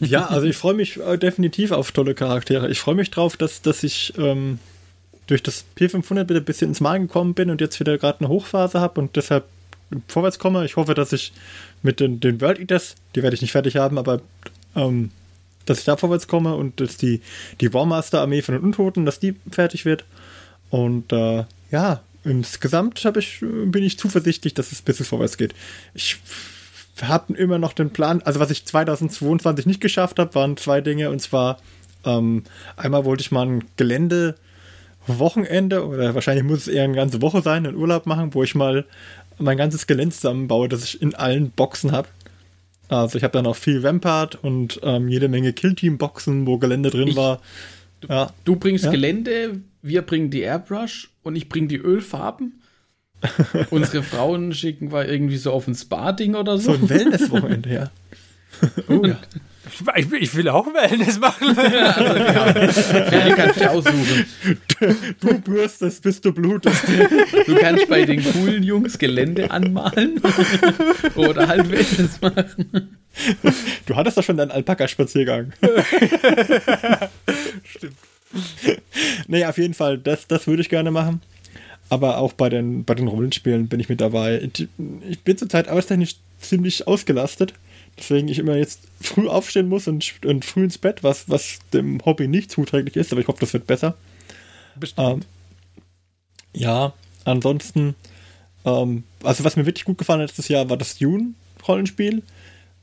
Ja, 0.00 0.26
also 0.26 0.46
ich 0.46 0.56
freue 0.56 0.74
mich 0.74 0.98
äh, 0.98 1.16
definitiv 1.16 1.70
auf 1.70 1.92
tolle 1.92 2.14
Charaktere. 2.14 2.68
Ich 2.70 2.80
freue 2.80 2.94
mich 2.94 3.10
drauf, 3.10 3.36
dass, 3.36 3.62
dass 3.62 3.84
ich 3.84 4.14
ähm, 4.18 4.58
durch 5.26 5.42
das 5.42 5.64
P500 5.78 6.28
wieder 6.28 6.40
ein 6.40 6.44
bisschen 6.44 6.70
ins 6.70 6.80
Magen 6.80 7.06
gekommen 7.06 7.34
bin 7.34 7.50
und 7.50 7.60
jetzt 7.60 7.78
wieder 7.78 7.98
gerade 7.98 8.20
eine 8.20 8.28
Hochphase 8.28 8.80
habe 8.80 9.00
und 9.00 9.14
deshalb 9.16 9.44
vorwärts 10.08 10.38
komme. 10.38 10.64
Ich 10.64 10.76
hoffe, 10.76 10.94
dass 10.94 11.12
ich 11.12 11.32
mit 11.82 12.00
den, 12.00 12.20
den 12.20 12.40
World 12.40 12.58
Eaters, 12.58 12.96
die 13.14 13.22
werde 13.22 13.34
ich 13.34 13.42
nicht 13.42 13.52
fertig 13.52 13.76
haben, 13.76 13.98
aber 13.98 14.20
ähm, 14.74 15.10
dass 15.66 15.80
ich 15.80 15.84
da 15.84 15.96
vorwärts 15.96 16.28
komme 16.28 16.54
und 16.54 16.80
dass 16.80 16.96
die, 16.96 17.20
die 17.60 17.72
Warmaster-Armee 17.72 18.42
von 18.42 18.54
den 18.54 18.64
Untoten, 18.64 19.04
dass 19.04 19.20
die 19.20 19.36
fertig 19.50 19.84
wird. 19.84 20.04
Und 20.70 21.12
äh, 21.12 21.44
ja, 21.70 22.02
insgesamt 22.28 23.04
ich, 23.16 23.38
bin 23.40 23.82
ich 23.82 23.98
zuversichtlich, 23.98 24.54
dass 24.54 24.72
es 24.72 24.80
ein 24.80 24.84
bisschen 24.84 25.06
vorwärts 25.06 25.36
geht. 25.36 25.54
Ich 25.94 26.16
hatten 27.00 27.34
immer 27.34 27.58
noch 27.58 27.72
den 27.72 27.90
Plan, 27.90 28.22
also 28.22 28.40
was 28.40 28.50
ich 28.50 28.64
2022 28.64 29.66
nicht 29.66 29.80
geschafft 29.80 30.18
habe, 30.18 30.34
waren 30.34 30.56
zwei 30.56 30.80
Dinge 30.80 31.10
und 31.10 31.20
zwar 31.20 31.58
ähm, 32.04 32.42
einmal 32.76 33.04
wollte 33.04 33.20
ich 33.22 33.30
mal 33.30 33.46
ein 33.46 33.64
Gelände-Wochenende 35.06 35.86
oder 35.86 36.14
wahrscheinlich 36.14 36.44
muss 36.44 36.60
es 36.60 36.68
eher 36.68 36.84
eine 36.84 36.94
ganze 36.94 37.22
Woche 37.22 37.42
sein, 37.42 37.66
einen 37.66 37.76
Urlaub 37.76 38.06
machen, 38.06 38.34
wo 38.34 38.42
ich 38.42 38.54
mal 38.54 38.84
mein 39.38 39.56
ganzes 39.56 39.86
Gelände 39.86 40.14
zusammenbaue, 40.14 40.68
das 40.68 40.84
ich 40.84 41.00
in 41.00 41.14
allen 41.14 41.50
Boxen 41.50 41.92
habe. 41.92 42.08
Also 42.88 43.18
ich 43.18 43.24
habe 43.24 43.32
dann 43.32 43.46
auch 43.46 43.56
viel 43.56 43.82
Vampart 43.82 44.38
und 44.42 44.80
ähm, 44.82 45.08
jede 45.08 45.28
Menge 45.28 45.52
Killteam-Boxen, 45.52 46.46
wo 46.46 46.58
Gelände 46.58 46.90
drin 46.90 47.08
Ich- 47.08 47.16
war. 47.16 47.40
Ja, 48.08 48.32
Du 48.44 48.56
bringst 48.56 48.84
Ja. 48.84 48.90
Gelände, 48.90 49.60
wir 49.82 50.02
bringen 50.02 50.30
die 50.30 50.40
Airbrush 50.42 51.10
und 51.22 51.36
ich 51.36 51.48
bringe 51.48 51.68
die 51.68 51.78
Ölfarben. 51.78 52.60
Unsere 53.70 54.02
Frauen 54.02 54.52
schicken 54.54 54.92
wir 54.92 55.08
irgendwie 55.08 55.38
so 55.38 55.52
auf 55.52 55.66
ein 55.66 55.74
Spa-Ding 55.74 56.34
oder 56.36 56.58
so 56.58 56.72
so. 56.72 56.78
ein 56.78 56.88
Wellness-Wochenende, 56.88 57.72
ja. 57.72 57.90
und, 58.86 59.16
Ich, 59.96 60.12
ich 60.12 60.34
will 60.34 60.48
auch 60.48 60.66
Wellness 60.66 61.18
machen. 61.18 61.54
Ferdi 63.08 63.32
kannst 63.34 63.60
du 63.60 63.70
aussuchen. 63.70 64.24
Du 65.20 65.40
bürstest, 65.40 66.02
bis 66.02 66.20
du 66.20 66.32
blutest. 66.32 66.84
Du 67.46 67.54
kannst 67.56 67.88
bei 67.88 68.04
den 68.04 68.24
coolen 68.24 68.62
Jungs 68.62 68.98
Gelände 68.98 69.50
anmalen 69.50 70.20
oder 71.16 71.48
halt 71.48 71.70
Wellness 71.70 72.20
machen. 72.20 72.98
Du 73.86 73.96
hattest 73.96 74.16
doch 74.16 74.22
schon 74.22 74.36
deinen 74.36 74.52
Alpaka-Spaziergang. 74.52 75.52
Stimmt. 77.68 77.96
Nee, 79.26 79.44
auf 79.44 79.58
jeden 79.58 79.74
Fall, 79.74 79.98
das, 79.98 80.26
das 80.26 80.46
würde 80.46 80.62
ich 80.62 80.68
gerne 80.68 80.90
machen. 80.90 81.20
Aber 81.90 82.18
auch 82.18 82.32
bei 82.32 82.48
den, 82.48 82.84
bei 82.84 82.94
den 82.94 83.08
Rollenspielen 83.08 83.68
bin 83.68 83.80
ich 83.80 83.88
mit 83.88 84.00
dabei. 84.00 84.50
Ich, 85.08 85.20
bin 85.20 85.38
zurzeit 85.38 85.68
arbeitstechnisch 85.68 86.16
ziemlich 86.40 86.86
ausgelastet. 86.86 87.54
Deswegen 87.98 88.28
ich 88.28 88.38
immer 88.38 88.56
jetzt 88.56 88.80
früh 89.00 89.28
aufstehen 89.28 89.68
muss 89.68 89.88
und, 89.88 90.24
und 90.24 90.44
früh 90.44 90.64
ins 90.64 90.78
Bett, 90.78 91.02
was, 91.02 91.28
was 91.28 91.58
dem 91.72 92.04
Hobby 92.04 92.28
nicht 92.28 92.50
zuträglich 92.50 92.96
ist, 92.96 93.12
aber 93.12 93.20
ich 93.20 93.28
hoffe, 93.28 93.40
das 93.40 93.52
wird 93.52 93.66
besser. 93.66 93.96
Bestimmt. 94.76 95.24
Ähm, 95.24 95.82
ja, 96.52 96.92
ansonsten, 97.24 97.94
ähm, 98.64 99.04
also 99.22 99.44
was 99.44 99.56
mir 99.56 99.66
wirklich 99.66 99.84
gut 99.84 99.98
gefallen 99.98 100.20
hat 100.20 100.28
letztes 100.28 100.48
Jahr, 100.48 100.70
war 100.70 100.76
das 100.76 100.98
Dune-Rollenspiel. 100.98 102.22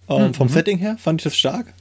Ähm, 0.09 0.33
Vom 0.33 0.49
Setting 0.49 0.79
her 0.79 0.97
fand 0.99 1.21
ich 1.21 1.23
das 1.23 1.37
stark. 1.37 1.73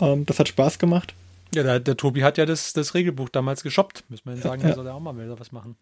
Ähm, 0.00 0.24
das 0.26 0.38
hat 0.38 0.48
Spaß 0.48 0.78
gemacht. 0.78 1.14
Ja, 1.54 1.62
der, 1.62 1.80
der 1.80 1.96
Tobi 1.96 2.22
hat 2.22 2.38
ja 2.38 2.46
das, 2.46 2.72
das 2.72 2.94
Regelbuch 2.94 3.28
damals 3.28 3.62
geshoppt. 3.62 4.04
Müssen 4.08 4.26
wir 4.26 4.34
ihm 4.34 4.42
sagen, 4.42 4.62
Ja. 4.62 4.68
da 4.70 4.74
soll 4.74 4.86
er 4.86 4.94
auch 4.94 5.00
mal 5.00 5.16
wieder 5.16 5.38
was 5.38 5.52
machen. 5.52 5.76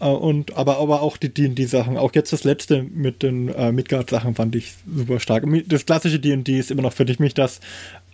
Äh, 0.00 0.06
und, 0.06 0.56
aber, 0.56 0.78
aber 0.78 1.02
auch 1.02 1.16
die, 1.16 1.32
die, 1.32 1.48
die 1.50 1.64
Sachen, 1.64 1.96
auch 1.96 2.12
jetzt 2.14 2.32
das 2.32 2.44
letzte 2.44 2.82
mit 2.82 3.22
den 3.22 3.48
äh, 3.48 3.72
Midgard-Sachen 3.72 4.34
fand 4.34 4.54
ich 4.56 4.74
super 4.92 5.20
stark. 5.20 5.44
Das 5.66 5.86
klassische 5.86 6.18
D&D 6.18 6.58
ist 6.58 6.70
immer 6.70 6.82
noch 6.82 6.92
für 6.92 7.04
mich 7.18 7.34
das, 7.34 7.60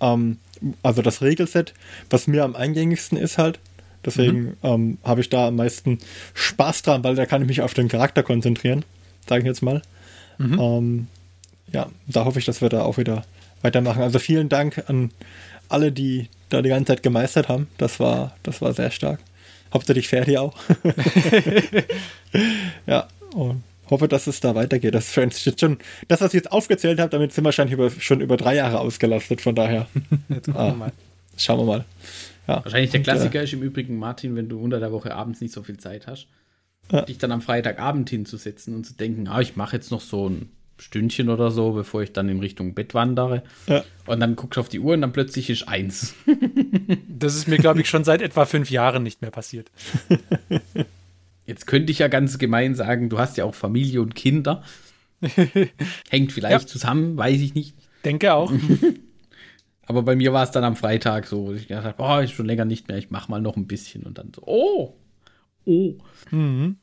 ähm, 0.01 0.39
also 0.83 1.03
das 1.03 1.23
Regelset, 1.23 1.73
was 2.11 2.27
mir 2.27 2.45
am 2.45 2.57
eingängigsten 2.57 3.17
ist 3.19 3.39
halt. 3.39 3.59
Deswegen 4.05 4.57
ähm, 4.63 4.99
habe 5.03 5.21
ich 5.21 5.29
da 5.29 5.49
am 5.49 5.57
meisten 5.57 5.99
Spaß 6.35 6.83
dran, 6.83 7.03
weil 7.05 7.15
da 7.17 7.27
kann 7.27 7.43
ich 7.43 7.49
mich 7.49 7.63
auf 7.63 7.75
den 7.75 7.89
Charakter 7.89 8.23
konzentrieren, 8.23 8.85
sage 9.29 9.41
ich 9.43 9.47
jetzt 9.47 9.61
mal. 9.63 9.83
Ähm, 10.41 11.09
ja, 11.73 11.89
da 12.07 12.25
hoffe 12.25 12.39
ich, 12.39 12.45
dass 12.45 12.61
wir 12.63 12.69
da 12.69 12.83
auch 12.83 12.97
wieder 12.97 13.25
weitermachen. 13.61 14.03
Also 14.03 14.19
vielen 14.21 14.49
Dank 14.49 14.85
an 14.89 15.11
alle, 15.69 15.93
die 15.93 16.29
da 16.49 16.63
die 16.63 16.71
ganze 16.71 16.87
Zeit 16.95 17.03
gemeistert 17.03 17.49
haben. 17.49 17.69
Das 17.79 18.01
war, 18.01 18.37
das 18.43 18.61
war 18.63 18.73
sehr 18.73 18.91
stark. 18.91 19.21
Hauptsächlich 19.73 20.09
Ferdi 20.09 20.39
auch. 20.39 20.55
ja, 22.87 23.09
und 23.35 23.63
hoffe, 23.91 24.09
dass 24.09 24.27
es 24.27 24.41
da 24.41 24.55
weitergeht. 24.55 24.95
Das 24.95 25.15
jetzt 25.15 25.61
schon, 25.61 25.79
das, 26.09 26.21
was 26.21 26.29
ich 26.29 26.35
jetzt 26.39 26.53
aufgezählt 26.53 27.01
habe, 27.01 27.11
damit 27.11 27.33
sind 27.33 27.45
wir 27.45 27.47
wahrscheinlich 27.47 27.75
über, 27.75 27.91
schon 27.91 28.21
über 28.21 28.37
drei 28.37 28.57
Jahre 28.57 28.81
ausgelastet. 28.81 29.41
Von 29.41 29.55
daher 29.55 29.87
Jetzt 30.29 30.47
gucken 30.47 30.61
Ah. 30.61 30.67
wir 30.69 30.75
mal. 30.75 30.93
schauen 31.37 31.59
wir 31.61 31.65
mal. 31.65 31.85
Ja. 32.47 32.65
Wahrscheinlich 32.65 32.91
der 32.91 33.01
Und, 33.01 33.09
äh, 33.09 33.11
Klassiker 33.11 33.43
ist 33.43 33.53
im 33.53 33.63
Übrigen, 33.63 33.99
Martin, 33.99 34.35
wenn 34.37 34.49
du 34.49 34.59
unter 34.61 34.81
der 34.81 34.93
Woche 34.93 35.15
abends 35.15 35.41
nicht 35.41 35.53
so 35.53 35.63
viel 35.63 35.77
Zeit 35.79 36.07
hast, 36.07 36.27
Ja. 36.91 37.03
dich 37.03 37.19
dann 37.19 37.33
am 37.33 37.43
Freitagabend 37.43 38.09
hinzusetzen 38.09 38.75
und 38.75 38.85
zu 38.87 38.95
denken, 38.95 39.29
ah, 39.29 39.41
ich 39.41 39.57
mache 39.57 39.77
jetzt 39.77 39.91
noch 39.91 40.01
so 40.01 40.29
ein 40.29 40.49
Stündchen 40.79 41.29
oder 41.29 41.51
so, 41.51 41.73
bevor 41.73 42.03
ich 42.03 42.13
dann 42.13 42.29
in 42.29 42.41
Richtung 42.41 42.75
Bett 42.75 42.95
wandere. 42.95 43.43
Ja. 43.67 43.85
Und 44.07 44.21
dann 44.21 44.37
guckst 44.37 44.57
du 44.57 44.61
auf 44.61 44.69
die 44.69 44.81
Uhr 44.81 44.95
und 44.95 45.01
dann 45.03 45.13
plötzlich 45.13 45.51
ist 45.51 45.69
eins. 45.69 46.15
Das 47.09 47.35
ist 47.35 47.49
mir, 47.49 47.59
glaube 47.59 47.81
ich, 47.81 47.89
schon 47.89 48.05
seit 48.05 48.23
etwa 48.23 48.47
fünf 48.47 48.71
Jahren 48.71 49.03
nicht 49.03 49.21
mehr 49.23 49.33
passiert. 49.33 49.73
Jetzt 51.47 51.67
könnte 51.67 51.91
ich 51.91 51.99
ja 51.99 52.09
ganz 52.09 52.39
gemein 52.39 52.75
sagen, 52.75 53.09
du 53.09 53.19
hast 53.19 53.37
ja 53.37 53.45
auch 53.45 53.55
Familie 53.55 54.01
und 54.03 54.15
Kinder. 54.15 54.63
Hängt 56.11 56.33
vielleicht 56.33 56.61
Ja. 56.63 56.67
zusammen, 56.67 57.17
weiß 57.17 57.41
ich 57.41 57.55
nicht. 57.55 57.75
Denke 58.05 58.35
auch. 58.35 58.53
Aber 59.87 60.03
bei 60.03 60.15
mir 60.15 60.33
war 60.33 60.45
es 60.45 60.51
dann 60.53 60.65
am 60.65 60.77
Freitag 60.77 61.27
so, 61.27 61.51
dass 61.53 61.63
ich 61.63 61.69
gedacht 61.69 61.85
habe, 61.87 61.97
boah, 61.97 62.23
ist 62.23 62.33
schon 62.33 62.47
länger 62.47 62.65
nicht 62.65 62.87
mehr, 62.89 62.99
ich 62.99 63.11
mach 63.11 63.29
mal 63.29 63.41
noch 63.41 63.57
ein 63.57 63.67
bisschen 63.67 64.05
und 64.05 64.19
dann 64.19 64.31
so, 64.35 64.43
oh, 64.47 64.95
oh. 65.65 65.95
Mhm. 66.31 66.77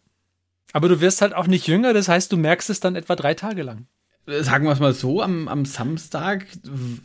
Aber 0.75 0.89
du 0.89 0.99
wirst 0.99 1.21
halt 1.21 1.33
auch 1.33 1.47
nicht 1.47 1.67
jünger, 1.67 1.93
das 1.93 2.09
heißt, 2.09 2.29
du 2.33 2.35
merkst 2.35 2.69
es 2.69 2.81
dann 2.81 2.97
etwa 2.97 3.15
drei 3.15 3.33
Tage 3.33 3.63
lang. 3.63 3.87
Sagen 4.27 4.65
wir 4.65 4.73
es 4.73 4.79
mal 4.81 4.93
so, 4.93 5.21
am, 5.21 5.47
am 5.47 5.63
Samstag 5.63 6.45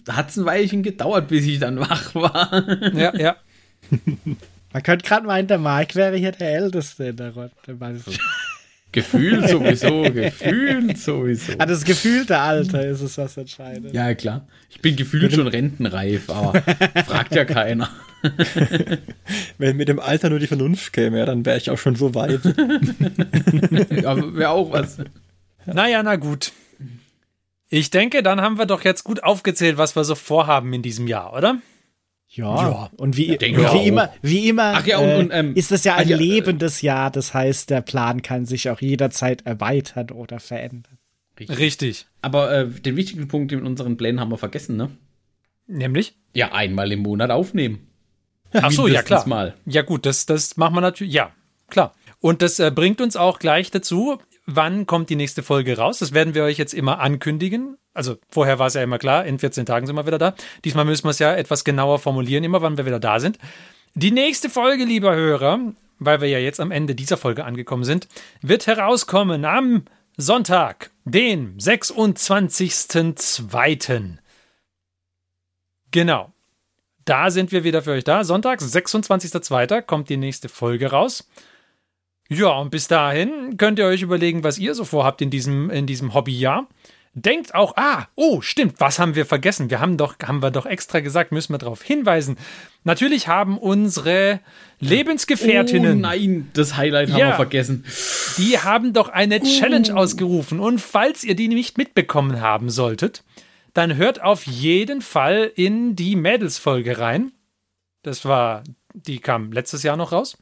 hat 0.09 0.31
es 0.31 0.37
ein 0.37 0.45
Weilchen 0.45 0.83
gedauert, 0.83 1.29
bis 1.29 1.47
ich 1.47 1.61
dann 1.61 1.79
wach 1.89 2.13
war. 2.17 2.93
Ja, 2.93 3.15
ja. 3.17 3.37
Man 4.73 4.83
könnte 4.83 5.07
gerade 5.07 5.25
meinen, 5.25 5.47
der 5.47 5.59
Mark 5.59 5.95
wäre 5.95 6.17
hier 6.17 6.33
der 6.33 6.51
Älteste 6.53 7.05
in 7.11 7.17
der 7.17 7.31
Runde. 7.33 7.53
Man- 7.79 8.03
Gefühlt 8.91 9.49
sowieso, 9.49 10.03
gefühlt 10.13 10.99
sowieso. 10.99 11.53
Ah, 11.59 11.67
das 11.67 11.85
gefühlte 11.85 12.39
Alter 12.39 12.85
ist 12.89 13.03
es, 13.03 13.17
was 13.19 13.37
entscheidet. 13.37 13.95
Ja, 13.95 14.13
klar. 14.15 14.49
Ich 14.69 14.81
bin 14.81 14.97
gefühlt 14.97 15.33
schon 15.33 15.47
rentenreif, 15.47 16.29
aber 16.29 16.61
fragt 17.07 17.37
ja 17.37 17.45
keiner. 17.45 17.89
Wenn 19.59 19.77
mit 19.77 19.89
dem 19.89 19.99
Alter 20.01 20.31
nur 20.31 20.39
die 20.39 20.47
Vernunft 20.47 20.93
käme, 20.93 21.19
ja, 21.19 21.27
dann 21.27 21.45
wäre 21.47 21.59
ich 21.59 21.71
auch 21.71 21.79
schon 21.79 21.97
so 21.97 22.15
weit. 22.15 22.41
Ja, 24.03 24.35
wäre 24.35 24.51
auch 24.51 24.73
was. 24.73 24.99
Naja, 25.67 26.03
na 26.03 26.17
gut. 26.17 26.53
Ich 27.69 27.91
denke, 27.91 28.23
dann 28.23 28.41
haben 28.41 28.59
wir 28.59 28.67
doch 28.67 28.83
jetzt 28.85 29.05
gut 29.05 29.23
aufgezählt, 29.23 29.79
was 29.79 29.95
wir 29.97 30.05
so 30.05 30.15
vorhaben 30.15 30.73
in 30.73 30.83
diesem 30.83 31.07
Jahr, 31.07 31.33
oder? 31.35 31.59
Ja, 32.29 32.45
Ja, 32.63 32.91
und 32.97 33.17
wie, 33.17 33.37
denke 33.37 33.61
und 33.63 33.73
wie 33.75 33.89
immer, 33.89 34.13
wie 34.23 34.49
immer 34.49 34.75
Ach 34.77 34.87
ja, 34.87 34.99
und- 34.99 35.09
äh, 35.09 35.17
und, 35.19 35.31
ähm, 35.33 35.55
ist 35.57 35.71
das 35.73 35.85
ja 35.85 35.97
ein 35.97 36.09
ja, 36.09 36.17
äh, 36.17 36.21
lebendes 36.21 36.81
Jahr. 36.83 37.11
Das 37.11 37.35
heißt, 37.35 37.71
der 37.71 37.81
Plan 37.81 38.23
kann 38.23 38.47
sich 38.47 38.71
auch 38.71 38.81
jederzeit 38.81 39.47
erweitern 39.47 40.11
oder 40.11 40.39
verändern. 40.41 40.99
Richtig. 41.41 42.07
Aber 42.23 42.53
äh, 42.53 42.69
den 42.69 42.97
wichtigen 42.97 43.27
Punkt 43.29 43.51
in 43.53 43.65
unseren 43.65 43.97
Plänen 43.97 44.21
haben 44.21 44.31
wir 44.31 44.37
vergessen, 44.39 44.77
ne? 44.77 44.91
Nämlich? 45.67 46.15
Ja, 46.35 46.53
einmal 46.53 46.93
im 46.93 47.01
Monat 47.01 47.31
aufnehmen. 47.31 47.87
Ach 48.53 48.71
so, 48.71 48.87
ja 48.87 49.03
klar. 49.03 49.27
Mal. 49.27 49.55
Ja 49.67 49.83
gut, 49.83 50.07
das, 50.07 50.27
das 50.27 50.57
machen 50.57 50.75
wir 50.75 50.81
natürlich. 50.81 51.13
Ja, 51.13 51.33
klar. 51.69 51.95
Und 52.21 52.43
das 52.43 52.59
äh, 52.59 52.71
bringt 52.71 53.01
uns 53.01 53.17
auch 53.17 53.39
gleich 53.39 53.71
dazu, 53.71 54.19
wann 54.47 54.87
kommt 54.87 55.11
die 55.11 55.17
nächste 55.17 55.43
Folge 55.43 55.77
raus. 55.77 56.01
Das 56.01 56.13
werden 56.13 56.35
wir 56.35 56.45
euch 56.45 56.59
jetzt 56.59 56.75
immer 56.75 57.01
ankündigen. 57.01 57.77
Also 57.95 58.19
vorher 58.29 58.59
war 58.59 58.67
es 58.67 58.75
ja 58.75 58.83
immer 58.83 58.99
klar, 58.99 59.25
in 59.25 59.39
14 59.39 59.65
Tagen 59.67 59.87
sind 59.87 59.97
wir 59.97 60.07
wieder 60.07 60.19
da. 60.19 60.35
Diesmal 60.65 60.85
müssen 60.85 61.05
wir 61.05 61.11
es 61.11 61.19
ja 61.19 61.35
etwas 61.35 61.65
genauer 61.65 61.99
formulieren, 61.99 62.45
immer 62.45 62.63
wann 62.63 62.77
wir 62.77 62.87
wieder 62.87 63.01
da 63.01 63.19
sind. 63.21 63.39
Die 63.95 64.13
nächste 64.13 64.51
Folge, 64.51 64.85
lieber 64.85 65.15
Hörer, 65.15 65.59
weil 65.99 66.21
wir 66.21 66.29
ja 66.29 66.39
jetzt 66.39 66.61
am 66.61 66.71
Ende 66.71 66.95
dieser 66.95 67.17
Folge 67.17 67.45
angekommen 67.45 67.85
sind, 67.85 68.07
wird 68.43 68.67
herauskommen 68.67 69.45
am 69.45 69.85
Sonntag, 70.17 70.91
den 71.05 71.57
26.02. 71.59 74.19
Genau. 75.91 76.33
Da 77.11 77.29
sind 77.33 77.51
wir 77.51 77.65
wieder 77.65 77.83
für 77.83 77.91
euch 77.91 78.05
da. 78.05 78.23
Sonntag, 78.23 78.61
26.02. 78.61 79.83
kommt 79.83 80.09
die 80.11 80.17
nächste 80.17 80.49
Folge 80.49 80.93
raus. 80.93 81.29
Ja, 82.29 82.51
und 82.59 82.71
bis 82.71 82.87
dahin 82.87 83.57
könnt 83.57 83.81
ihr 83.81 83.87
euch 83.87 84.03
überlegen, 84.03 84.45
was 84.45 84.59
ihr 84.59 84.77
so 84.77 84.85
vorhabt 84.85 85.21
in 85.21 85.29
diesem, 85.29 85.71
in 85.71 85.89
diesem 85.89 86.15
Hobbyjahr. 86.15 86.69
Denkt 87.15 87.53
auch, 87.57 87.77
ah, 87.77 88.07
oh, 88.15 88.41
stimmt, 88.43 88.75
was 88.79 89.01
haben 89.01 89.17
wir 89.17 89.27
vergessen? 89.27 89.71
Wir 89.71 89.81
haben 89.81 89.97
doch, 89.97 90.15
haben 90.25 90.41
wir 90.41 90.53
doch 90.53 90.67
extra 90.67 91.01
gesagt, 91.01 91.33
müssen 91.33 91.53
wir 91.53 91.59
darauf 91.59 91.83
hinweisen. 91.83 92.37
Natürlich 92.85 93.27
haben 93.27 93.59
unsere 93.59 94.39
Lebensgefährtinnen. 94.79 95.99
Oh 95.99 96.01
nein, 96.03 96.49
das 96.53 96.77
Highlight 96.77 97.11
haben 97.11 97.19
Ja. 97.19 97.29
wir 97.31 97.35
vergessen. 97.35 97.85
Die 98.39 98.57
haben 98.61 98.93
doch 98.93 99.09
eine 99.09 99.43
Challenge 99.43 99.97
ausgerufen. 99.97 100.61
Und 100.61 100.81
falls 100.81 101.25
ihr 101.25 101.35
die 101.35 101.49
nicht 101.49 101.77
mitbekommen 101.77 102.41
haben 102.41 102.71
solltet, 102.71 103.25
dann 103.75 103.97
hört 103.97 104.23
auf 104.23 104.47
jeden 104.47 105.03
Fall 105.03 105.51
in 105.55 105.97
die 105.97 106.17
Mädels-Folge 106.17 106.99
rein. 106.99 107.33
Das 108.03 108.25
war, 108.25 108.65
die 108.95 109.19
kam 109.19 109.53
letztes 109.53 109.83
Jahr 109.83 109.97
noch 109.97 110.13
raus. 110.13 110.37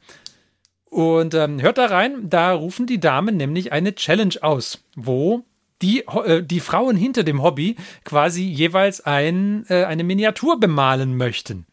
Und 0.85 1.35
ähm, 1.35 1.61
hört 1.61 1.77
da 1.77 1.85
rein, 1.85 2.29
da 2.29 2.51
rufen 2.53 2.87
die 2.87 2.99
Damen 2.99 3.37
nämlich 3.37 3.71
eine 3.71 3.93
Challenge 3.93 4.35
aus, 4.41 4.83
wo 4.95 5.43
die, 5.81 6.05
äh, 6.07 6.43
die 6.43 6.59
Frauen 6.59 6.95
hinter 6.95 7.23
dem 7.23 7.43
Hobby 7.43 7.75
quasi 8.03 8.43
jeweils 8.43 9.01
ein, 9.01 9.65
äh, 9.69 9.83
eine 9.83 10.03
Miniatur 10.03 10.59
bemalen 10.59 11.15
möchten. 11.15 11.67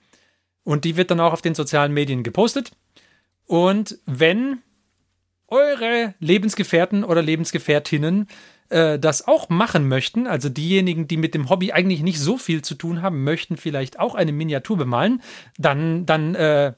Und 0.65 0.85
die 0.85 0.97
wird 0.97 1.11
dann 1.11 1.21
auch 1.21 1.33
auf 1.33 1.43
den 1.43 1.55
sozialen 1.55 1.95
Medien 1.95 2.25
gepostet. 2.25 2.73
Und 3.47 3.99
wenn 4.05 4.59
eure 5.49 6.15
Lebensgefährten 6.19 7.05
oder 7.05 7.23
Lebensgefährtinnen 7.23 8.27
äh, 8.71 8.99
das 8.99 9.27
auch 9.27 9.49
machen 9.49 9.89
möchten, 9.89 10.27
also 10.27 10.49
diejenigen, 10.49 11.09
die 11.09 11.17
mit 11.17 11.35
dem 11.35 11.49
Hobby 11.51 11.73
eigentlich 11.73 12.03
nicht 12.03 12.21
so 12.21 12.37
viel 12.39 12.63
zu 12.63 12.75
tun 12.75 13.03
haben, 13.03 13.25
möchten 13.25 13.57
vielleicht 13.57 13.99
auch 13.99 14.15
eine 14.15 14.33
Miniatur 14.33 14.77
bemalen, 14.77 15.23
dann, 15.59 16.07
dann, 16.07 16.35
äh, 16.35 16.73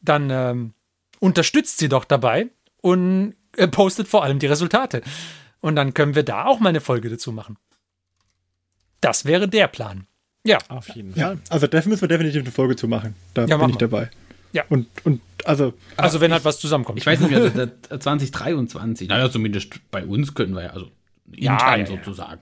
dann 0.00 0.30
ähm, 0.30 0.72
unterstützt 1.20 1.78
sie 1.78 1.88
doch 1.88 2.04
dabei 2.04 2.48
und 2.80 3.34
äh, 3.56 3.68
postet 3.68 4.08
vor 4.08 4.24
allem 4.24 4.38
die 4.38 4.46
Resultate. 4.46 5.02
Und 5.60 5.76
dann 5.76 5.94
können 5.94 6.14
wir 6.14 6.22
da 6.22 6.44
auch 6.46 6.60
mal 6.60 6.68
eine 6.68 6.80
Folge 6.80 7.08
dazu 7.10 7.32
machen. 7.32 7.56
Das 9.00 9.24
wäre 9.24 9.48
der 9.48 9.68
Plan. 9.68 10.06
Ja, 10.44 10.58
Auf 10.68 10.88
jeden 10.90 11.14
Ja, 11.14 11.28
Fall. 11.28 11.38
also 11.50 11.66
dafür 11.66 11.90
müssen 11.90 12.02
wir 12.02 12.08
definitiv 12.08 12.42
eine 12.42 12.50
Folge 12.52 12.76
zu 12.76 12.88
machen. 12.88 13.14
Da 13.34 13.42
Ja, 13.42 13.46
bin 13.48 13.58
machen 13.58 13.70
ich 13.72 13.76
dabei. 13.78 14.10
Ja. 14.52 14.64
Und, 14.68 14.86
und 15.04 15.20
also, 15.44 15.74
also 15.96 16.20
wenn 16.20 16.32
halt 16.32 16.44
was 16.44 16.58
zusammenkommt. 16.58 16.98
Ich 16.98 17.06
weiß 17.06 17.20
nicht 17.20 17.56
der 17.56 18.00
2023. 18.00 19.08
Naja, 19.08 19.30
zumindest 19.30 19.78
bei 19.90 20.04
uns 20.06 20.34
können 20.34 20.54
wir 20.54 20.62
ja, 20.62 20.70
also 20.70 20.90
Ja, 21.34 21.52
intern 21.52 21.80
ja, 21.80 21.86
ja. 21.86 21.86
sozusagen. 21.86 22.40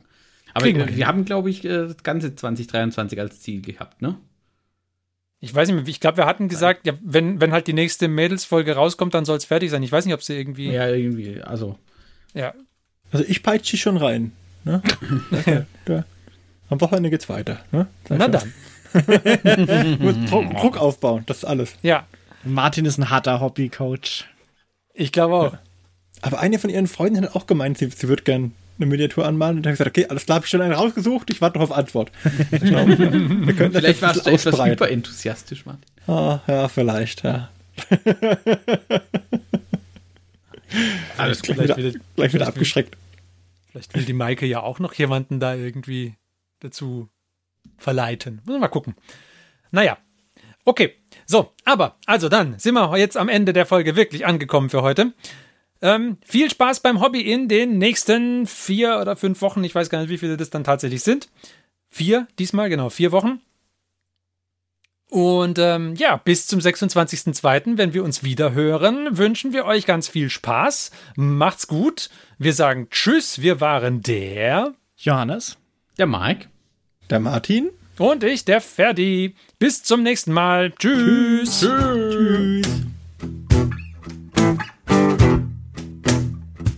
Aber 0.52 0.64
Kriegen 0.64 0.78
wir 0.78 0.96
wir, 0.96 1.06
haben, 1.06 1.24
glaube 1.24 1.50
ich, 1.50 1.64
äh, 1.64 1.86
das 1.86 2.02
ganze 2.02 2.34
2023 2.34 3.20
als 3.20 3.40
Ziel 3.40 3.60
gehabt, 3.60 4.00
ne? 4.00 4.16
Ich 5.38 5.54
weiß 5.54 5.68
nicht 5.68 5.76
mehr, 5.76 5.86
ich 5.86 6.00
glaube, 6.00 6.16
wir 6.16 6.26
hatten 6.26 6.48
gesagt, 6.48 6.86
ja, 6.86 6.94
wenn, 7.02 7.40
wenn 7.40 7.52
halt 7.52 7.66
die 7.66 7.74
nächste 7.74 8.08
Mädelsfolge 8.08 8.74
rauskommt, 8.74 9.12
dann 9.12 9.26
soll 9.26 9.36
es 9.36 9.44
fertig 9.44 9.70
sein. 9.70 9.82
Ich 9.82 9.92
weiß 9.92 10.06
nicht, 10.06 10.14
ob 10.14 10.22
sie 10.22 10.34
irgendwie. 10.34 10.68
Ja. 10.68 10.88
Ja, 10.88 10.94
irgendwie, 10.94 11.42
also. 11.42 11.78
Also 13.12 13.24
ich 13.28 13.42
peitsche 13.42 13.76
schon 13.76 13.98
rein. 13.98 14.32
Ne? 14.64 14.82
da. 15.84 16.04
Am 16.68 16.80
Wochenende 16.80 17.10
geht's 17.10 17.28
weiter. 17.28 17.60
Ne? 17.70 17.86
Na 18.08 18.28
dann. 18.28 18.52
Muss 20.00 20.16
Druck, 20.30 20.50
Druck 20.56 20.76
aufbauen, 20.78 21.22
das 21.26 21.38
ist 21.38 21.44
alles. 21.44 21.74
Ja, 21.82 22.06
Martin 22.44 22.84
ist 22.86 22.98
ein 22.98 23.10
harter 23.10 23.40
Hobbycoach. 23.40 24.24
ich 24.94 25.12
glaube 25.12 25.34
auch. 25.34 25.58
Aber 26.22 26.40
eine 26.40 26.58
von 26.58 26.70
ihren 26.70 26.86
Freunden 26.86 27.24
hat 27.24 27.36
auch 27.36 27.46
gemeint, 27.46 27.78
sie, 27.78 27.90
sie 27.90 28.08
würde 28.08 28.22
gern 28.22 28.52
eine 28.78 28.86
Miniatur 28.86 29.27
anmalen. 29.27 29.57
Und 29.59 29.62
dann 29.62 29.70
habe 29.70 29.74
ich 29.74 29.78
gesagt, 29.78 29.98
okay, 29.98 30.07
alles 30.11 30.27
klar, 30.27 30.36
habe 30.36 30.44
ich 30.47 30.51
schon 30.51 30.61
eine 30.61 30.74
rausgesucht, 30.74 31.31
ich 31.31 31.40
warte 31.40 31.59
noch 31.59 31.70
auf 31.70 31.77
Antwort. 31.77 32.11
Schau, 32.51 32.86
wir 32.86 32.98
könnten 33.55 33.73
das 33.73 33.82
Vielleicht 33.82 34.03
warst 34.03 34.27
du 34.27 34.31
etwas 34.31 34.73
überenthusiastisch, 34.73 35.66
Martin. 35.66 35.85
Ah, 36.07 36.40
ja, 36.47 36.69
vielleicht, 36.69 37.24
ja. 37.24 37.51
Alles 41.16 41.43
Gleich 41.43 41.57
Vielleicht 41.57 41.77
wieder, 41.77 41.93
will, 41.94 42.01
gleich 42.16 42.35
wieder 42.35 42.47
abgeschreckt. 42.48 42.97
vielleicht 43.70 43.94
will 43.94 44.05
die 44.05 44.12
Maike 44.12 44.47
ja 44.47 44.61
auch 44.62 44.78
noch 44.78 44.94
jemanden 44.94 45.40
da 45.40 45.55
irgendwie 45.55 46.15
dazu 46.61 47.09
verleiten. 47.78 48.36
Müssen 48.44 48.57
wir 48.57 48.61
mal 48.61 48.69
gucken. 48.69 48.94
Naja. 49.70 49.98
Okay. 50.65 50.94
So, 51.27 51.53
aber, 51.65 51.97
also 52.07 52.28
dann 52.28 52.59
sind 52.59 52.74
wir 52.74 52.97
jetzt 52.98 53.16
am 53.16 53.28
Ende 53.28 53.53
der 53.53 53.66
Folge 53.66 53.97
wirklich 53.97 54.27
angekommen 54.27 54.70
für 54.70 54.82
heute. 54.82 55.12
Ähm, 55.82 56.16
viel 56.24 56.51
Spaß 56.51 56.81
beim 56.81 57.01
Hobby 57.01 57.20
in 57.20 57.48
den 57.48 57.78
nächsten 57.78 58.47
vier 58.47 58.98
oder 59.01 59.16
fünf 59.16 59.40
Wochen. 59.43 59.62
Ich 59.65 59.74
weiß 59.74 59.90
gar 59.90 60.01
nicht, 60.01 60.09
wie 60.09 60.19
viele 60.19 60.36
das 60.36 60.51
dann 60.51 60.65
tatsächlich 60.65 61.03
sind. 61.03 61.28
Vier, 61.89 62.27
diesmal, 62.39 62.69
genau, 62.69 62.90
vier 62.90 63.12
Wochen. 63.12 63.40
Und 65.09 65.59
ähm, 65.59 65.94
ja, 65.94 66.16
bis 66.16 66.47
zum 66.47 66.59
26.02., 66.59 67.78
wenn 67.78 67.94
wir 67.94 68.03
uns 68.03 68.24
wieder 68.24 68.53
hören, 68.53 69.16
wünschen 69.16 69.53
wir 69.53 69.65
euch 69.65 69.86
ganz 69.86 70.09
viel 70.09 70.31
Spaß. 70.31 70.90
Macht's 71.15 71.69
gut. 71.69 72.11
Wir 72.39 72.53
sagen 72.53 72.89
Tschüss. 72.90 73.40
Wir 73.40 73.61
waren 73.61 74.03
der 74.03 74.74
Johannes? 74.97 75.59
Der 75.97 76.07
Mike. 76.07 76.48
Der 77.09 77.20
Martin? 77.20 77.70
und 77.98 78.24
ich, 78.24 78.44
der 78.44 78.61
Ferdi. 78.61 79.35
Bis 79.59 79.82
zum 79.82 80.03
nächsten 80.03 80.32
Mal. 80.32 80.73
Tschüss. 80.73 81.61
Tschüss. 81.61 82.86